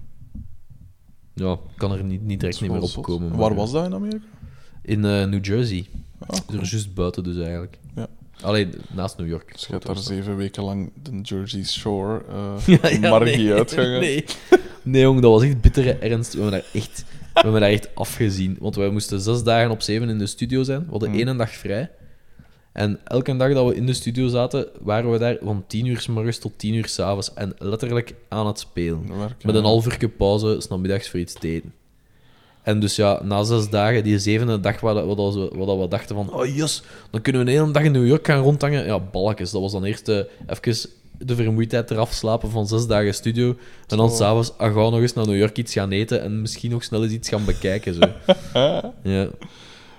[1.35, 3.05] Ja, kan er niet, niet direct niet meer wel op zot.
[3.05, 3.29] komen.
[3.29, 4.25] maar- Waar was dat in Amerika?
[4.83, 5.87] In eh, New Jersey.
[6.27, 7.79] Ah, Er is juist buiten dus eigenlijk.
[7.95, 8.07] Ja.
[8.41, 9.53] Alleen naast New York.
[9.53, 13.53] Dus je hebt daar zeven weken lang de Jersey Shore uh, Ja, ja, margie nee,
[13.59, 14.01] uitgangen.
[14.01, 14.25] Nee.
[14.83, 16.35] nee, jong, dat was echt bittere ernst.
[16.35, 18.57] We hebben daar echt, we hebben daar echt afgezien.
[18.61, 20.85] Want wij moesten zes dagen op zeven in de studio zijn.
[20.85, 21.19] We hadden Hmm.
[21.27, 21.91] één dag vrij.
[22.73, 26.01] En elke dag dat we in de studio zaten, waren we daar van tien uur
[26.01, 27.35] s morgens tot tien uur s avonds.
[27.35, 29.19] En letterlijk aan het spelen.
[29.19, 31.73] Werken, Met een half uurtje pauze, s'namiddags voor iets te eten.
[32.65, 35.67] En dus ja, na zes dagen, die zevende dag, waar, dat- waar, dat we, waar
[35.67, 38.27] dat we dachten van, oh yes, dan kunnen we een hele dag in New York
[38.27, 38.87] gaan rondhangen.
[38.87, 39.51] Ja, balkjes.
[39.51, 40.17] Dat was dan eerst eh,
[40.47, 43.57] even de vermoeidheid eraf slapen van zes dagen studio.
[43.89, 46.41] En dan s'avonds, ah, gaan we nog eens naar New York iets gaan eten en
[46.41, 47.95] misschien nog snel eens iets gaan bekijken.
[47.95, 48.01] Zo.
[49.13, 49.29] ja.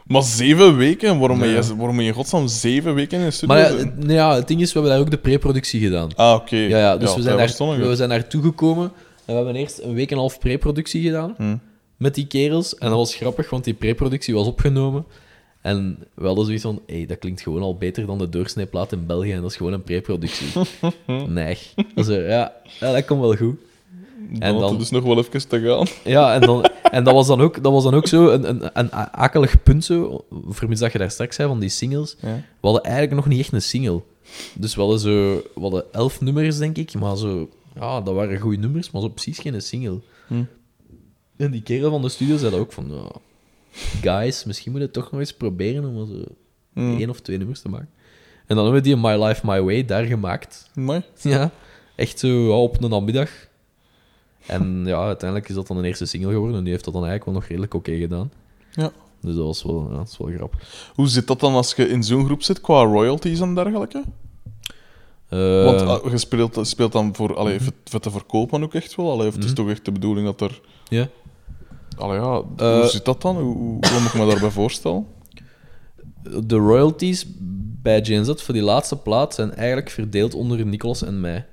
[0.06, 1.20] Maar zeven weken?
[1.20, 1.50] Waarom, Ja.
[1.62, 3.56] je, waarom je in godsnaam zeven weken in de studio?
[3.56, 6.10] Maar ja, het- nee, ja, het ding is, we hebben daar ook de pre-productie gedaan.
[6.16, 6.56] Ah, oké.
[6.56, 8.92] Ja, ja, dus we, zijn daar, we zijn daar toegekomen en
[9.26, 11.34] we hebben eerst een week en een half pre-productie gedaan.
[11.38, 11.56] Hm.
[11.98, 12.78] Met die kerels.
[12.78, 15.06] En dat was grappig, want die pre-productie was opgenomen.
[15.62, 19.06] En we hadden zoiets van, hey, dat klinkt gewoon al beter dan de doorsnijplaat in
[19.06, 20.48] België en dat is gewoon een preproductie.
[21.28, 21.58] nee.
[21.96, 23.56] Dus, eh, ja, ja, dat komt wel goed.
[24.30, 25.88] Dan, En dan- dus nog wel even te gaan.
[26.12, 28.70] Ja, en, dan, en dat, was dan ook, dat was dan ook zo een, een,
[28.74, 32.16] een akelig punt, zo, vermits dat je daar straks zei van die singles.
[32.20, 32.36] Ja.
[32.36, 34.02] We hadden eigenlijk nog niet echt een single.
[34.54, 35.10] Dus we hadden, zo,
[35.56, 39.08] we hadden elf nummers, denk ik, maar zo, ja, dat waren goede nummers, maar zo
[39.10, 40.00] precies geen single.
[40.28, 40.44] Hm.
[41.38, 43.12] En die kerel van de studio zei dat ook van, ja,
[44.02, 46.24] guys, misschien moet je het toch nog eens proberen om zo
[46.74, 46.80] Hm.
[46.98, 47.90] één of twee nummers te maken.
[48.48, 50.70] En dan hebben we die My Life, My Way daar gemaakt.
[50.74, 51.02] Mooi.
[51.22, 51.52] Ja,
[51.96, 53.30] echt zo op een namiddag.
[54.46, 57.04] En ja, uiteindelijk is dat dan een eerste single geworden en die heeft dat dan
[57.06, 58.32] eigenlijk wel nog redelijk oké gedaan.
[58.72, 58.92] Ja.
[59.22, 60.92] Dus dat was wel, ja, dat is wel grappig.
[60.96, 64.04] Hoe zit dat dan als je in zo'n groep zit qua royalties en dergelijke?
[65.30, 68.96] Eh, Want ah, je speelt, speelt dan voor, allee, voor, voor te verkopen ook echt
[68.96, 69.12] wel?
[69.12, 69.54] Allee, het is Mhm.
[69.54, 70.62] toch echt de bedoeling dat er...
[70.90, 71.08] ja.
[71.98, 73.36] Allee, ja, Eh, hoe zit dat dan?
[73.36, 75.06] Hoe, hoe, hoe moet ik me daarbij voorstellen?
[76.44, 77.26] De royalties
[77.82, 81.46] bij GNZ voor die laatste plaat zijn eigenlijk verdeeld onder Nicolas en mij.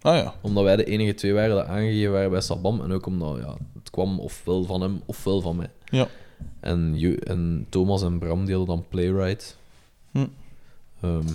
[0.00, 0.34] Ah ja.
[0.40, 2.80] Omdat wij de enige twee waren die aangegeven waren bij Sabam.
[2.80, 5.70] En ook omdat ja, het kwam ofwel van hem ofwel van mij.
[5.84, 6.08] Ja.
[6.60, 9.56] En, en Thomas en Bram deelden dan Playwright.
[10.10, 10.26] Hm.
[11.00, 11.26] Ehm,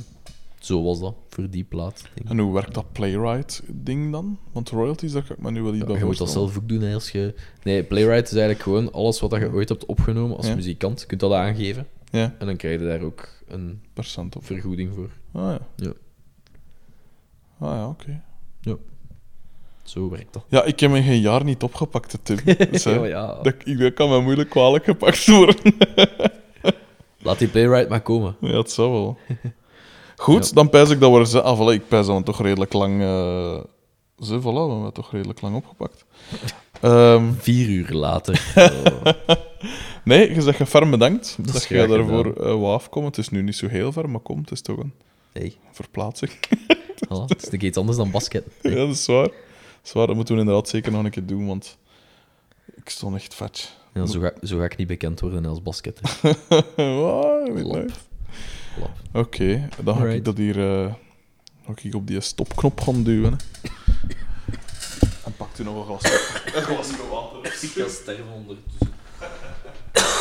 [0.65, 2.01] zo was dat voor die plaat.
[2.03, 2.29] denk ik.
[2.29, 4.39] En hoe werkt dat playwright-ding dan?
[4.51, 6.57] Want royalties, daar kan ik me nu wel iets Ja, bij je moet dat zelf
[6.57, 7.33] ook doen hè, als je...
[7.63, 10.55] Nee, Playwright is eigenlijk gewoon alles wat je ooit hebt opgenomen als Ja.
[10.55, 10.99] muzikant.
[11.01, 11.87] Je kunt dat aangeven.
[12.11, 14.45] Ja, En dan krijg je daar ook een percent op.
[14.45, 15.09] vergoeding voor.
[15.31, 15.59] Ah ja.
[15.75, 15.93] Ja.
[17.59, 18.21] Ah ja, oké.
[19.83, 20.43] Zo werkt dat.
[20.49, 22.37] Ja, ik heb me geen jaar niet opgepakt, Tim.
[22.71, 23.41] Dus, hè, Ja, ja.
[23.41, 25.55] dat, ik- dat kan me moeilijk kwalijk gepakt worden.
[27.21, 28.35] Laat die Playwright maar komen.
[28.41, 29.17] Ja, het zou wel.
[30.21, 30.53] Goed, Ja.
[30.53, 31.43] dan pijs ik dat we er zijn.
[31.43, 33.01] Ah, voilà, ik pijs dat we toch redelijk lang...
[33.01, 33.59] eh
[34.27, 36.05] Zo, voilà, we hebben het toch redelijk lang opgepakt.
[36.81, 38.41] Ehm, Vier uur later.
[40.03, 40.03] Oh.
[40.03, 42.45] nee, je zegt je ferm bedankt Dat dat, is je daarvoor gedaan.
[42.45, 43.09] eh wou afkomen.
[43.09, 44.93] Het is nu niet zo heel ver, maar kom, het is toch een
[45.31, 46.31] hey, verplaatsing.
[46.31, 47.25] voilà.
[47.27, 48.43] het is nog iets anders dan basket.
[48.61, 49.23] ja, dat is waar.
[49.27, 49.33] Dat
[49.83, 51.77] is waar, dat moeten we inderdaad zeker nog een keer doen, want
[52.75, 53.77] ik stond echt vet.
[53.93, 56.17] Ja, zo, ga, zo ga ik niet bekend worden als basketter.
[56.75, 57.85] Wow, wie
[59.13, 60.93] Oké, dan ga ik dat hier uh,
[61.65, 63.37] ga ik op die stopknop gaan duwen.
[65.25, 66.03] En pakt u nog een glas,
[66.55, 67.53] een glas water.
[67.61, 68.93] Ik ga sterven ondertussen.